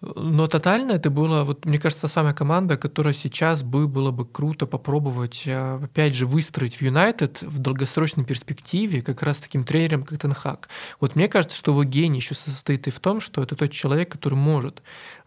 Но 0.00 0.46
тотально 0.46 0.92
это 0.92 1.10
было, 1.10 1.42
вот 1.42 1.64
мне 1.64 1.80
кажется, 1.80 2.06
самая 2.06 2.32
команда, 2.32 2.76
которая 2.76 3.12
сейчас 3.12 3.64
бы 3.64 3.88
было 3.88 4.12
бы 4.12 4.24
круто 4.26 4.66
попробовать, 4.66 5.42
э, 5.44 5.80
опять 5.82 6.14
же, 6.14 6.26
выстроить 6.26 6.76
в 6.76 6.82
Юнайтед 6.82 7.42
в 7.42 7.58
долгосрочной 7.58 8.24
перспективе 8.24 9.02
как 9.02 9.22
раз 9.22 9.38
таким 9.38 9.64
тренером, 9.64 10.04
как 10.04 10.18
Тенхак. 10.20 10.68
Вот 11.00 11.16
мне 11.16 11.28
кажется, 11.28 11.56
что 11.56 11.72
его 11.72 11.82
гений 11.82 12.18
еще 12.18 12.34
состоит 12.34 12.86
и 12.86 12.90
в 12.90 13.00
том, 13.00 13.20
что 13.20 13.42
это 13.42 13.56
тот 13.56 13.72
человек, 13.72 14.12
который 14.12 14.34
может 14.34 14.82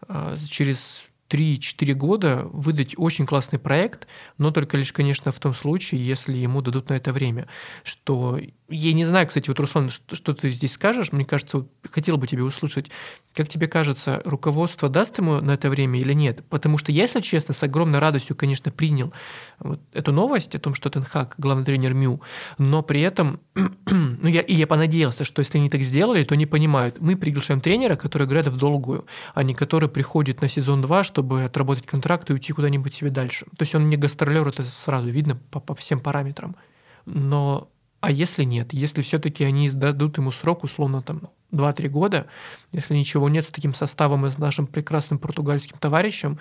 э, 0.08 0.36
через 0.48 1.04
3-4 1.32 1.92
года 1.94 2.48
выдать 2.52 2.94
очень 2.96 3.26
классный 3.26 3.58
проект, 3.58 4.06
но 4.36 4.50
только 4.50 4.76
лишь, 4.76 4.92
конечно, 4.92 5.32
в 5.32 5.38
том 5.38 5.54
случае, 5.54 6.04
если 6.04 6.36
ему 6.36 6.60
дадут 6.60 6.90
на 6.90 6.94
это 6.94 7.12
время, 7.12 7.48
что 7.84 8.38
я 8.72 8.92
не 8.92 9.04
знаю, 9.04 9.26
кстати, 9.26 9.48
вот, 9.48 9.60
Руслан, 9.60 9.90
что, 9.90 10.16
что 10.16 10.34
ты 10.34 10.50
здесь 10.50 10.72
скажешь, 10.72 11.12
мне 11.12 11.24
кажется, 11.24 11.58
вот, 11.58 11.68
хотел 11.90 12.16
бы 12.16 12.26
тебе 12.26 12.42
услышать, 12.42 12.90
как 13.34 13.48
тебе 13.48 13.68
кажется, 13.68 14.22
руководство 14.24 14.88
даст 14.88 15.18
ему 15.18 15.40
на 15.40 15.52
это 15.52 15.70
время 15.70 16.00
или 16.00 16.12
нет? 16.12 16.44
Потому 16.48 16.78
что 16.78 16.92
если 16.92 17.20
честно, 17.20 17.54
с 17.54 17.62
огромной 17.62 17.98
радостью, 17.98 18.34
конечно, 18.36 18.70
принял 18.72 19.12
вот 19.58 19.80
эту 19.92 20.12
новость 20.12 20.54
о 20.54 20.58
том, 20.58 20.74
что 20.74 20.90
Тенхак 20.90 21.34
главный 21.38 21.64
тренер 21.64 21.94
МЮ, 21.94 22.20
но 22.58 22.82
при 22.82 23.02
этом, 23.02 23.40
ну, 23.54 24.28
я, 24.28 24.40
и 24.40 24.54
я 24.54 24.66
понадеялся, 24.66 25.24
что 25.24 25.40
если 25.40 25.58
они 25.58 25.70
так 25.70 25.82
сделали, 25.82 26.24
то 26.24 26.34
они 26.34 26.46
понимают, 26.46 27.00
мы 27.00 27.16
приглашаем 27.16 27.60
тренера, 27.60 27.96
который 27.96 28.26
играет 28.26 28.48
в 28.48 28.56
долгую, 28.56 29.06
а 29.34 29.42
не 29.42 29.54
который 29.54 29.88
приходит 29.88 30.40
на 30.40 30.48
сезон 30.48 30.82
2, 30.82 31.04
чтобы 31.04 31.44
отработать 31.44 31.86
контракт 31.86 32.30
и 32.30 32.32
уйти 32.32 32.52
куда-нибудь 32.52 32.94
себе 32.94 33.10
дальше. 33.10 33.46
То 33.56 33.62
есть 33.62 33.74
он 33.74 33.88
не 33.88 33.96
гастролер, 33.96 34.48
это 34.48 34.62
сразу 34.64 35.08
видно 35.08 35.38
по, 35.50 35.60
по 35.60 35.74
всем 35.74 36.00
параметрам. 36.00 36.56
Но 37.04 37.68
а 38.02 38.10
если 38.10 38.42
нет, 38.42 38.72
если 38.72 39.00
все-таки 39.00 39.44
они 39.44 39.70
дадут 39.70 40.18
ему 40.18 40.32
срок, 40.32 40.64
условно, 40.64 41.02
там, 41.02 41.30
2-3 41.52 41.88
года, 41.88 42.26
если 42.72 42.96
ничего 42.96 43.28
нет 43.28 43.44
с 43.44 43.50
таким 43.50 43.74
составом 43.74 44.26
и 44.26 44.30
с 44.30 44.38
нашим 44.38 44.66
прекрасным 44.66 45.20
португальским 45.20 45.78
товарищем, 45.78 46.40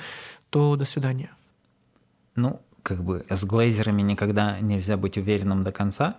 то 0.49 0.75
до 0.75 0.85
свидания. 0.85 1.29
Ну, 2.35 2.59
как 2.81 3.03
бы 3.03 3.27
с 3.29 3.43
глейзерами 3.43 4.01
никогда 4.01 4.59
нельзя 4.59 4.97
быть 4.97 5.19
уверенным 5.19 5.63
до 5.63 5.71
конца, 5.71 6.17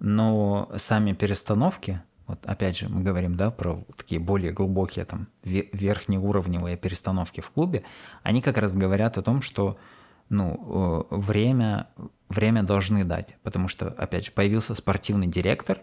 но 0.00 0.68
сами 0.74 1.12
перестановки, 1.12 2.02
вот 2.26 2.44
опять 2.44 2.76
же 2.76 2.88
мы 2.88 3.02
говорим, 3.02 3.36
да, 3.36 3.52
про 3.52 3.84
такие 3.96 4.20
более 4.20 4.50
глубокие 4.50 5.04
там 5.04 5.28
верхнеуровневые 5.44 6.76
перестановки 6.76 7.40
в 7.40 7.50
клубе, 7.50 7.84
они 8.24 8.42
как 8.42 8.58
раз 8.58 8.74
говорят 8.74 9.16
о 9.16 9.22
том, 9.22 9.42
что 9.42 9.78
ну, 10.28 11.06
э, 11.10 11.14
время, 11.14 11.88
время 12.28 12.62
должны 12.62 13.04
дать, 13.04 13.36
потому 13.42 13.68
что, 13.68 13.88
опять 13.88 14.26
же, 14.26 14.32
появился 14.32 14.74
спортивный 14.74 15.26
директор, 15.26 15.78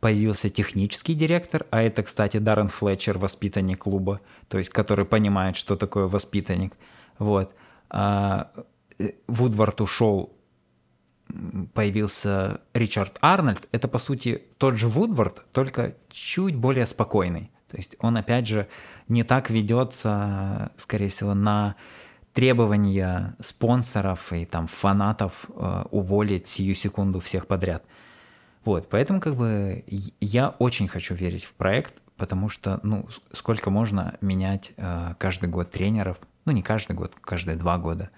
появился 0.00 0.48
технический 0.48 1.14
директор, 1.14 1.66
а 1.70 1.82
это, 1.82 2.02
кстати, 2.02 2.38
Даррен 2.38 2.68
Флетчер, 2.68 3.18
воспитанник 3.18 3.78
клуба, 3.78 4.20
то 4.48 4.58
есть 4.58 4.70
который 4.70 5.04
понимает, 5.04 5.56
что 5.56 5.76
такое 5.76 6.06
воспитанник. 6.06 6.74
Вот. 7.18 7.54
А 7.90 8.50
э, 8.98 9.10
Вудвард 9.26 9.80
ушел, 9.80 10.34
появился 11.74 12.60
Ричард 12.74 13.18
Арнольд. 13.20 13.68
Это, 13.72 13.88
по 13.88 13.98
сути, 13.98 14.42
тот 14.58 14.76
же 14.76 14.88
Вудвард, 14.88 15.44
только 15.52 15.96
чуть 16.10 16.56
более 16.56 16.86
спокойный. 16.86 17.50
То 17.68 17.76
есть 17.76 17.94
он, 18.00 18.16
опять 18.16 18.46
же, 18.46 18.68
не 19.08 19.22
так 19.22 19.50
ведется, 19.50 20.72
скорее 20.76 21.08
всего, 21.08 21.34
на 21.34 21.76
требования 22.32 23.36
спонсоров 23.40 24.32
и 24.32 24.44
там 24.44 24.66
фанатов 24.66 25.46
э, 25.48 25.84
уволить 25.90 26.48
сию 26.48 26.74
секунду 26.74 27.20
всех 27.20 27.46
подряд. 27.46 27.84
Вот, 28.64 28.88
поэтому 28.88 29.20
как 29.20 29.36
бы 29.36 29.84
я 30.20 30.50
очень 30.58 30.86
хочу 30.86 31.14
верить 31.14 31.44
в 31.44 31.54
проект, 31.54 31.94
потому 32.16 32.48
что, 32.48 32.78
ну, 32.82 33.08
сколько 33.32 33.70
можно 33.70 34.16
менять 34.20 34.72
э, 34.76 35.14
каждый 35.18 35.48
год 35.48 35.70
тренеров, 35.70 36.18
ну, 36.44 36.52
не 36.52 36.62
каждый 36.62 36.94
год, 36.94 37.14
каждые 37.20 37.56
два 37.56 37.78
года. 37.78 38.10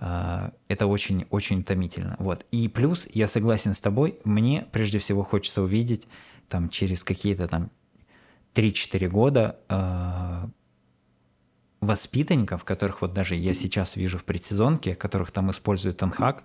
Э, 0.00 0.50
это 0.68 0.86
очень-очень 0.86 1.60
утомительно. 1.60 2.16
Вот. 2.18 2.46
И 2.50 2.68
плюс, 2.68 3.06
я 3.12 3.28
согласен 3.28 3.74
с 3.74 3.80
тобой, 3.80 4.18
мне 4.24 4.66
прежде 4.72 4.98
всего 4.98 5.22
хочется 5.22 5.62
увидеть 5.62 6.08
там 6.48 6.68
через 6.68 7.04
какие-то 7.04 7.46
там 7.46 7.70
3-4 8.54 9.08
года 9.08 9.58
э, 9.68 10.48
воспитанников, 11.82 12.64
которых 12.64 13.02
вот 13.02 13.12
даже 13.12 13.34
я 13.34 13.52
сейчас 13.52 13.96
вижу 13.96 14.16
в 14.16 14.24
предсезонке, 14.24 14.94
которых 14.94 15.32
там 15.32 15.50
использует 15.50 15.98
Танхак, 15.98 16.44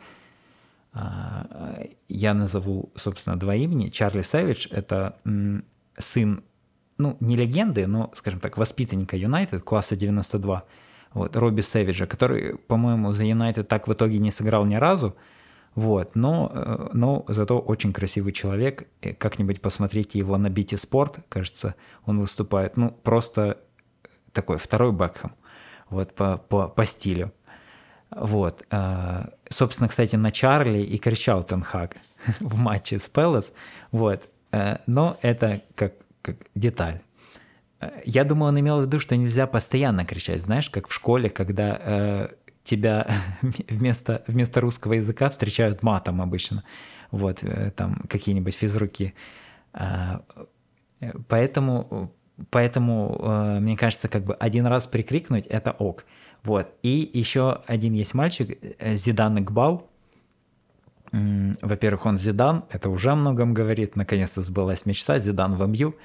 а, 0.93 1.79
я 2.09 2.33
назову, 2.33 2.91
собственно, 2.95 3.39
два 3.39 3.55
имени. 3.55 3.89
Чарли 3.89 4.23
Сэвидж— 4.23 4.67
это 4.71 5.15
сын, 5.97 6.43
ну, 6.97 7.17
не 7.19 7.35
легенды, 7.35 7.85
но, 7.85 8.11
скажем 8.15 8.39
так, 8.39 8.57
воспитанника 8.57 9.15
Юнайтед 9.15 9.63
класса 9.63 9.95
92, 9.95 10.63
вот, 11.13 11.35
Робби 11.37 11.61
Сэвиджа, 11.61 12.07
который, 12.07 12.57
по-моему, 12.57 13.13
за 13.13 13.23
Юнайтед 13.23 13.67
так 13.67 13.87
в 13.87 13.93
итоге 13.93 14.17
не 14.17 14.31
сыграл 14.31 14.65
ни 14.65 14.75
разу, 14.75 15.15
вот, 15.75 16.15
но, 16.15 16.51
э, 16.51 16.89
но 16.93 17.25
зато 17.27 17.59
очень 17.59 17.93
красивый 17.93 18.33
человек. 18.33 18.87
Как-нибудь 19.19 19.61
посмотрите 19.61 20.17
его 20.17 20.35
на 20.37 20.49
Бите 20.49 20.77
Спорт, 20.77 21.19
кажется, 21.29 21.75
он 22.05 22.19
выступает, 22.19 22.75
ну, 22.75 22.89
просто 22.89 23.59
такой 24.37 24.57
второй 24.57 24.91
Бекхэм, 24.91 25.31
вот 25.89 26.13
по, 26.13 26.37
по, 26.37 26.67
по 26.67 26.85
стилю. 26.85 27.33
Вот. 28.11 28.63
А, 28.69 29.31
собственно, 29.49 29.89
кстати, 29.89 30.15
на 30.15 30.31
Чарли 30.31 30.83
и 30.83 30.97
кричал 30.99 31.43
Тенхак 31.43 31.97
в 32.39 32.55
матче 32.55 32.99
с 32.99 33.09
Пелос. 33.09 33.51
Вот. 33.91 34.29
Э, 34.51 34.77
но 34.85 35.17
это 35.23 35.63
как, 35.73 35.93
как 36.21 36.35
деталь. 36.53 37.01
Э, 37.79 37.89
я 38.05 38.23
думаю, 38.23 38.49
он 38.49 38.59
имел 38.59 38.79
в 38.79 38.83
виду, 38.83 38.99
что 38.99 39.17
нельзя 39.17 39.47
постоянно 39.47 40.05
кричать, 40.05 40.43
знаешь, 40.43 40.69
как 40.69 40.87
в 40.87 40.93
школе, 40.93 41.31
когда 41.31 41.81
э, 41.81 42.27
тебя 42.63 43.07
вместо, 43.67 44.23
вместо 44.27 44.61
русского 44.61 44.93
языка 44.93 45.31
встречают 45.31 45.81
матом 45.81 46.21
обычно. 46.21 46.63
Вот, 47.09 47.39
э, 47.41 47.71
там 47.71 48.03
какие-нибудь 48.07 48.55
физруки. 48.55 49.15
Поэтому 51.27 52.11
Поэтому, 52.51 53.17
э, 53.19 53.59
мне 53.59 53.75
кажется, 53.75 54.07
как 54.07 54.23
бы 54.23 54.35
один 54.35 54.67
раз 54.67 54.85
прикрикнуть– 54.85 55.47
это 55.49 55.71
ок. 55.71 56.05
Вот. 56.43 56.71
И 56.83 57.09
еще 57.13 57.61
один 57.65 57.93
есть 57.93 58.13
мальчик, 58.13 58.57
э, 58.61 58.95
Зидан 58.95 59.39
Игбал. 59.39 59.89
Во-первых, 61.11 62.05
он 62.05 62.17
Зидан, 62.17 62.65
это 62.69 62.89
уже 62.89 63.11
о 63.11 63.15
многом 63.15 63.53
говорит. 63.53 63.95
Наконец-то 63.95 64.41
сбылась 64.41 64.85
мечта, 64.85 65.17
Зидан 65.19 65.55
в 65.55 65.65
МЮ. 65.65 65.95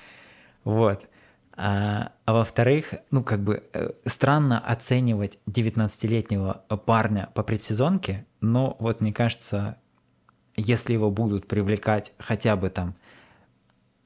Вот. 0.65 1.07
А, 1.55 2.13
а 2.25 2.33
во-вторых, 2.33 2.95
ну, 3.11 3.23
как 3.23 3.43
бы 3.43 3.65
э, 3.75 3.91
странно 4.07 4.59
оценивать 4.59 5.39
19-летнего 5.47 6.65
парня 6.87 7.29
по 7.35 7.43
предсезонке, 7.43 8.25
но 8.41 8.77
вот 8.79 9.03
мне 9.03 9.13
кажется, 9.13 9.77
если 10.57 10.95
его 10.95 11.11
будут 11.11 11.47
привлекать 11.47 12.13
хотя 12.19 12.57
бы 12.57 12.71
там 12.71 12.95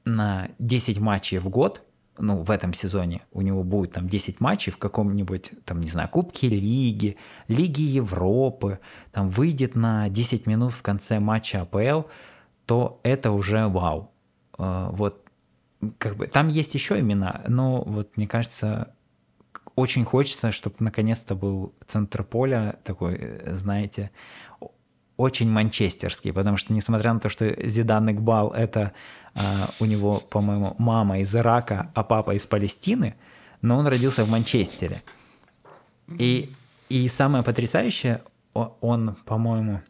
на 0.03 0.49
10 0.59 0.99
матчей 0.99 1.37
в 1.37 1.47
год– 1.47 1.83
ну, 2.19 2.43
в 2.43 2.51
этом 2.51 2.73
сезоне 2.73 3.21
у 3.31 3.41
него 3.41 3.63
будет 3.63 3.93
там 3.93 4.07
10 4.07 4.39
матчей 4.39 4.71
в 4.71 4.77
каком-нибудь, 4.77 5.51
там, 5.65 5.81
не 5.81 5.87
знаю, 5.87 6.09
Кубке 6.09 6.49
Лиги, 6.49 7.17
Лиги 7.47 7.81
Европы, 7.81 8.79
там 9.11 9.29
выйдет 9.29 9.75
на 9.75 10.09
10 10.09 10.45
минут 10.47 10.73
в 10.73 10.81
конце 10.81 11.19
матча 11.19 11.61
АПЛ, 11.61 12.07
то 12.65 12.99
это 13.03 13.31
уже 13.31 13.67
вау. 13.67 14.11
А, 14.57 14.89
вот, 14.91 15.23
как 15.97 16.15
бы, 16.17 16.27
там 16.27 16.47
есть 16.47 16.73
еще 16.73 16.99
имена, 16.99 17.43
но 17.47 17.83
вот, 17.83 18.17
мне 18.17 18.27
кажется, 18.27 18.93
очень 19.75 20.05
хочется, 20.05 20.51
чтобы 20.51 20.75
наконец-то 20.79 21.35
был 21.35 21.73
центр 21.87 22.23
поля 22.23 22.79
такой, 22.83 23.41
знаете, 23.47 24.11
очень 25.17 25.49
манчестерский, 25.49 26.31
потому 26.31 26.57
что, 26.57 26.73
несмотря 26.73 27.13
на 27.13 27.19
то, 27.19 27.29
что 27.29 27.47
Зидан 27.67 28.11
Игбал— 28.11 28.51
это 28.55 28.93
у 29.79 29.85
него, 29.85 30.19
по-моему, 30.19 30.75
мама 30.77 31.19
из 31.19 31.35
Ирака, 31.35 31.91
а 31.93 32.03
папа 32.03 32.35
из 32.35 32.45
Палестины, 32.47 33.15
но 33.61 33.77
он 33.77 33.87
родился 33.87 34.23
в 34.23 34.29
Манчестере. 34.29 35.01
И, 36.07 36.51
и 36.89 37.07
самое 37.09 37.43
потрясающее, 37.43 38.21
он, 38.53 39.15
по-моему, 39.25 39.81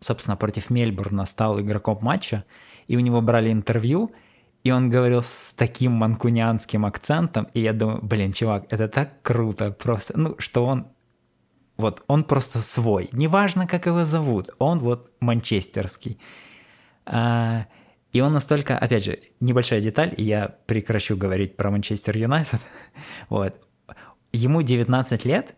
собственно, 0.00 0.36
против 0.36 0.70
Мельбурна 0.70 1.26
стал 1.26 1.60
игроком 1.60 1.98
матча, 2.02 2.44
и 2.86 2.96
у 2.96 3.00
него 3.00 3.20
брали 3.20 3.50
интервью, 3.50 4.12
и 4.64 4.70
он 4.70 4.90
говорил 4.90 5.22
с 5.22 5.54
таким 5.56 5.92
манкунианским 5.92 6.84
акцентом, 6.84 7.48
и 7.54 7.60
я 7.60 7.72
думаю, 7.72 8.00
блин, 8.02 8.32
чувак, 8.32 8.66
это 8.70 8.88
так 8.88 9.22
круто 9.22 9.70
просто, 9.70 10.18
ну, 10.18 10.36
что 10.38 10.66
он, 10.66 10.88
вот, 11.76 12.02
он 12.06 12.24
просто 12.24 12.60
свой, 12.60 13.08
неважно, 13.12 13.66
как 13.66 13.86
его 13.86 14.04
зовут, 14.04 14.50
он 14.58 14.80
вот 14.80 15.12
манчестерский. 15.20 16.18
А, 17.06 17.66
и 18.12 18.20
он 18.20 18.32
настолько, 18.32 18.78
опять 18.78 19.04
же, 19.04 19.18
небольшая 19.40 19.80
деталь, 19.80 20.14
и 20.16 20.24
я 20.24 20.56
прекращу 20.66 21.16
говорить 21.16 21.56
про 21.56 21.70
Манчестер 21.70 22.16
Юнайтед. 22.16 22.60
вот. 23.28 23.54
Ему 24.32 24.62
19 24.62 25.24
лет, 25.24 25.54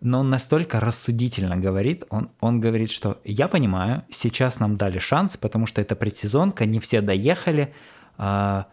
но 0.00 0.20
он 0.20 0.30
настолько 0.30 0.80
рассудительно 0.80 1.56
говорит, 1.56 2.04
он, 2.10 2.30
он 2.40 2.60
говорит, 2.60 2.90
что 2.90 3.20
я 3.24 3.46
понимаю, 3.48 4.04
сейчас 4.10 4.58
нам 4.58 4.76
дали 4.76 4.98
шанс, 4.98 5.36
потому 5.36 5.66
что 5.66 5.80
это 5.80 5.94
предсезонка, 5.94 6.66
не 6.66 6.80
все 6.80 7.00
доехали, 7.00 7.72
а, 8.18 8.66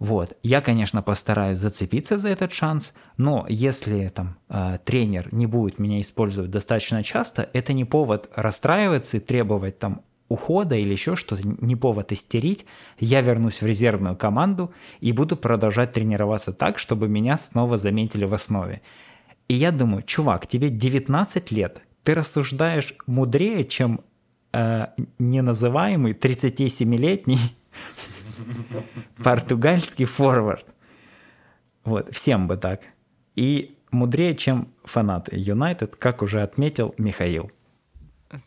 вот, 0.00 0.38
я, 0.42 0.62
конечно, 0.62 1.02
постараюсь 1.02 1.58
зацепиться 1.58 2.16
за 2.16 2.30
этот 2.30 2.54
шанс, 2.54 2.94
но 3.18 3.44
если 3.50 4.08
там 4.08 4.38
э, 4.48 4.78
тренер 4.82 5.28
не 5.30 5.44
будет 5.44 5.78
меня 5.78 6.00
использовать 6.00 6.50
достаточно 6.50 7.04
часто, 7.04 7.50
это 7.52 7.74
не 7.74 7.84
повод 7.84 8.30
расстраиваться 8.34 9.18
и 9.18 9.20
требовать 9.20 9.78
там 9.78 10.00
ухода 10.30 10.76
или 10.76 10.92
еще 10.92 11.16
что-то, 11.16 11.42
не 11.44 11.76
повод 11.76 12.12
истерить, 12.12 12.64
я 12.98 13.20
вернусь 13.20 13.60
в 13.60 13.66
резервную 13.66 14.16
команду 14.16 14.72
и 15.00 15.12
буду 15.12 15.36
продолжать 15.36 15.92
тренироваться 15.92 16.52
так, 16.52 16.78
чтобы 16.78 17.08
меня 17.08 17.36
снова 17.36 17.76
заметили 17.76 18.24
в 18.24 18.32
основе. 18.32 18.80
И 19.48 19.54
я 19.54 19.72
думаю, 19.72 20.02
чувак, 20.04 20.46
тебе 20.46 20.70
19 20.70 21.50
лет, 21.50 21.82
ты 22.04 22.14
рассуждаешь 22.14 22.94
мудрее, 23.06 23.64
чем 23.66 24.02
э, 24.52 24.86
неназываемый 25.18 26.12
37-летний 26.12 27.40
Португальский 29.24 30.04
форвард. 30.04 30.64
Вот, 31.84 32.14
всем 32.14 32.46
бы 32.46 32.56
так. 32.56 32.82
И 33.34 33.76
мудрее, 33.90 34.36
чем 34.36 34.68
фанаты 34.84 35.36
Юнайтед, 35.36 35.96
как 35.96 36.22
уже 36.22 36.42
отметил 36.42 36.94
Михаил. 36.98 37.50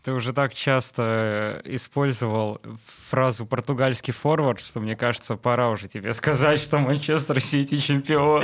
Ты 0.01 0.13
уже 0.13 0.31
так 0.31 0.53
часто 0.53 1.61
э, 1.65 1.75
использовал 1.75 2.61
фразу 2.85 3.45
«португальский 3.45 4.13
форвард», 4.13 4.61
что 4.61 4.79
мне 4.79 4.95
кажется, 4.95 5.35
пора 5.35 5.69
уже 5.69 5.89
тебе 5.89 6.13
сказать, 6.13 6.59
что 6.59 6.79
Манчестер 6.79 7.41
Сити 7.41 7.77
чемпион. 7.79 8.43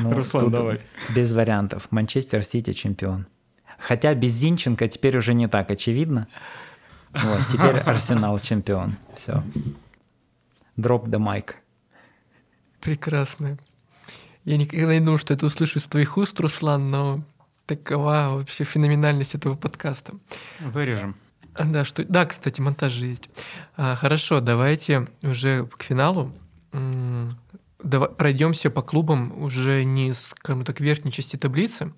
Ну, 0.00 0.12
Руслан, 0.12 0.50
давай. 0.50 0.80
Без 1.14 1.32
вариантов. 1.32 1.86
Манчестер 1.90 2.42
Сити 2.42 2.72
чемпион. 2.72 3.26
Хотя 3.78 4.12
без 4.14 4.32
Зинченко 4.32 4.88
теперь 4.88 5.16
уже 5.16 5.32
не 5.32 5.46
так 5.46 5.70
очевидно. 5.70 6.26
Вот, 7.12 7.40
теперь 7.52 7.76
Арсенал 7.86 8.40
чемпион. 8.40 8.96
Все. 9.14 9.44
Drop 10.76 11.06
the 11.06 11.18
mic. 11.20 11.54
Прекрасно. 12.80 13.58
Я 14.44 14.56
никогда 14.56 14.94
не 14.94 15.04
думал, 15.04 15.18
что 15.18 15.34
это 15.34 15.46
услышу 15.46 15.78
из 15.78 15.84
твоих 15.84 16.16
уст, 16.16 16.38
Руслан, 16.40 16.90
но 16.90 17.24
такова 17.66 18.30
вообще 18.30 18.64
феноменальность 18.64 19.34
этого 19.34 19.54
подкаста. 19.54 20.14
Вырежем. 20.60 21.16
Да, 21.58 21.84
что... 21.84 22.04
да, 22.04 22.26
кстати, 22.26 22.60
монтаж 22.60 22.94
есть. 22.96 23.28
А, 23.76 23.94
хорошо, 23.96 24.40
давайте 24.40 25.08
уже 25.22 25.66
к 25.66 25.82
финалу. 25.82 26.32
Давай 27.82 28.08
пройдемся 28.08 28.70
по 28.70 28.82
клубам 28.82 29.42
уже 29.42 29.84
не 29.84 30.12
с, 30.12 30.28
скажем 30.28 30.64
так, 30.64 30.80
верхней 30.80 31.12
части 31.12 31.36
таблицы. 31.36 31.92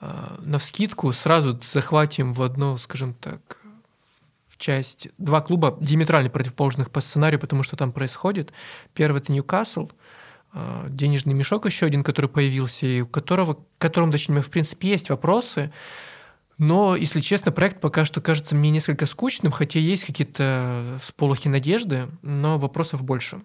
А, 0.00 0.38
на 0.40 0.58
вскидку 0.58 1.12
сразу 1.12 1.58
захватим 1.62 2.32
в 2.32 2.42
одно, 2.42 2.76
скажем 2.76 3.14
так, 3.14 3.58
в 4.48 4.56
часть 4.56 5.08
два 5.18 5.40
клуба 5.40 5.76
диаметрально 5.80 6.30
противоположных 6.30 6.90
по 6.90 7.00
сценарию, 7.00 7.40
потому 7.40 7.62
что 7.62 7.76
там 7.76 7.92
происходит. 7.92 8.52
Первый 8.92 9.20
это 9.20 9.32
Ньюкасл, 9.32 9.90
денежный 10.88 11.34
мешок 11.34 11.66
еще 11.66 11.86
один, 11.86 12.02
который 12.04 12.30
появился, 12.30 12.86
и 12.86 13.00
у 13.00 13.06
которого, 13.06 13.58
которому, 13.78 14.12
точнее, 14.12 14.42
в 14.42 14.50
принципе, 14.50 14.90
есть 14.90 15.10
вопросы, 15.10 15.72
но, 16.58 16.94
если 16.94 17.20
честно, 17.20 17.50
проект 17.50 17.80
пока 17.80 18.04
что 18.04 18.20
кажется 18.20 18.54
мне 18.54 18.70
несколько 18.70 19.06
скучным, 19.06 19.52
хотя 19.52 19.80
есть 19.80 20.04
какие-то 20.04 21.00
сполохи 21.02 21.48
надежды, 21.48 22.08
но 22.22 22.58
вопросов 22.58 23.02
больше. 23.02 23.42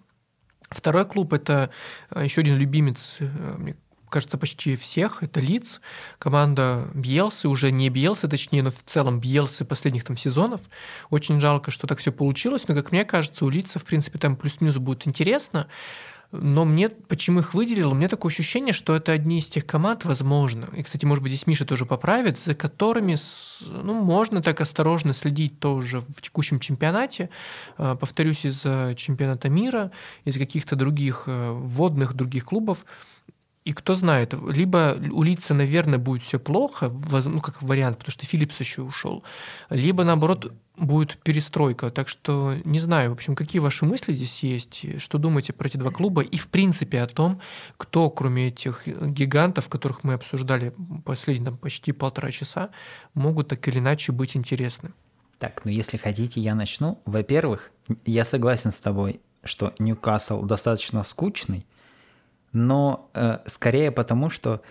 Второй 0.69 1.05
клуб– 1.05 1.33
это 1.33 1.71
а, 2.11 2.23
еще 2.23 2.41
один 2.41 2.55
любимец, 2.57 3.15
э, 3.19 3.55
мне 3.57 3.75
кажется, 4.09 4.37
почти 4.37 4.75
всех, 4.75 5.23
это 5.23 5.39
Лиц, 5.39 5.81
команда 6.19 6.87
Бьелсы, 6.93 7.47
уже 7.47 7.71
не 7.71 7.89
Бьелсы, 7.89 8.27
точнее, 8.27 8.61
но 8.61 8.69
в 8.69 8.83
целом 8.85 9.19
Бьелсы 9.19 9.65
последних 9.65 10.03
там 10.03 10.15
сезонов. 10.15 10.61
Очень 11.09 11.41
жалко, 11.41 11.71
что 11.71 11.87
так 11.87 11.97
все 11.99 12.11
получилось, 12.11 12.67
но, 12.67 12.75
как 12.75 12.91
мне 12.91 13.03
кажется, 13.03 13.45
у 13.45 13.49
Лица, 13.49 13.79
в 13.79 13.83
принципе, 13.85 14.19
там 14.19 14.35
плюс-минус 14.35 14.77
будет 14.77 15.07
интересно. 15.07 15.67
Но 16.31 16.63
мне, 16.63 16.89
почему 16.89 17.39
их 17.39 17.55
выделил, 17.55 17.91
у 17.91 17.95
меня 17.95 18.07
такое 18.07 18.31
ощущение, 18.31 18.71
что 18.71 18.95
это 18.95 19.11
одни 19.11 19.39
из 19.39 19.49
тех 19.49 19.65
команд, 19.65 20.05
возможно, 20.05 20.69
и, 20.75 20.83
кстати, 20.83 21.03
может 21.05 21.23
быть, 21.23 21.31
здесь 21.31 21.47
Миша 21.47 21.65
тоже 21.65 21.87
поправит, 21.87 22.37
за 22.37 22.53
которыми 22.53 23.15
ну, 23.61 23.95
можно 23.95 24.43
так 24.43 24.61
осторожно 24.61 25.13
следить 25.13 25.59
тоже 25.59 26.01
в 26.01 26.21
текущем 26.21 26.59
чемпионате. 26.59 27.31
А, 27.77 27.95
повторюсь, 27.95 28.45
из-за 28.45 28.93
чемпионата 28.95 29.49
мира, 29.49 29.91
из 30.23 30.37
каких-то 30.37 30.75
других 30.75 31.23
э, 31.25 31.51
вводных 31.51 32.13
других 32.13 32.45
клубов. 32.45 32.85
И 33.65 33.73
кто 33.73 33.93
знает, 33.93 34.33
либо 34.33 34.97
у 35.11 35.21
Лица, 35.21 35.53
наверное, 35.53 35.99
будет 35.99 36.23
все 36.23 36.39
плохо, 36.39 36.89
ну, 37.25 37.41
как 37.41 37.61
вариант, 37.61 37.97
потому 37.97 38.11
что 38.11 38.25
Филлипс 38.25 38.59
еще 38.59 38.81
ушел, 38.81 39.23
либо, 39.69 40.03
наоборот, 40.03 40.53
будет 40.77 41.17
перестройка. 41.17 41.91
Так 41.91 42.07
что 42.07 42.55
не 42.63 42.79
знаю, 42.79 43.09
в 43.11 43.13
общем, 43.13 43.35
какие 43.35 43.59
ваши 43.59 43.85
мысли 43.85 44.13
здесь 44.13 44.43
есть, 44.43 45.01
что 45.01 45.17
думаете 45.17 45.53
про 45.53 45.67
эти 45.67 45.77
два 45.77 45.91
клуба 45.91 46.21
и, 46.21 46.37
в 46.37 46.47
принципе, 46.47 47.01
о 47.01 47.07
том, 47.07 47.41
кто, 47.77 48.09
кроме 48.09 48.47
этих 48.47 48.87
гигантов, 48.87 49.67
которых 49.69 50.03
мы 50.03 50.13
обсуждали 50.13 50.73
последние 51.05 51.51
там, 51.51 51.57
почти 51.57 51.91
полтора 51.91 52.31
часа, 52.31 52.69
могут 53.13 53.49
так 53.49 53.67
или 53.67 53.79
иначе 53.79 54.11
быть 54.11 54.37
интересны. 54.37 54.93
Так, 55.37 55.61
ну 55.63 55.71
если 55.71 55.97
хотите, 55.97 56.41
я 56.41 56.55
начну. 56.55 57.01
Во-первых, 57.05 57.71
я 58.05 58.25
согласен 58.25 58.71
с 58.71 58.79
тобой, 58.79 59.21
что 59.43 59.73
Ньюкасл 59.79 60.43
достаточно 60.43 61.03
скучный, 61.03 61.65
но 62.51 63.09
э, 63.13 63.39
скорее 63.45 63.91
потому, 63.91 64.29
что 64.29 64.61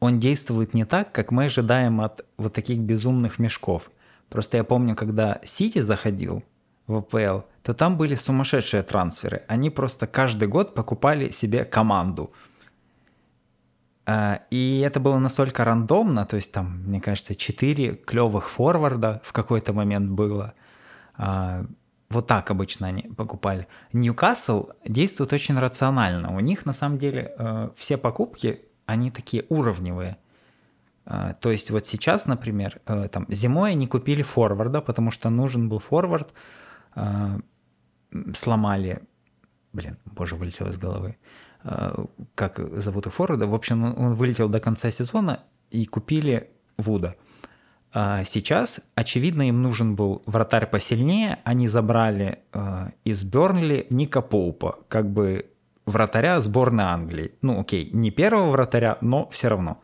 он 0.00 0.18
действует 0.18 0.74
не 0.74 0.84
так, 0.84 1.12
как 1.12 1.30
мы 1.30 1.44
ожидаем 1.44 2.00
от 2.00 2.24
вот 2.36 2.52
таких 2.52 2.78
безумных 2.78 3.38
мешков. 3.38 3.90
Просто 4.28 4.56
я 4.56 4.64
помню, 4.64 4.96
когда 4.96 5.40
Сити 5.44 5.80
заходил 5.80 6.42
в 6.86 6.96
АПЛ, 6.96 7.46
то 7.62 7.74
там 7.74 7.96
были 7.96 8.14
сумасшедшие 8.14 8.82
трансферы. 8.82 9.42
Они 9.46 9.70
просто 9.70 10.06
каждый 10.06 10.48
год 10.48 10.74
покупали 10.74 11.30
себе 11.30 11.64
команду. 11.64 12.32
Э, 14.06 14.38
и 14.50 14.82
это 14.84 14.98
было 15.00 15.18
настолько 15.18 15.64
рандомно, 15.64 16.26
то 16.26 16.36
есть 16.36 16.52
там, 16.52 16.82
мне 16.86 17.00
кажется, 17.00 17.34
4 17.34 17.94
клевых 17.94 18.50
форварда 18.50 19.20
в 19.24 19.32
какой-то 19.32 19.72
момент 19.72 20.10
было. 20.10 20.54
Вот 22.12 22.26
так 22.26 22.50
обычно 22.50 22.88
они 22.88 23.02
покупали. 23.02 23.66
Ньюкасл 23.92 24.68
действует 24.84 25.32
очень 25.32 25.58
рационально. 25.58 26.36
У 26.36 26.40
них 26.40 26.66
на 26.66 26.74
самом 26.74 26.98
деле 26.98 27.32
э, 27.38 27.70
все 27.76 27.96
покупки, 27.96 28.60
они 28.86 29.10
такие 29.10 29.44
уровневые. 29.48 30.18
Э, 31.06 31.34
то 31.40 31.50
есть 31.50 31.70
вот 31.70 31.86
сейчас, 31.86 32.26
например, 32.26 32.80
э, 32.86 33.08
там 33.08 33.26
зимой 33.30 33.70
они 33.72 33.86
купили 33.86 34.22
форварда, 34.22 34.82
потому 34.82 35.10
что 35.10 35.30
нужен 35.30 35.68
был 35.70 35.78
форвард, 35.78 36.34
э, 36.96 37.40
сломали, 38.34 39.00
блин, 39.72 39.96
боже, 40.04 40.36
вылетел 40.36 40.68
из 40.68 40.76
головы, 40.76 41.16
э, 41.64 42.04
как 42.34 42.58
зовут 42.58 43.06
их 43.06 43.14
форварда. 43.14 43.46
В 43.46 43.54
общем, 43.54 43.84
он 43.84 44.14
вылетел 44.14 44.50
до 44.50 44.60
конца 44.60 44.90
сезона 44.90 45.40
и 45.70 45.86
купили 45.86 46.50
Вуда. 46.76 47.08
А 47.08 47.31
сейчас, 47.94 48.80
очевидно, 48.94 49.48
им 49.48 49.62
нужен 49.62 49.96
был 49.96 50.22
вратарь 50.26 50.66
посильнее. 50.66 51.40
Они 51.44 51.66
забрали 51.66 52.38
э, 52.52 52.88
из 53.04 53.22
Бернли 53.22 53.86
Ника 53.90 54.22
Поупа, 54.22 54.78
как 54.88 55.10
бы 55.10 55.50
вратаря 55.86 56.40
сборной 56.40 56.84
Англии. 56.84 57.32
Ну, 57.42 57.60
окей, 57.60 57.90
не 57.92 58.10
первого 58.10 58.50
вратаря, 58.50 58.98
но 59.00 59.28
все 59.30 59.48
равно. 59.48 59.80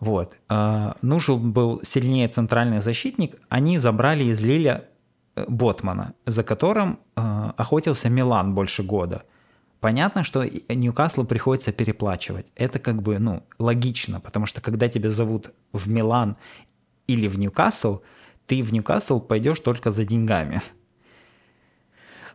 Вот. 0.00 0.36
Э, 0.48 0.92
нужен 1.02 1.52
был 1.52 1.80
сильнее 1.82 2.28
центральный 2.28 2.80
защитник. 2.80 3.36
Они 3.48 3.78
забрали 3.78 4.24
из 4.24 4.40
Лиля 4.40 4.84
э, 5.34 5.44
Ботмана, 5.48 6.14
за 6.26 6.42
которым 6.42 7.00
э, 7.16 7.52
охотился 7.56 8.08
Милан 8.08 8.54
больше 8.54 8.82
года. 8.82 9.24
Понятно, 9.80 10.24
что 10.24 10.44
Ньюкаслу 10.44 11.24
приходится 11.24 11.70
переплачивать. 11.70 12.46
Это 12.54 12.78
как 12.78 13.02
бы, 13.02 13.18
ну, 13.18 13.42
логично, 13.58 14.20
потому 14.20 14.46
что 14.46 14.60
когда 14.60 14.88
тебя 14.88 15.10
зовут 15.10 15.52
в 15.72 15.88
Милан 15.88 16.36
или 17.06 17.28
в 17.28 17.38
Ньюкасл, 17.38 18.00
ты 18.46 18.62
в 18.62 18.72
Ньюкасл 18.72 19.20
пойдешь 19.20 19.60
только 19.60 19.90
за 19.90 20.04
деньгами. 20.04 20.62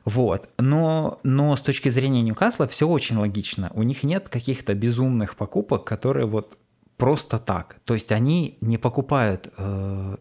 Вот. 0.03 0.49
Но, 0.57 1.19
но 1.23 1.55
с 1.55 1.61
точки 1.61 1.89
зрения 1.89 2.21
Ньюкасла 2.21 2.67
все 2.67 2.87
очень 2.87 3.17
логично. 3.17 3.71
У 3.73 3.83
них 3.83 4.03
нет 4.03 4.29
каких-то 4.29 4.73
безумных 4.73 5.35
покупок, 5.35 5.85
которые 5.85 6.25
вот 6.25 6.57
просто 6.97 7.39
так. 7.39 7.79
То 7.85 7.93
есть 7.93 8.11
они 8.11 8.57
не 8.61 8.77
покупают 8.77 9.51
э, 9.57 10.17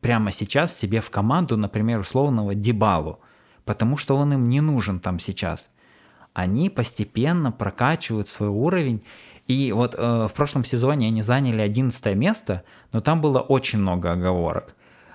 прямо 0.00 0.32
сейчас 0.32 0.76
себе 0.76 1.00
в 1.00 1.10
команду, 1.10 1.56
например, 1.56 2.00
условного 2.00 2.54
Дебалу, 2.54 3.20
потому 3.64 3.96
что 3.96 4.16
он 4.16 4.32
им 4.32 4.48
не 4.48 4.60
нужен 4.60 5.00
там 5.00 5.18
сейчас. 5.18 5.70
Они 6.34 6.68
постепенно 6.68 7.50
прокачивают 7.50 8.28
свой 8.28 8.50
уровень 8.50 9.02
и 9.46 9.72
вот 9.72 9.94
э, 9.94 10.26
в 10.28 10.32
прошлом 10.32 10.64
сезоне 10.64 11.08
они 11.08 11.22
заняли 11.22 11.60
11 11.60 12.14
место, 12.16 12.64
но 12.92 13.00
там 13.00 13.20
было 13.20 13.40
очень 13.40 13.78
много 13.78 14.12
оговорок. 14.12 14.74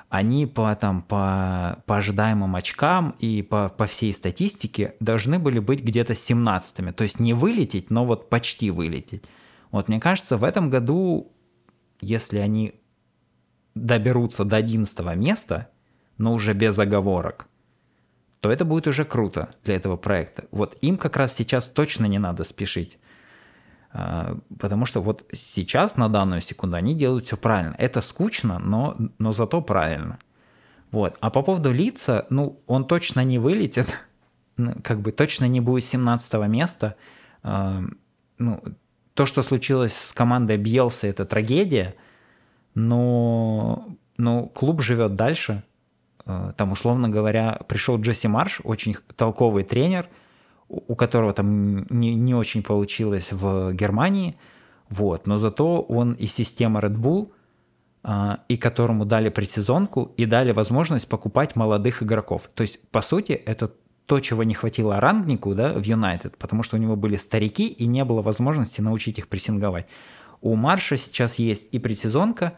Они 0.09 0.45
по, 0.45 0.75
там, 0.75 1.01
по, 1.03 1.83
по 1.85 1.97
ожидаемым 1.97 2.55
очкам 2.55 3.15
и 3.19 3.41
по, 3.41 3.69
по 3.69 3.85
всей 3.85 4.11
статистике 4.13 4.95
должны 4.99 5.39
были 5.39 5.59
быть 5.59 5.83
где-то 5.83 6.13
17-ми. 6.13 6.91
То 6.93 7.03
есть 7.03 7.19
не 7.19 7.33
вылететь, 7.33 7.89
но 7.89 8.05
вот 8.05 8.29
почти 8.29 8.71
вылететь. 8.71 9.23
Вот 9.71 9.87
мне 9.87 9.99
кажется, 9.99 10.37
в 10.37 10.43
этом 10.43 10.69
году, 10.69 11.31
если 12.01 12.39
они 12.39 12.81
доберутся 13.75 14.45
до 14.45 14.57
11 14.57 14.99
места, 15.15 15.69
но 16.17 16.33
уже 16.33 16.53
без 16.53 16.77
оговорок, 16.77 17.47
то 18.41 18.51
это 18.51 18.65
будет 18.65 18.87
уже 18.87 19.05
круто 19.05 19.49
для 19.63 19.75
этого 19.75 19.97
проекта. 19.97 20.45
Вот 20.51 20.77
им 20.81 20.97
как 20.97 21.17
раз 21.17 21.35
сейчас 21.35 21.67
точно 21.67 22.05
не 22.05 22.19
надо 22.19 22.43
спешить. 22.43 22.97
А, 23.91 24.37
потому 24.59 24.85
что 24.85 25.01
вот 25.01 25.25
сейчас, 25.33 25.97
на 25.97 26.09
данную 26.09 26.41
секунду, 26.41 26.77
они 26.77 26.95
делают 26.95 27.25
все 27.25 27.37
правильно. 27.37 27.75
Это 27.77 28.01
скучно, 28.01 28.59
но, 28.59 28.95
но 29.17 29.31
зато 29.31 29.61
правильно. 29.61 30.19
Вот. 30.91 31.17
А 31.19 31.29
по 31.29 31.41
поводу 31.41 31.71
лица, 31.71 32.25
ну, 32.29 32.61
он 32.65 32.85
точно 32.85 33.23
не 33.23 33.39
вылетит, 33.39 33.87
ну, 34.57 34.75
как 34.83 35.01
бы 35.01 35.11
точно 35.11 35.45
не 35.45 35.59
будет 35.59 35.83
17 35.83 36.33
места. 36.47 36.95
А, 37.43 37.83
ну, 38.37 38.63
то, 39.15 39.25
что 39.25 39.43
случилось 39.43 39.93
с 39.93 40.11
командой 40.13 40.57
Бьелса, 40.57 41.07
это 41.07 41.25
трагедия, 41.25 41.95
но, 42.73 43.85
но 44.17 44.45
клуб 44.45 44.81
живет 44.81 45.15
дальше. 45.15 45.63
Э, 46.29 46.53
там, 46.55 46.71
условно 46.71 47.09
говоря, 47.09 47.59
пришел 47.67 47.99
Джесси 47.99 48.27
Марш, 48.27 48.61
очень 48.63 48.95
толковый 49.15 49.63
тренер, 49.63 50.07
у 50.67 50.95
которого 50.95 51.33
там 51.33 51.87
не, 51.89 52.13
не 52.13 52.35
очень 52.35 52.61
получилось 52.61 53.31
в 53.31 53.73
Германии, 53.73 54.37
вот, 54.89 55.25
но 55.25 55.39
зато 55.39 55.81
он 55.81 56.13
из 56.13 56.31
системы 56.33 56.79
Red 56.81 56.95
Bull, 56.95 57.31
а, 58.03 58.41
и 58.47 58.57
которому 58.57 59.05
дали 59.05 59.29
предсезонку 59.29 60.13
и 60.17 60.25
дали 60.25 60.51
возможность 60.51 61.09
покупать 61.09 61.55
молодых 61.55 62.03
игроков. 62.03 62.49
То 62.53 62.61
есть, 62.61 62.79
по 62.91 63.01
сути, 63.01 63.31
это 63.31 63.73
то, 64.05 64.19
чего 64.19 64.43
не 64.43 64.53
хватило 64.53 64.99
рангнику 64.99 65.55
да, 65.55 65.73
в 65.73 65.83
Юнайтед, 65.83 66.37
потому 66.37 66.61
что 66.63 66.77
у 66.77 66.79
него 66.79 66.95
были 66.95 67.15
старики 67.15 67.67
и 67.67 67.87
не 67.87 68.05
было 68.05 68.21
возможности 68.21 68.81
научить 68.81 69.17
их 69.17 69.27
прессинговать. 69.27 69.87
У 70.41 70.55
Марша 70.55 70.95
сейчас 70.95 71.39
есть 71.39 71.67
и 71.71 71.79
предсезонка, 71.79 72.53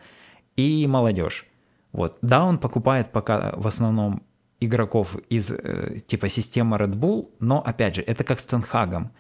и 0.58 0.86
молодежь. 0.88 1.48
Вот. 1.92 2.18
Да, 2.22 2.46
он 2.46 2.58
покупает 2.58 3.12
пока 3.12 3.54
в 3.56 3.68
основном 3.68 4.24
игроков 4.60 5.18
из 5.30 5.52
э, 5.52 6.02
типа 6.08 6.30
системы 6.30 6.78
Red 6.78 6.94
Bull, 6.94 7.30
но 7.40 7.62
опять 7.62 7.96
же, 7.96 8.02
это 8.02 8.24
как 8.24 8.40
с 8.40 8.46
Тенхагом. 8.46 9.12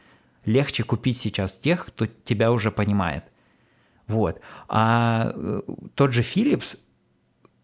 Легче 0.45 0.83
купить 0.83 1.17
сейчас 1.17 1.53
тех, 1.53 1.87
кто 1.87 2.05
тебя 2.05 2.51
уже 2.51 2.71
понимает. 2.71 3.25
Вот. 4.07 4.39
А 4.67 5.33
э, 5.35 5.61
тот 5.95 6.13
же 6.13 6.21
Philips, 6.21 6.77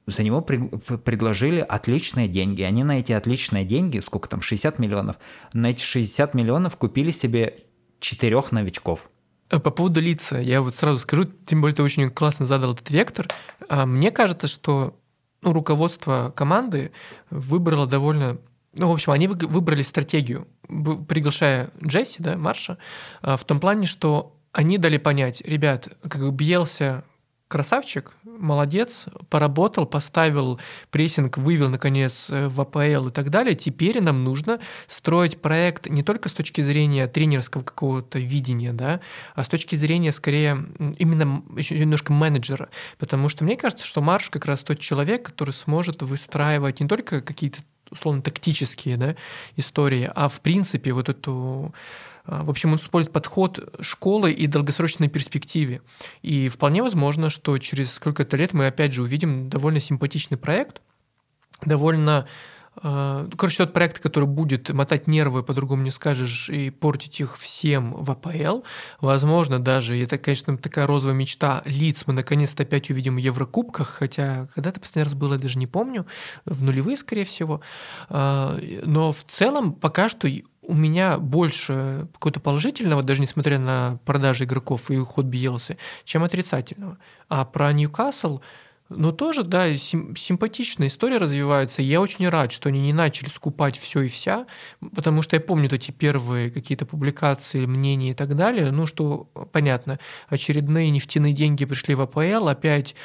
за 0.07 0.23
него 0.23 0.41
при, 0.41 0.57
предложили 0.57 1.59
отличные 1.59 2.27
деньги. 2.27 2.61
Они 2.63 2.84
на 2.84 2.99
эти 2.99 3.11
отличные 3.11 3.65
деньги, 3.65 3.99
сколько 3.99 4.27
там, 4.27 4.41
60 4.41 4.79
миллионов, 4.79 5.17
на 5.53 5.67
эти 5.67 5.84
60 5.84 6.34
миллионов 6.34 6.77
купили 6.77 7.11
себе 7.11 7.65
четырех 7.99 8.51
новичков. 8.51 9.09
Э, 9.49 9.60
по 9.60 9.72
поводу 9.72 10.02
лица, 10.02 10.40
я 10.40 10.61
вот 10.61 10.76
сразу 10.76 10.99
скажу, 10.99 11.26
тем 11.45 11.61
более 11.61 11.76
ты 11.76 11.84
очень 11.84 12.10
классно 12.10 12.45
задал 12.45 12.74
этот 12.74 12.90
вектор. 12.90 13.28
А, 13.69 13.86
мне 13.86 14.11
кажется, 14.11 14.48
что 14.48 14.95
ну, 15.41 15.53
руководство 15.53 16.34
команды 16.36 16.91
выбрало 17.30 17.88
довольно 17.88 18.38
ну, 18.74 18.90
в 18.90 18.91
общем, 18.91 19.11
они 19.11 19.28
выбрали 19.28 19.82
стратегию, 19.82 20.48
приглашая 20.68 21.72
Джесси, 21.84 22.18
да, 22.19 22.38
Марша, 22.38 22.78
а, 23.22 23.36
в 23.36 23.44
том 23.44 23.60
плане, 23.60 23.88
что 23.88 24.36
они 24.52 24.78
дали 24.78 24.98
понять, 24.98 25.41
ребят, 25.41 25.90
как 26.07 26.22
бы 26.22 26.32
Бьелся 26.32 27.03
красавчик, 27.48 28.14
молодец, 28.24 29.06
поработал, 29.30 29.86
поставил 29.86 30.60
прессинг, 30.91 31.38
вывел, 31.38 31.69
наконец, 31.69 32.30
э, 32.30 32.48
в 32.48 32.60
АПЛ 32.60 33.07
и 33.07 33.11
так 33.11 33.30
далее. 33.30 33.56
Теперь 33.56 34.02
нам 34.02 34.24
нужно 34.24 34.60
строить 34.88 35.41
проект 35.41 35.88
не 35.88 36.03
только 36.03 36.30
с 36.30 36.34
точки 36.34 36.61
зрения 36.61 37.07
тренерского 37.07 37.64
какого-то 37.64 38.19
видения, 38.19 38.74
да, 38.74 38.99
а 39.36 39.44
с 39.44 39.48
точки 39.48 39.76
зрения, 39.76 40.11
скорее, 40.11 40.65
именно 40.98 41.44
еще 41.56 41.78
немножко 41.80 42.11
менеджера. 42.11 42.69
Потому 42.98 43.30
что 43.30 43.44
мне 43.44 43.56
кажется, 43.56 43.86
что 43.86 44.02
Марш 44.02 44.30
как 44.30 44.45
раз 44.45 44.61
тот 44.61 44.80
человек, 44.80 45.26
который 45.26 45.53
сможет 45.53 46.02
выстраивать 46.02 46.80
не 46.80 46.88
только 46.88 47.22
какие-то 47.22 47.60
условно 47.90 48.22
тактические 48.22 48.98
да, 48.98 49.15
истории, 49.56 50.11
а 50.14 50.28
в 50.28 50.41
принципе 50.41 50.91
вот 50.91 51.10
эту 51.10 51.74
в 52.28 52.49
общем, 52.49 52.72
он 52.72 52.78
использует 52.78 53.14
подход 53.14 53.60
школы 53.82 54.32
и 54.32 54.48
долгосрочной 54.48 55.08
перспективе. 55.08 55.82
И 56.22 56.49
вполне 56.49 56.84
возможно, 56.84 57.30
что 57.30 57.58
через 57.58 57.94
сколько-то 57.94 58.38
лет 58.38 58.54
мы 58.54 58.68
опять 58.68 58.94
же 58.94 59.02
увидим 59.02 59.49
довольно 59.49 59.80
симпатичный 59.80 60.38
проект, 60.38 60.82
довольно 61.66 62.28
а, 62.82 63.28
Короче, 63.38 63.58
тот 63.58 63.74
проект, 63.74 63.99
который 63.99 64.28
будет 64.28 64.70
мотать 64.72 65.08
нервы, 65.08 65.44
по-другому 65.44 65.84
не 65.84 65.91
скажешь, 65.91 66.49
и 66.49 66.70
портить 66.70 67.20
их 67.20 67.38
всем 67.38 67.94
в 67.94 68.12
АПЛ. 68.12 68.62
Возможно, 69.02 69.60
даже, 69.60 69.98
это, 69.98 70.18
конечно, 70.18 70.58
такая 70.58 70.86
розовая 70.86 71.16
мечта, 71.16 71.62
лиц 71.66 72.04
мы 72.06 72.14
наконец-то 72.14 72.64
опять 72.64 72.90
увидим 72.90 73.16
в 73.16 73.20
Еврокубках, 73.20 73.90
хотя 73.90 74.48
когда 74.54 74.70
это 74.70 74.80
последний 74.80 75.04
раз 75.04 75.16
было, 75.16 75.34
я 75.34 75.40
даже 75.40 75.58
не 75.58 75.68
помню, 75.68 76.06
в 76.45 76.62
нулевые, 76.62 76.98
скорее 76.98 77.26
всего. 77.26 77.62
А, 78.10 78.58
но 78.84 79.12
в 79.12 79.24
целом 79.28 79.74
пока 79.74 80.10
что 80.10 80.28
у 80.68 80.73
меня 80.73 81.18
больше 81.18 82.07
какого-то 82.14 82.41
положительного, 82.41 83.02
даже 83.02 83.22
несмотря 83.22 83.57
на 83.57 83.99
продажи 84.06 84.44
игроков 84.44 84.91
и 84.91 84.98
уход 84.98 85.26
Биелсы, 85.26 85.77
чем 86.03 86.23
отрицательного. 86.23 86.98
А 87.30 87.45
про 87.45 87.72
Ньюкасл, 87.72 88.41
ну 88.89 89.11
тоже, 89.11 89.44
да, 89.44 89.73
сим- 89.76 90.15
симпатичная 90.15 90.88
история 90.88 91.18
развивается. 91.18 91.81
Я 91.81 92.02
очень 92.02 92.27
рад, 92.27 92.52
что 92.52 92.69
они 92.69 92.81
не 92.81 92.94
начали 92.94 93.30
скупать 93.30 93.77
все 93.77 94.02
и 94.02 94.07
вся, 94.07 94.45
потому 94.94 95.22
что 95.22 95.35
я 95.35 95.41
помню 95.41 95.69
эти 95.73 95.91
первые 95.91 96.52
какие-то 96.52 96.85
публикации, 96.85 97.65
мнения 97.65 98.11
и 98.11 98.14
так 98.14 98.35
далее. 98.35 98.72
Ну, 98.72 98.85
что 98.85 99.30
понятно, 99.52 99.99
очередные 100.27 100.89
нефтяные 100.89 101.34
деньги 101.34 101.65
пришли 101.65 101.95
в 101.95 102.02
АПЛ, 102.02 102.48
опять 102.48 102.95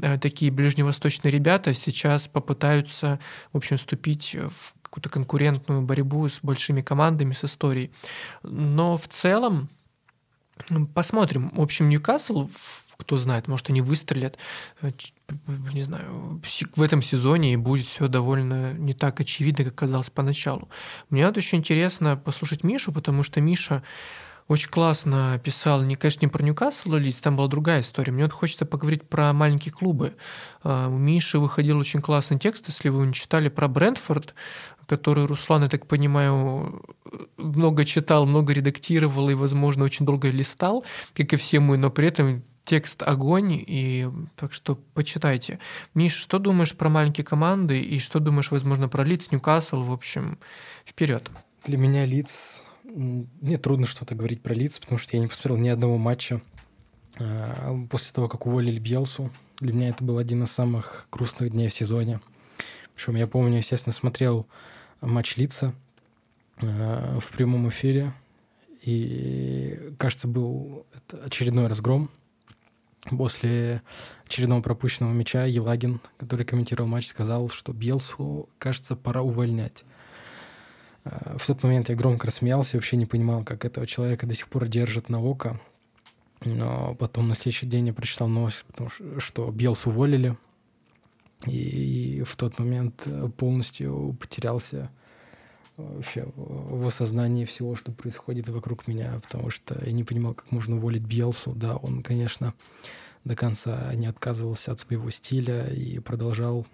э, 0.00 0.18
такие 0.18 0.50
ближневосточные 0.50 1.30
ребята 1.30 1.74
сейчас 1.74 2.28
попытаются, 2.28 3.20
в 3.52 3.56
общем, 3.56 3.76
вступить 3.76 4.34
в 4.34 4.74
какую-то 4.98 5.10
конкурентную 5.10 5.82
борьбу 5.82 6.28
с 6.28 6.40
большими 6.42 6.82
командами, 6.82 7.32
с 7.32 7.44
историей. 7.44 7.90
Но 8.42 8.96
в 8.96 9.08
целом 9.08 9.68
посмотрим. 10.94 11.50
В 11.54 11.60
общем, 11.60 11.88
Ньюкасл, 11.88 12.48
кто 12.96 13.16
знает, 13.16 13.46
может, 13.46 13.70
они 13.70 13.80
выстрелят, 13.80 14.38
э, 14.82 14.90
не 15.72 15.82
знаю, 15.82 16.42
в 16.74 16.82
этом 16.82 17.00
сезоне 17.00 17.52
и 17.52 17.56
будет 17.56 17.86
все 17.86 18.08
довольно 18.08 18.72
не 18.72 18.92
так 18.92 19.20
очевидно, 19.20 19.64
как 19.64 19.76
казалось 19.76 20.10
поначалу. 20.10 20.68
Мне 21.10 21.26
вот 21.26 21.36
очень 21.36 21.58
интересно 21.58 22.16
послушать 22.16 22.64
Мишу, 22.64 22.92
потому 22.92 23.22
что 23.22 23.40
Миша 23.40 23.84
очень 24.48 24.70
классно 24.70 25.38
писал, 25.44 25.82
не, 25.82 25.94
конечно, 25.94 26.24
не 26.24 26.28
про 26.28 26.42
Ньюкасл 26.42 26.94
Лидс, 26.94 27.20
там 27.20 27.36
была 27.36 27.48
другая 27.48 27.82
история. 27.82 28.12
Мне 28.12 28.24
вот 28.24 28.32
хочется 28.32 28.64
поговорить 28.64 29.06
про 29.06 29.32
маленькие 29.34 29.72
клубы. 29.72 30.16
А, 30.62 30.88
у 30.88 30.96
Миши 30.96 31.38
выходил 31.38 31.78
очень 31.78 32.00
классный 32.00 32.38
текст, 32.38 32.66
если 32.68 32.88
вы 32.88 33.06
не 33.06 33.12
читали, 33.12 33.50
про 33.50 33.68
Брентфорд, 33.68 34.34
который 34.88 35.26
Руслан, 35.26 35.62
я 35.62 35.68
так 35.68 35.86
понимаю, 35.86 36.82
много 37.36 37.84
читал, 37.84 38.26
много 38.26 38.52
редактировал 38.52 39.28
и, 39.28 39.34
возможно, 39.34 39.84
очень 39.84 40.06
долго 40.06 40.30
листал, 40.30 40.84
как 41.14 41.32
и 41.32 41.36
все 41.36 41.60
мы, 41.60 41.76
но 41.76 41.90
при 41.90 42.08
этом 42.08 42.42
текст 42.64 43.02
огонь, 43.02 43.52
и 43.66 44.08
так 44.36 44.52
что 44.52 44.78
почитайте. 44.94 45.58
Миш, 45.94 46.14
что 46.14 46.38
думаешь 46.38 46.74
про 46.74 46.88
маленькие 46.88 47.24
команды 47.24 47.80
и 47.80 47.98
что 47.98 48.18
думаешь, 48.18 48.50
возможно, 48.50 48.88
про 48.88 49.04
Лидс, 49.04 49.30
Ньюкасл, 49.30 49.82
в 49.82 49.92
общем, 49.92 50.38
вперед. 50.84 51.30
Для 51.64 51.78
меня 51.78 52.04
Лидс 52.04 52.62
мне 52.94 53.58
трудно 53.58 53.86
что-то 53.86 54.14
говорить 54.14 54.42
про 54.42 54.54
Лиц, 54.54 54.78
потому 54.78 54.98
что 54.98 55.16
я 55.16 55.22
не 55.22 55.28
посмотрел 55.28 55.56
ни 55.58 55.68
одного 55.68 55.98
матча 55.98 56.40
а, 57.18 57.76
после 57.90 58.12
того, 58.12 58.28
как 58.28 58.46
уволили 58.46 58.78
Бьелсу. 58.78 59.30
Для 59.60 59.72
меня 59.72 59.88
это 59.90 60.04
был 60.04 60.18
один 60.18 60.42
из 60.42 60.50
самых 60.50 61.06
грустных 61.10 61.50
дней 61.50 61.68
в 61.68 61.74
сезоне. 61.74 62.20
Причем 62.94 63.16
я 63.16 63.26
помню, 63.26 63.58
естественно, 63.58 63.92
смотрел 63.92 64.46
матч 65.00 65.36
Лица 65.36 65.74
а, 66.62 67.18
в 67.20 67.28
прямом 67.30 67.68
эфире. 67.68 68.12
И, 68.82 69.92
кажется, 69.98 70.28
был 70.28 70.86
очередной 71.24 71.66
разгром. 71.66 72.10
После 73.10 73.82
очередного 74.26 74.60
пропущенного 74.60 75.12
мяча 75.12 75.44
Елагин, 75.44 76.00
который 76.18 76.44
комментировал 76.44 76.88
матч, 76.88 77.08
сказал, 77.08 77.48
что 77.48 77.72
Бьелсу, 77.72 78.48
кажется, 78.58 78.96
пора 78.96 79.22
увольнять. 79.22 79.84
В 81.04 81.46
тот 81.46 81.62
момент 81.62 81.88
я 81.88 81.94
громко 81.94 82.26
рассмеялся, 82.26 82.76
вообще 82.76 82.96
не 82.96 83.06
понимал, 83.06 83.44
как 83.44 83.64
этого 83.64 83.86
человека 83.86 84.26
до 84.26 84.34
сих 84.34 84.48
пор 84.48 84.68
держат 84.68 85.08
на 85.08 85.22
око. 85.22 85.60
Но 86.44 86.94
потом 86.96 87.28
на 87.28 87.34
следующий 87.34 87.66
день 87.66 87.88
я 87.88 87.92
прочитал 87.94 88.28
новость, 88.28 88.64
потому 88.66 88.90
что 89.18 89.50
Белс 89.50 89.86
уволили. 89.86 90.36
И 91.46 92.22
в 92.26 92.36
тот 92.36 92.58
момент 92.58 93.06
полностью 93.36 94.16
потерялся 94.20 94.90
вообще 95.76 96.26
в 96.34 96.86
осознании 96.86 97.44
всего, 97.44 97.76
что 97.76 97.92
происходит 97.92 98.48
вокруг 98.48 98.88
меня, 98.88 99.20
потому 99.22 99.50
что 99.50 99.80
я 99.84 99.92
не 99.92 100.04
понимал, 100.04 100.34
как 100.34 100.50
можно 100.50 100.76
уволить 100.76 101.02
Белсу. 101.02 101.52
Да, 101.52 101.76
он, 101.76 102.02
конечно, 102.02 102.54
до 103.24 103.36
конца 103.36 103.94
не 103.94 104.06
отказывался 104.06 104.72
от 104.72 104.80
своего 104.80 105.10
стиля 105.10 105.68
и 105.68 105.98
продолжал 106.00 106.66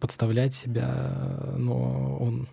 подставлять 0.00 0.54
себя, 0.54 1.54
но 1.56 2.16
он 2.18 2.48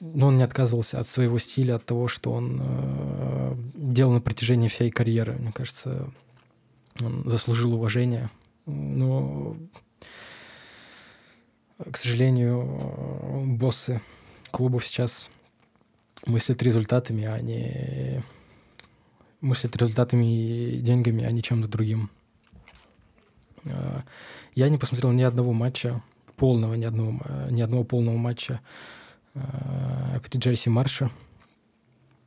но 0.00 0.26
он 0.26 0.36
не 0.36 0.42
отказывался 0.42 1.00
от 1.00 1.08
своего 1.08 1.38
стиля, 1.38 1.76
от 1.76 1.86
того, 1.86 2.08
что 2.08 2.32
он 2.32 2.60
э, 2.62 3.54
делал 3.74 4.12
на 4.12 4.20
протяжении 4.20 4.68
всей 4.68 4.90
карьеры. 4.90 5.34
Мне 5.38 5.50
кажется, 5.52 6.10
он 7.00 7.22
заслужил 7.24 7.72
уважение. 7.72 8.30
Но, 8.66 9.56
к 11.78 11.96
сожалению, 11.96 13.46
боссы 13.46 14.00
клубов 14.50 14.86
сейчас 14.86 15.28
мыслят 16.26 16.62
результатами, 16.62 17.24
а 17.24 17.40
не 17.40 18.22
мыслят 19.40 19.76
результатами 19.76 20.76
и 20.76 20.80
деньгами, 20.80 21.24
а 21.24 21.30
не 21.30 21.42
чем-то 21.42 21.68
другим. 21.68 22.10
Э, 23.64 24.00
я 24.54 24.68
не 24.68 24.78
посмотрел 24.78 25.12
ни 25.12 25.22
одного 25.22 25.52
матча, 25.52 26.02
полного, 26.36 26.74
ни 26.74 26.84
одного, 26.84 27.20
ни 27.50 27.60
одного 27.60 27.84
полного 27.84 28.16
матча 28.16 28.60
Э, 29.34 30.20
при 30.20 30.38
Джерси 30.38 30.68
Марша. 30.70 31.10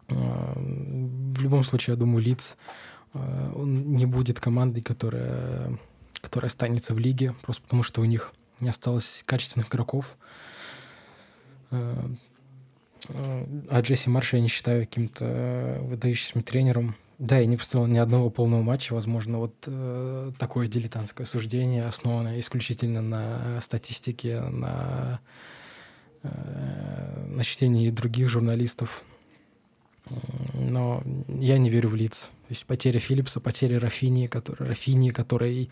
Э, 0.09 0.13
в 0.15 1.41
любом 1.41 1.63
случае, 1.63 1.93
я 1.93 1.99
думаю, 1.99 2.23
Лиц 2.23 2.57
не 3.13 4.05
будет 4.05 4.39
командой, 4.39 4.81
которая, 4.81 5.79
которая 6.37 6.49
останется 6.49 6.93
в 6.93 6.99
лиге, 6.99 7.33
просто 7.41 7.63
потому 7.63 7.81
что 7.81 7.99
у 8.01 8.05
них 8.05 8.31
не 8.59 8.69
осталось 8.69 9.23
качественных 9.25 9.69
игроков. 9.69 10.15
Э, 11.71 11.95
э, 13.09 13.45
а 13.71 13.81
Джесси 13.81 14.11
Марша 14.11 14.37
я 14.37 14.43
не 14.43 14.47
считаю 14.47 14.85
каким-то 14.85 15.79
выдающимся 15.81 16.39
тренером. 16.43 16.95
Да, 17.17 17.39
я 17.39 17.47
не 17.47 17.57
поставил 17.57 17.87
ни 17.87 17.97
одного 17.97 18.29
полного 18.29 18.61
матча. 18.61 18.93
Возможно, 18.93 19.39
вот 19.39 19.55
э, 19.65 20.31
такое 20.37 20.67
дилетантское 20.67 21.25
суждение, 21.25 21.87
основанное 21.87 22.39
исключительно 22.39 23.01
на 23.01 23.59
статистике, 23.61 24.39
на, 24.39 25.19
э, 26.21 27.25
на 27.29 27.43
чтении 27.43 27.89
других 27.89 28.29
журналистов. 28.29 29.03
Но 30.53 31.03
я 31.27 31.57
не 31.57 31.69
верю 31.69 31.89
в 31.89 31.95
лиц. 31.95 32.29
То 32.47 32.53
есть 32.53 32.65
потеря 32.65 32.99
Филлипса, 32.99 33.39
потеря 33.39 33.79
Рафини, 33.79 34.27
который, 34.27 34.69
Рафини, 34.69 35.09
который 35.09 35.69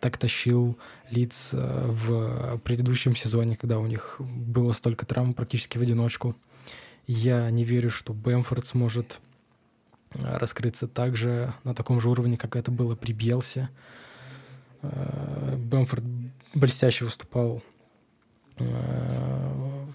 так 0.00 0.18
тащил 0.18 0.78
лиц 1.10 1.50
э, 1.52 1.86
в 1.86 2.58
предыдущем 2.58 3.16
сезоне, 3.16 3.56
когда 3.56 3.78
у 3.78 3.86
них 3.86 4.16
было 4.18 4.72
столько 4.72 5.06
травм 5.06 5.34
практически 5.34 5.78
в 5.78 5.82
одиночку. 5.82 6.36
Я 7.06 7.50
не 7.50 7.64
верю, 7.64 7.90
что 7.90 8.12
Бэмфорд 8.12 8.66
сможет 8.66 9.20
э, 10.12 10.36
раскрыться 10.36 10.88
также 10.88 11.52
на 11.64 11.74
таком 11.74 12.00
же 12.00 12.08
уровне, 12.08 12.36
как 12.36 12.56
это 12.56 12.70
было 12.70 12.96
при 12.96 13.12
Бьелсе. 13.12 13.68
Э, 14.82 15.56
Бэмфорд 15.56 16.04
блестяще 16.54 17.04
выступал 17.04 17.62
в, 18.58 19.86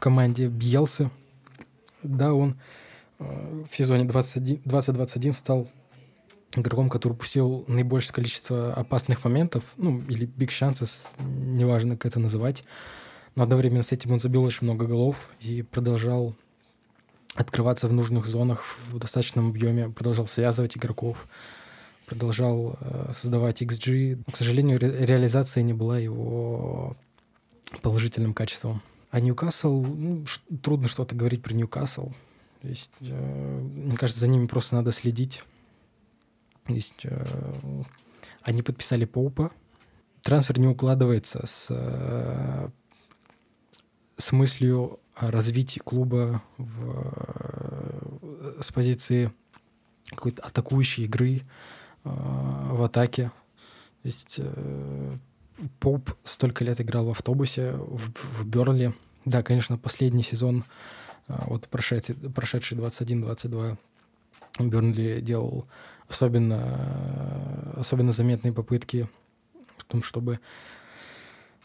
команде 0.00 0.48
Бьелсы. 0.48 1.10
Да, 2.02 2.34
он 2.34 2.56
в 3.18 3.68
сезоне 3.70 4.04
2021 4.04 5.32
стал 5.32 5.68
игроком, 6.56 6.88
который 6.88 7.12
упустил 7.12 7.64
наибольшее 7.68 8.12
количество 8.12 8.74
опасных 8.74 9.24
моментов, 9.24 9.64
ну, 9.76 10.00
или 10.08 10.26
big 10.26 10.48
chances, 10.48 11.06
неважно, 11.18 11.96
как 11.96 12.12
это 12.12 12.20
называть. 12.20 12.64
Но 13.34 13.44
одновременно 13.44 13.82
с 13.82 13.92
этим 13.92 14.12
он 14.12 14.20
забил 14.20 14.42
очень 14.42 14.64
много 14.64 14.86
голов 14.86 15.30
и 15.40 15.62
продолжал 15.62 16.34
открываться 17.34 17.88
в 17.88 17.92
нужных 17.92 18.26
зонах 18.26 18.64
в 18.88 18.98
достаточном 18.98 19.48
объеме, 19.48 19.88
продолжал 19.88 20.26
связывать 20.26 20.76
игроков, 20.76 21.26
продолжал 22.06 22.76
э, 22.80 23.12
создавать 23.14 23.62
XG. 23.62 24.22
к 24.30 24.36
сожалению, 24.36 24.78
ре- 24.78 25.06
реализация 25.06 25.62
не 25.62 25.72
была 25.72 25.98
его 25.98 26.94
положительным 27.80 28.34
качеством. 28.34 28.82
А 29.12 29.20
Ньюкасл, 29.20 29.84
ну, 29.84 30.24
трудно 30.62 30.88
что-то 30.88 31.14
говорить 31.14 31.42
про 31.42 31.52
Ньюкасл. 31.52 32.12
То 32.62 32.68
есть, 32.68 32.90
э, 33.00 33.60
мне 33.60 33.94
кажется, 33.94 34.20
за 34.20 34.26
ними 34.26 34.46
просто 34.46 34.74
надо 34.74 34.90
следить. 34.90 35.44
То 36.64 36.72
есть 36.72 37.04
э, 37.04 37.82
они 38.40 38.62
подписали 38.62 39.04
Поупа. 39.04 39.52
Трансфер 40.22 40.58
не 40.58 40.66
укладывается 40.66 41.44
с, 41.44 41.66
э, 41.68 42.70
с 44.16 44.32
мыслью 44.32 44.98
о 45.14 45.30
развитии 45.30 45.78
клуба 45.78 46.42
в, 46.56 47.12
э, 48.30 48.62
с 48.62 48.72
позиции 48.72 49.30
какой-то 50.06 50.42
атакующей 50.42 51.04
игры 51.04 51.42
э, 52.04 52.08
в 52.08 52.82
атаке. 52.82 53.30
То 54.02 54.08
есть 54.08 54.36
э, 54.38 55.18
Поуп 55.80 56.14
столько 56.24 56.64
лет 56.64 56.80
играл 56.80 57.06
в 57.06 57.10
автобусе 57.10 57.72
в, 57.72 58.12
в 58.40 58.46
Берли. 58.46 58.94
Да, 59.24 59.42
конечно, 59.42 59.78
последний 59.78 60.22
сезон 60.22 60.64
а, 61.28 61.44
вот 61.46 61.68
прошедший, 61.68 62.14
прошедший 62.14 62.78
21-22 62.78 63.76
Бернли 64.58 65.20
делал 65.20 65.66
особенно, 66.08 67.74
особенно 67.76 68.12
заметные 68.12 68.52
попытки 68.52 69.08
в 69.76 69.84
том, 69.84 70.02
чтобы 70.02 70.40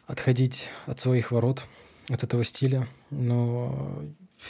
отходить 0.06 0.70
от 0.86 1.00
своих 1.00 1.32
ворот, 1.32 1.64
от 2.10 2.24
этого 2.24 2.44
стиля, 2.44 2.88
но 3.10 4.04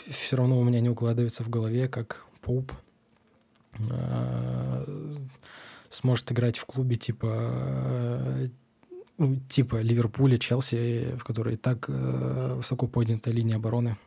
все 0.09 0.35
равно 0.35 0.59
у 0.59 0.64
меня 0.64 0.81
не 0.81 0.89
укладывается 0.89 1.43
в 1.43 1.49
голове, 1.49 1.88
как 1.88 2.26
Поуп 2.41 2.72
э, 3.80 5.15
сможет 5.89 6.31
играть 6.31 6.59
в 6.59 6.65
клубе 6.65 6.95
типа 6.95 8.49
ну, 9.18 9.35
типа 9.49 9.81
Ливерпуля, 9.81 10.38
Челси, 10.38 11.18
в 11.19 11.23
которой 11.23 11.56
и 11.56 11.57
так 11.57 11.85
э, 11.89 12.53
высоко 12.56 12.88
поднята 12.88 13.31
линия 13.31 13.56
обороны. 13.56 13.98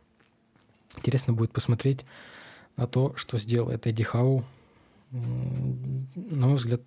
Интересно 0.96 1.32
будет 1.32 1.52
посмотреть 1.52 2.04
на 2.76 2.86
то, 2.86 3.14
что 3.16 3.38
сделает 3.38 3.86
Эдди 3.86 4.02
Хау. 4.02 4.44
На 5.10 6.46
мой 6.46 6.54
взгляд, 6.54 6.80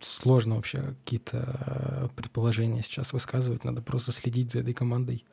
сложно 0.00 0.56
вообще 0.56 0.94
какие-то 1.04 1.58
э, 1.66 2.08
предположения 2.16 2.82
сейчас 2.82 3.12
высказывать. 3.12 3.64
Надо 3.64 3.82
просто 3.82 4.12
следить 4.12 4.52
за 4.52 4.60
этой 4.60 4.74
командой. 4.74 5.24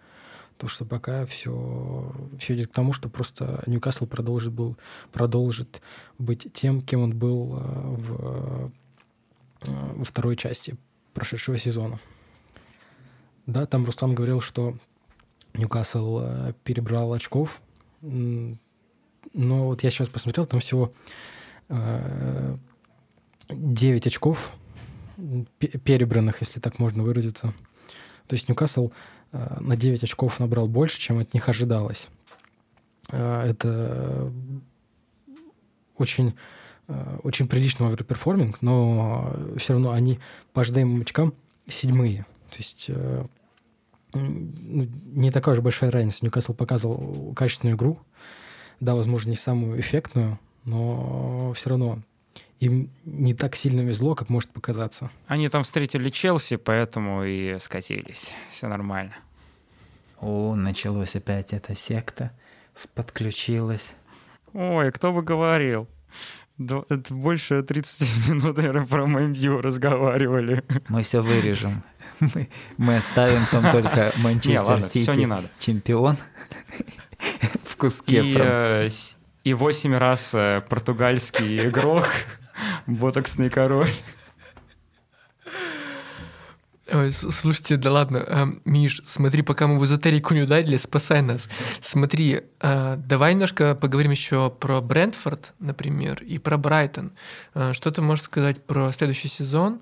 Потому 0.54 0.70
что 0.70 0.86
пока 0.86 1.26
все, 1.26 2.14
все 2.38 2.56
идет 2.56 2.70
к 2.70 2.74
тому, 2.74 2.92
что 2.92 3.08
просто 3.08 3.64
Ньюкасл 3.66 4.06
продолжит, 4.06 4.52
был, 4.52 4.78
продолжит 5.14 5.82
быть 6.18 6.52
тем, 6.54 6.82
кем 6.82 7.02
он 7.02 7.18
был 7.18 7.58
э, 7.58 7.62
в, 7.64 8.72
э, 9.62 9.76
во 9.96 10.04
второй 10.04 10.36
части 10.36 10.78
прошедшего 11.14 11.58
сезона. 11.58 12.00
Да, 13.46 13.66
там 13.66 13.86
Рустам 13.86 14.16
говорил, 14.16 14.42
что 14.42 14.78
Ньюкасл 15.54 16.54
перебрал 16.64 17.14
очков 17.14 17.62
но 19.34 19.68
вот 19.68 19.84
я 19.84 19.90
сейчас 19.90 20.08
посмотрел, 20.08 20.46
там 20.46 20.60
всего 20.60 20.94
9 21.70 22.58
э, 23.50 24.08
очков 24.08 24.52
перебранных, 25.84 26.42
если 26.42 26.60
так 26.60 26.80
можно 26.80 27.04
выразиться. 27.04 27.54
То 28.28 28.36
есть 28.36 28.48
Ньюкасл 28.48 28.92
э, 29.32 29.58
на 29.60 29.76
9 29.76 30.04
очков 30.04 30.40
набрал 30.40 30.68
больше, 30.68 31.00
чем 31.00 31.20
от 31.20 31.34
них 31.34 31.50
ожидалось. 31.50 32.08
Э, 33.12 33.44
это 33.44 34.32
очень, 35.98 36.36
очень 37.24 37.48
приличный 37.48 37.88
overperforming, 37.88 38.62
но 38.62 39.34
все 39.58 39.74
равно 39.74 39.92
они 39.92 40.20
по 40.54 40.62
ожидаемым 40.62 41.02
очкам 41.02 41.34
седьмые. 41.68 42.26
То 42.50 42.58
есть 42.58 42.90
ну, 44.14 44.88
не 45.14 45.32
такая 45.32 45.56
же 45.56 45.62
большая 45.62 45.92
разница. 45.92 46.26
Ньюкасл 46.26 46.54
показывал 46.54 47.34
качественную 47.36 47.78
игру. 47.78 48.00
Да, 48.80 48.96
возможно, 48.96 49.30
не 49.30 49.36
самую 49.36 49.80
эффектную, 49.80 50.40
но 50.66 51.54
все 51.54 51.70
равно 51.70 52.00
им 52.60 52.90
не 53.06 53.34
так 53.34 53.56
сильно 53.56 53.82
везло, 53.82 54.16
как 54.16 54.30
может 54.30 54.50
показаться. 54.50 55.12
Они 55.28 55.48
там 55.50 55.64
встретили 55.64 56.10
Челси, 56.10 56.58
поэтому 56.58 57.24
и 57.24 57.58
скатились. 57.60 58.34
Все 58.50 58.68
нормально. 58.68 59.16
О, 60.20 60.56
началось 60.56 61.16
опять 61.16 61.54
эта 61.54 61.76
секта. 61.76 62.32
Подключилась. 62.96 63.94
Ой, 64.54 64.92
кто 64.92 65.14
бы 65.14 65.22
говорил. 65.22 65.88
Это 66.60 67.14
больше 67.14 67.64
30 67.64 68.08
минут, 68.28 68.58
наверное, 68.58 68.86
про 68.86 69.06
MMU 69.06 69.62
разговаривали. 69.62 70.64
Мы 70.90 71.04
все 71.04 71.22
вырежем. 71.22 71.84
Мы, 72.20 72.50
мы 72.78 72.98
оставим 72.98 73.42
там 73.50 73.72
только 73.72 74.12
Манчестер 74.18 74.82
Сити. 74.82 75.50
Чемпион 75.60 76.18
в 77.64 77.78
куске. 77.78 78.22
И, 78.22 78.38
э, 78.38 78.90
и 79.46 79.54
8 79.54 79.96
раз 79.96 80.32
э, 80.34 80.62
португальский 80.68 81.70
игрок, 81.70 82.08
ботоксный 82.88 83.50
король. 83.50 83.92
Ой, 86.92 87.14
слушайте, 87.14 87.78
да 87.78 87.92
ладно, 87.92 88.18
э, 88.18 88.46
Миш, 88.66 89.02
смотри, 89.06 89.42
пока 89.42 89.68
мы 89.68 89.78
в 89.78 89.86
эзотерику 89.86 90.34
не 90.34 90.42
ударили, 90.42 90.78
спасай 90.78 91.22
нас. 91.22 91.48
Смотри, 91.82 92.42
э, 92.60 92.96
давай 92.98 93.34
немножко 93.34 93.76
поговорим 93.76 94.12
еще 94.12 94.50
про 94.50 94.82
Брентфорд, 94.82 95.54
например, 95.60 96.24
и 96.24 96.38
про 96.40 96.58
Брайтон. 96.58 97.12
Э, 97.54 97.74
что 97.74 97.92
ты 97.92 98.02
можешь 98.02 98.26
сказать 98.26 98.66
про 98.66 98.92
следующий 98.92 99.28
сезон? 99.28 99.82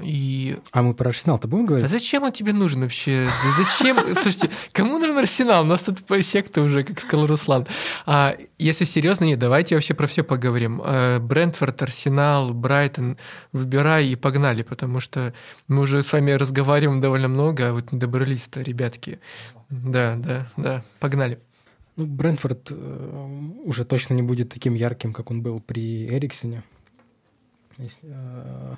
И... 0.00 0.58
А 0.72 0.82
мы 0.82 0.94
про 0.94 1.10
Арсенал-то 1.10 1.48
будем 1.48 1.66
говорить? 1.66 1.84
А 1.84 1.88
зачем 1.88 2.22
он 2.22 2.32
тебе 2.32 2.54
нужен 2.54 2.80
вообще? 2.80 3.28
Зачем? 3.58 3.98
Слушайте, 4.14 4.50
кому 4.72 4.98
нужен 4.98 5.18
Арсенал? 5.18 5.64
У 5.64 5.66
нас 5.66 5.82
тут 5.82 5.98
секта 6.24 6.62
уже, 6.62 6.82
как 6.82 7.00
сказал 7.00 7.26
Руслан. 7.26 7.66
А 8.06 8.36
если 8.58 8.84
серьезно, 8.84 9.24
нет, 9.24 9.38
давайте 9.38 9.74
вообще 9.74 9.92
про 9.92 10.06
все 10.06 10.24
поговорим. 10.24 10.80
А, 10.82 11.18
Брентфорд, 11.20 11.82
Арсенал, 11.82 12.54
Брайтон, 12.54 13.18
выбирай 13.52 14.08
и 14.08 14.16
погнали, 14.16 14.62
потому 14.62 15.00
что 15.00 15.34
мы 15.68 15.82
уже 15.82 16.02
с 16.02 16.10
вами 16.10 16.30
разговариваем 16.30 17.02
довольно 17.02 17.28
много, 17.28 17.68
а 17.68 17.72
вот 17.72 17.92
не 17.92 17.98
добрались-то, 17.98 18.62
ребятки. 18.62 19.20
Да, 19.68 20.16
да, 20.16 20.48
да, 20.56 20.84
погнали. 21.00 21.38
Ну, 21.96 22.06
Брентфорд 22.06 22.68
э, 22.70 23.28
уже 23.64 23.84
точно 23.84 24.14
не 24.14 24.22
будет 24.22 24.48
таким 24.50 24.74
ярким, 24.74 25.12
как 25.12 25.30
он 25.30 25.42
был 25.42 25.60
при 25.60 26.06
Эриксоне. 26.06 26.62
Э, 28.02 28.76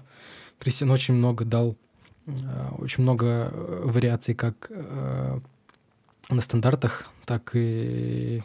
Кристиан 0.59 0.91
очень 0.91 1.15
много 1.15 1.45
дал, 1.45 1.77
э, 2.27 2.69
очень 2.79 3.03
много 3.03 3.51
э, 3.51 3.83
вариаций 3.85 4.35
как 4.35 4.67
э, 4.71 5.41
на 6.29 6.41
стандартах, 6.41 7.07
так 7.25 7.51
и 7.55 8.43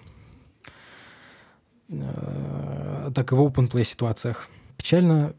так 3.14 3.32
и 3.32 3.36
в 3.36 3.40
open 3.40 3.70
play 3.70 3.84
ситуациях. 3.84 4.50
Печально 4.78 5.36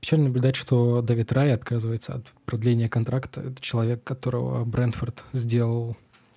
печально 0.00 0.24
наблюдать, 0.24 0.56
что 0.56 1.00
Давид 1.00 1.30
Рай 1.30 1.54
отказывается 1.54 2.14
от 2.14 2.26
продления 2.44 2.88
контракта. 2.88 3.40
Это 3.40 3.62
человек, 3.62 4.02
которого 4.02 4.64
Брентфорд 4.64 5.22
сделал, 5.32 5.96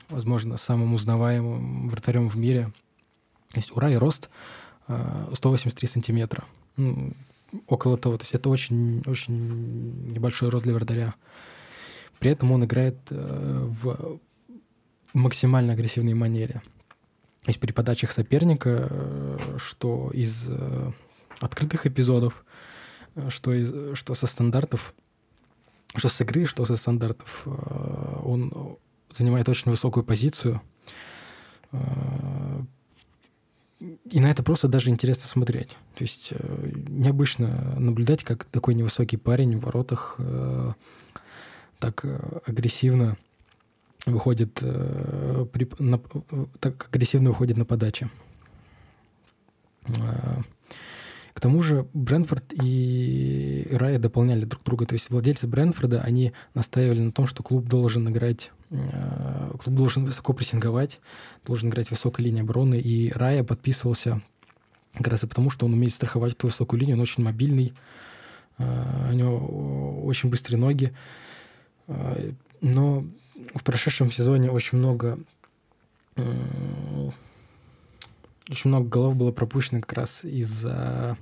возможно, 0.10 0.58
самым 0.58 0.94
узнаваемым 0.94 1.90
вратарем 1.90 2.30
в 2.30 2.38
мире. 2.38 2.72
То 3.52 3.58
есть 3.58 3.76
у 3.76 3.80
Рая 3.80 4.00
рост 4.00 4.30
183 4.86 5.88
сантиметра. 5.88 6.44
Ну, 6.78 7.14
около 7.68 7.98
того. 7.98 8.18
То 8.18 8.24
есть 8.24 8.34
это 8.34 8.50
очень, 8.50 9.04
очень 9.06 10.12
небольшой 10.12 10.50
рост 10.50 10.64
для 10.64 10.74
вратаря. 10.74 11.16
При 12.20 12.32
этом 12.32 12.52
он 12.52 12.64
играет 12.66 12.98
в 13.10 14.20
максимально 15.14 15.74
агрессивной 15.74 16.14
манере. 16.14 16.62
То 17.44 17.50
есть 17.50 17.60
при 17.60 17.72
подачах 17.72 18.12
соперника, 18.12 19.38
что 19.58 20.10
из 20.12 20.50
открытых 21.40 21.86
эпизодов, 21.86 22.46
что, 23.30 23.54
из, 23.54 23.98
что 23.98 24.14
со 24.16 24.28
стандартов, 24.28 24.94
что 25.96 26.10
с 26.10 26.22
игры, 26.22 26.46
что 26.46 26.66
со 26.66 26.76
стандартов. 26.76 27.44
Э, 27.46 28.20
он 28.24 28.78
занимает 29.12 29.48
очень 29.50 29.72
высокую 29.72 30.04
позицию. 30.04 30.62
Э, 33.80 33.96
и 34.10 34.20
на 34.20 34.32
это 34.32 34.44
просто 34.44 34.68
даже 34.68 34.90
интересно 34.90 35.26
смотреть. 35.26 35.70
То 35.96 36.04
есть 36.04 36.30
э, 36.32 36.72
необычно 36.88 37.76
наблюдать, 37.80 38.24
как 38.24 38.46
такой 38.46 38.76
невысокий 38.76 39.18
парень 39.18 39.58
в 39.58 39.66
воротах 39.66 40.20
так 41.80 42.06
агрессивно 42.48 43.18
выходит, 44.06 44.54
при, 44.56 45.68
на, 45.78 46.00
так 46.60 46.88
агрессивно 46.90 47.30
выходит 47.30 47.58
на 47.58 47.66
подаче. 47.66 48.10
К 51.36 51.42
тому 51.42 51.62
же 51.62 51.86
Брэнфорд 51.94 52.54
и 52.64 53.68
Рая 53.70 54.00
дополняли 54.00 54.46
друг 54.46 54.64
друга. 54.64 54.86
То 54.86 54.94
есть 54.94 55.10
владельцы 55.10 55.48
Брэнфорда, 55.48 56.02
они 56.02 56.32
настаивали 56.54 57.02
на 57.02 57.12
том, 57.12 57.28
что 57.28 57.44
клуб 57.44 57.68
должен 57.68 58.10
играть, 58.10 58.52
э, 58.52 58.55
клуб 58.70 59.76
должен 59.76 60.06
высоко 60.06 60.34
прессинговать, 60.34 61.00
должен 61.46 61.70
играть 61.70 61.92
высокой 61.92 62.26
линии 62.26 62.42
обороны. 62.42 62.80
И 62.80 63.12
Рая 63.12 63.44
подписывался 63.44 64.22
как 64.94 65.08
раз 65.08 65.24
и 65.24 65.28
потому, 65.28 65.50
что 65.50 65.66
он 65.66 65.74
умеет 65.74 65.94
страховать 65.94 66.34
эту 66.34 66.48
высокую 66.48 66.80
линию, 66.80 66.96
он 66.96 67.02
очень 67.02 67.24
мобильный, 67.24 67.74
э, 68.58 69.12
у 69.12 69.14
него 69.14 70.04
очень 70.06 70.30
быстрые 70.30 70.60
ноги. 70.60 70.94
Э, 71.88 72.32
но 72.62 73.06
в 73.54 73.64
прошедшем 73.64 74.12
сезоне 74.12 74.50
очень 74.50 74.78
много 74.78 75.20
очень 78.48 78.70
много 78.70 78.88
голов 78.88 79.18
было 79.18 79.34
пропущено 79.34 79.82
как 79.82 79.94
раз 79.94 80.24
из-за 80.24 81.18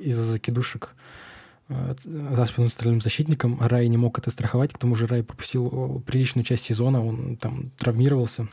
из-за 0.00 0.22
закидушек 0.22 0.94
э, 0.94 1.33
за 1.68 2.44
спину 2.44 2.68
центральным 2.68 3.00
защитником. 3.00 3.58
Рай 3.60 3.88
не 3.88 3.96
мог 3.96 4.18
это 4.18 4.30
страховать, 4.30 4.72
к 4.72 4.78
тому 4.78 4.94
же 4.94 5.06
Рай 5.06 5.22
пропустил 5.22 6.02
приличную 6.06 6.44
часть 6.44 6.64
сезона, 6.64 7.04
он 7.04 7.36
там 7.36 7.70
травмировался. 7.78 8.48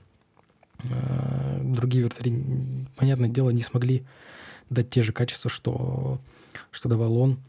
Э, 0.83 1.59
другие 1.61 2.05
вратари, 2.05 2.33
понятное 2.95 3.29
дело, 3.29 3.49
не 3.49 3.61
смогли 3.61 4.03
дать 4.69 4.89
те 4.89 5.03
же 5.03 5.11
качества, 5.11 5.49
что, 5.49 6.19
что 6.71 6.89
давал 6.89 7.17
он. 7.17 7.39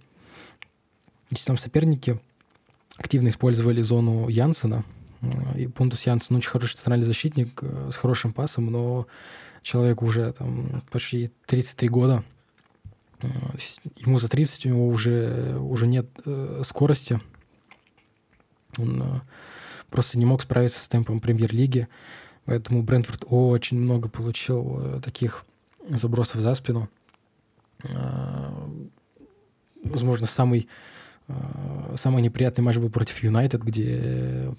Здесь 1.30 1.44
там 1.44 1.56
соперники 1.56 2.20
активно 2.96 3.28
использовали 3.28 3.82
зону 3.82 4.28
Янсена. 4.28 4.84
Э, 5.20 5.58
и 5.58 5.66
Пунтус 5.66 6.04
Янсен 6.06 6.36
очень 6.36 6.50
хороший 6.50 6.76
центральный 6.76 7.06
защитник 7.06 7.62
с 7.62 7.96
хорошим 7.96 8.32
пасом, 8.32 8.66
но 8.66 9.06
человек 9.62 10.02
уже 10.02 10.32
там 10.32 10.82
почти 10.90 11.30
33 11.46 11.88
года. 11.88 12.24
Ему 13.96 14.18
за 14.18 14.28
30, 14.28 14.66
у 14.66 14.68
него 14.70 14.88
уже, 14.88 15.56
уже 15.58 15.86
нет 15.86 16.06
э, 16.24 16.62
скорости. 16.64 17.20
Он 18.78 19.02
э, 19.02 19.20
просто 19.90 20.18
не 20.18 20.24
мог 20.24 20.42
справиться 20.42 20.80
с 20.80 20.88
темпом 20.88 21.20
премьер-лиги. 21.20 21.88
Поэтому 22.44 22.82
Брентфорд 22.82 23.24
очень 23.28 23.78
много 23.78 24.08
получил 24.08 24.78
э, 24.80 25.00
таких 25.00 25.44
забросов 25.88 26.40
за 26.40 26.54
спину. 26.54 26.88
Э, 27.84 28.50
возможно, 29.84 30.26
самый, 30.26 30.68
э, 31.28 31.94
самый 31.96 32.22
неприятный 32.22 32.64
матч 32.64 32.78
был 32.78 32.90
против 32.90 33.22
Юнайтед, 33.22 33.62
где 33.62 34.54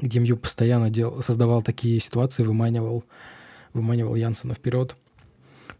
где 0.00 0.18
Мью 0.18 0.36
постоянно 0.36 0.90
дел, 0.90 1.20
создавал 1.20 1.62
такие 1.62 2.00
ситуации, 2.00 2.42
выманивал, 2.42 3.04
выманивал 3.74 4.14
Янсена 4.14 4.54
вперед. 4.54 4.96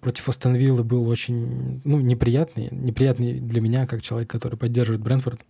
Против 0.01 0.28
Астон 0.28 0.55
Виллы 0.55 0.82
был 0.82 1.09
очень 1.09 1.82
ну, 1.85 2.01
неприятный, 2.01 2.68
неприятный 2.70 3.39
для 3.39 3.60
меня, 3.60 3.86
как 3.86 4.02
человек, 4.02 4.31
который 4.31 4.56
поддерживает 4.56 5.02
Брэнфорд. 5.02 5.40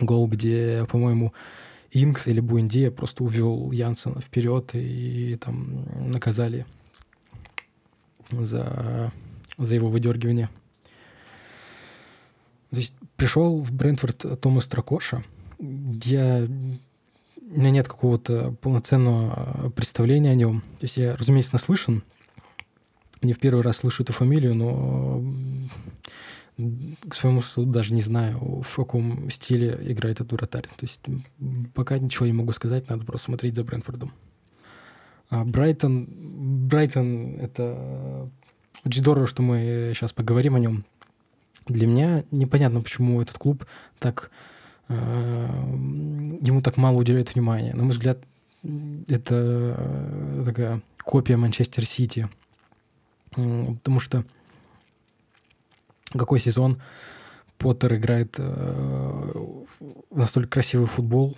Гол, 0.00 0.26
где, 0.26 0.86
по-моему, 0.90 1.32
Инкс 1.92 2.26
или 2.26 2.40
Буэндия 2.40 2.90
просто 2.90 3.22
увел 3.22 3.70
Янсена 3.70 4.20
вперед 4.20 4.74
и, 4.74 5.32
и 5.32 5.36
там 5.36 5.84
наказали 6.10 6.66
за, 8.30 9.12
за 9.58 9.74
его 9.74 9.88
выдергивание. 9.88 10.48
То 12.70 12.76
есть 12.76 12.94
пришел 13.16 13.60
в 13.60 13.72
Брентфорд 13.72 14.40
Томас 14.40 14.66
Тракоша. 14.66 15.22
Я 15.58 16.46
у 17.50 17.58
меня 17.58 17.70
нет 17.70 17.88
какого-то 17.88 18.52
полноценного 18.60 19.66
э, 19.66 19.70
представления 19.70 20.30
о 20.30 20.34
нем. 20.36 20.60
То 20.60 20.84
есть 20.84 20.96
я, 20.96 21.16
разумеется, 21.16 21.54
наслышан, 21.54 22.04
не 23.22 23.32
в 23.32 23.38
первый 23.38 23.62
раз 23.62 23.78
слышу 23.78 24.02
эту 24.02 24.12
фамилию, 24.12 24.54
но 24.54 25.22
к 27.08 27.14
своему 27.14 27.42
суду 27.42 27.70
даже 27.70 27.94
не 27.94 28.02
знаю, 28.02 28.62
в 28.62 28.76
каком 28.76 29.30
стиле 29.30 29.78
играет 29.82 30.20
этот 30.20 30.32
вратарь. 30.32 30.68
То 30.76 30.82
есть 30.82 31.00
пока 31.74 31.98
ничего 31.98 32.26
не 32.26 32.32
могу 32.32 32.52
сказать, 32.52 32.88
надо 32.88 33.04
просто 33.04 33.26
смотреть 33.26 33.54
за 33.54 33.64
Брэнфордом. 33.64 34.12
А 35.30 35.44
Брайтон, 35.44 36.08
Брайтон— 36.68 37.36
это 37.40 38.28
очень 38.84 39.00
здорово, 39.00 39.26
что 39.26 39.42
мы 39.42 39.92
сейчас 39.94 40.12
поговорим 40.12 40.56
о 40.56 40.58
нем. 40.58 40.84
Для 41.66 41.86
меня 41.86 42.24
непонятно, 42.30 42.82
почему 42.82 43.22
этот 43.22 43.38
клуб 43.38 43.64
так 43.98 44.30
Э, 44.90 45.46
ему 46.42 46.60
так 46.60 46.76
мало 46.76 46.98
уделяют 46.98 47.34
внимания. 47.34 47.72
На 47.74 47.84
мой 47.84 47.92
взгляд, 47.92 48.18
это 49.06 49.76
э, 49.78 50.42
такая 50.44 50.82
копия 50.98 51.36
Манчестер 51.36 51.86
Сити. 51.86 52.28
Потому 53.30 54.00
что 54.00 54.24
какой 56.12 56.40
сезон 56.40 56.80
Поттер 57.58 57.94
играет 57.96 58.36
э, 58.38 59.64
настолько 60.10 60.50
красивый 60.50 60.86
футбол. 60.86 61.36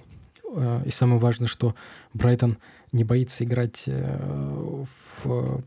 И 0.85 0.91
самое 0.91 1.19
важное, 1.19 1.49
что 1.49 1.75
Брайтон 2.13 2.59
не 2.93 3.05
боится 3.05 3.43
играть 3.43 3.85
в... 3.87 5.63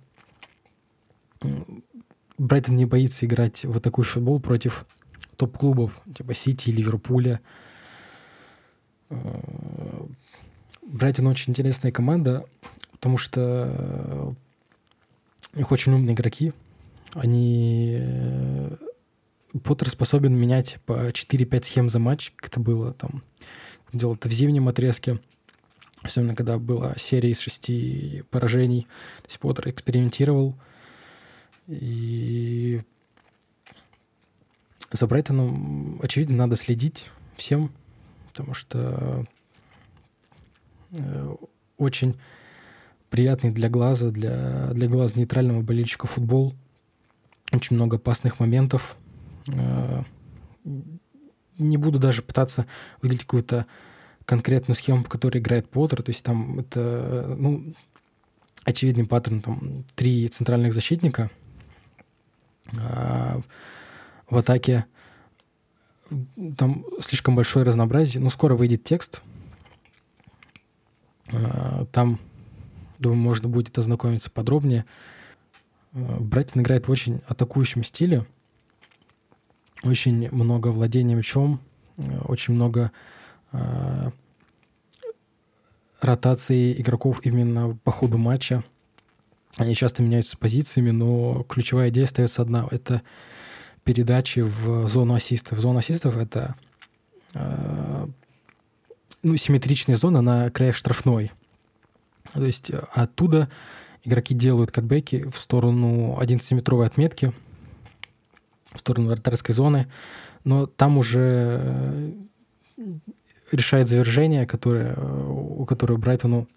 Брайтон 2.38 2.76
не 2.76 2.86
боится 2.86 3.26
играть 3.26 3.66
в 3.66 3.80
такой 3.80 4.06
футбол 4.06 4.40
против 4.40 4.86
топ-клубов, 5.38 6.02
типа 6.16 6.36
Сити, 6.36 6.70
Ливерпуля, 6.70 7.42
Брайтон 10.82 11.28
очень 11.28 11.52
интересная 11.52 11.92
команда, 11.92 12.46
потому 12.92 13.18
что 13.18 14.36
у 15.56 15.58
них 15.58 15.72
очень 15.72 15.94
умные 15.94 16.14
игроки. 16.14 16.54
Они... 17.14 17.98
Э, 18.00 18.76
Поттер 19.64 19.90
способен 19.90 20.36
менять 20.36 20.80
по 20.86 21.10
4-5 21.10 21.64
схем 21.64 21.90
за 21.90 21.98
матч, 21.98 22.34
как 22.36 22.50
это 22.50 22.60
было 22.60 22.94
там. 22.94 23.24
Делал 23.94 24.16
это 24.16 24.28
в 24.28 24.32
зимнем 24.34 24.68
отрезке. 24.68 25.22
Особенно, 26.02 26.36
когда 26.36 26.60
была 26.60 26.96
серия 26.98 27.32
из 27.32 27.40
шести 27.40 28.24
поражений. 28.32 28.82
То 29.22 29.28
есть 29.30 29.40
Поттер 29.40 29.70
экспериментировал. 29.70 30.56
И 31.68 32.82
за 34.92 35.08
Брайтоном, 35.08 36.00
очевидно, 36.04 36.36
надо 36.36 36.58
следить 36.58 37.08
всем, 37.36 37.72
потому 38.28 38.54
что 38.54 39.26
э, 40.92 41.36
очень 41.78 42.20
приятный 43.16 43.52
для 43.52 43.70
глаза, 43.70 44.10
для, 44.10 44.72
для 44.74 44.90
глаз 44.90 45.16
нейтрального 45.16 45.62
болельщика 45.62 46.06
футбол. 46.06 46.54
Очень 47.54 47.78
много 47.78 47.96
опасных 47.96 48.42
моментов. 48.42 48.98
Э, 49.48 50.04
не 51.58 51.78
буду 51.78 51.98
даже 51.98 52.22
пытаться 52.22 52.66
выделить 53.02 53.22
какую-то 53.22 53.68
конкретную 54.26 54.76
схему, 54.76 55.06
по 55.06 55.10
которой 55.10 55.38
играет 55.38 55.70
Поттер. 55.70 56.04
То 56.04 56.10
есть 56.10 56.24
там 56.24 56.60
это, 56.60 57.34
ну, 57.38 57.74
очевидный 58.66 59.08
паттерн. 59.08 59.42
Там 59.42 59.86
три 59.96 60.28
центральных 60.28 60.74
защитника. 60.74 61.32
А 62.78 63.40
в 64.30 64.38
атаке 64.38 64.88
там 66.58 66.84
слишком 67.00 67.38
большое 67.38 67.64
разнообразие. 67.64 68.22
Ну, 68.22 68.30
скоро 68.30 68.56
выйдет 68.56 68.84
текст. 68.84 69.22
А, 71.32 71.86
там, 71.94 72.20
думаю, 73.00 73.20
можно 73.20 73.48
будет 73.48 73.78
ознакомиться 73.78 74.30
подробнее. 74.30 74.86
А, 75.94 76.18
Брайтон 76.20 76.62
играет 76.62 76.88
в 76.88 76.92
очень 76.92 77.22
атакующем 77.28 77.84
стиле. 77.84 78.26
очень 79.84 80.30
много 80.32 80.70
владения 80.70 81.16
мячом, 81.16 81.60
очень 82.26 82.54
много 82.54 82.92
э, 83.52 84.12
ротации 86.02 86.80
игроков 86.80 87.22
именно 87.24 87.78
по 87.84 87.92
ходу 87.92 88.18
матча. 88.18 88.64
Они 89.58 89.76
часто 89.76 90.04
меняются 90.04 90.38
позициями, 90.38 90.92
но 90.92 91.44
ключевая 91.44 91.90
идея 91.90 92.06
остается 92.06 92.42
одна. 92.42 92.68
Это 92.72 93.02
передачи 93.84 94.40
в 94.40 94.88
зону 94.88 95.14
ассистов. 95.14 95.60
Зона 95.60 95.80
ассистов— 95.80 96.18
это 96.18 96.56
э, 97.34 98.08
ну, 99.24 99.38
симметричная 99.38 99.96
зона 99.96 100.22
на 100.22 100.50
краях 100.50 100.76
штрафной. 100.76 101.32
То 102.34 102.44
есть 102.44 102.70
э, 102.70 102.84
оттуда 102.92 103.50
игроки 104.04 104.34
делают 104.34 104.72
катбеки 104.72 105.28
в 105.30 105.38
сторону 105.38 106.18
11-метровой 106.20 106.86
отметки, 106.86 107.34
в 108.72 108.80
сторону 108.80 109.10
вратарской 109.10 109.54
зоны, 109.54 109.88
но 110.44 110.68
там 110.68 110.98
уже 110.98 111.60
э, 112.78 112.92
решает 113.52 113.90
завержение, 113.90 114.46
которое, 114.46 114.94
э, 114.96 115.28
у 115.28 115.66
которого 115.66 115.98
Брайтону, 115.98 116.48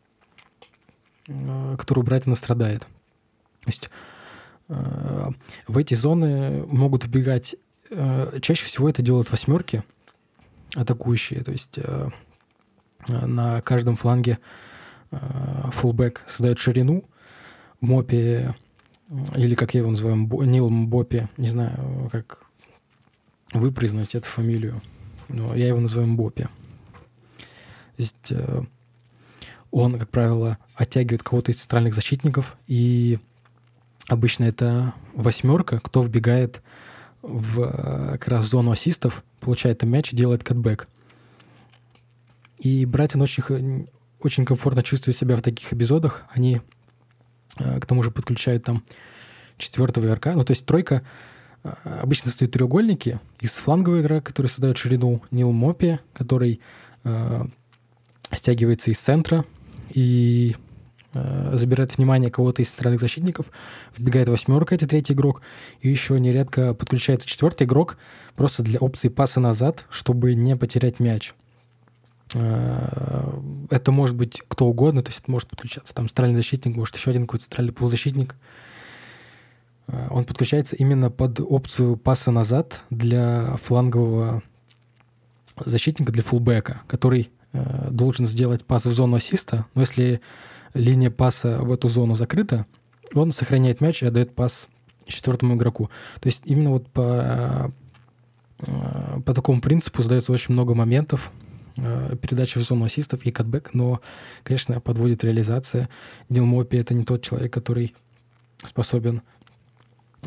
которое 1.76 2.00
у 2.00 2.04
Брайтона 2.04 2.34
страдает. 2.34 2.80
То 2.80 3.66
есть 3.66 3.90
в 4.68 5.78
эти 5.78 5.94
зоны 5.94 6.64
могут 6.66 7.04
вбегать, 7.04 7.54
чаще 8.40 8.64
всего 8.64 8.88
это 8.88 9.02
делают 9.02 9.30
восьмерки 9.30 9.82
атакующие, 10.74 11.42
то 11.42 11.52
есть 11.52 11.78
на 13.08 13.60
каждом 13.60 13.96
фланге 13.96 14.38
фулбэк 15.10 16.24
создает 16.26 16.58
ширину, 16.58 17.04
Мопи, 17.80 18.48
или 19.36 19.54
как 19.54 19.74
я 19.74 19.80
его 19.80 19.90
называю, 19.90 20.16
Нил 20.16 20.68
Мбопи, 20.68 21.28
не 21.36 21.48
знаю, 21.48 22.08
как 22.10 22.44
выпрызнуть 23.52 24.14
эту 24.14 24.26
фамилию, 24.26 24.82
но 25.28 25.54
я 25.54 25.68
его 25.68 25.80
называю 25.80 26.08
Мбопи. 26.08 26.42
То 26.42 28.02
есть 28.02 28.30
э, 28.30 28.62
он, 29.70 29.98
как 29.98 30.10
правило, 30.10 30.58
оттягивает 30.74 31.22
кого-то 31.22 31.52
из 31.52 31.56
центральных 31.56 31.94
защитников, 31.94 32.56
и 32.66 33.18
обычно 34.06 34.44
это 34.44 34.94
восьмерка, 35.14 35.80
кто 35.80 36.02
вбегает 36.02 36.62
в 37.22 37.60
э, 37.60 38.12
как 38.18 38.28
раз 38.28 38.46
зону 38.46 38.72
ассистов, 38.72 39.24
получает 39.40 39.82
мяч 39.82 40.12
и 40.12 40.16
делает 40.16 40.44
катбэк. 40.44 40.88
И 42.58 42.84
Брайтон 42.86 43.22
очень, 43.22 43.88
очень 44.20 44.44
комфортно 44.44 44.82
чувствует 44.82 45.16
себя 45.16 45.36
в 45.36 45.42
таких 45.42 45.72
эпизодах. 45.72 46.24
Они 46.30 46.60
э, 47.58 47.80
к 47.80 47.86
тому 47.86 48.02
же 48.02 48.10
подключают 48.10 48.64
там 48.64 48.82
четвертого 49.58 50.06
игрока. 50.06 50.34
Ну, 50.34 50.44
то 50.44 50.52
есть 50.52 50.66
тройка 50.66 51.02
э, 51.62 51.70
обычно 52.00 52.30
стоят 52.30 52.52
треугольники 52.52 53.20
из 53.40 53.50
флангового 53.50 54.00
игрока, 54.00 54.20
который 54.22 54.46
создает 54.46 54.76
ширину 54.76 55.22
Нил 55.30 55.52
Мопи, 55.52 55.98
который 56.14 56.60
э, 57.04 57.44
стягивается 58.32 58.90
из 58.90 58.98
центра 58.98 59.44
и 59.90 60.56
э, 61.14 61.50
забирает 61.56 61.96
внимание 61.96 62.30
кого-то 62.30 62.62
из 62.62 62.70
центральных 62.70 63.00
защитников, 63.00 63.46
вбегает 63.96 64.28
восьмерка, 64.28 64.74
это 64.74 64.86
третий 64.86 65.14
игрок, 65.14 65.42
и 65.80 65.88
еще 65.88 66.18
нередко 66.18 66.74
подключается 66.74 67.28
четвертый 67.28 67.66
игрок 67.66 67.98
просто 68.36 68.62
для 68.62 68.78
опции 68.78 69.08
паса 69.08 69.40
назад, 69.40 69.86
чтобы 69.90 70.34
не 70.34 70.56
потерять 70.56 71.00
мяч. 71.00 71.34
Э, 72.34 73.40
это 73.70 73.92
может 73.92 74.16
быть 74.16 74.42
кто 74.48 74.66
угодно, 74.66 75.02
то 75.02 75.10
есть 75.10 75.20
это 75.20 75.30
может 75.30 75.48
подключаться 75.48 75.94
там 75.94 76.08
центральный 76.08 76.36
защитник, 76.36 76.76
может 76.76 76.96
еще 76.96 77.10
один 77.10 77.22
какой-то 77.22 77.44
центральный 77.44 77.72
полузащитник. 77.72 78.34
Э, 79.86 80.08
он 80.10 80.24
подключается 80.24 80.76
именно 80.76 81.10
под 81.10 81.40
опцию 81.40 81.96
паса 81.96 82.30
назад 82.30 82.82
для 82.90 83.56
флангового 83.62 84.42
защитника, 85.56 86.12
для 86.12 86.22
фулбэка, 86.22 86.82
который 86.86 87.30
э, 87.52 87.88
должен 87.90 88.26
сделать 88.26 88.64
пас 88.64 88.84
в 88.84 88.92
зону 88.92 89.16
ассиста, 89.16 89.66
но 89.74 89.82
если 89.82 90.20
линия 90.74 91.10
паса 91.10 91.58
в 91.62 91.72
эту 91.72 91.88
зону 91.88 92.14
закрыта, 92.14 92.66
он 93.14 93.32
сохраняет 93.32 93.80
мяч 93.80 94.02
и 94.02 94.06
отдает 94.06 94.34
пас 94.34 94.68
четвертому 95.06 95.54
игроку. 95.54 95.88
То 96.20 96.28
есть 96.28 96.42
именно 96.44 96.72
вот 96.72 96.86
по, 96.90 97.72
по 98.58 99.32
такому 99.32 99.62
принципу 99.62 100.02
задается 100.02 100.30
очень 100.30 100.52
много 100.52 100.74
моментов, 100.74 101.32
передача 102.20 102.58
в 102.58 102.62
зону 102.62 102.84
ассистов 102.84 103.24
и 103.24 103.30
катбэк, 103.30 103.74
но, 103.74 104.00
конечно, 104.42 104.80
подводит 104.80 105.24
реализация. 105.24 105.88
Дилмопи— 106.28 106.76
это 106.78 106.94
не 106.94 107.04
тот 107.04 107.22
человек, 107.22 107.52
который 107.52 107.94
способен 108.64 109.22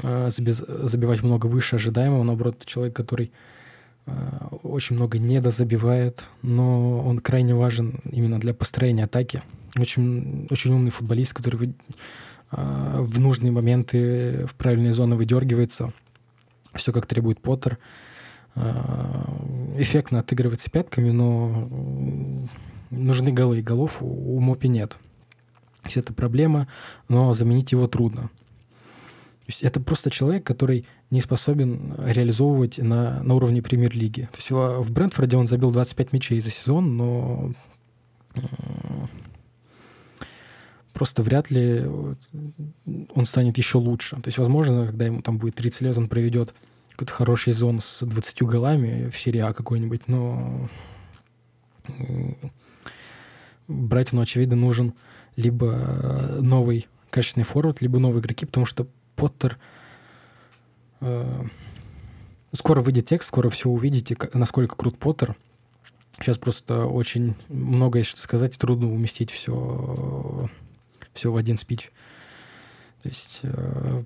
э, 0.02 0.30
забивать 0.30 1.24
много 1.24 1.48
выше 1.48 1.76
ожидаемого, 1.76 2.24
наоборот, 2.24 2.56
это 2.58 2.66
человек, 2.66 2.96
который 2.96 3.32
э, 4.06 4.12
очень 4.64 4.96
много 4.96 5.18
недозабивает, 5.20 6.24
но 6.42 7.02
он 7.02 7.20
крайне 7.20 7.54
важен 7.54 8.00
именно 8.10 8.40
для 8.40 8.54
построения 8.54 9.04
атаки. 9.04 9.44
Очень, 9.78 10.48
очень 10.50 10.74
умный 10.74 10.92
футболист, 10.92 11.34
который 11.34 11.74
в 12.52 13.20
нужные 13.20 13.52
моменты 13.52 14.46
в 14.46 14.56
правильные 14.56 14.92
зоны 14.92 15.16
выдергивается. 15.16 15.94
Все 16.74 16.92
как 16.92 17.06
требует 17.06 17.42
Поттер. 17.42 17.78
Э, 18.56 19.24
эффектно 19.78 20.20
отыгрывается 20.20 20.70
пятками, 20.70 21.12
но 21.12 21.70
нужны 22.90 23.32
голы, 23.32 23.60
и 23.60 23.64
голов 23.64 23.98
у 24.02 24.40
Мопи 24.40 24.68
нет. 24.68 24.92
То 25.82 25.86
есть 25.86 25.98
это 25.98 26.14
проблема, 26.14 26.68
но 27.08 27.34
заменить 27.34 27.72
его 27.72 27.88
трудно. 27.88 28.24
То 28.24 29.48
есть 29.48 29.64
это 29.64 29.80
просто 29.80 30.12
человек, 30.12 30.46
который 30.46 30.86
не 31.10 31.20
способен 31.20 31.96
реализовывать 31.98 32.78
на, 32.78 33.24
на 33.24 33.34
уровне 33.34 33.62
премьер-лиги. 33.62 34.30
То 34.32 34.38
есть 34.38 34.52
в 34.52 34.92
Брентфорде 34.92 35.38
он 35.38 35.48
забил 35.48 35.72
25 35.72 36.14
мячей 36.14 36.40
за 36.42 36.52
сезон, 36.52 36.96
но 36.96 37.52
просто 40.94 41.24
вряд 41.24 41.50
ли 41.50 41.84
он 41.86 43.26
станет 43.26 43.58
еще 43.58 43.80
лучше. 43.80 44.18
То 44.18 44.28
есть, 44.28 44.38
возможно, 44.38 44.88
когда 44.88 45.06
ему 45.06 45.22
там 45.22 45.38
будет 45.38 45.56
30 45.56 45.82
лет, 45.82 45.98
он 45.98 46.08
проведет 46.08 46.54
какой-то 47.02 47.14
хороший 47.14 47.54
зон 47.54 47.82
с 47.82 48.06
20 48.06 48.44
голами 48.44 49.10
в 49.10 49.18
серии 49.18 49.40
А 49.40 49.54
какой-нибудь, 49.54 50.08
но 50.08 50.70
Брайтону, 53.68 54.22
очевидно, 54.22 54.56
нужен 54.56 54.94
либо 55.36 56.38
новый 56.42 56.88
качественный 57.10 57.44
форвард, 57.44 57.82
либо 57.82 57.98
новые 57.98 58.22
игроки, 58.22 58.46
потому 58.46 58.68
что 58.68 58.86
Поттер... 59.16 59.58
Э, 61.00 61.44
скоро 62.54 62.82
выйдет 62.82 63.08
текст, 63.08 63.30
скоро 63.30 63.50
все 63.50 63.68
увидите, 63.68 64.16
насколько 64.36 64.76
крут 64.76 65.00
Поттер. 65.00 65.36
Сейчас 66.20 66.38
просто 66.38 66.86
очень 66.86 67.34
много 67.50 67.98
есть 67.98 68.12
что 68.12 68.22
сказать, 68.22 68.60
трудно 68.60 68.94
уместить 68.94 69.32
все, 69.32 70.52
все 71.14 71.32
в 71.32 71.36
один 71.36 71.58
спич. 71.58 71.92
То 73.02 73.10
есть 73.10 73.40
э, 73.42 74.04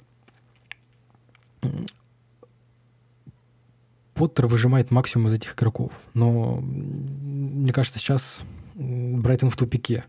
Поттер 4.16 4.48
выжимает 4.48 4.92
максимум 4.92 5.28
из 5.28 5.34
этих 5.34 5.56
игроков. 5.56 6.08
Но 6.14 6.60
мне 6.62 7.72
кажется, 7.74 8.00
сейчас 8.00 8.40
Брайтон 8.74 9.50
в 9.50 9.58
тупике. 9.58 10.06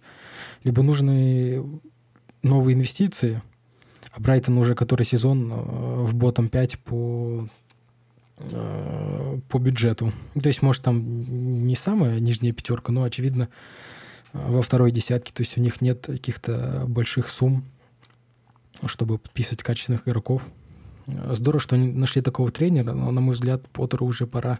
Либо 0.62 0.82
нужны 0.82 1.62
новые 2.44 2.74
инвестиции, 2.74 3.42
а 4.12 4.20
Брайтон 4.20 4.58
уже 4.58 4.74
который 4.74 5.04
сезон 5.04 5.52
э, 5.52 5.54
в 6.04 6.14
ботом 6.14 6.48
5 6.48 6.78
по 6.80 7.48
э, 8.38 9.40
по 9.48 9.58
бюджету. 9.58 10.12
То 10.40 10.48
есть, 10.48 10.62
может, 10.62 10.84
там 10.84 11.66
не 11.66 11.74
самая 11.74 12.20
нижняя 12.20 12.52
пятерка, 12.52 12.92
но, 12.92 13.02
очевидно, 13.02 13.48
э, 14.32 14.38
во 14.38 14.62
второй 14.62 14.92
десятке. 14.92 15.32
То 15.34 15.42
есть 15.42 15.58
у 15.58 15.60
них 15.60 15.80
нет 15.80 16.06
каких-то 16.06 16.84
больших 16.86 17.28
сумм, 17.28 17.64
чтобы 18.84 19.18
подписывать 19.18 19.62
качественных 19.62 20.06
игроков. 20.06 20.46
Здорово, 21.06 21.60
что 21.60 21.76
они 21.76 21.92
нашли 21.92 22.20
такого 22.22 22.50
тренера, 22.50 22.92
но, 22.92 23.10
на 23.10 23.20
мой 23.20 23.34
взгляд, 23.34 23.68
Поттеру 23.68 24.06
уже 24.06 24.26
пора 24.26 24.58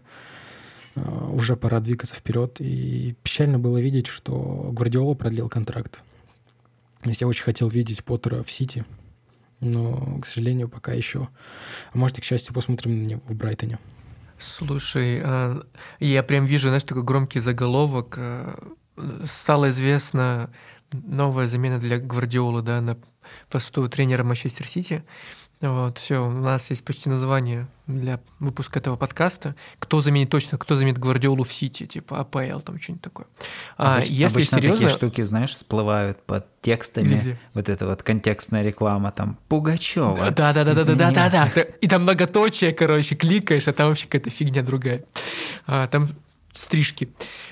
э, 0.95 1.01
уже 1.01 1.57
пора 1.57 1.79
двигаться 1.79 2.15
вперед. 2.15 2.57
И 2.59 3.15
печально 3.21 3.59
было 3.59 3.77
видеть, 3.77 4.07
что 4.07 4.69
Гвардиола 4.71 5.13
продлил 5.15 5.49
контракт. 5.49 6.01
То 7.01 7.09
есть 7.09 7.21
я 7.21 7.27
очень 7.27 7.43
хотел 7.43 7.67
видеть 7.67 8.03
Поттера 8.03 8.43
в 8.43 8.51
Сити, 8.51 8.85
но, 9.59 10.19
к 10.21 10.25
сожалению, 10.25 10.69
пока 10.69 10.93
еще. 10.93 11.27
А 11.93 11.97
может, 11.97 12.17
и 12.17 12.21
к 12.21 12.23
счастью, 12.23 12.53
посмотрим 12.53 13.03
на 13.03 13.07
него 13.07 13.21
в 13.27 13.35
Брайтоне. 13.35 13.79
Слушай, 14.37 15.21
а, 15.23 15.63
я 15.99 16.23
прям 16.23 16.45
вижу, 16.45 16.69
знаешь, 16.69 16.83
такой 16.83 17.03
громкий 17.03 17.39
заголовок. 17.39 18.15
А, 18.17 18.73
стало 19.25 19.69
известно 19.69 20.51
новая 20.91 21.47
замена 21.47 21.79
для 21.79 21.99
Гвардиолы, 21.99 22.61
да, 22.61 22.81
на 22.81 22.97
посту 23.49 23.87
тренера 23.89 24.23
Манчестер 24.23 24.67
Сити. 24.67 25.03
Вот, 25.59 25.97
все, 25.97 26.23
у 26.23 26.29
нас 26.29 26.69
есть 26.69 26.85
почти 26.85 27.09
название 27.09 27.67
для 27.87 28.19
выпуска 28.39 28.77
этого 28.77 28.95
подкаста. 28.95 29.55
Кто 29.79 30.01
заменит 30.01 30.29
точно, 30.29 30.59
кто 30.59 30.75
заменит 30.75 30.99
Гвардиолу 30.99 31.43
в 31.43 31.51
Сити, 31.51 31.87
типа 31.87 32.19
АПЛ, 32.19 32.59
там 32.59 32.79
что-нибудь 32.79 33.01
такое. 33.01 33.25
А, 33.75 33.97
Обыч, 33.97 34.09
если 34.09 34.37
обычно 34.37 34.57
серьезно... 34.59 34.77
такие 34.77 34.95
штуки, 34.95 35.21
знаешь, 35.23 35.51
всплывают 35.51 36.21
под 36.21 36.45
текстами. 36.61 37.07
Где? 37.07 37.39
Вот 37.55 37.69
это 37.69 37.87
вот 37.87 38.03
контекстная 38.03 38.63
реклама, 38.63 39.11
там, 39.11 39.39
Пугачева. 39.47 40.29
Да-да-да-да-да-да-да. 40.29 41.49
И 41.81 41.87
там 41.87 42.03
многоточие, 42.03 42.71
короче, 42.71 43.15
кликаешь, 43.15 43.67
а 43.67 43.73
там 43.73 43.87
вообще 43.87 44.05
какая-то 44.05 44.29
фигня 44.29 44.61
другая. 44.61 45.05
А, 45.65 45.87
там 45.87 46.09
стрижки. 46.53 47.09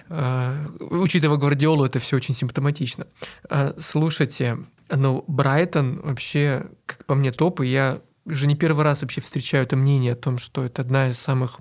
А, 0.09 0.67
учитывая 0.79 1.37
Гвардиолу, 1.37 1.85
это 1.85 1.99
все 1.99 2.17
очень 2.17 2.35
симптоматично. 2.35 3.07
А, 3.49 3.73
слушайте, 3.79 4.59
ну, 4.89 5.23
Брайтон 5.27 6.01
вообще, 6.01 6.67
как 6.85 7.05
по 7.05 7.15
мне, 7.15 7.31
топ, 7.31 7.61
и 7.61 7.67
я 7.67 8.01
уже 8.25 8.47
не 8.47 8.55
первый 8.55 8.83
раз 8.83 9.01
вообще 9.01 9.21
встречаю 9.21 9.63
это 9.63 9.75
мнение 9.75 10.13
о 10.13 10.17
том, 10.17 10.37
что 10.37 10.63
это 10.63 10.81
одна 10.81 11.09
из 11.09 11.19
самых... 11.19 11.59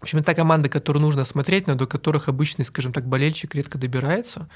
В 0.00 0.02
общем, 0.02 0.18
это 0.18 0.26
та 0.26 0.34
команда, 0.34 0.68
которую 0.68 1.02
нужно 1.02 1.24
смотреть, 1.24 1.66
но 1.66 1.74
до 1.74 1.86
которых 1.86 2.28
обычный, 2.28 2.64
скажем 2.64 2.92
так, 2.92 3.06
болельщик 3.06 3.54
редко 3.54 3.78
добирается. 3.78 4.48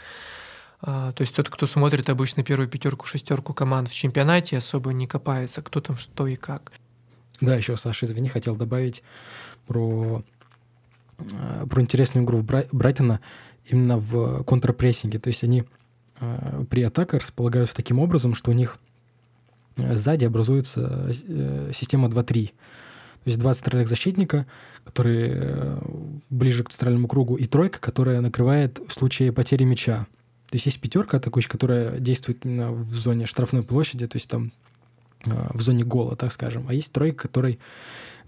А, 0.81 1.12
то 1.12 1.23
есть 1.23 1.35
тот, 1.35 1.48
кто 1.48 1.66
смотрит 1.66 2.09
обычно 2.10 2.44
первую 2.44 2.69
пятерку, 2.69 3.06
шестерку 3.06 3.55
команд 3.55 3.89
в 3.89 3.94
чемпионате, 3.94 4.59
особо 4.59 4.93
не 4.93 5.06
копается, 5.06 5.62
кто 5.62 5.81
там 5.81 5.97
что 5.97 6.27
и 6.27 6.36
как. 6.36 6.73
Да, 7.40 7.55
еще, 7.56 7.77
Саша, 7.77 8.06
извини, 8.06 8.28
хотел 8.28 8.56
добавить 8.56 9.02
про, 9.66 10.23
а, 11.19 11.66
про 11.66 11.82
интересную 11.82 12.24
игру 12.24 12.43
Брайтона 12.43 13.20
именно 13.65 13.98
в 13.98 14.44
контрпрессинге. 14.44 15.19
То 15.19 15.28
есть 15.28 15.44
они 15.44 15.65
при 16.70 16.82
атаках 16.82 17.23
располагаются 17.23 17.77
таким 17.77 17.99
образом, 17.99 18.35
что 18.35 18.51
у 18.51 18.55
них 18.55 18.78
э, 19.77 19.97
сзади 19.97 20.24
образуется 20.24 21.11
э, 21.28 21.70
система 21.74 22.09
2-3. 22.09 22.47
То 22.47 22.53
есть 23.24 23.39
два 23.39 23.53
центральных 23.53 23.89
защитника, 23.89 24.47
которые 24.85 25.81
ближе 26.31 26.65
к 26.65 26.70
центральному 26.70 27.09
кругу, 27.09 27.36
и 27.36 27.47
тройка, 27.47 27.78
которая 27.78 28.20
накрывает 28.20 28.78
в 28.78 28.93
случае 28.93 29.32
потери 29.32 29.65
мяча. 29.65 30.07
То 30.49 30.55
есть 30.55 30.66
есть 30.66 30.81
пятерка 30.81 31.19
атакующая, 31.19 31.51
которая 31.51 31.99
действует 31.99 32.47
именно 32.47 32.73
в 32.73 32.95
зоне 32.95 33.27
штрафной 33.27 33.65
площади, 33.65 34.07
то 34.07 34.16
есть 34.16 34.28
там 34.28 34.53
в 35.24 35.61
зоне 35.61 35.85
гола, 35.85 36.16
так 36.16 36.32
скажем. 36.32 36.66
А 36.69 36.74
есть 36.74 36.93
тройка, 36.93 37.28
который 37.28 37.59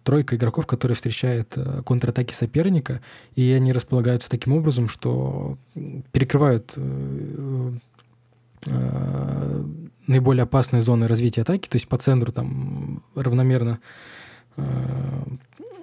тройка 0.02 0.36
игроков, 0.36 0.66
которые 0.66 0.96
встречают 0.96 1.52
э, 1.56 1.82
контратаки 1.84 2.32
соперника, 2.32 3.00
и 3.34 3.50
они 3.52 3.72
располагаются 3.72 4.30
таким 4.30 4.54
образом, 4.54 4.88
что 4.88 5.58
перекрывают 6.12 6.72
э, 6.76 7.72
э, 8.66 9.64
наиболее 10.06 10.44
опасные 10.44 10.82
зоны 10.82 11.06
развития 11.06 11.42
атаки, 11.42 11.68
то 11.68 11.76
есть 11.76 11.88
по 11.88 11.98
центру 11.98 12.32
там 12.32 13.02
равномерно 13.14 13.78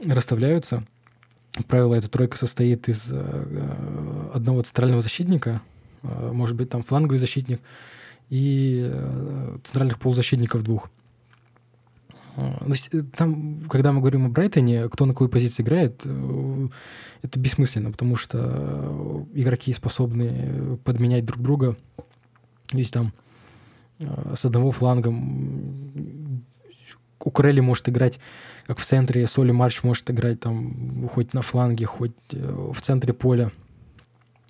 расставляются. 0.06 0.84
Правило, 1.68 1.96
эта 1.96 2.10
тройка 2.10 2.38
состоит 2.38 2.88
из 2.90 3.12
одного 4.34 4.62
центрального 4.62 5.02
защитника, 5.02 5.62
может 6.04 6.56
быть, 6.56 6.70
там 6.70 6.84
фланговый 6.84 7.18
защитник, 7.18 7.62
и 8.30 8.92
центральных 9.64 9.98
полузащитников 9.98 10.62
двух. 10.64 10.92
Ну, 12.38 12.76
э, 12.92 13.02
там, 13.16 13.62
когда 13.68 13.92
мы 13.92 14.00
говорим 14.00 14.26
о 14.26 14.30
Брайтоне, 14.30 14.90
кто 14.90 15.06
на 15.06 15.14
какой 15.14 15.28
позиции 15.28 15.64
играет, 15.64 16.02
э, 16.06 16.68
это 17.24 17.40
бессмысленно, 17.40 17.92
потому 17.92 18.16
что 18.16 19.26
игроки 19.34 19.74
способны 19.74 20.78
подменять 20.84 21.26
друг 21.26 21.42
друга. 21.42 21.76
То 22.68 22.78
есть 22.78 22.94
там 22.94 23.12
э, 24.00 24.34
с 24.36 24.46
одного 24.46 24.72
фланга 24.72 25.14
Укрели 27.20 27.60
может 27.60 27.90
играть 27.90 28.20
как 28.68 28.78
в 28.78 28.86
центре, 28.86 29.26
Соли 29.26 29.52
Марч 29.52 29.82
может 29.82 30.10
играть 30.12 30.40
там 30.40 31.10
хоть 31.10 31.34
на 31.34 31.42
фланге, 31.42 31.86
хоть 31.86 32.14
в 32.32 32.80
центре 32.80 33.14
поля. 33.14 33.52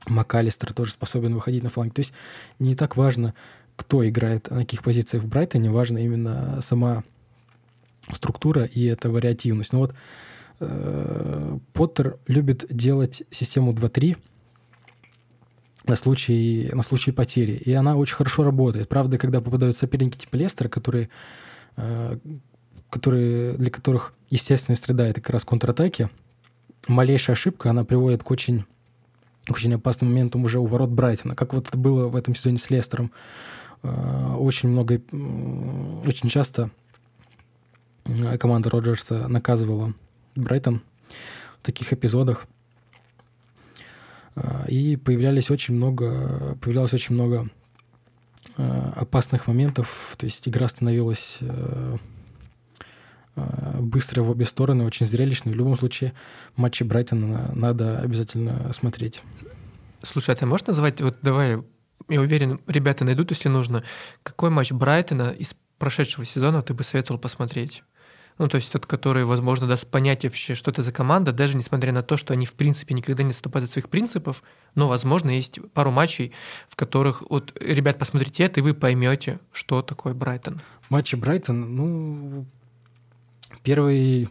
МакАлистер 0.07 0.73
тоже 0.73 0.91
способен 0.91 1.33
выходить 1.33 1.63
на 1.63 1.69
фланг. 1.69 1.93
То 1.93 2.01
есть 2.01 2.13
не 2.59 2.75
так 2.75 2.97
важно, 2.97 3.33
кто 3.75 4.07
играет 4.07 4.51
на 4.51 4.59
каких 4.59 4.83
позициях 4.83 5.23
в 5.23 5.27
Брайтоне, 5.27 5.71
важно 5.71 5.97
именно 5.97 6.59
сама 6.61 7.03
структура 8.13 8.63
и 8.63 8.85
эта 8.85 9.09
вариативность. 9.09 9.73
Но 9.73 9.79
вот 9.79 9.95
э, 10.59 11.57
Поттер 11.73 12.17
любит 12.27 12.65
делать 12.69 13.23
систему 13.31 13.73
2-3 13.73 14.17
на 15.85 15.95
случай, 15.95 16.69
на 16.73 16.83
случай 16.83 17.11
потери. 17.11 17.53
И 17.53 17.71
она 17.73 17.95
очень 17.95 18.15
хорошо 18.15 18.43
работает. 18.43 18.89
Правда, 18.89 19.17
когда 19.17 19.41
попадают 19.41 19.77
соперники 19.77 20.17
типа 20.17 20.35
Лестера, 20.35 20.69
которые, 20.69 21.09
э, 21.77 22.17
которые, 22.89 23.53
для 23.53 23.69
которых 23.71 24.13
естественная 24.29 24.77
среда— 24.77 25.07
это 25.07 25.21
как 25.21 25.31
раз 25.31 25.45
контратаки, 25.45 26.09
малейшая 26.87 27.35
ошибка, 27.35 27.69
она 27.69 27.85
приводит 27.85 28.23
к 28.23 28.31
очень, 28.31 28.65
очень 29.49 29.73
опасным 29.73 30.09
моментам 30.09 30.43
уже 30.43 30.59
у 30.59 30.65
ворот 30.65 30.89
Брайтона. 30.89 31.35
Как 31.35 31.53
вот 31.53 31.69
это 31.69 31.77
было 31.77 32.07
в 32.07 32.15
этом 32.15 32.35
сезоне 32.35 32.57
с 32.57 32.69
Лестером. 32.69 33.11
Э, 33.83 34.35
очень 34.37 34.69
много, 34.69 35.01
очень 36.05 36.29
часто 36.29 36.69
команда 38.39 38.69
Роджерса 38.69 39.27
наказывала 39.27 39.93
Брайтон 40.35 40.81
в 41.61 41.65
таких 41.65 41.93
эпизодах. 41.93 42.45
Э, 44.35 44.65
и 44.67 44.95
появлялись 44.95 45.49
очень 45.49 45.75
много, 45.75 46.57
появлялось 46.61 46.93
очень 46.93 47.15
много 47.15 47.49
э, 48.57 48.91
опасных 48.95 49.47
моментов. 49.47 50.15
То 50.17 50.25
есть 50.25 50.47
игра 50.47 50.67
становилась 50.67 51.39
быстрой 53.79 54.25
в 54.25 54.31
обе 54.31 54.45
стороны, 54.45 54.83
очень 54.83 55.05
зрелищной. 55.05 55.53
В 55.53 55.57
любом 55.57 55.77
случае, 55.77 56.13
матчи 56.55 56.81
Брайтона 56.81 57.51
надо 57.53 57.99
обязательно 57.99 58.73
смотреть. 58.73 59.21
Слушай, 60.01 60.31
а 60.31 60.35
ты 60.35 60.45
можешь 60.45 60.65
назвать, 60.65 61.01
вот 61.01 61.17
давай, 61.21 61.63
я 62.09 62.21
уверен, 62.21 62.61
ребята 62.67 63.05
найдут, 63.05 63.31
если 63.31 63.49
нужно, 63.49 63.83
какой 64.23 64.49
матч 64.49 64.71
Брайтона 64.71 65.29
из 65.29 65.55
прошедшего 65.77 66.25
сезона 66.25 66.61
ты 66.61 66.73
бы 66.73 66.83
советовал 66.83 67.19
посмотреть? 67.19 67.83
Ну, 68.37 68.47
то 68.47 68.55
есть 68.55 68.71
тот, 68.71 68.85
который, 68.85 69.25
возможно, 69.25 69.67
даст 69.67 69.87
понять 69.87 70.23
вообще, 70.23 70.55
что 70.55 70.71
это 70.71 70.83
за 70.83 70.91
команда, 70.91 71.31
даже 71.31 71.57
несмотря 71.57 71.91
на 71.91 72.03
то, 72.03 72.17
что 72.17 72.33
они, 72.33 72.45
в 72.45 72.53
принципе, 72.53 72.93
никогда 72.93 73.23
не 73.23 73.31
отступают 73.31 73.67
от 73.67 73.71
своих 73.71 73.89
принципов, 73.89 74.43
но, 74.75 74.87
возможно, 74.87 75.29
есть 75.29 75.59
пару 75.73 75.91
матчей, 75.91 76.31
в 76.69 76.75
которых, 76.75 77.23
вот, 77.29 77.55
ребят, 77.59 77.97
посмотрите 77.97 78.43
это, 78.43 78.59
и 78.59 78.63
вы 78.63 78.73
поймете, 78.73 79.39
что 79.51 79.81
такое 79.81 80.13
Брайтон. 80.13 80.61
В 80.89 81.15
Брайтон, 81.15 81.75
ну, 81.75 82.45
первый, 83.63 84.29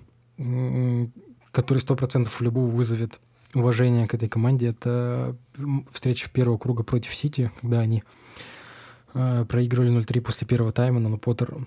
который 1.51 1.79
сто 1.79 1.97
процентов 1.97 2.41
любого 2.41 2.71
вызовет 2.71 3.19
уважение 3.55 4.07
к 4.07 4.15
этой 4.15 4.29
команде, 4.29 4.69
это 4.69 5.37
встреча 5.91 6.31
первого 6.31 6.59
круга 6.59 6.83
против 6.83 7.15
Сити, 7.15 7.51
когда 7.61 7.81
они 7.81 8.05
э, 9.15 9.45
проигрывали 9.49 9.91
0-3 9.99 10.21
после 10.21 10.47
первого 10.47 10.73
тайма, 10.73 11.01
но 11.01 11.17
Поттер 11.17 11.67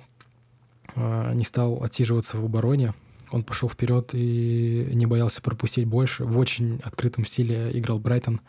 не 0.95 1.43
стал 1.43 1.83
отсиживаться 1.83 2.37
в 2.37 2.45
обороне. 2.45 2.93
Он 3.31 3.43
пошел 3.43 3.69
вперед 3.69 4.11
и 4.13 4.89
не 4.93 5.05
боялся 5.05 5.41
пропустить 5.41 5.85
больше. 5.85 6.25
В 6.25 6.37
очень 6.37 6.79
открытом 6.83 7.25
стиле 7.25 7.69
играл 7.73 7.99
Брайтон. 7.99 8.41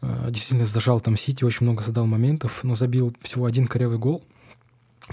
А, 0.00 0.30
действительно 0.30 0.66
зажал 0.66 1.00
там 1.00 1.16
Сити, 1.16 1.44
очень 1.44 1.64
много 1.64 1.82
задал 1.82 2.06
моментов, 2.06 2.62
но 2.62 2.74
забил 2.74 3.14
всего 3.20 3.46
один 3.46 3.66
корявый 3.66 3.98
гол. 3.98 4.24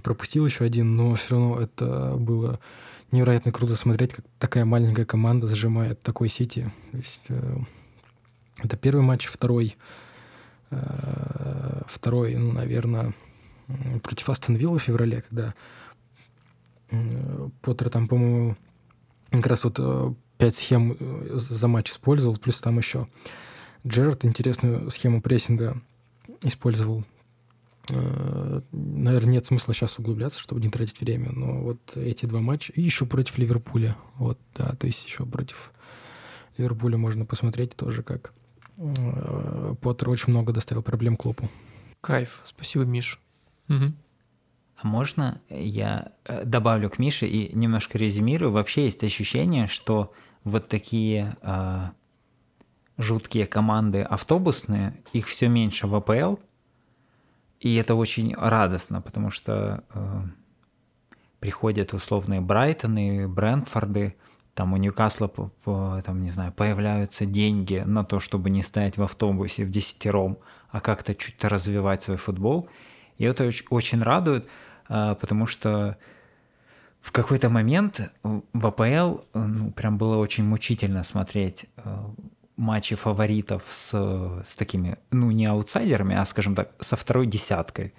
Пропустил 0.03 0.45
еще 0.45 0.63
один, 0.63 0.95
но 0.95 1.15
все 1.15 1.35
равно 1.35 1.59
это 1.59 2.15
было 2.17 2.59
невероятно 3.11 3.51
круто 3.51 3.75
смотреть, 3.75 4.13
как 4.13 4.25
такая 4.39 4.65
маленькая 4.65 5.05
команда 5.05 5.47
зажимает 5.47 6.01
такой 6.01 6.29
Сити. 6.29 6.71
То 6.91 6.97
есть, 6.97 7.21
э, 7.29 7.57
это 8.63 8.77
первый 8.77 9.01
матч, 9.01 9.27
второй, 9.27 9.75
э, 10.71 11.81
второй, 11.87 12.35
ну, 12.35 12.51
наверное, 12.51 13.13
против 14.01 14.29
Астон 14.29 14.55
Вилла 14.55 14.79
в 14.79 14.83
феврале, 14.83 15.21
когда 15.21 15.53
Поттер 17.61 17.89
там, 17.89 18.07
по-моему, 18.07 18.57
как 19.29 19.47
раз 19.47 19.63
вот 19.63 19.75
э, 19.79 20.13
пять 20.37 20.55
схем 20.55 20.95
э, 20.99 21.29
за 21.37 21.67
матч 21.67 21.89
использовал, 21.89 22.37
плюс 22.37 22.59
там 22.59 22.77
еще 22.77 23.07
Джерард 23.87 24.25
интересную 24.25 24.89
схему 24.91 25.21
прессинга 25.21 25.81
использовал. 26.43 27.05
Э, 27.89 28.61
Наверное, 28.71 29.33
нет 29.33 29.45
смысла 29.45 29.73
сейчас 29.73 29.97
углубляться, 29.99 30.39
чтобы 30.39 30.61
не 30.61 30.69
тратить 30.69 30.99
время, 30.99 31.31
но 31.31 31.61
вот 31.61 31.95
эти 31.95 32.25
два 32.25 32.41
матча, 32.41 32.73
и 32.73 32.81
еще 32.81 33.05
против 33.05 33.37
Ливерпуля, 33.37 33.95
вот, 34.15 34.37
да, 34.55 34.75
то 34.75 34.85
есть 34.85 35.05
еще 35.05 35.25
против 35.25 35.71
Ливерпуля 36.57 36.97
можно 36.97 37.25
посмотреть 37.25 37.75
тоже, 37.75 38.03
как 38.03 38.33
Поттер 38.75 40.09
очень 40.09 40.31
много 40.31 40.53
доставил 40.53 40.83
проблем 40.83 41.15
Клопу. 41.15 41.49
Кайф, 42.01 42.41
спасибо, 42.47 42.83
Миш. 42.83 43.19
Угу. 43.69 43.93
А 44.81 44.87
можно 44.87 45.41
я 45.49 46.11
э, 46.25 46.43
добавлю 46.43 46.89
к 46.89 46.97
Мише 46.97 47.27
и 47.27 47.55
немножко 47.55 47.99
резюмирую? 47.99 48.51
Вообще 48.51 48.85
есть 48.85 49.03
ощущение, 49.03 49.67
что 49.67 50.11
вот 50.43 50.69
такие 50.69 51.37
э, 51.43 51.89
жуткие 52.97 53.45
команды 53.45 54.01
автобусные, 54.01 54.95
их 55.13 55.27
все 55.27 55.49
меньше 55.49 55.85
в 55.85 55.93
АПЛ, 55.93 56.37
и 57.59 57.75
это 57.75 57.93
очень 57.93 58.33
радостно, 58.33 59.01
потому 59.01 59.29
что 59.29 59.83
э, 59.93 60.21
приходят 61.39 61.93
условные 61.93 62.41
Брайтоны, 62.41 63.27
Брэнфорды, 63.27 64.15
там 64.55 64.73
у 64.73 64.77
Ньюкасла, 64.77 65.31
там, 65.63 66.23
не 66.23 66.31
знаю, 66.31 66.51
появляются 66.53 67.27
деньги 67.27 67.83
на 67.85 68.03
то, 68.03 68.19
чтобы 68.19 68.49
не 68.49 68.63
стоять 68.63 68.97
в 68.97 69.03
автобусе 69.03 69.63
в 69.63 69.69
десятером, 69.69 70.39
а 70.71 70.81
как-то 70.81 71.13
чуть-то 71.13 71.49
развивать 71.49 72.01
свой 72.01 72.17
футбол. 72.17 72.67
И 73.17 73.23
это 73.23 73.49
очень 73.69 74.01
радует, 74.01 74.49
потому 74.91 75.47
что 75.47 75.97
в 77.01 77.11
какой-то 77.11 77.49
момент 77.49 78.11
в 78.23 78.67
АПЛ 78.67 79.21
ну, 79.33 79.71
прям 79.71 79.97
было 79.97 80.17
очень 80.17 80.43
мучительно 80.43 81.03
смотреть 81.03 81.65
а, 81.77 82.13
матчи 82.57 82.95
фаворитов 82.95 83.63
с, 83.67 84.43
с 84.45 84.55
такими, 84.55 84.97
ну, 85.09 85.31
не 85.31 85.47
аутсайдерами, 85.47 86.15
а, 86.15 86.25
скажем 86.25 86.55
так, 86.55 86.71
со 86.79 86.95
второй 86.95 87.25
десяткой. 87.25 87.93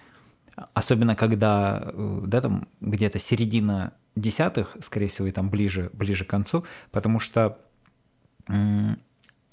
Особенно 0.74 1.16
когда, 1.16 1.82
э, 1.82 2.20
да, 2.26 2.40
там 2.42 2.68
где-то 2.80 3.18
середина 3.18 3.94
десятых, 4.14 4.76
скорее 4.82 5.08
всего, 5.08 5.26
и 5.26 5.32
там 5.32 5.50
ближе, 5.50 5.90
ближе 5.94 6.24
к 6.24 6.30
концу, 6.30 6.64
потому 6.90 7.18
что, 7.18 7.58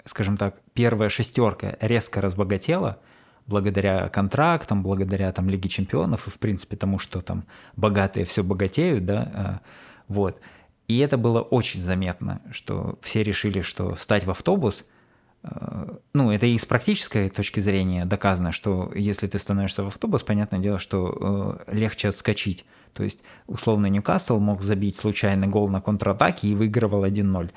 скажем 0.04 0.36
так, 0.36 0.60
первая 0.74 1.08
шестерка 1.08 1.78
резко 1.80 2.20
разбогатела 2.20 2.98
благодаря 3.50 4.08
контрактам, 4.08 4.82
благодаря 4.82 5.30
там 5.32 5.50
Лиге 5.50 5.68
чемпионов 5.68 6.26
и, 6.26 6.30
в 6.30 6.38
принципе, 6.38 6.76
тому, 6.76 6.98
что 6.98 7.20
там 7.20 7.44
богатые 7.76 8.24
все 8.24 8.42
богатеют, 8.42 9.04
да, 9.04 9.60
э, 9.62 9.68
вот. 10.08 10.40
И 10.88 10.98
это 10.98 11.18
было 11.18 11.42
очень 11.42 11.82
заметно, 11.82 12.40
что 12.50 12.98
все 13.02 13.22
решили, 13.22 13.60
что 13.60 13.94
встать 13.94 14.24
в 14.24 14.30
автобус– 14.30 14.84
Э, 15.42 15.96
ну, 16.12 16.30
это 16.30 16.46
и 16.46 16.58
с 16.58 16.64
практической 16.64 17.28
точки 17.30 17.60
зрения 17.60 18.04
доказано, 18.04 18.52
что 18.52 18.92
если 18.94 19.26
ты 19.26 19.38
становишься 19.38 19.82
в 19.82 19.88
автобус, 19.88 20.22
понятное 20.22 20.60
дело, 20.60 20.78
что 20.78 21.58
э, 21.68 21.74
легче 21.74 22.08
отскочить. 22.08 22.64
То 22.92 23.04
есть, 23.04 23.20
условно, 23.46 23.86
Ньюкасл 23.86 24.38
мог 24.38 24.62
забить 24.62 24.96
случайный 24.96 25.46
гол 25.46 25.68
на 25.68 25.80
контратаке 25.80 26.48
и 26.48 26.54
выигрывал 26.54 27.04
1-0. 27.04 27.50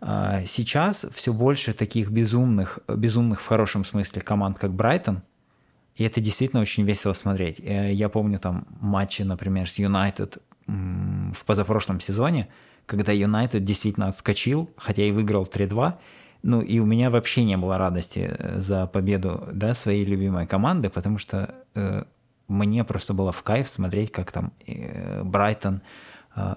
А 0.00 0.42
сейчас 0.46 1.06
все 1.14 1.32
больше 1.32 1.72
таких 1.72 2.10
безумных, 2.10 2.80
безумных 2.88 3.40
в 3.40 3.46
хорошем 3.46 3.84
смысле 3.84 4.22
команд, 4.22 4.58
как 4.58 4.72
Брайтон, 4.72 5.22
и 5.94 6.04
это 6.04 6.20
действительно 6.20 6.60
очень 6.60 6.84
весело 6.84 7.14
смотреть. 7.14 7.60
Э, 7.60 7.92
я 7.92 8.08
помню 8.08 8.38
там 8.38 8.66
матчи, 8.80 9.22
например, 9.22 9.68
с 9.68 9.78
Юнайтед 9.78 10.38
в 10.66 11.44
позапрошлом 11.46 12.00
сезоне, 12.00 12.48
когда 12.86 13.12
Юнайтед 13.12 13.64
действительно 13.64 14.08
отскочил, 14.08 14.68
хотя 14.76 15.02
и 15.02 15.10
выиграл 15.10 15.44
3-2, 15.44 15.94
ну, 16.42 16.60
и 16.60 16.78
у 16.78 16.86
меня 16.86 17.10
вообще 17.10 17.44
не 17.44 17.56
было 17.56 17.78
радости 17.78 18.30
э, 18.38 18.60
за 18.60 18.86
победу, 18.86 19.48
да, 19.52 19.74
своей 19.74 20.04
любимой 20.04 20.46
команды, 20.46 20.90
потому 20.90 21.18
что 21.18 21.54
э, 21.74 22.04
мне 22.46 22.84
просто 22.84 23.14
было 23.14 23.32
в 23.32 23.42
кайф 23.42 23.68
смотреть, 23.68 24.12
как 24.12 24.30
там 24.30 24.52
э, 24.66 25.22
Брайтон, 25.24 25.82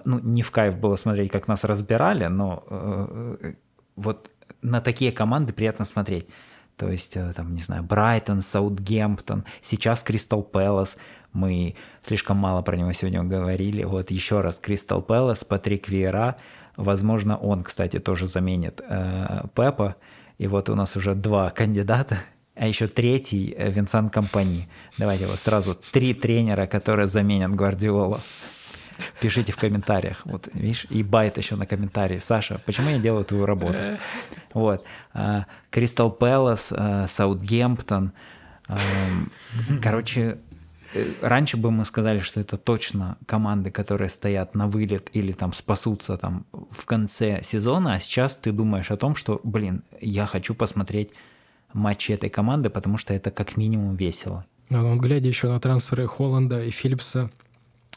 ну, 0.04 0.18
не 0.20 0.42
в 0.42 0.50
кайф 0.50 0.78
было 0.78 0.96
смотреть, 0.96 1.30
как 1.30 1.48
нас 1.48 1.64
разбирали, 1.64 2.26
но 2.26 2.64
э, 2.68 3.36
э 3.42 3.54
вот 3.96 4.30
на 4.62 4.80
такие 4.80 5.12
команды 5.12 5.52
приятно 5.52 5.84
смотреть. 5.84 6.26
То 6.76 6.90
есть, 6.90 7.16
э, 7.16 7.32
там, 7.34 7.54
не 7.54 7.62
знаю, 7.62 7.82
Брайтон, 7.82 8.40
Саутгемптон, 8.40 9.44
сейчас 9.62 10.02
Кристал 10.02 10.42
Пэлас. 10.42 10.96
Мы 11.32 11.76
слишком 12.02 12.36
мало 12.36 12.62
про 12.62 12.76
него 12.76 12.92
сегодня 12.92 13.22
говорили. 13.22 13.84
Вот 13.84 14.10
еще 14.10 14.40
раз, 14.40 14.58
Кристал 14.58 15.02
Пэлас, 15.02 15.44
Патрик 15.44 15.88
Виера– 15.88 16.36
Возможно, 16.80 17.36
он, 17.36 17.62
кстати, 17.62 17.98
тоже 17.98 18.26
заменит 18.26 18.80
э, 18.80 19.42
Пепа. 19.54 19.96
И 20.38 20.46
вот 20.46 20.70
у 20.70 20.74
нас 20.74 20.96
уже 20.96 21.14
два 21.14 21.50
кандидата, 21.50 22.20
а 22.54 22.66
еще 22.66 22.86
третий 22.86 23.54
э, 23.54 23.70
Винсан 23.70 24.08
Компани. 24.08 24.66
Давайте 24.96 25.26
вот 25.26 25.38
сразу 25.38 25.74
три 25.74 26.14
тренера, 26.14 26.66
которые 26.66 27.06
заменят 27.06 27.54
Гвардиолу. 27.54 28.20
Пишите 29.20 29.52
в 29.52 29.56
комментариях. 29.56 30.22
Вот, 30.24 30.48
видишь, 30.52 30.86
и 30.90 31.02
bait 31.02 31.38
еще 31.38 31.56
на 31.56 31.66
комментарии. 31.66 32.18
Саша, 32.18 32.60
почему 32.64 32.90
я 32.90 32.98
делаю 32.98 33.24
твою 33.24 33.46
работу? 33.46 33.78
Вот. 34.54 34.84
Кристал 35.70 36.10
Пэлас, 36.10 36.72
Саутгемптон. 37.06 38.12
Короче, 39.82 40.38
Э, 40.92 41.04
раньше 41.20 41.56
бы 41.56 41.70
мы 41.70 41.84
сказали, 41.84 42.18
что 42.18 42.40
это 42.40 42.56
точно 42.56 43.16
команды, 43.26 43.70
которые 43.70 44.08
стоят 44.08 44.54
на 44.54 44.66
вылет 44.66 45.10
или 45.12 45.32
там 45.32 45.52
спасутся 45.52 46.16
там 46.16 46.46
в 46.52 46.84
конце 46.84 47.42
сезона, 47.42 47.94
а 47.94 48.00
сейчас 48.00 48.36
ты 48.36 48.52
думаешь 48.52 48.90
о 48.90 48.96
том, 48.96 49.14
что, 49.14 49.40
блин, 49.44 49.82
я 50.00 50.26
хочу 50.26 50.54
посмотреть 50.54 51.10
матчи 51.72 52.12
этой 52.12 52.30
команды, 52.30 52.70
потому 52.70 52.96
что 52.96 53.14
это 53.14 53.30
как 53.30 53.56
минимум 53.56 53.94
весело. 53.94 54.44
Но 54.68 54.96
глядя 54.96 55.28
еще 55.28 55.48
на 55.48 55.60
трансферы 55.60 56.06
Холланда 56.06 56.64
и 56.64 56.70
Филлипса, 56.70 57.30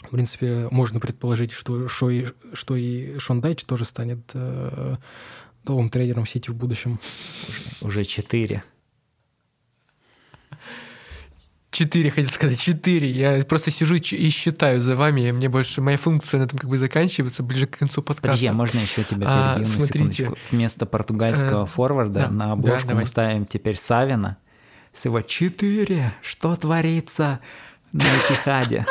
в 0.07 0.09
принципе, 0.11 0.67
можно 0.71 0.99
предположить, 0.99 1.51
что, 1.51 1.87
что, 1.87 2.09
и, 2.09 2.27
что 2.53 2.75
и 2.75 3.17
Шон 3.19 3.41
Дайч 3.41 3.63
тоже 3.63 3.85
станет 3.85 4.19
э, 4.33 4.97
новым 5.65 5.89
тренером 5.89 6.25
Сити 6.25 6.49
в 6.49 6.55
будущем. 6.55 6.99
Уже, 7.81 8.03
четыре. 8.03 8.63
Четыре, 11.73 12.11
хотел 12.11 12.29
сказать, 12.29 12.59
четыре. 12.59 13.09
Я 13.09 13.43
просто 13.45 13.71
сижу 13.71 13.95
и 13.95 14.29
считаю 14.29 14.79
за 14.79 14.95
вами, 14.95 15.29
и 15.29 15.31
мне 15.31 15.49
больше 15.49 15.81
моя 15.81 15.97
функция 15.97 16.39
на 16.39 16.43
этом 16.43 16.59
как 16.59 16.69
бы 16.69 16.77
заканчивается 16.77 17.41
ближе 17.41 17.65
к 17.65 17.79
концу 17.79 18.03
подкаста. 18.03 18.27
Подожди, 18.27 18.45
а 18.45 18.53
можно 18.53 18.77
еще 18.77 19.03
тебя 19.03 19.25
перебью 19.25 19.25
а, 19.27 19.57
на 19.57 19.65
смотрите. 19.65 20.13
секундочку? 20.13 20.37
Вместо 20.51 20.85
португальского 20.85 21.63
э, 21.63 21.65
форварда 21.65 22.19
да, 22.19 22.29
на 22.29 22.51
обложку 22.51 22.89
да, 22.89 22.95
мы 22.95 23.07
ставим 23.07 23.47
теперь 23.47 23.75
Савина 23.75 24.37
с 24.93 25.03
его 25.05 25.21
«Четыре! 25.21 26.13
Что 26.21 26.55
творится 26.55 27.39
на 27.91 28.03
Этихаде?» 28.03 28.85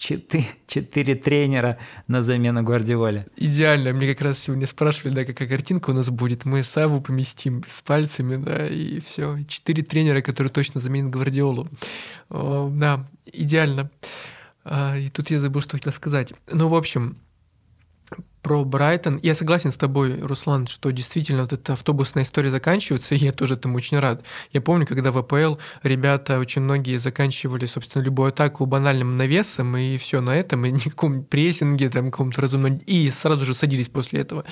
Четыре, 0.00 0.46
четыре 0.66 1.14
тренера 1.14 1.76
на 2.08 2.22
замену 2.22 2.62
Гвардиоле. 2.62 3.26
Идеально. 3.36 3.92
Мне 3.92 4.08
как 4.08 4.22
раз 4.22 4.38
сегодня 4.38 4.66
спрашивали, 4.66 5.12
да, 5.12 5.24
какая 5.26 5.46
картинка 5.46 5.90
у 5.90 5.92
нас 5.92 6.08
будет. 6.08 6.46
Мы 6.46 6.64
Саву 6.64 7.02
поместим 7.02 7.62
с 7.68 7.82
пальцами, 7.82 8.36
да, 8.36 8.66
и 8.66 9.00
все. 9.00 9.36
Четыре 9.46 9.82
тренера, 9.82 10.22
которые 10.22 10.50
точно 10.50 10.80
заменят 10.80 11.10
Гвардиолу. 11.10 11.68
О, 12.30 12.72
да, 12.74 13.06
идеально. 13.26 13.90
А, 14.64 14.96
и 14.96 15.10
тут 15.10 15.30
я 15.30 15.38
забыл, 15.38 15.60
что 15.60 15.76
хотел 15.76 15.92
сказать. 15.92 16.32
Ну, 16.50 16.68
в 16.68 16.74
общем, 16.74 17.18
про 18.42 18.64
Брайтон. 18.64 19.18
Я 19.22 19.34
согласен 19.34 19.70
с 19.70 19.76
тобой, 19.76 20.20
Руслан, 20.20 20.66
что 20.66 20.90
действительно 20.90 21.42
вот 21.42 21.52
эта 21.52 21.74
автобусная 21.74 22.22
история 22.24 22.50
заканчивается, 22.50 23.14
и 23.14 23.18
я 23.24 23.32
тоже 23.32 23.54
этому 23.54 23.76
очень 23.76 23.98
рад. 23.98 24.22
Я 24.52 24.60
помню, 24.60 24.86
когда 24.86 25.12
в 25.12 25.18
АПЛ 25.18 25.56
ребята 25.82 26.38
очень 26.38 26.62
многие 26.62 26.96
заканчивали, 26.96 27.66
собственно, 27.66 28.02
любую 28.02 28.28
атаку 28.28 28.66
банальным 28.66 29.16
навесом, 29.16 29.76
и 29.76 29.98
все 29.98 30.20
на 30.20 30.36
этом, 30.36 30.64
и 30.64 30.70
никаком 30.72 31.24
прессинге, 31.24 31.90
там, 31.90 32.10
каком-то 32.10 32.40
разумном... 32.40 32.78
И 32.86 33.10
сразу 33.10 33.44
же 33.44 33.54
садились 33.54 33.88
после 33.88 34.20
этого. 34.20 34.44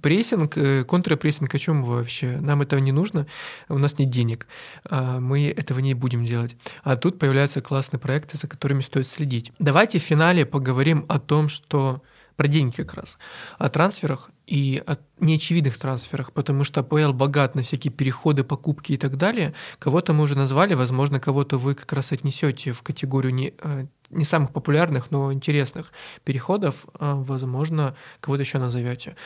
Прессинг, 0.00 0.56
э, 0.56 0.84
контрпрессинг, 0.84 1.54
о 1.54 1.58
чем 1.58 1.84
вообще? 1.84 2.38
Нам 2.40 2.62
этого 2.62 2.80
не 2.80 2.92
нужно, 2.92 3.26
у 3.68 3.78
нас 3.78 3.98
нет 3.98 4.10
денег. 4.10 4.46
А, 4.84 5.20
мы 5.20 5.48
этого 5.48 5.80
не 5.80 5.94
будем 5.94 6.24
делать. 6.24 6.56
А 6.82 6.96
тут 6.96 7.18
появляются 7.18 7.60
классные 7.60 8.00
проекты, 8.00 8.38
за 8.38 8.48
которыми 8.48 8.80
стоит 8.80 9.06
следить. 9.06 9.52
Давайте 9.58 9.98
в 9.98 10.02
финале 10.02 10.46
поговорим 10.46 11.04
о 11.08 11.18
том, 11.18 11.48
что 11.48 12.02
про 12.36 12.48
деньги 12.48 12.74
как 12.74 12.94
раз, 12.94 13.16
о 13.58 13.68
трансферах 13.68 14.30
и 14.46 14.82
о 14.86 14.96
неочевидных 15.20 15.78
трансферах, 15.78 16.32
потому 16.32 16.64
что 16.64 16.80
АПЛ 16.80 17.12
богат 17.12 17.54
на 17.54 17.62
всякие 17.62 17.92
переходы, 17.92 18.44
покупки 18.44 18.92
и 18.92 18.96
так 18.96 19.16
далее. 19.16 19.54
Кого-то 19.78 20.12
мы 20.12 20.24
уже 20.24 20.36
назвали, 20.36 20.74
возможно, 20.74 21.20
кого-то 21.20 21.58
вы 21.58 21.74
как 21.74 21.92
раз 21.92 22.12
отнесете 22.12 22.72
в 22.72 22.82
категорию 22.82 23.34
не, 23.34 23.54
э, 23.62 23.86
не 24.10 24.24
самых 24.24 24.52
популярных, 24.52 25.10
но 25.10 25.32
интересных 25.32 25.92
переходов, 26.24 26.86
а, 26.94 27.14
возможно, 27.14 27.94
кого-то 28.20 28.42
еще 28.42 28.58
назовете. 28.58 29.16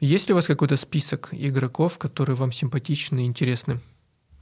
Есть 0.00 0.28
ли 0.28 0.32
у 0.32 0.36
вас 0.36 0.46
какой-то 0.46 0.76
список 0.76 1.28
игроков, 1.32 1.98
которые 1.98 2.36
вам 2.36 2.52
симпатичны 2.52 3.20
и 3.20 3.26
интересны? 3.26 3.80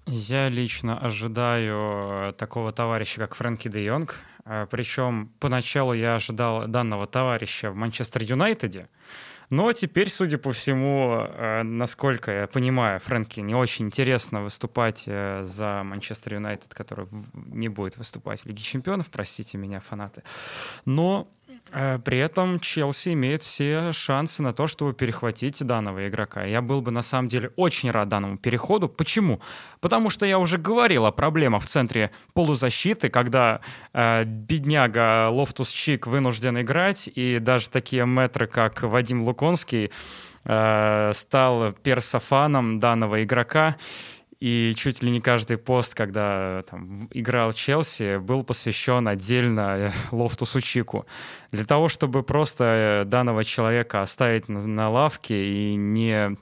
Я 0.06 0.48
лично 0.48 0.98
ожидаю 0.98 2.28
э, 2.28 2.32
такого 2.38 2.70
товарища, 2.70 3.20
как 3.20 3.34
Фрэнки 3.34 3.68
де 3.68 3.84
Йонг. 3.84 4.14
Э, 4.44 4.66
Причем 4.70 5.32
поначалу 5.40 5.94
я 5.94 6.14
ожидал 6.14 6.68
данного 6.68 7.08
товарища 7.08 7.72
в 7.72 7.74
Манчестер 7.74 8.22
Юнайтеде. 8.22 8.88
Но 9.50 9.72
теперь, 9.72 10.08
судя 10.08 10.38
по 10.38 10.52
всему, 10.52 11.18
э, 11.18 11.62
насколько 11.64 12.30
я 12.30 12.46
понимаю, 12.46 13.00
Фрэнки 13.00 13.40
не 13.40 13.56
очень 13.56 13.86
интересно 13.86 14.42
выступать 14.42 15.02
за 15.06 15.82
Манчестер 15.84 16.34
Юнайтед, 16.34 16.72
который 16.72 17.08
не 17.34 17.68
будет 17.68 17.96
выступать 17.96 18.42
в 18.42 18.46
Лиге 18.46 18.62
Чемпионов, 18.62 19.10
простите 19.10 19.58
меня, 19.58 19.80
фанаты. 19.80 20.22
Но 20.84 21.28
при 21.70 22.18
этом 22.18 22.60
Челси 22.60 23.12
имеет 23.14 23.42
все 23.42 23.92
шансы 23.92 24.42
на 24.42 24.52
то, 24.52 24.66
чтобы 24.66 24.92
перехватить 24.94 25.64
данного 25.64 26.08
игрока. 26.08 26.44
Я 26.44 26.62
был 26.62 26.80
бы 26.80 26.90
на 26.90 27.02
самом 27.02 27.28
деле 27.28 27.50
очень 27.56 27.90
рад 27.90 28.08
данному 28.08 28.38
переходу. 28.38 28.88
Почему? 28.88 29.40
Потому 29.80 30.10
что 30.10 30.26
я 30.26 30.38
уже 30.38 30.58
говорил 30.58 31.06
о 31.06 31.12
проблемах 31.12 31.64
в 31.64 31.66
центре 31.66 32.10
полузащиты, 32.34 33.08
когда 33.08 33.60
э, 33.92 34.24
бедняга 34.24 35.28
Лофтус 35.30 35.70
Чик 35.70 36.06
вынужден 36.06 36.60
играть, 36.60 37.08
и 37.14 37.38
даже 37.40 37.68
такие 37.68 38.06
мэтры, 38.06 38.46
как 38.46 38.82
Вадим 38.82 39.22
Лукомский, 39.22 39.90
э, 40.44 41.12
стал 41.14 41.72
персофаном 41.72 42.78
данного 42.78 43.24
игрока. 43.24 43.76
И 44.38 44.74
чуть 44.76 45.02
ли 45.02 45.10
не 45.10 45.20
каждый 45.20 45.56
пост, 45.56 45.94
когда 45.94 46.62
там, 46.68 47.08
играл 47.10 47.52
Челси, 47.52 48.18
был 48.18 48.44
посвящен 48.44 49.08
отдельно 49.08 49.76
э, 49.76 49.90
Лофтусу 50.10 50.60
Чику. 50.60 51.06
Для 51.52 51.64
того, 51.64 51.88
чтобы 51.88 52.22
просто 52.22 53.04
данного 53.06 53.44
человека 53.44 54.02
оставить 54.02 54.48
на, 54.48 54.60
на 54.66 54.90
лавке 54.90 55.46
и 55.46 55.74
не, 55.74 56.36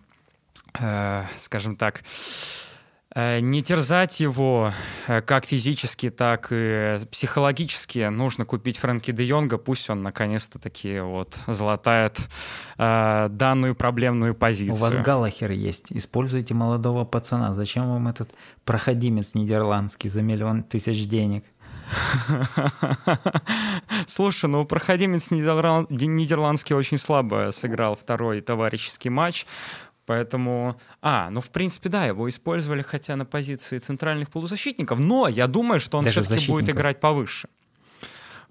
э, 0.81 1.25
скажем 1.37 1.77
так, 1.77 2.03
Э, 2.03 2.74
не 3.15 3.63
терзать 3.63 4.19
его 4.19 4.73
э, 5.07 5.21
как 5.21 5.45
физически, 5.45 6.11
так 6.11 6.49
и 6.51 6.99
психологически. 7.13 8.09
Нужно 8.09 8.45
купить 8.45 8.79
Фрэнки 8.79 9.13
де 9.13 9.25
Йонга, 9.25 9.57
пусть 9.57 9.89
он 9.89 10.03
наконец-то 10.03 10.59
таки 10.59 10.99
вот 10.99 11.39
золотает 11.47 12.19
э, 12.77 13.29
данную 13.31 13.77
проблемную 13.77 14.35
позицию. 14.35 14.77
У 14.77 14.81
вас 14.81 15.05
Галлахер 15.05 15.53
есть. 15.53 15.87
Используйте 15.91 16.55
молодого 16.55 17.05
пацана. 17.05 17.55
Зачем 17.55 17.89
вам 17.89 18.09
этот 18.09 18.31
проходимец 18.65 19.35
нидерландский 19.35 20.11
за 20.11 20.23
миллион 20.23 20.65
тысяч 20.65 21.07
денег? 21.07 21.45
Слушай, 24.09 24.51
ну 24.51 24.65
проходимец 24.65 25.31
нидерландский 25.31 26.75
очень 26.75 26.99
слабо 26.99 27.51
сыграл 27.53 27.95
второй 27.95 28.41
товарищеский 28.41 29.11
матч. 29.11 29.47
Поэтому, 30.07 30.77
а, 31.01 31.31
ну, 31.31 31.41
в 31.41 31.51
принципе, 31.51 31.89
да, 31.89 32.05
его 32.05 32.29
использовали, 32.29 32.83
хотя 32.83 33.17
на 33.17 33.25
позиции 33.25 33.79
центральных 33.79 34.31
полузащитников, 34.31 34.99
но 34.99 35.29
я 35.29 35.47
думаю, 35.47 35.81
что 35.81 35.99
он 35.99 36.07
все-таки 36.07 36.51
будет 36.51 36.69
играть 36.69 37.01
повыше. 37.01 37.49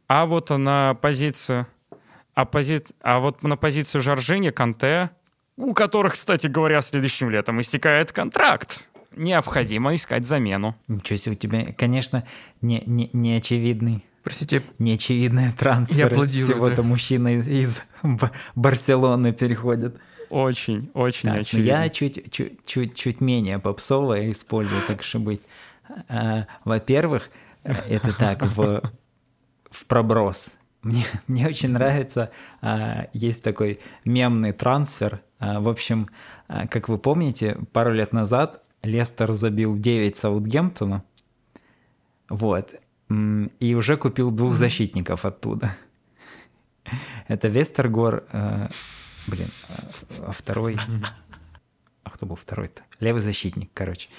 А 0.07 0.25
вот 0.25 0.49
на 0.49 0.95
позицию, 0.95 1.67
а, 2.33 2.45
пози... 2.45 2.81
а 3.01 3.19
вот 3.19 3.43
на 3.43 3.55
позицию 3.55 4.01
Жоржини, 4.01 4.49
Канте, 4.49 5.11
у 5.55 5.73
которых, 5.73 6.13
кстати 6.13 6.47
говоря, 6.47 6.81
следующим 6.81 7.29
летом 7.29 7.61
истекает 7.61 8.11
контракт, 8.11 8.87
необходимо 9.15 9.93
искать 9.93 10.25
замену. 10.25 10.75
Ничего 10.87 11.17
себе, 11.17 11.33
у 11.33 11.35
тебя, 11.35 11.73
конечно, 11.73 12.25
не, 12.61 12.83
не, 12.85 13.09
не 13.13 13.35
очевидный 13.35 14.03
Простите. 14.23 14.63
Неочевидные 14.79 15.51
трансферы. 15.51 16.27
Всего-то 16.27 16.77
да. 16.77 16.83
мужчина 16.83 17.39
из 17.39 17.81
Барселоны 18.55 19.33
переходит. 19.33 19.97
Очень, 20.33 20.89
очень 20.95 21.29
так, 21.29 21.41
очевидно. 21.41 21.69
Я 21.69 21.89
чуть, 21.89 22.31
чуть, 22.31 22.65
чуть, 22.65 22.95
чуть 22.95 23.21
менее 23.21 23.59
попсовое 23.59 24.31
использую, 24.31 24.81
так 24.87 25.03
что 25.03 25.19
быть. 25.19 25.41
А, 26.09 26.47
во-первых, 26.65 27.29
это 27.61 28.17
так, 28.17 28.41
в, 28.41 28.81
в 29.69 29.85
проброс. 29.85 30.47
Мне, 30.81 31.05
мне 31.27 31.47
очень 31.47 31.69
нравится, 31.69 32.31
а, 32.61 33.09
есть 33.13 33.43
такой 33.43 33.79
мемный 34.05 34.53
трансфер. 34.53 35.21
В 35.39 35.69
общем, 35.69 36.09
как 36.47 36.89
вы 36.89 36.97
помните, 36.97 37.59
пару 37.71 37.93
лет 37.93 38.11
назад 38.11 38.63
Лестер 38.81 39.33
забил 39.33 39.77
9 39.77 40.17
Саутгемптону. 40.17 41.03
Вот. 42.27 42.71
И 43.59 43.75
уже 43.75 43.97
купил 43.97 44.31
двух 44.31 44.55
защитников 44.55 45.25
оттуда. 45.25 45.75
Это 47.27 47.49
Вестергор, 47.49 48.23
Блин, 49.27 49.47
а, 50.19 50.31
второй... 50.31 50.77
А 52.03 52.09
кто 52.09 52.25
был 52.25 52.35
второй-то? 52.35 52.81
Левый 52.99 53.21
защитник, 53.21 53.69
короче. 53.73 54.09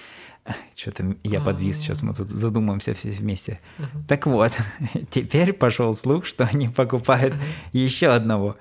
Что-то 0.74 1.16
я 1.22 1.40
подвис, 1.40 1.78
сейчас 1.78 2.02
мы 2.02 2.14
тут 2.14 2.28
задумаемся 2.28 2.94
все 2.94 3.10
вместе. 3.10 3.60
Так 4.08 4.26
вот, 4.26 4.52
теперь 5.10 5.52
пошел 5.52 5.94
слух, 5.94 6.24
что 6.24 6.44
они 6.44 6.68
покупают 6.68 7.34
еще 7.72 8.08
одного. 8.08 8.56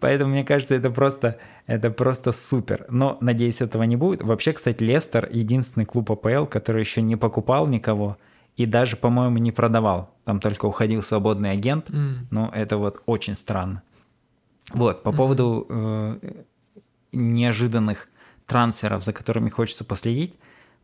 Поэтому 0.00 0.32
мне 0.32 0.44
кажется, 0.44 0.74
это 0.74 0.90
просто, 0.90 1.38
это 1.66 1.90
просто 1.90 2.32
супер. 2.32 2.86
Но, 2.88 3.18
надеюсь, 3.20 3.60
этого 3.60 3.84
не 3.84 3.96
будет. 3.96 4.22
Вообще, 4.22 4.52
кстати, 4.52 4.82
Лестер 4.82 5.28
единственный 5.32 5.86
клуб 5.86 6.10
АПЛ, 6.10 6.46
который 6.46 6.80
еще 6.80 7.02
не 7.02 7.16
покупал 7.16 7.66
никого 7.66 8.18
и 8.56 8.66
даже, 8.66 8.96
по-моему, 8.96 9.38
не 9.38 9.50
продавал. 9.50 10.14
Там 10.24 10.40
только 10.40 10.66
уходил 10.66 11.02
свободный 11.02 11.52
агент. 11.52 11.88
Mm. 11.88 12.26
Но 12.30 12.50
это 12.54 12.76
вот 12.76 13.02
очень 13.06 13.36
странно. 13.36 13.82
Вот, 14.74 15.02
по 15.02 15.08
mm-hmm. 15.08 15.16
поводу 15.16 15.66
э, 15.68 16.18
неожиданных 17.12 18.08
трансферов, 18.46 19.02
за 19.02 19.12
которыми 19.12 19.48
хочется 19.48 19.84
последить. 19.84 20.34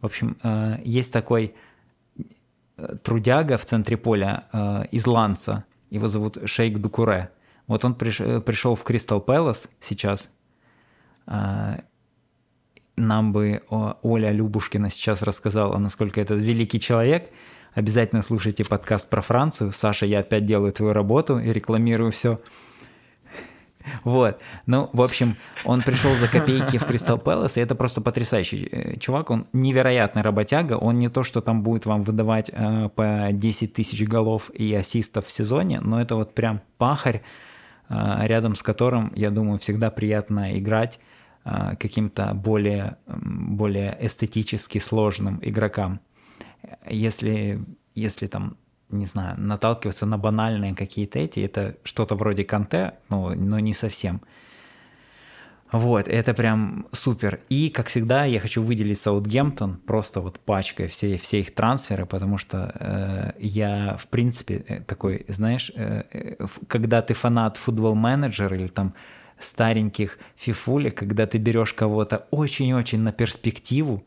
В 0.00 0.06
общем, 0.06 0.36
э, 0.42 0.78
есть 0.84 1.12
такой 1.12 1.54
э, 2.76 2.96
трудяга 3.02 3.56
в 3.56 3.64
центре 3.64 3.96
поля 3.96 4.48
э, 4.52 4.84
из 4.90 5.06
Ланса, 5.06 5.64
его 5.90 6.08
зовут 6.08 6.38
Шейк 6.44 6.78
Дукуре. 6.78 7.30
Вот 7.66 7.84
он 7.84 7.94
приш, 7.94 8.20
э, 8.20 8.40
пришел 8.40 8.74
в 8.74 8.82
Кристал 8.82 9.20
Пэлас 9.20 9.68
сейчас. 9.80 10.30
Э, 11.26 11.80
нам 12.96 13.32
бы 13.32 13.62
Оля 13.70 14.32
Любушкина 14.32 14.90
сейчас 14.90 15.22
рассказала, 15.22 15.78
насколько 15.78 16.20
этот 16.20 16.40
великий 16.40 16.80
человек. 16.80 17.30
Обязательно 17.74 18.22
слушайте 18.22 18.64
подкаст 18.64 19.08
про 19.08 19.22
Францию. 19.22 19.70
Саша, 19.70 20.04
я 20.04 20.18
опять 20.20 20.46
делаю 20.46 20.72
твою 20.72 20.92
работу 20.92 21.38
и 21.38 21.52
рекламирую 21.52 22.10
все. 22.10 22.40
Вот. 24.04 24.38
Ну, 24.66 24.90
в 24.92 25.02
общем, 25.02 25.36
он 25.64 25.82
пришел 25.82 26.12
за 26.14 26.28
копейки 26.28 26.78
в 26.78 26.84
Кристал 26.84 27.18
Пэлас, 27.18 27.56
и 27.56 27.60
это 27.60 27.74
просто 27.74 28.00
потрясающий 28.00 28.68
э, 28.70 28.98
чувак. 28.98 29.30
Он 29.30 29.46
невероятный 29.52 30.22
работяга. 30.22 30.74
Он 30.74 30.98
не 30.98 31.08
то, 31.08 31.22
что 31.22 31.40
там 31.40 31.62
будет 31.62 31.86
вам 31.86 32.02
выдавать 32.02 32.50
э, 32.52 32.88
по 32.94 33.28
10 33.32 33.74
тысяч 33.74 34.02
голов 34.04 34.50
и 34.50 34.74
ассистов 34.74 35.26
в 35.26 35.30
сезоне, 35.30 35.80
но 35.80 36.00
это 36.00 36.16
вот 36.16 36.34
прям 36.34 36.60
пахарь, 36.76 37.22
э, 37.88 38.26
рядом 38.26 38.54
с 38.54 38.62
которым, 38.62 39.12
я 39.14 39.30
думаю, 39.30 39.58
всегда 39.58 39.90
приятно 39.90 40.58
играть 40.58 41.00
э, 41.44 41.76
каким-то 41.78 42.34
более, 42.34 42.96
более 43.06 43.96
эстетически 44.00 44.78
сложным 44.78 45.38
игрокам. 45.42 46.00
Если, 46.88 47.60
если 47.94 48.26
там 48.26 48.56
не 48.90 49.06
знаю, 49.06 49.38
наталкиваться 49.40 50.06
на 50.06 50.18
банальные 50.18 50.74
какие-то 50.74 51.18
эти, 51.18 51.40
это 51.40 51.76
что-то 51.84 52.14
вроде 52.14 52.44
конте, 52.44 52.94
но, 53.08 53.34
но 53.34 53.58
не 53.58 53.74
совсем. 53.74 54.22
Вот, 55.70 56.08
это 56.08 56.32
прям 56.32 56.86
супер. 56.92 57.40
И, 57.50 57.68
как 57.68 57.88
всегда, 57.88 58.24
я 58.24 58.40
хочу 58.40 58.62
выделить 58.62 58.98
Саутгемптон 59.00 59.76
просто 59.76 60.22
вот 60.22 60.40
пачкой 60.40 60.86
все, 60.86 61.18
все 61.18 61.40
их 61.40 61.54
трансферы, 61.54 62.06
потому 62.06 62.38
что 62.38 62.72
э, 62.80 63.32
я, 63.38 63.98
в 63.98 64.06
принципе, 64.08 64.64
э, 64.66 64.80
такой, 64.80 65.26
знаешь, 65.28 65.70
э, 65.74 66.04
э 66.10 66.46
когда 66.68 67.02
ты 67.02 67.12
фанат 67.12 67.58
футбол-менеджер 67.58 68.54
или 68.54 68.68
там 68.68 68.94
стареньких 69.38 70.18
фифули, 70.36 70.88
когда 70.88 71.26
ты 71.26 71.36
берешь 71.36 71.74
кого-то 71.74 72.26
очень-очень 72.30 73.00
на 73.00 73.12
перспективу, 73.12 74.04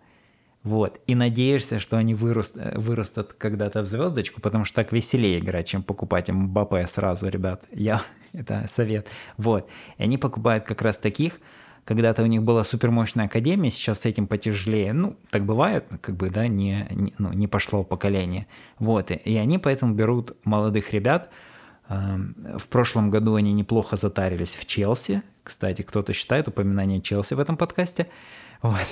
вот. 0.64 1.00
И 1.08 1.16
надеешься, 1.16 1.80
что 1.80 1.98
они 1.98 2.14
выраст, 2.14 2.56
вырастут 2.56 3.34
когда-то 3.34 3.82
в 3.82 3.88
звездочку, 3.88 4.42
потому 4.42 4.64
что 4.64 4.76
так 4.76 4.92
веселее 4.92 5.40
играть, 5.40 5.68
чем 5.68 5.82
покупать 5.82 6.30
им 6.30 6.50
БП 6.50 6.88
сразу, 6.88 7.30
ребят. 7.30 7.64
Я, 7.72 8.02
это 8.34 8.68
совет. 8.72 9.08
Вот. 9.38 9.68
И 9.98 10.04
они 10.04 10.18
покупают 10.18 10.66
как 10.66 10.82
раз 10.82 11.00
таких, 11.00 11.40
когда-то 11.84 12.22
у 12.22 12.28
них 12.28 12.44
была 12.44 12.64
супермощная 12.64 13.26
академия, 13.26 13.72
сейчас 13.72 14.02
с 14.02 14.06
этим 14.06 14.28
потяжелее. 14.28 14.94
Ну, 14.94 15.18
так 15.32 15.46
бывает, 15.46 15.86
как 16.00 16.16
бы, 16.16 16.30
да, 16.30 16.48
не, 16.48 16.88
не, 16.92 17.14
ну, 17.18 17.34
не 17.34 17.48
пошло 17.48 17.84
поколение. 17.84 18.46
Вот. 18.78 19.10
И, 19.10 19.16
и 19.16 19.38
они 19.38 19.58
поэтому 19.58 19.96
берут 19.96 20.38
молодых 20.44 20.94
ребят. 20.94 21.32
Эм, 21.90 22.36
в 22.58 22.68
прошлом 22.68 23.10
году 23.10 23.34
они 23.34 23.52
неплохо 23.52 23.98
затарились 23.98 24.54
в 24.54 24.68
Челси. 24.68 25.24
Кстати, 25.44 25.82
кто-то 25.82 26.14
считает 26.14 26.48
упоминание 26.48 27.02
Челси 27.02 27.34
в 27.34 27.40
этом 27.40 27.58
подкасте. 27.58 28.08
Вот. 28.62 28.86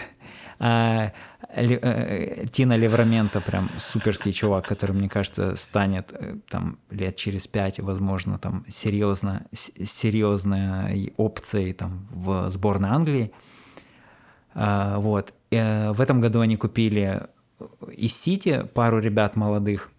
А, 0.61 1.13
э, 1.47 2.45
Тина 2.51 2.75
Леврамента 2.75 3.39
прям 3.39 3.69
суперский 3.77 4.33
чувак, 4.33 4.67
который, 4.67 4.91
мне 4.91 5.07
кажется, 5.07 5.55
станет 5.55 6.11
э, 6.11 6.35
там 6.49 6.79
лет 6.89 7.15
через 7.15 7.47
пять, 7.47 7.79
возможно, 7.79 8.37
там 8.37 8.65
серьезно, 8.67 9.45
серьезной 9.53 11.13
опцией 11.15 11.71
там 11.73 12.07
в 12.11 12.49
сборной 12.49 12.89
Англии. 12.89 13.31
А, 14.53 14.99
вот. 14.99 15.33
Э, 15.49 15.91
в 15.91 16.01
этом 16.01 16.19
году 16.19 16.41
они 16.41 16.57
купили 16.57 17.27
из 17.95 18.15
Сити 18.15 18.67
пару 18.73 18.99
ребят 18.99 19.37
молодых, 19.37 19.91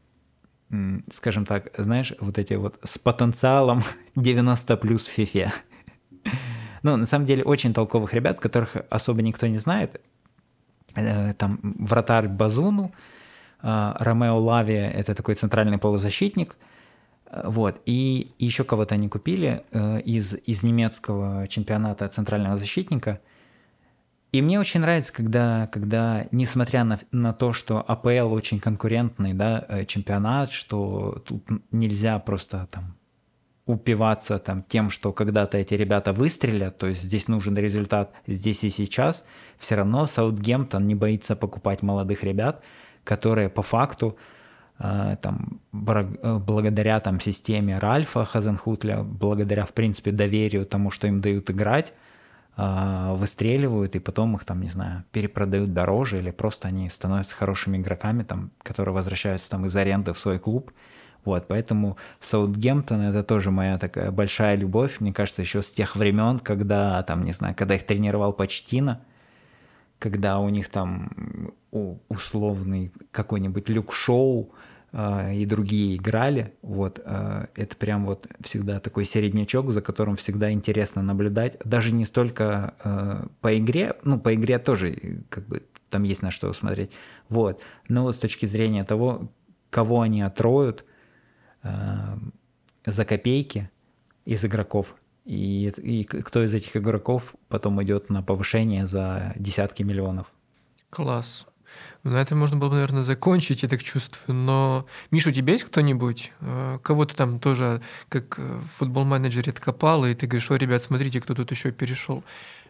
скажем 1.10 1.46
так, 1.46 1.72
знаешь, 1.76 2.12
вот 2.20 2.38
эти 2.38 2.54
вот 2.54 2.78
с 2.84 2.98
потенциалом 2.98 3.82
90 4.14 4.76
плюс 4.76 5.06
в 5.06 5.10
фифе. 5.10 5.52
Ну, 6.82 6.96
на 6.96 7.04
самом 7.04 7.26
деле, 7.26 7.44
очень 7.44 7.74
толковых 7.74 8.14
ребят, 8.14 8.40
которых 8.40 8.74
особо 8.88 9.20
никто 9.20 9.46
не 9.46 9.58
знает. 9.58 10.00
Э, 11.00 11.34
там 11.34 11.58
вратарь 11.62 12.28
Базуну, 12.28 12.92
э, 13.62 13.92
Ромео 13.98 14.38
Лави— 14.38 14.74
это 14.74 15.14
такой 15.14 15.34
центральный 15.34 15.78
полузащитник, 15.78 16.56
э, 17.26 17.42
вот, 17.44 17.80
и 17.86 18.32
еще 18.38 18.64
кого-то 18.64 18.94
они 18.94 19.08
купили 19.08 19.64
из, 20.04 20.34
из 20.34 20.62
немецкого 20.62 21.48
чемпионата 21.48 22.08
центрального 22.08 22.56
защитника. 22.56 23.20
И 24.32 24.42
мне 24.42 24.60
очень 24.60 24.80
нравится, 24.80 25.12
когда, 25.12 25.66
когда 25.72 26.26
несмотря 26.30 26.84
на, 26.84 27.00
на 27.10 27.32
то, 27.32 27.52
что 27.52 27.84
АПЛ 27.86 28.32
очень 28.32 28.60
конкурентный 28.60 29.34
да, 29.34 29.84
чемпионат, 29.86 30.52
что 30.52 31.22
тут 31.26 31.42
нельзя 31.72 32.18
просто 32.20 32.68
там 32.70 32.94
упиваться 33.70 34.38
там 34.38 34.62
тем, 34.68 34.90
что 34.90 35.12
когда-то 35.12 35.58
эти 35.58 35.74
ребята 35.74 36.12
выстрелят, 36.12 36.78
то 36.78 36.86
есть 36.88 37.02
здесь 37.02 37.28
нужен 37.28 37.56
результат 37.56 38.12
здесь 38.26 38.64
и 38.64 38.70
сейчас, 38.70 39.24
все 39.58 39.76
равно 39.76 40.06
Саутгемптон 40.06 40.86
не 40.86 40.94
боится 40.94 41.36
покупать 41.36 41.82
молодых 41.82 42.24
ребят, 42.24 42.62
которые 43.04 43.48
по 43.48 43.62
факту 43.62 44.16
э, 44.78 45.16
там, 45.20 45.60
э, 45.72 46.38
благодаря 46.38 47.00
там, 47.00 47.20
системе 47.20 47.78
Ральфа 47.78 48.24
Хазенхутля, 48.24 49.02
благодаря, 49.02 49.64
в 49.64 49.72
принципе, 49.72 50.12
доверию 50.12 50.66
тому, 50.66 50.90
что 50.90 51.06
им 51.06 51.20
дают 51.20 51.50
играть, 51.50 51.92
э, 52.56 53.14
выстреливают, 53.16 53.96
и 53.96 53.98
потом 53.98 54.36
их, 54.36 54.44
там, 54.44 54.60
не 54.60 54.70
знаю, 54.70 55.04
перепродают 55.12 55.72
дороже, 55.72 56.18
или 56.18 56.30
просто 56.30 56.68
они 56.68 56.88
становятся 56.88 57.36
хорошими 57.36 57.78
игроками, 57.78 58.22
там, 58.22 58.50
которые 58.62 58.94
возвращаются 58.94 59.50
там, 59.50 59.66
из 59.66 59.76
аренды 59.76 60.12
в 60.12 60.18
свой 60.18 60.38
клуб, 60.38 60.70
вот, 61.24 61.48
поэтому 61.48 61.96
Саутгемптон 62.20 63.00
это 63.00 63.22
тоже 63.22 63.50
моя 63.50 63.78
такая 63.78 64.10
большая 64.10 64.56
любовь, 64.56 65.00
мне 65.00 65.12
кажется, 65.12 65.42
еще 65.42 65.62
с 65.62 65.72
тех 65.72 65.96
времен, 65.96 66.38
когда 66.38 67.02
там, 67.02 67.24
не 67.24 67.32
знаю, 67.32 67.54
когда 67.56 67.74
их 67.74 67.84
тренировал 67.84 68.32
Почтина, 68.32 69.02
когда 69.98 70.38
у 70.38 70.48
них 70.48 70.68
там 70.70 71.52
условный 71.70 72.90
какой-нибудь 73.12 73.68
люк-шоу 73.68 74.50
э, 74.92 75.34
и 75.34 75.46
другие 75.46 75.96
играли, 75.96 76.54
вот, 76.62 77.00
э, 77.04 77.46
это 77.54 77.76
прям 77.76 78.06
вот 78.06 78.26
всегда 78.40 78.80
такой 78.80 79.04
середнячок, 79.04 79.70
за 79.70 79.82
которым 79.82 80.16
всегда 80.16 80.50
интересно 80.50 81.02
наблюдать, 81.02 81.58
даже 81.64 81.92
не 81.92 82.06
столько 82.06 82.74
э, 82.82 83.26
по 83.40 83.56
игре, 83.58 83.94
ну, 84.02 84.18
по 84.18 84.34
игре 84.34 84.58
тоже 84.58 85.22
как 85.28 85.46
бы 85.46 85.62
там 85.90 86.02
есть 86.04 86.22
на 86.22 86.30
что 86.30 86.52
смотреть, 86.52 86.92
вот, 87.28 87.60
но 87.88 88.10
с 88.10 88.18
точки 88.18 88.46
зрения 88.46 88.84
того, 88.84 89.30
кого 89.68 90.00
они 90.00 90.22
отроют, 90.22 90.84
за 91.62 93.04
копейки 93.04 93.70
из 94.24 94.44
игроков. 94.44 94.94
И, 95.24 95.72
и 95.76 96.04
кто 96.04 96.42
из 96.42 96.54
этих 96.54 96.76
игроков 96.76 97.34
потом 97.48 97.82
идет 97.82 98.10
на 98.10 98.22
повышение 98.22 98.86
за 98.86 99.32
десятки 99.36 99.82
миллионов. 99.82 100.26
Класс. 100.88 101.46
На 102.02 102.16
этом 102.16 102.38
можно 102.38 102.56
было 102.56 102.68
бы, 102.68 102.74
наверное, 102.76 103.02
закончить, 103.02 103.62
я 103.62 103.68
так 103.68 103.82
чувствую. 103.82 104.36
Но, 104.36 104.86
Миша, 105.10 105.30
у 105.30 105.32
тебя 105.32 105.52
есть 105.52 105.64
кто-нибудь? 105.64 106.32
Э, 106.40 106.78
кого 106.82 107.04
ты 107.04 107.14
там 107.14 107.38
тоже, 107.38 107.82
как 108.08 108.38
э, 108.38 108.60
футбол-менеджер, 108.76 109.48
откопал, 109.48 110.04
и 110.04 110.14
ты 110.14 110.26
говоришь, 110.26 110.50
о, 110.50 110.56
ребят, 110.56 110.82
смотрите, 110.82 111.20
кто 111.20 111.34
тут 111.34 111.50
еще 111.50 111.70
перешел. 111.70 112.24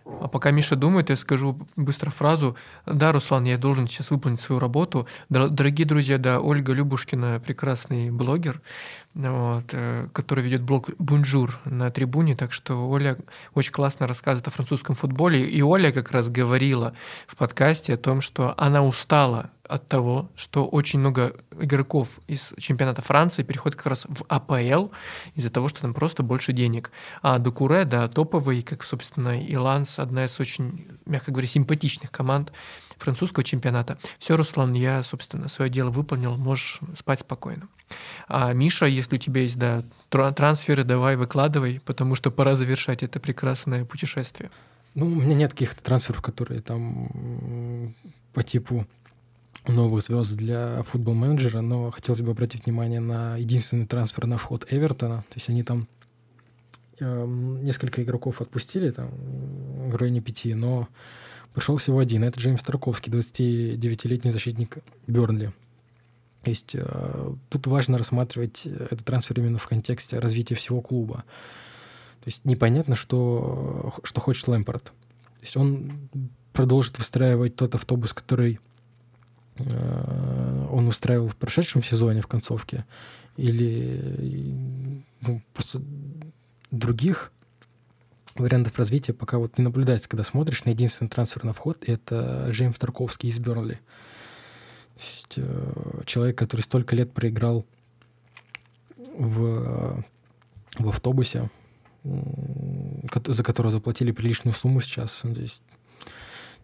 А 0.05 0.29
пока 0.29 0.51
Миша 0.51 0.77
думает, 0.77 1.11
я 1.11 1.17
скажу 1.17 1.59
быстро 1.77 2.11
фразу. 2.11 2.57
Да, 2.87 3.13
Руслан, 3.13 3.45
я 3.45 3.59
должен 3.59 3.87
сейчас 3.87 4.11
выполнить 4.11 4.41
свою 4.41 4.59
работу. 4.59 5.07
Дорогие 5.29 5.87
друзья, 5.87 6.19
да, 6.19 6.41
Ольга 6.41 6.73
Любушкина, 6.73 7.41
прекрасный 7.45 8.11
блогер, 8.11 8.61
вот, 9.15 9.65
э, 9.73 10.09
который 10.13 10.45
ведет 10.45 10.63
блог 10.63 10.91
«Бонжур» 10.99 11.59
на 11.65 11.91
трибуне, 11.91 12.37
так 12.37 12.53
что 12.53 12.89
Оля 12.89 13.17
очень 13.55 13.73
классно 13.73 14.07
рассказывает 14.07 14.47
о 14.47 14.51
французском 14.51 14.95
футболе. 14.95 15.45
И 15.49 15.61
Оля 15.63 15.91
как 15.93 16.13
раз 16.13 16.29
говорила 16.29 16.95
в 17.27 17.37
подкасте 17.37 17.95
о 17.95 17.97
том, 17.97 18.21
что 18.21 18.55
она 18.57 18.85
устала 18.85 19.51
от 19.69 19.87
того, 19.87 20.31
что 20.37 20.65
очень 20.67 20.99
много 20.99 21.37
игроков 21.59 22.21
из 22.27 22.53
чемпионата 22.59 23.03
Франции 23.03 23.43
переходят 23.43 23.77
как 23.77 23.87
раз 23.87 24.05
в 24.09 24.25
АПЛ 24.29 24.89
из-за 25.35 25.51
того, 25.51 25.69
что 25.69 25.81
там 25.81 25.95
просто 25.95 26.23
больше 26.23 26.53
денег. 26.53 26.91
А 27.23 27.39
Дукуре, 27.39 27.85
да, 27.85 28.09
топовый, 28.09 28.63
как, 28.63 28.85
собственно, 28.85 29.41
и 29.41 29.57
Ланс, 29.57 29.99
одна 29.99 30.25
из 30.25 30.39
очень, 30.41 30.89
мягко 31.07 31.31
говоря, 31.31 31.47
симпатичных 31.49 32.11
команд 32.11 32.53
французского 33.01 33.45
чемпионата. 33.45 33.99
Все, 34.19 34.37
Руслан, 34.37 34.75
я, 34.75 35.03
собственно, 35.03 35.49
свое 35.49 35.71
дело 35.71 35.91
выполнил, 35.91 36.37
можешь 36.37 36.81
спать 36.97 37.21
спокойно. 37.21 37.69
А 38.29 38.53
Миша, 38.53 38.87
если 38.87 39.17
у 39.17 39.19
тебя 39.19 39.43
есть, 39.43 39.59
да, 39.59 39.85
трансферы, 40.09 40.85
давай 40.85 41.17
выкладывай, 41.17 41.81
потому 41.85 42.15
что 42.15 42.31
пора 42.31 42.57
завершать 42.57 43.03
это 43.03 43.21
прекрасное 43.21 43.85
путешествие. 43.85 44.51
Ну, 44.95 45.07
у 45.07 45.11
меня 45.11 45.35
нет 45.35 45.53
каких-то 45.53 45.83
трансферов, 45.83 46.21
которые 46.21 46.61
там 46.61 47.95
по 48.33 48.43
типу 48.43 48.87
новых 49.69 50.03
звезд 50.03 50.35
для 50.35 50.83
футбол-менеджера, 50.83 51.61
но 51.61 51.91
хотелось 51.91 52.23
бы 52.23 52.31
обратить 52.31 52.65
внимание 52.65 53.01
на 53.01 53.37
единственный 53.37 53.87
трансфер 53.87 54.27
на 54.27 54.39
вход 54.39 54.67
Эвертона. 54.71 55.19
То 55.29 55.35
есть 55.37 55.49
они 55.49 55.63
там 55.63 55.87
э, 56.99 57.27
несколько 57.27 58.03
игроков 58.03 58.41
отпустили, 58.41 58.91
там, 58.91 59.11
в 59.91 59.97
районе 59.97 60.21
пяти, 60.21 60.55
но 60.55 60.89
пришел 61.55 61.77
всего 61.77 61.99
один. 61.99 62.25
Это 62.25 62.41
Джеймс 62.41 62.63
Тарковский, 62.63 63.13
29-летний 63.13 64.31
защитник 64.31 64.79
Бернли. 65.07 65.53
То 66.43 66.51
есть 66.51 66.75
э, 66.75 67.35
тут 67.51 67.67
важно 67.67 67.99
рассматривать 67.99 68.65
этот 68.65 69.05
трансфер 69.05 69.39
именно 69.41 69.59
в 69.59 69.67
контексте 69.67 70.19
развития 70.19 70.55
всего 70.55 70.81
клуба. 70.81 71.25
То 72.21 72.27
есть 72.27 72.45
непонятно, 72.45 72.95
что, 72.95 73.95
что 74.05 74.21
хочет 74.21 74.49
Лэмпорт. 74.49 74.85
То 74.85 74.93
есть 75.43 75.57
он 75.57 76.09
продолжит 76.53 76.99
выстраивать 76.99 77.57
тот 77.57 77.75
автобус, 77.75 78.13
который 78.13 78.59
Э, 79.67 80.67
он 80.71 80.87
устраивал 80.87 81.27
в 81.27 81.37
прошедшем 81.37 81.83
сезоне 81.83 82.23
в 82.23 82.27
концовке, 82.27 82.85
или 83.37 85.03
ну, 85.21 85.43
просто 85.53 85.83
других 86.71 87.33
вариантов 88.37 88.79
развития 88.79 89.13
пока 89.13 89.39
вот 89.39 89.59
не 89.59 89.65
наблюдается, 89.65 90.09
когда 90.09 90.25
смотришь 90.25 90.65
на 90.65 90.71
единственный 90.71 91.09
трансфер 91.09 91.45
на 91.45 91.53
вход, 91.53 91.83
это 91.87 92.49
Джеймс 92.51 92.79
Тарковский 92.79 93.29
из 93.29 93.39
Бернли. 93.39 93.81
Э, 95.37 96.03
человек, 96.07 96.39
который 96.39 96.61
столько 96.61 96.95
лет 96.95 97.13
проиграл 97.13 97.65
в, 99.17 100.05
в 100.79 100.89
автобусе, 100.89 101.51
за 102.05 103.43
которого 103.43 103.71
заплатили 103.71 104.13
приличную 104.13 104.55
сумму 104.55 104.81
сейчас. 104.81 105.21
Здесь 105.23 105.61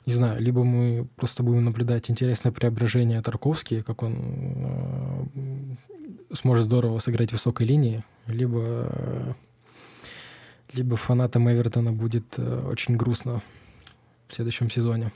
не 0.06 0.12
знаю, 0.12 0.40
либо 0.40 0.62
мы 0.62 1.08
просто 1.16 1.42
будем 1.42 1.64
наблюдать 1.64 2.10
интересное 2.10 2.52
преображение 2.52 3.20
Тарковски, 3.22 3.82
как 3.82 4.04
он 4.04 4.16
э, 5.34 6.34
сможет 6.34 6.66
здорово 6.66 7.00
сыграть 7.00 7.30
в 7.30 7.32
высокой 7.32 7.66
линии, 7.66 8.04
либо, 8.28 8.60
э, 8.62 9.32
либо 10.76 10.96
фанатам 10.96 11.50
Эвертона 11.50 11.92
будет 11.92 12.34
э, 12.36 12.66
очень 12.70 12.96
грустно 12.96 13.42
в 14.28 14.34
следующем 14.34 14.70
сезоне. 14.70 15.10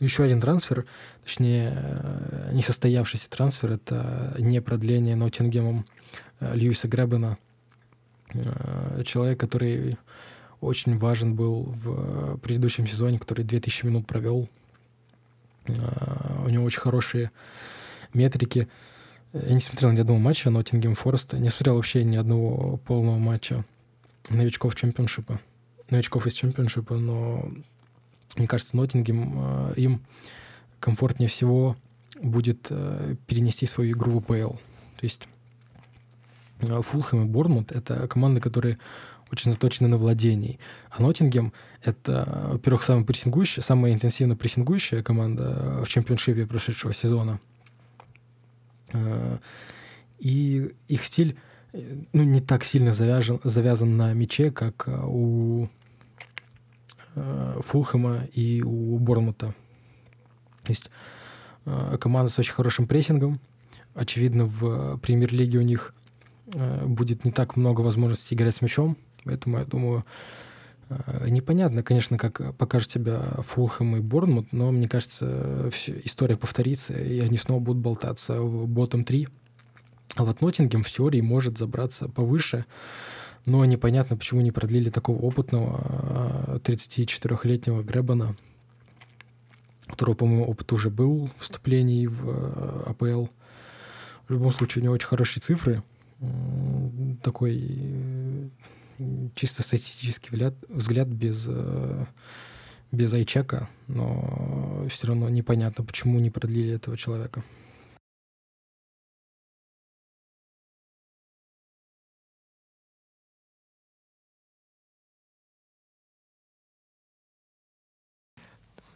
Еще 0.00 0.24
один 0.24 0.40
трансфер, 0.40 0.86
точнее, 1.22 1.74
э, 1.76 2.50
несостоявшийся 2.54 3.30
трансфер, 3.30 3.72
это 3.72 4.34
не 4.38 4.60
продление 4.60 5.14
Ноттингемом 5.14 5.86
э, 6.40 6.56
Льюиса 6.56 6.88
Грэббена. 6.88 7.38
Э, 8.34 9.02
человек, 9.04 9.38
который 9.38 9.98
очень 10.60 10.98
важен 10.98 11.36
был 11.36 11.64
в 11.64 12.38
предыдущем 12.38 12.86
сезоне, 12.86 13.18
который 13.18 13.44
2000 13.44 13.86
минут 13.86 14.06
провел. 14.06 14.48
У 15.68 16.48
него 16.48 16.64
очень 16.64 16.80
хорошие 16.80 17.30
метрики. 18.12 18.68
Я 19.32 19.54
не 19.54 19.60
смотрел 19.60 19.92
ни 19.92 20.00
одного 20.00 20.18
матча 20.18 20.50
Ноттингем 20.50 20.94
Фореста, 20.94 21.38
не 21.38 21.48
смотрел 21.48 21.76
вообще 21.76 22.04
ни 22.04 22.16
одного 22.16 22.76
полного 22.76 23.16
матча 23.16 23.64
новичков 24.28 24.74
чемпионшипа, 24.74 25.40
новичков 25.88 26.26
из 26.26 26.34
чемпионшипа, 26.34 26.96
но 26.96 27.50
мне 28.36 28.46
кажется, 28.46 28.76
Ноттингем 28.76 29.32
а, 29.36 29.72
им 29.72 30.02
комфортнее 30.80 31.28
всего 31.28 31.76
будет 32.22 32.66
а, 32.68 33.14
перенести 33.26 33.64
свою 33.64 33.92
игру 33.92 34.12
в 34.12 34.18
АПЛ. 34.18 34.54
То 34.96 35.02
есть 35.02 35.28
Фулхэм 36.60 37.22
и 37.22 37.26
Борнмут— 37.26 37.72
это 37.72 38.06
команды, 38.08 38.40
которые 38.40 38.78
очень 39.32 39.50
заточены 39.50 39.88
на 39.88 39.96
владении. 39.96 40.58
А 40.90 41.02
Ноттингем— 41.02 41.54
это, 41.82 42.50
во-первых, 42.52 42.82
самая 42.82 43.04
прессингующая, 43.04 43.62
самая 43.62 43.94
интенсивно 43.94 44.36
прессингующая 44.36 45.02
команда 45.02 45.82
в 45.84 45.88
чемпионшипе 45.88 46.46
прошедшего 46.46 46.92
сезона. 46.92 47.40
Э, 48.92 49.38
и 50.18 50.74
их 50.88 51.04
стиль 51.04 51.36
ну, 52.12 52.22
не 52.22 52.40
так 52.40 52.64
сильно 52.64 52.92
завяжен, 52.92 53.40
завязан 53.44 53.96
на 53.96 54.12
мяче, 54.12 54.50
как 54.50 54.88
у 54.88 55.68
э, 57.14 57.60
Фулхэма 57.62 58.24
и 58.32 58.62
у 58.62 58.98
Бормута. 58.98 59.54
То 60.64 60.70
есть 60.70 60.90
э, 61.64 61.96
команда 61.98 62.30
с 62.30 62.38
очень 62.38 62.52
хорошим 62.52 62.86
прессингом. 62.86 63.40
Очевидно, 63.94 64.46
в 64.46 64.98
премьер-лиге 64.98 65.58
у 65.58 65.62
них 65.62 65.94
будет 66.84 67.24
не 67.24 67.30
так 67.30 67.56
много 67.56 67.80
возможностей 67.80 68.34
играть 68.34 68.56
с 68.56 68.60
мячом, 68.60 68.96
Поэтому 69.24 69.58
я 69.58 69.64
думаю, 69.64 70.00
э, 70.00 70.04
непонятно, 71.28 71.82
конечно, 71.82 72.18
как 72.18 72.56
покажет 72.56 72.90
себя 72.90 73.20
Фулхэм 73.38 73.96
и 73.96 74.00
Борнмут, 74.00 74.52
но 74.52 74.70
мне 74.72 74.88
кажется, 74.88 75.70
история 76.04 76.36
повторится, 76.36 76.94
и 76.94 77.20
они 77.20 77.36
снова 77.36 77.60
будут 77.60 77.82
болтаться 77.82 78.40
в 78.40 78.66
ботом 78.68 79.04
3. 79.04 79.28
А 80.16 80.24
вот 80.24 80.40
Ноттингем 80.40 80.82
в 80.82 80.90
теории 80.90 81.20
может 81.20 81.58
забраться 81.58 82.08
повыше, 82.08 82.66
но 83.44 83.64
непонятно, 83.64 84.16
почему 84.16 84.40
не 84.40 84.52
продлили 84.52 84.90
такого 84.90 85.18
опытного 85.18 86.60
34-летнего 86.62 87.80
э, 87.80 87.84
Гребана, 87.84 88.36
которого, 89.86 90.14
по-моему, 90.14 90.44
опыт 90.44 90.72
уже 90.72 90.90
был 90.90 91.30
вступлений 91.38 92.06
в 92.06 92.28
э, 92.28 92.82
АПЛ. 92.90 93.26
В 94.28 94.30
любом 94.30 94.52
случае, 94.52 94.82
у 94.82 94.84
него 94.84 94.94
очень 94.94 95.08
хорошие 95.08 95.40
цифры, 95.40 95.82
такой 97.22 98.50
чисто 99.34 99.62
статистический 99.62 100.30
взгляд, 100.30 100.54
взгляд 100.68 101.08
без, 101.08 101.48
без 102.90 103.12
айчека, 103.12 103.68
но 103.88 104.86
все 104.90 105.08
равно 105.08 105.28
непонятно, 105.28 105.84
почему 105.84 106.18
не 106.20 106.30
продлили 106.30 106.74
этого 106.74 106.96
человека. 106.96 107.42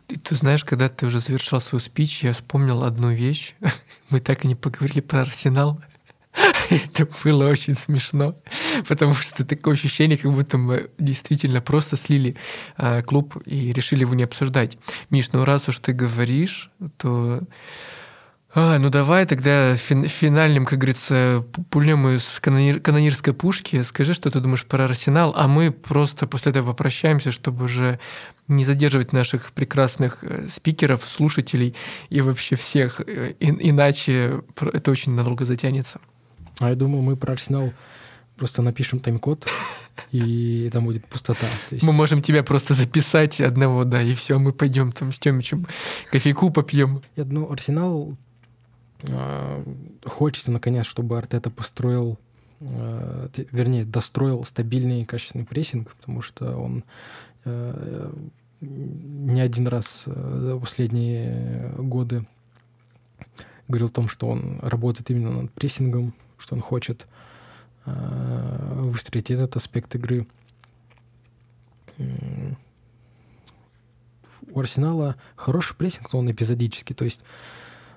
Ты, 0.07 0.21
ты 0.21 0.37
знаешь, 0.37 0.65
когда 0.65 0.89
ты 0.89 1.07
уже 1.07 1.21
завершал 1.21 1.61
свой 1.61 1.81
спич, 1.81 2.23
я 2.23 2.33
вспомнил 2.33 2.85
одну 2.85 3.11
вещь. 3.11 3.55
Мы 4.11 4.21
так 4.21 4.45
и 4.45 4.49
не 4.49 4.55
поговорили 4.55 5.01
про 5.01 5.23
Арсенал. 5.23 5.81
Это 6.71 7.09
было 7.25 7.49
очень 7.49 7.77
смешно, 7.77 8.37
потому 8.89 9.15
что 9.15 9.45
такое 9.45 9.75
ощущение, 9.75 10.19
как 10.19 10.33
будто 10.33 10.59
мы 10.59 10.91
действительно 10.99 11.61
просто 11.61 11.97
слили 11.97 12.37
э, 12.77 13.03
клуб 13.03 13.37
и 13.47 13.73
решили 13.73 14.01
его 14.01 14.15
не 14.15 14.25
обсуждать. 14.25 14.79
Миш, 15.11 15.31
ну 15.33 15.45
раз 15.45 15.69
уж 15.69 15.79
ты 15.79 15.93
говоришь, 15.93 16.71
то 16.99 17.41
а, 18.59 18.79
ну 18.79 18.89
давай 18.89 19.27
тогда 19.27 19.75
фин- 19.77 20.09
финальным, 20.09 20.65
как 20.65 20.79
говорится, 20.79 21.45
пульнем 21.71 22.09
из 22.09 22.41
канонир- 22.41 22.81
канонирской 22.81 23.35
пушки. 23.35 23.83
Скажи, 23.83 24.15
что 24.15 24.31
ты 24.31 24.41
думаешь 24.41 24.65
про 24.65 24.85
Арсенал, 24.85 25.35
а 25.37 25.47
мы 25.47 25.71
просто 25.71 26.27
после 26.27 26.51
этого 26.53 26.69
попрощаемся, 26.71 27.33
чтобы 27.33 27.65
уже 27.65 28.01
не 28.49 28.65
задерживать 28.65 29.13
наших 29.13 29.53
прекрасных 29.53 30.19
э, 30.23 30.49
спикеров, 30.49 31.05
слушателей 31.05 31.75
и 32.09 32.23
вообще 32.23 32.57
всех. 32.57 33.01
Э, 33.01 33.35
и- 33.39 33.69
иначе 33.71 34.41
это 34.73 34.91
очень 34.91 35.13
надолго 35.13 35.45
затянется. 35.45 36.01
А 36.59 36.71
я 36.71 36.75
думаю, 36.75 37.03
мы 37.03 37.17
про 37.17 37.33
Арсенал 37.33 37.73
просто 38.37 38.63
напишем 38.63 39.01
тайм-код, 39.01 39.47
и 40.13 40.69
там 40.73 40.85
будет 40.85 41.07
пустота. 41.07 41.47
Есть... 41.71 41.83
Мы 41.83 41.93
можем 41.93 42.23
тебя 42.23 42.43
просто 42.43 42.75
записать 42.75 43.41
одного, 43.41 43.85
да, 43.85 44.03
и 44.03 44.15
все, 44.15 44.39
мы 44.39 44.53
пойдем 44.53 44.93
там 44.93 45.13
с 45.13 45.19
Тёмичем 45.19 45.67
кофейку 46.11 46.51
попьем. 46.51 47.03
Я 47.17 47.25
думаю, 47.25 47.51
Арсенал 47.53 48.17
а, 49.09 49.65
хочется, 50.05 50.51
наконец, 50.51 50.87
чтобы 50.87 51.19
Артета 51.19 51.51
построил, 51.51 52.19
а, 52.61 53.29
вернее, 53.53 53.85
достроил 53.85 54.45
стабильный 54.45 55.03
и 55.03 55.05
качественный 55.05 55.45
прессинг, 55.45 55.95
потому 55.95 56.23
что 56.23 56.57
он 56.57 56.85
а, 57.45 58.15
не 58.61 59.41
один 59.41 59.69
раз 59.69 60.05
за 60.07 60.59
последние 60.59 61.73
годы 61.77 62.27
говорил 63.69 63.89
о 63.89 63.91
том, 63.91 64.09
что 64.09 64.29
он 64.29 64.59
работает 64.63 65.11
именно 65.11 65.43
над 65.43 65.53
прессингом, 65.53 66.15
что 66.39 66.55
он 66.55 66.61
хочет 66.61 67.07
выстроить 67.85 69.31
этот 69.31 69.55
аспект 69.57 69.95
игры. 69.95 70.27
У 74.49 74.59
Арсенала 74.59 75.17
хороший 75.37 75.77
прессинг, 75.77 76.13
но 76.13 76.19
он 76.19 76.31
эпизодический. 76.31 76.97
То 76.97 77.05
есть 77.05 77.21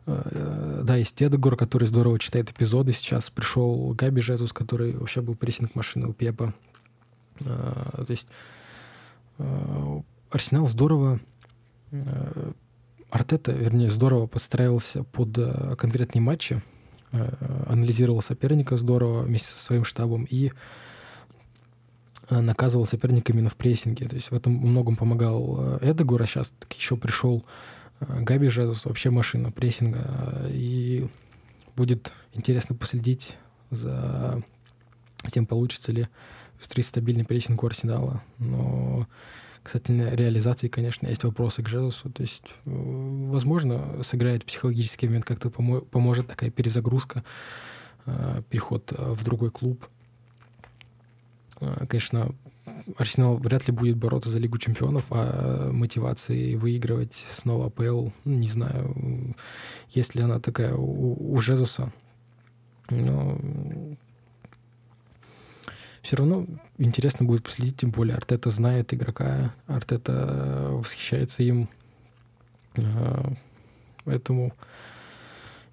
Э, 0.09 0.81
да, 0.83 0.95
есть 0.95 1.21
Эдгор, 1.21 1.55
который 1.55 1.87
здорово 1.87 2.19
читает 2.19 2.49
эпизоды. 2.51 2.91
Сейчас 2.91 3.29
пришел 3.29 3.93
Габи 3.93 4.21
Жезус, 4.21 4.53
который 4.53 4.95
вообще 4.95 5.21
был 5.21 5.35
прессинг 5.35 5.75
машины 5.75 6.07
у 6.07 6.13
Пепа. 6.13 6.53
Э, 7.41 8.03
то 8.05 8.11
есть 8.11 8.27
э, 9.37 10.01
Арсенал 10.31 10.67
здорово 10.67 11.19
Артета, 13.09 13.51
вернее, 13.51 13.89
здорово 13.89 14.27
подстраивался 14.27 15.03
под 15.03 15.33
конкретные 15.79 16.21
матчи, 16.21 16.61
анализировал 17.11 18.21
соперника 18.21 18.77
здорово 18.77 19.21
вместе 19.23 19.49
со 19.49 19.63
своим 19.63 19.83
штабом 19.83 20.25
и 20.29 20.51
наказывал 22.29 22.85
соперника 22.85 23.33
именно 23.33 23.49
в 23.49 23.55
прессинге. 23.55 24.07
То 24.07 24.15
есть 24.15 24.31
в 24.31 24.35
этом 24.35 24.53
многом 24.53 24.95
помогал 24.95 25.79
Эдегор, 25.81 26.21
а 26.21 26.27
сейчас 26.27 26.53
еще 26.77 26.95
пришел 26.97 27.43
Габи 27.99 28.49
Жезус 28.49 28.85
вообще 28.85 29.09
машина 29.09 29.51
прессинга. 29.51 30.47
И 30.49 31.07
будет 31.75 32.13
интересно 32.33 32.75
последить 32.75 33.35
за 33.71 34.43
тем, 35.31 35.45
получится 35.45 35.91
ли 35.91 36.07
встретить 36.59 36.89
стабильный 36.89 37.25
прессинг 37.25 37.63
у 37.63 37.67
Арсенала. 37.67 38.21
Но 38.37 39.07
кстати, 39.69 39.91
реализации, 39.91 40.67
конечно, 40.67 41.05
есть 41.05 41.23
вопросы 41.23 41.61
к 41.61 41.69
Жезусу. 41.69 42.09
То 42.09 42.23
есть, 42.23 42.55
э, 42.65 42.71
возможно, 42.71 44.01
сыграет 44.01 44.43
психологический 44.43 45.05
момент, 45.05 45.25
как-то 45.25 45.49
помо- 45.49 45.81
поможет 45.81 46.25
такая 46.25 46.49
перезагрузка, 46.49 47.23
э, 48.07 48.41
переход 48.49 48.91
в 48.97 49.23
другой 49.23 49.51
клуб. 49.51 49.85
Э, 51.61 51.85
конечно, 51.87 52.33
Арсенал 52.97 53.35
вряд 53.37 53.67
ли 53.67 53.73
будет 53.73 53.95
бороться 53.95 54.31
за 54.31 54.39
Лигу 54.39 54.57
чемпионов, 54.57 55.05
а 55.11 55.71
мотивации 55.71 56.55
выигрывать 56.55 57.13
снова 57.13 57.67
АПЛ, 57.67 58.09
ну, 58.25 58.35
не 58.37 58.47
знаю, 58.47 59.35
есть 59.91 60.15
ли 60.15 60.23
она 60.23 60.39
такая 60.39 60.73
у, 60.73 61.35
у 61.35 61.39
Жезуса. 61.41 61.93
Но 62.89 63.37
все 66.01 66.15
равно 66.17 66.47
интересно 66.79 67.25
будет 67.25 67.43
последить, 67.43 67.77
тем 67.77 67.91
более 67.91 68.15
Артета 68.15 68.49
знает 68.49 68.93
игрока, 68.93 69.53
Артета 69.67 70.69
восхищается 70.71 71.43
им. 71.43 71.69
А, 72.75 73.33
поэтому 74.05 74.53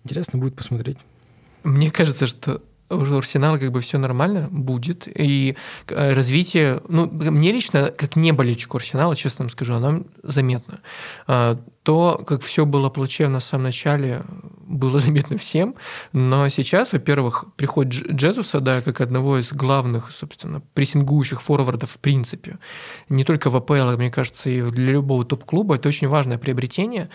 интересно 0.04 0.38
будет 0.38 0.56
посмотреть. 0.56 0.98
Мне 1.62 1.90
кажется, 1.90 2.26
что 2.26 2.62
у 2.88 3.16
Арсенала 3.16 3.58
как 3.58 3.72
бы 3.72 3.80
все 3.80 3.98
нормально 3.98 4.48
будет. 4.50 5.08
И 5.08 5.56
э, 5.88 6.12
развитие, 6.12 6.80
ну, 6.88 7.06
мне 7.06 7.52
лично, 7.52 7.90
как 7.96 8.16
не 8.16 8.32
болельщику 8.32 8.76
Арсенала, 8.76 9.16
честно 9.16 9.44
вам 9.44 9.50
скажу, 9.50 9.74
оно 9.74 10.04
заметно. 10.22 10.80
А, 11.86 12.16
то, 12.16 12.24
как 12.26 12.42
все 12.42 12.66
было 12.66 12.88
плачевно 12.88 13.38
в 13.38 13.44
самом 13.44 13.64
начале, 13.64 14.22
было 14.66 14.98
заметно 15.06 15.38
всем. 15.38 15.76
Но 16.12 16.48
сейчас, 16.48 16.92
во-первых, 16.92 17.44
приход 17.56 17.88
Джезуса, 17.88 18.60
да, 18.60 18.82
как 18.82 19.00
одного 19.00 19.38
из 19.38 19.52
главных, 19.52 20.10
собственно, 20.10 20.60
прессингующих 20.74 21.40
форвардов 21.40 21.90
в 21.90 21.98
принципе, 21.98 22.58
не 23.08 23.24
только 23.24 23.50
в 23.50 23.56
АПЛ, 23.56 23.96
мне 23.96 24.10
кажется, 24.10 24.50
и 24.50 24.62
для 24.70 24.92
любого 24.92 25.24
топ-клуба, 25.24 25.76
это 25.76 25.88
очень 25.88 26.08
важное 26.08 26.38
приобретение. 26.38 27.08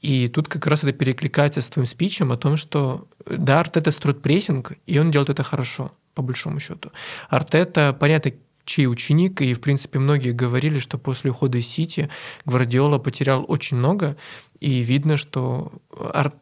И 0.00 0.28
тут 0.28 0.48
как 0.48 0.66
раз 0.66 0.84
это 0.84 0.92
перекликается 0.92 1.60
с 1.60 1.68
твоим 1.68 1.86
спичем 1.86 2.30
о 2.30 2.36
том, 2.36 2.56
что 2.56 3.06
да, 3.26 3.60
Артета 3.60 3.90
строит 3.90 4.22
прессинг, 4.22 4.72
и 4.86 4.98
он 4.98 5.10
делает 5.10 5.30
это 5.30 5.42
хорошо, 5.42 5.90
по 6.14 6.22
большому 6.22 6.60
счету. 6.60 6.90
Артета, 7.28 7.96
понятно, 7.98 8.32
чей 8.64 8.86
ученик, 8.86 9.40
и, 9.40 9.54
в 9.54 9.60
принципе, 9.60 9.98
многие 9.98 10.32
говорили, 10.32 10.78
что 10.78 10.98
после 10.98 11.30
ухода 11.30 11.58
из 11.58 11.66
Сити 11.66 12.08
Гвардиола 12.44 12.98
потерял 12.98 13.44
очень 13.48 13.76
много, 13.76 14.16
и 14.60 14.80
видно, 14.82 15.16
что... 15.16 15.72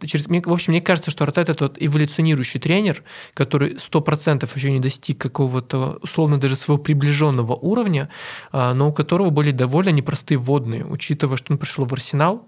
Через... 0.05 0.27
В 0.27 0.53
общем, 0.53 0.73
мне 0.73 0.83
кажется, 0.83 1.11
что 1.11 1.25
Артет— 1.25 1.49
это 1.51 1.55
тот 1.55 1.77
эволюционирующий 1.81 2.61
тренер, 2.61 3.03
который 3.33 3.77
100% 3.77 4.51
еще 4.55 4.71
не 4.71 4.81
достиг 4.81 5.19
какого-то, 5.19 5.99
условно, 6.03 6.39
даже 6.39 6.57
своего 6.57 6.83
приближенного 6.83 7.55
уровня, 7.55 8.11
а, 8.53 8.75
но 8.75 8.91
у 8.91 8.93
которого 8.93 9.31
были 9.31 9.53
довольно 9.53 9.89
непростые 9.89 10.37
водные, 10.37 10.85
учитывая, 10.85 11.39
что 11.39 11.55
он 11.55 11.59
пришел 11.59 11.87
в 11.87 11.93
Арсенал, 11.95 12.47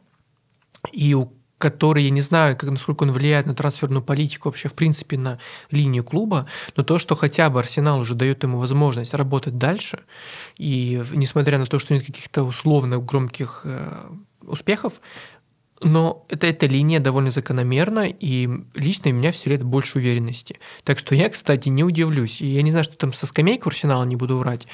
и 0.93 1.15
у 1.15 1.33
который, 1.63 2.03
я 2.03 2.11
не 2.11 2.21
знаю, 2.21 2.57
как, 2.57 2.71
насколько 2.71 3.05
он 3.05 3.13
влияет 3.13 3.47
на 3.47 3.55
трансферную 3.55 4.03
политику, 4.03 4.49
вообще, 4.49 4.69
в 4.69 4.73
принципе, 4.73 5.17
на 5.17 5.39
линию 5.71 6.03
клуба, 6.03 6.47
но 6.77 6.83
то, 6.83 6.99
что 6.99 7.15
хотя 7.15 7.49
бы 7.51 7.61
Арсенал 7.61 8.01
уже 8.01 8.17
дает 8.17 8.43
ему 8.43 8.59
возможность 8.59 9.15
работать 9.15 9.59
дальше, 9.59 10.01
и 10.59 11.01
несмотря 11.15 11.59
на 11.59 11.67
то, 11.67 11.79
что 11.79 11.95
нет 11.95 12.05
каких-то 12.05 12.43
условно 12.43 12.99
громких 12.99 13.61
э, 13.63 14.11
успехов, 14.41 15.01
но 15.81 16.27
это, 16.29 16.49
эта 16.49 16.67
линия 16.67 16.99
довольно 16.99 17.31
закономерна, 17.31 18.09
и 18.09 18.49
лично 18.75 19.13
у 19.13 19.15
меня 19.15 19.31
вселяет 19.31 19.63
больше 19.63 19.99
уверенности. 19.99 20.59
Так 20.83 20.99
что 20.99 21.15
я, 21.15 21.29
кстати, 21.29 21.69
не 21.69 21.85
удивлюсь. 21.85 22.41
И 22.41 22.47
я 22.47 22.63
не 22.63 22.71
знаю, 22.73 22.85
что 22.85 22.97
там 22.97 23.13
со 23.13 23.27
скамейкой 23.27 23.71
Арсенала 23.71 24.05
не 24.05 24.17
буду 24.17 24.37
врать. 24.37 24.67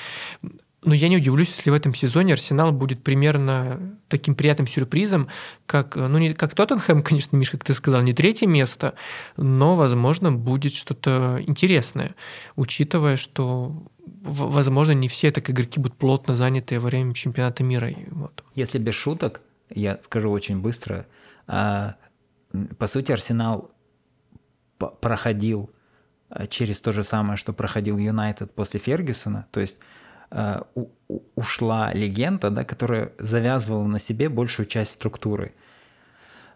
Но 0.83 0.95
я 0.95 1.09
не 1.09 1.17
удивлюсь, 1.17 1.53
если 1.57 1.71
в 1.71 1.75
этом 1.75 1.93
сезоне 1.93 2.35
Арсенал 2.35 2.71
будет 2.71 3.03
примерно 3.03 3.99
таким 4.09 4.37
приятным 4.37 4.69
сюрпризом, 4.69 5.29
как, 5.67 5.97
ну, 5.97 6.19
не 6.19 6.35
как 6.35 6.55
Тоттенхэм, 6.55 7.03
конечно, 7.05 7.37
Миш, 7.37 7.51
как 7.51 7.65
ты 7.65 7.75
сказал, 7.75 8.03
не 8.03 8.13
третье 8.13 8.47
место, 8.47 8.95
но, 9.37 9.75
возможно, 9.75 10.31
будет 10.31 10.73
что-то 10.75 11.43
интересное, 11.47 12.15
учитывая, 12.55 13.17
что 13.17 13.89
возможно, 14.07 14.93
не 14.93 15.09
все 15.09 15.31
так 15.33 15.51
игроки 15.51 15.81
будут 15.81 15.97
плотно 15.97 16.37
заняты 16.37 16.79
во 16.81 16.87
время 16.87 17.13
чемпионата 17.13 17.65
мира. 17.65 17.91
Вот. 18.11 18.45
Если 18.55 18.79
без 18.79 18.95
шуток, 18.95 19.41
я 19.71 19.99
скажу 20.03 20.31
очень 20.31 20.61
быстро, 20.61 21.07
а, 21.47 21.97
по 22.79 22.87
сути, 22.87 23.13
Арсенал 23.13 23.71
проходил 24.79 25.71
а, 26.29 26.47
через 26.47 26.81
то 26.81 26.93
же 26.93 27.05
самое, 27.05 27.37
что 27.37 27.53
проходил 27.53 27.99
Юнайтед 27.99 28.55
после 28.55 28.81
Фергюсона, 28.81 29.47
то 29.51 29.61
есть 29.61 29.77
Э, 30.31 30.61
ушла 31.37 31.93
легенда, 31.95 32.51
да, 32.51 32.65
которая 32.65 33.13
завязывала 33.19 33.87
на 33.87 33.99
себе 33.99 34.29
большую 34.29 34.67
часть 34.67 34.93
структуры. 34.93 35.55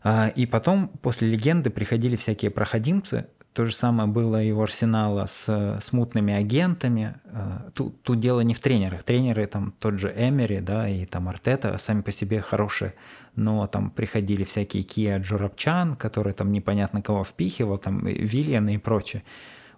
А, 0.02 0.28
и 0.28 0.44
потом 0.44 0.88
после 0.88 1.28
легенды 1.28 1.70
приходили 1.70 2.16
всякие 2.16 2.50
проходимцы, 2.50 3.28
То 3.54 3.66
же 3.66 3.74
самое 3.74 4.08
было 4.08 4.42
и 4.42 4.50
у 4.50 4.60
Арсенала 4.60 5.26
с 5.26 5.44
э, 5.48 5.78
смутными 5.80 6.34
агентами. 6.34 7.14
Э, 7.24 7.70
тут, 7.74 8.02
тут 8.02 8.20
дело 8.20 8.40
не 8.40 8.52
в 8.52 8.60
тренерах. 8.60 9.04
Тренеры 9.04 9.46
там 9.46 9.72
тот 9.78 9.98
же 9.98 10.12
Эмери, 10.14 10.60
да, 10.60 10.86
и 10.88 11.06
там 11.06 11.28
Артета 11.28 11.78
сами 11.78 12.02
по 12.02 12.12
себе 12.12 12.40
хорошие, 12.40 12.94
но 13.36 13.66
там 13.66 13.90
приходили 13.90 14.44
всякие 14.44 14.82
Кия 14.82 15.18
Джурабчан, 15.18 15.96
который 15.96 16.34
там 16.34 16.52
непонятно 16.52 17.00
кого 17.00 17.24
впихивал, 17.24 17.78
там 17.78 18.04
Вильяна 18.06 18.74
и 18.74 18.78
прочее. 18.78 19.22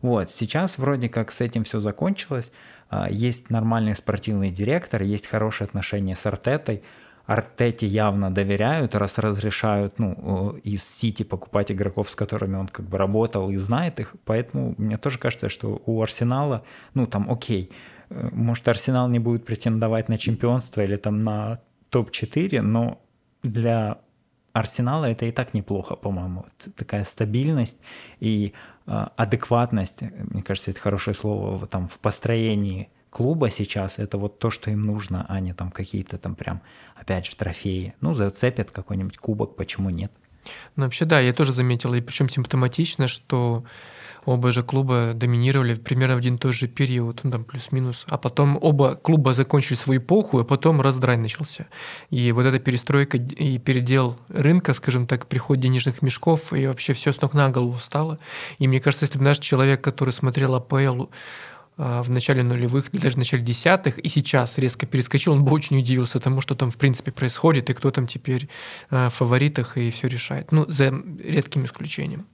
Вот, 0.03 0.31
сейчас 0.31 0.79
вроде 0.79 1.09
как 1.09 1.33
с 1.33 1.41
этим 1.41 1.65
все 1.65 1.81
закончилось. 1.81 2.53
А, 2.95 3.09
есть 3.11 3.51
нормальный 3.51 3.97
спортивный 3.97 4.51
директор, 4.51 5.03
есть 5.03 5.27
хорошие 5.27 5.67
отношения 5.67 6.15
с 6.15 6.25
Артетой. 6.27 6.83
Артете 7.27 7.87
явно 7.87 8.33
доверяют, 8.33 8.95
раз 8.95 9.19
разрешают 9.19 9.99
ну, 9.99 10.61
из 10.63 10.85
Сити 10.85 11.23
покупать 11.23 11.73
игроков, 11.73 12.11
с 12.11 12.15
которыми 12.15 12.57
он 12.57 12.69
как 12.69 12.87
бы 12.87 12.99
работал 12.99 13.51
и 13.51 13.57
знает 13.57 13.99
их. 13.99 14.15
Поэтому 14.25 14.75
мне 14.77 14.99
тоже 14.99 15.19
кажется, 15.19 15.49
что 15.49 15.83
у 15.87 16.03
Арсенала, 16.03 16.63
ну 16.93 17.07
там 17.07 17.31
окей, 17.31 17.73
э, 18.11 18.29
может 18.33 18.69
Арсенал 18.69 19.09
не 19.09 19.19
будет 19.19 19.45
претендовать 19.45 20.09
на 20.09 20.19
чемпионство 20.19 20.83
или 20.83 20.97
там 20.97 21.25
на 21.25 21.61
топ-4, 21.89 22.61
но 22.61 23.01
для 23.43 23.99
Арсенала 24.53 25.07
это 25.07 25.27
и 25.27 25.33
так 25.33 25.55
неплохо, 25.55 25.97
по-моему. 25.97 26.45
Такая 26.77 27.05
стабильность 27.05 27.81
и 28.21 28.53
адекватность, 28.87 30.03
мне 30.03 30.43
кажется, 30.43 30.71
это 30.71 30.81
хорошее 30.81 31.17
слово 31.17 31.67
там 31.67 31.89
в 31.89 31.99
построении 31.99 32.91
клуба 33.15 33.49
сейчас 33.49 33.99
это 33.99 34.19
вот 34.19 34.41
то, 34.41 34.51
что 34.51 34.71
им 34.71 34.83
нужно, 34.83 35.25
а 35.29 35.39
не 35.41 35.55
там 35.55 35.71
какие-то 35.71 36.19
там 36.19 36.35
прям, 36.35 36.61
опять 36.97 37.27
же, 37.27 37.37
трофеи. 37.37 37.95
Ну, 38.01 38.13
зацепят 38.13 38.73
какой-нибудь 38.73 39.19
кубок, 39.19 39.57
почему 39.57 39.89
нет? 39.91 40.13
Ну, 40.77 40.85
вообще, 40.85 41.05
да, 41.05 41.21
я 41.21 41.33
тоже 41.33 41.53
заметил, 41.53 41.95
и 41.95 42.01
причем 42.01 42.29
симптоматично, 42.29 43.07
что 43.07 43.65
оба 44.25 44.53
же 44.53 44.63
клуба 44.63 45.13
доминировали 45.15 45.75
примерно 45.75 46.15
в 46.15 46.19
один 46.19 46.37
и 46.37 46.39
тот 46.39 46.55
же 46.55 46.69
период, 46.69 47.21
ну, 47.23 47.31
там 47.31 47.45
плюс-минус. 47.45 48.05
А 48.09 48.19
потом 48.19 48.59
оба 48.61 48.95
клуба 48.95 49.35
закончили 49.35 49.77
свою 49.77 50.01
эпоху, 50.01 50.41
а 50.41 50.45
потом 50.45 50.81
раздрай 50.81 51.17
начался. 51.17 51.67
И 52.11 52.33
вот 52.33 52.47
эта 52.47 52.59
перестройка 52.59 53.17
и 53.17 53.59
передел 53.59 54.19
рынка, 54.29 54.75
скажем 54.75 55.07
так, 55.07 55.27
приход 55.27 55.61
денежных 55.61 56.03
мешков, 56.03 56.53
и 56.53 56.67
вообще 56.67 56.93
все 56.93 57.13
с 57.13 57.21
ног 57.21 57.35
на 57.35 57.51
голову 57.51 57.79
стало. 57.79 58.19
И 58.59 58.69
мне 58.69 58.81
кажется, 58.81 59.05
если 59.05 59.19
бы 59.19 59.25
наш 59.25 59.39
человек, 59.39 59.83
который 59.83 60.11
смотрел 60.11 60.55
АПЛ 60.55 61.07
а, 61.77 62.03
в 62.03 62.11
начале 62.11 62.43
нулевых, 62.43 62.91
даже 62.93 63.15
в 63.15 63.19
начале 63.19 63.43
десятых, 63.43 63.99
и 63.99 64.09
сейчас 64.09 64.59
резко 64.59 64.87
перескочил, 64.87 65.33
он 65.33 65.45
бы 65.45 65.53
очень 65.53 65.79
удивился 65.79 66.21
тому, 66.21 66.41
что 66.41 66.55
там 66.55 66.71
в 66.71 66.77
принципе 66.77 67.11
происходит, 67.11 67.69
и 67.71 67.75
кто 67.75 67.91
там 67.91 68.07
теперь 68.07 68.49
а, 68.91 69.11
в 69.11 69.15
фаворитах 69.15 69.77
и 69.77 69.91
все 69.91 70.09
решает. 70.09 70.53
Ну, 70.53 70.67
за 70.69 70.95
редким 71.23 71.65
исключением. 71.65 72.27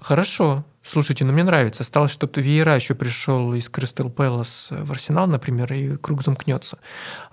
Хорошо, 0.00 0.64
слушайте, 0.90 1.24
ну 1.24 1.32
мне 1.32 1.44
нравится. 1.44 1.82
Осталось, 1.82 2.12
чтобы 2.12 2.40
Веера 2.40 2.74
еще 2.74 2.94
пришел 2.94 3.54
из 3.54 3.68
Кристал 3.68 4.10
Пэлас 4.10 4.68
в 4.70 4.90
Арсенал, 4.90 5.26
например, 5.26 5.72
и 5.72 5.96
круг 5.96 6.24
замкнется. 6.24 6.78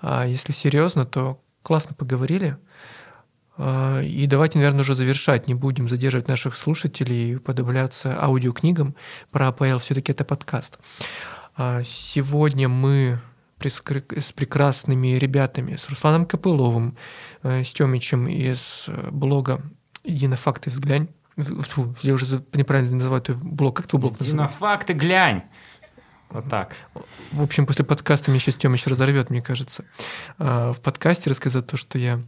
А 0.00 0.26
если 0.26 0.52
серьезно, 0.52 1.06
то 1.06 1.40
классно 1.62 1.94
поговорили. 1.94 2.56
А, 3.58 4.00
и 4.00 4.26
давайте, 4.26 4.58
наверное, 4.58 4.82
уже 4.82 4.94
завершать. 4.94 5.48
Не 5.48 5.54
будем 5.54 5.88
задерживать 5.88 6.28
наших 6.28 6.56
слушателей 6.56 7.32
и 7.32 7.38
подобляться 7.38 8.16
аудиокнигам. 8.22 8.94
Про 9.30 9.48
АПЛ 9.48 9.78
все-таки 9.78 10.12
это 10.12 10.24
подкаст. 10.24 10.78
А, 11.56 11.82
сегодня 11.84 12.68
мы 12.68 13.20
с 13.58 14.32
прекрасными 14.32 15.16
ребятами, 15.16 15.76
с 15.76 15.88
Русланом 15.88 16.26
Копыловым, 16.26 16.96
э, 17.42 17.64
с 17.64 17.72
Тёмичем 17.72 18.28
из 18.28 18.84
э, 18.86 19.08
блога 19.10 19.62
«Единофакты 20.04 20.68
взглянь». 20.68 21.08
Фу, 21.36 21.94
я 22.02 22.14
уже 22.14 22.42
неправильно 22.54 22.96
называю 22.96 23.20
твой 23.20 23.36
блог. 23.36 23.76
Как 23.76 23.86
твой 23.86 24.00
блог 24.00 24.12
называется? 24.12 24.34
«Единофакты 24.34 24.92
глянь». 24.94 25.42
Вот 26.30 26.48
так. 26.48 26.74
В 27.30 27.42
общем, 27.42 27.66
после 27.66 27.84
подкаста 27.84 28.30
меня 28.30 28.40
сейчас 28.40 28.56
Тёмыч 28.56 28.86
разорвет, 28.86 29.30
мне 29.30 29.42
кажется. 29.42 29.84
А, 30.38 30.72
в 30.72 30.80
подкасте 30.80 31.30
рассказать 31.30 31.66
то, 31.66 31.76
что 31.76 31.98
я 31.98 32.20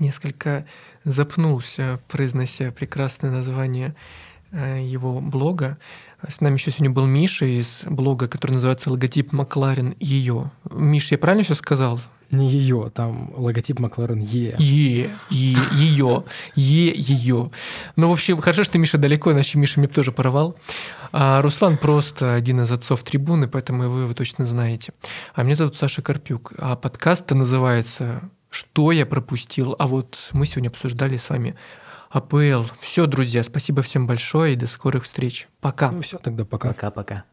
несколько 0.00 0.66
запнулся, 1.04 2.00
произнося 2.08 2.70
прекрасное 2.70 3.30
название 3.30 3.94
э, 4.50 4.82
его 4.82 5.20
блога. 5.20 5.78
С 6.26 6.40
нами 6.40 6.54
еще 6.54 6.70
сегодня 6.70 6.90
был 6.90 7.06
Миша 7.06 7.44
из 7.44 7.82
блога, 7.84 8.28
который 8.28 8.52
называется 8.52 8.90
«Логотип 8.90 9.32
Макларен 9.32 9.94
ее». 9.98 10.50
Миш, 10.70 11.10
я 11.10 11.18
правильно 11.18 11.44
все 11.44 11.54
сказал? 11.54 12.00
Не 12.32 12.48
ее, 12.48 12.90
там 12.92 13.32
логотип 13.36 13.78
Макларен 13.78 14.18
Е. 14.18 14.56
Е, 14.58 15.10
Е, 15.30 15.56
ее, 15.74 16.24
Е, 16.56 16.92
ее. 16.96 17.50
Ну, 17.94 18.08
в 18.08 18.12
общем, 18.12 18.40
хорошо, 18.40 18.64
что 18.64 18.78
Миша 18.78 18.98
далеко, 18.98 19.30
иначе 19.30 19.58
Миша 19.58 19.78
мне 19.78 19.88
тоже 19.88 20.10
порвал. 20.10 20.56
А 21.12 21.40
Руслан 21.42 21.76
просто 21.76 22.34
один 22.34 22.62
из 22.62 22.72
отцов 22.72 23.04
трибуны, 23.04 23.46
поэтому 23.46 23.88
вы 23.88 24.02
его 24.02 24.14
точно 24.14 24.46
знаете. 24.46 24.92
А 25.34 25.44
меня 25.44 25.56
зовут 25.56 25.76
Саша 25.76 26.02
Карпюк, 26.02 26.52
а 26.58 26.74
подкаст 26.74 27.30
называется 27.30 28.22
что 28.52 28.92
я 28.92 29.06
пропустил. 29.06 29.74
А 29.78 29.86
вот 29.86 30.28
мы 30.32 30.46
сегодня 30.46 30.68
обсуждали 30.68 31.16
с 31.16 31.28
вами 31.28 31.56
АПЛ. 32.10 32.64
Все, 32.80 33.06
друзья, 33.06 33.42
спасибо 33.42 33.82
всем 33.82 34.06
большое 34.06 34.52
и 34.52 34.56
до 34.56 34.66
скорых 34.66 35.04
встреч. 35.04 35.48
Пока. 35.60 35.90
Ну 35.90 36.02
все, 36.02 36.18
тогда 36.18 36.44
пока. 36.44 36.68
Пока-пока. 36.68 37.24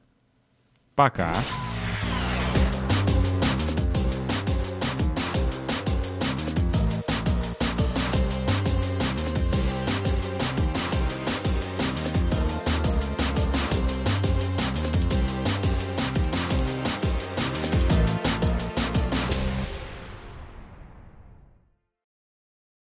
Пока. 0.95 1.23
-пока. 1.23 1.35
пока. 1.35 1.78